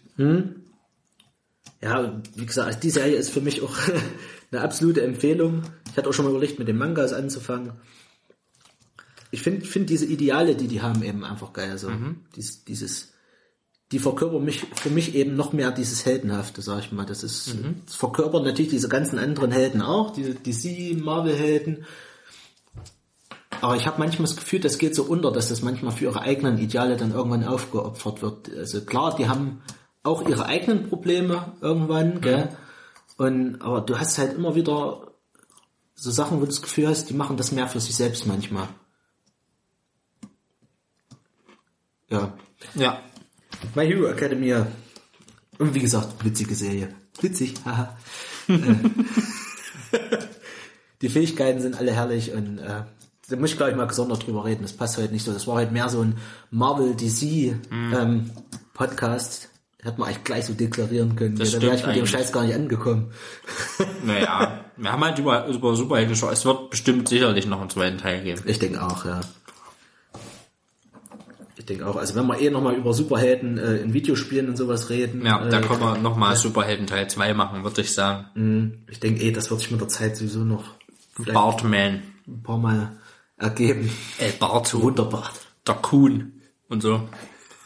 [1.81, 3.77] Ja, wie gesagt, die Serie ist für mich auch
[4.51, 5.63] eine absolute Empfehlung.
[5.93, 7.75] Ich hatte auch schon mal überlegt, mit den Mangas anzufangen.
[9.31, 11.79] Ich finde find diese Ideale, die die haben, eben einfach geil.
[11.79, 11.93] So.
[12.35, 13.13] Dies, dieses,
[13.93, 17.07] die verkörpern mich, für mich eben noch mehr dieses Heldenhafte, sag ich mal.
[17.07, 21.87] Das ist, das verkörpert natürlich diese ganzen anderen Helden auch, diese DC, Marvel-Helden.
[23.61, 26.21] Aber ich habe manchmal das Gefühl, das geht so unter, dass das manchmal für ihre
[26.21, 28.55] eigenen Ideale dann irgendwann aufgeopfert wird.
[28.57, 29.63] Also klar, die haben
[30.03, 32.51] auch ihre eigenen Probleme irgendwann, gell?
[33.17, 35.13] Und, aber du hast halt immer wieder
[35.95, 38.69] so Sachen, wo du das Gefühl hast, die machen das mehr für sich selbst manchmal.
[42.09, 42.39] Ja.
[42.75, 43.03] Ja.
[43.75, 44.67] My Hero Academia.
[45.59, 46.89] Und wie gesagt, witzige Serie.
[47.21, 47.97] Witzig, haha.
[48.49, 48.59] Äh,
[51.03, 52.83] die Fähigkeiten sind alle herrlich und äh,
[53.29, 54.63] da muss ich gleich mal gesondert drüber reden.
[54.63, 55.33] Das passt heute nicht so.
[55.33, 56.17] Das war halt mehr so ein
[56.51, 58.31] Marvel DC ähm,
[58.73, 59.51] Podcast.
[59.83, 61.37] Hätte man eigentlich gleich so deklarieren können.
[61.37, 62.11] Das da wäre ich mit dem eigentlich.
[62.11, 63.13] Scheiß gar nicht angekommen.
[64.05, 66.33] Naja, wir haben halt über, über Superhelden gesprochen.
[66.33, 68.43] Es wird bestimmt sicherlich noch einen zweiten Teil geben.
[68.47, 69.21] Ich denke auch, ja.
[71.69, 71.97] Ich denke auch.
[71.97, 75.27] Also wenn wir eh nochmal über Superhelden äh, in Videospielen und sowas reden.
[75.27, 78.87] Ja, äh, da können wir nochmal Superhelden Teil 2 machen, würde ich sagen.
[78.91, 80.65] Ich denke eh, das wird sich mit der Zeit sowieso noch
[81.31, 82.97] Bartman, ein paar Mal
[83.37, 83.91] ergeben.
[84.17, 85.31] El Barto, Wunderbar.
[85.67, 86.41] der Kuhn
[86.71, 87.07] und so.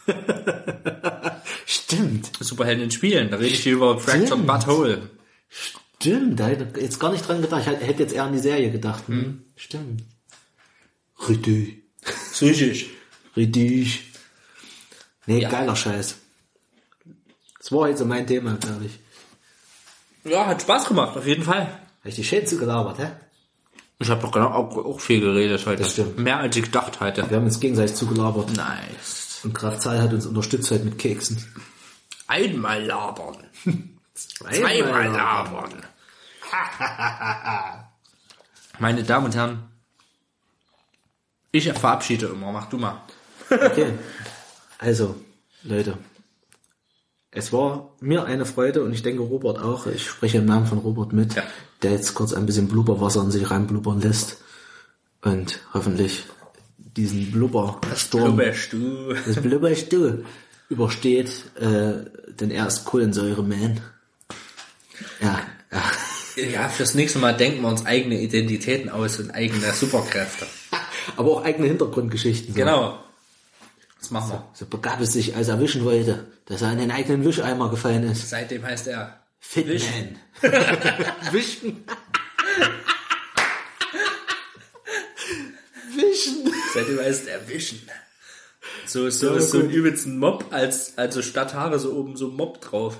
[1.65, 4.45] Stimmt, Superhelden in Spielen, da rede ich hier über Fractured.
[4.45, 5.11] Butthole.
[5.47, 6.41] stimmt.
[6.41, 7.61] Da hätte ich jetzt gar nicht dran gedacht.
[7.65, 9.07] Ich hätte jetzt eher an die Serie gedacht.
[9.07, 9.43] Hm.
[9.55, 10.03] Stimmt.
[11.29, 11.83] Richtig.
[12.33, 12.87] Psychisch.
[13.35, 14.11] Richtig.
[15.25, 15.49] Nee, Ja.
[15.49, 16.15] geiler Scheiß.
[17.59, 18.99] Das war jetzt so mein Thema, glaube ich.
[20.31, 21.61] Ja, hat Spaß gemacht, auf jeden Fall.
[21.99, 23.11] Habe ich die Schätze gelabert, hä?
[23.99, 25.83] Ich habe doch genau auch, auch viel geredet heute.
[25.83, 26.17] Das stimmt.
[26.19, 27.29] Mehr als ich gedacht hatte.
[27.29, 28.49] Wir haben uns gegenseitig zugelabert.
[28.55, 29.39] Nice.
[29.43, 31.43] Und Graf Zahl hat uns unterstützt halt mit Keksen.
[32.27, 33.37] Einmal labern.
[34.13, 35.83] Zweimal labern.
[38.79, 39.63] Meine Damen und Herren,
[41.51, 42.51] ich verabschiede immer.
[42.51, 43.01] Mach du mal.
[43.53, 43.87] Okay.
[44.79, 45.15] Also,
[45.63, 45.97] Leute.
[47.31, 49.87] Es war mir eine Freude und ich denke Robert auch.
[49.87, 51.43] Ich spreche im Namen von Robert mit, Ja.
[51.81, 54.37] der jetzt kurz ein bisschen Blubberwasser in sich reinblubbern lässt
[55.21, 56.25] und hoffentlich
[56.77, 59.13] diesen Blubbersturm, Blubberst du.
[59.25, 59.37] das
[60.69, 62.05] übersteht, äh,
[62.39, 63.79] denn er ist Kohlensäure-Man.
[65.21, 65.39] Ja,
[65.71, 65.81] ja.
[66.35, 70.45] Ja, fürs nächste Mal denken wir uns eigene Identitäten aus und eigene Superkräfte.
[71.17, 72.53] Aber auch eigene Hintergrundgeschichten.
[72.53, 72.59] So.
[72.59, 72.97] Genau.
[74.03, 74.43] Das machen wir.
[74.51, 78.03] So begab es sich, als er wischen wollte, dass er in den eigenen Wischeimer gefallen
[78.03, 78.29] ist.
[78.29, 79.75] Seitdem heißt er Fitman.
[79.75, 80.17] Wischen.
[85.95, 86.51] Wischen.
[86.73, 87.79] Seitdem heißt er Wischen.
[88.85, 92.35] So, so, Ja, so ein übelsten Mob, als, also statt Haare so oben so ein
[92.35, 92.97] Mob drauf.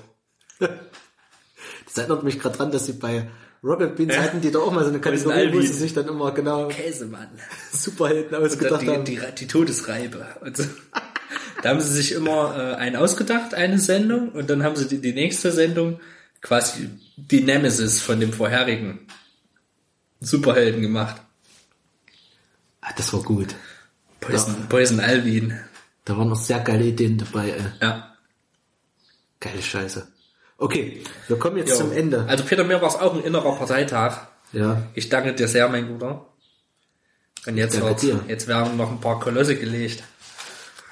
[0.58, 3.28] Das erinnert mich gerade dran, dass sie bei
[3.64, 6.32] Rocket Beans hatten, die da auch mal so eine Kategorie, wo sie sich dann immer
[6.32, 7.28] genau Käsemann.
[7.72, 9.04] Superhelden ausgedacht haben.
[9.04, 10.26] die, die, Todesreibe.
[10.42, 10.64] Und so.
[11.62, 15.00] Da haben sie sich immer äh, einen ausgedacht, eine Sendung, und dann haben sie die,
[15.00, 15.98] die nächste Sendung
[16.42, 19.06] quasi die Nemesis von dem vorherigen
[20.20, 21.22] Superhelden gemacht.
[22.82, 23.54] Ah, das war gut.
[24.20, 25.58] Poison, Poison Alvin.
[26.04, 27.48] Da waren noch sehr geile Ideen dabei.
[27.48, 27.62] Ey.
[27.80, 28.14] Ja.
[29.40, 30.06] Geile Scheiße.
[30.64, 31.76] Okay, wir kommen jetzt Jo.
[31.76, 32.24] zum Ende.
[32.26, 34.28] Also Peter, mir war es auch ein innerer Parteitag.
[34.52, 36.24] Ja, Ich danke dir sehr, mein Guter.
[37.46, 40.02] Und jetzt, wird, jetzt werden noch ein paar Kolosse gelegt.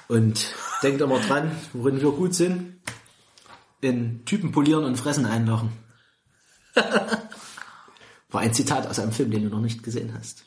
[0.09, 0.45] und
[0.83, 2.81] denkt immer dran, worin wir gut sind.
[3.81, 5.71] In Typen polieren und fressen einlochen.
[8.29, 10.45] War ein Zitat aus einem Film, den du noch nicht gesehen hast.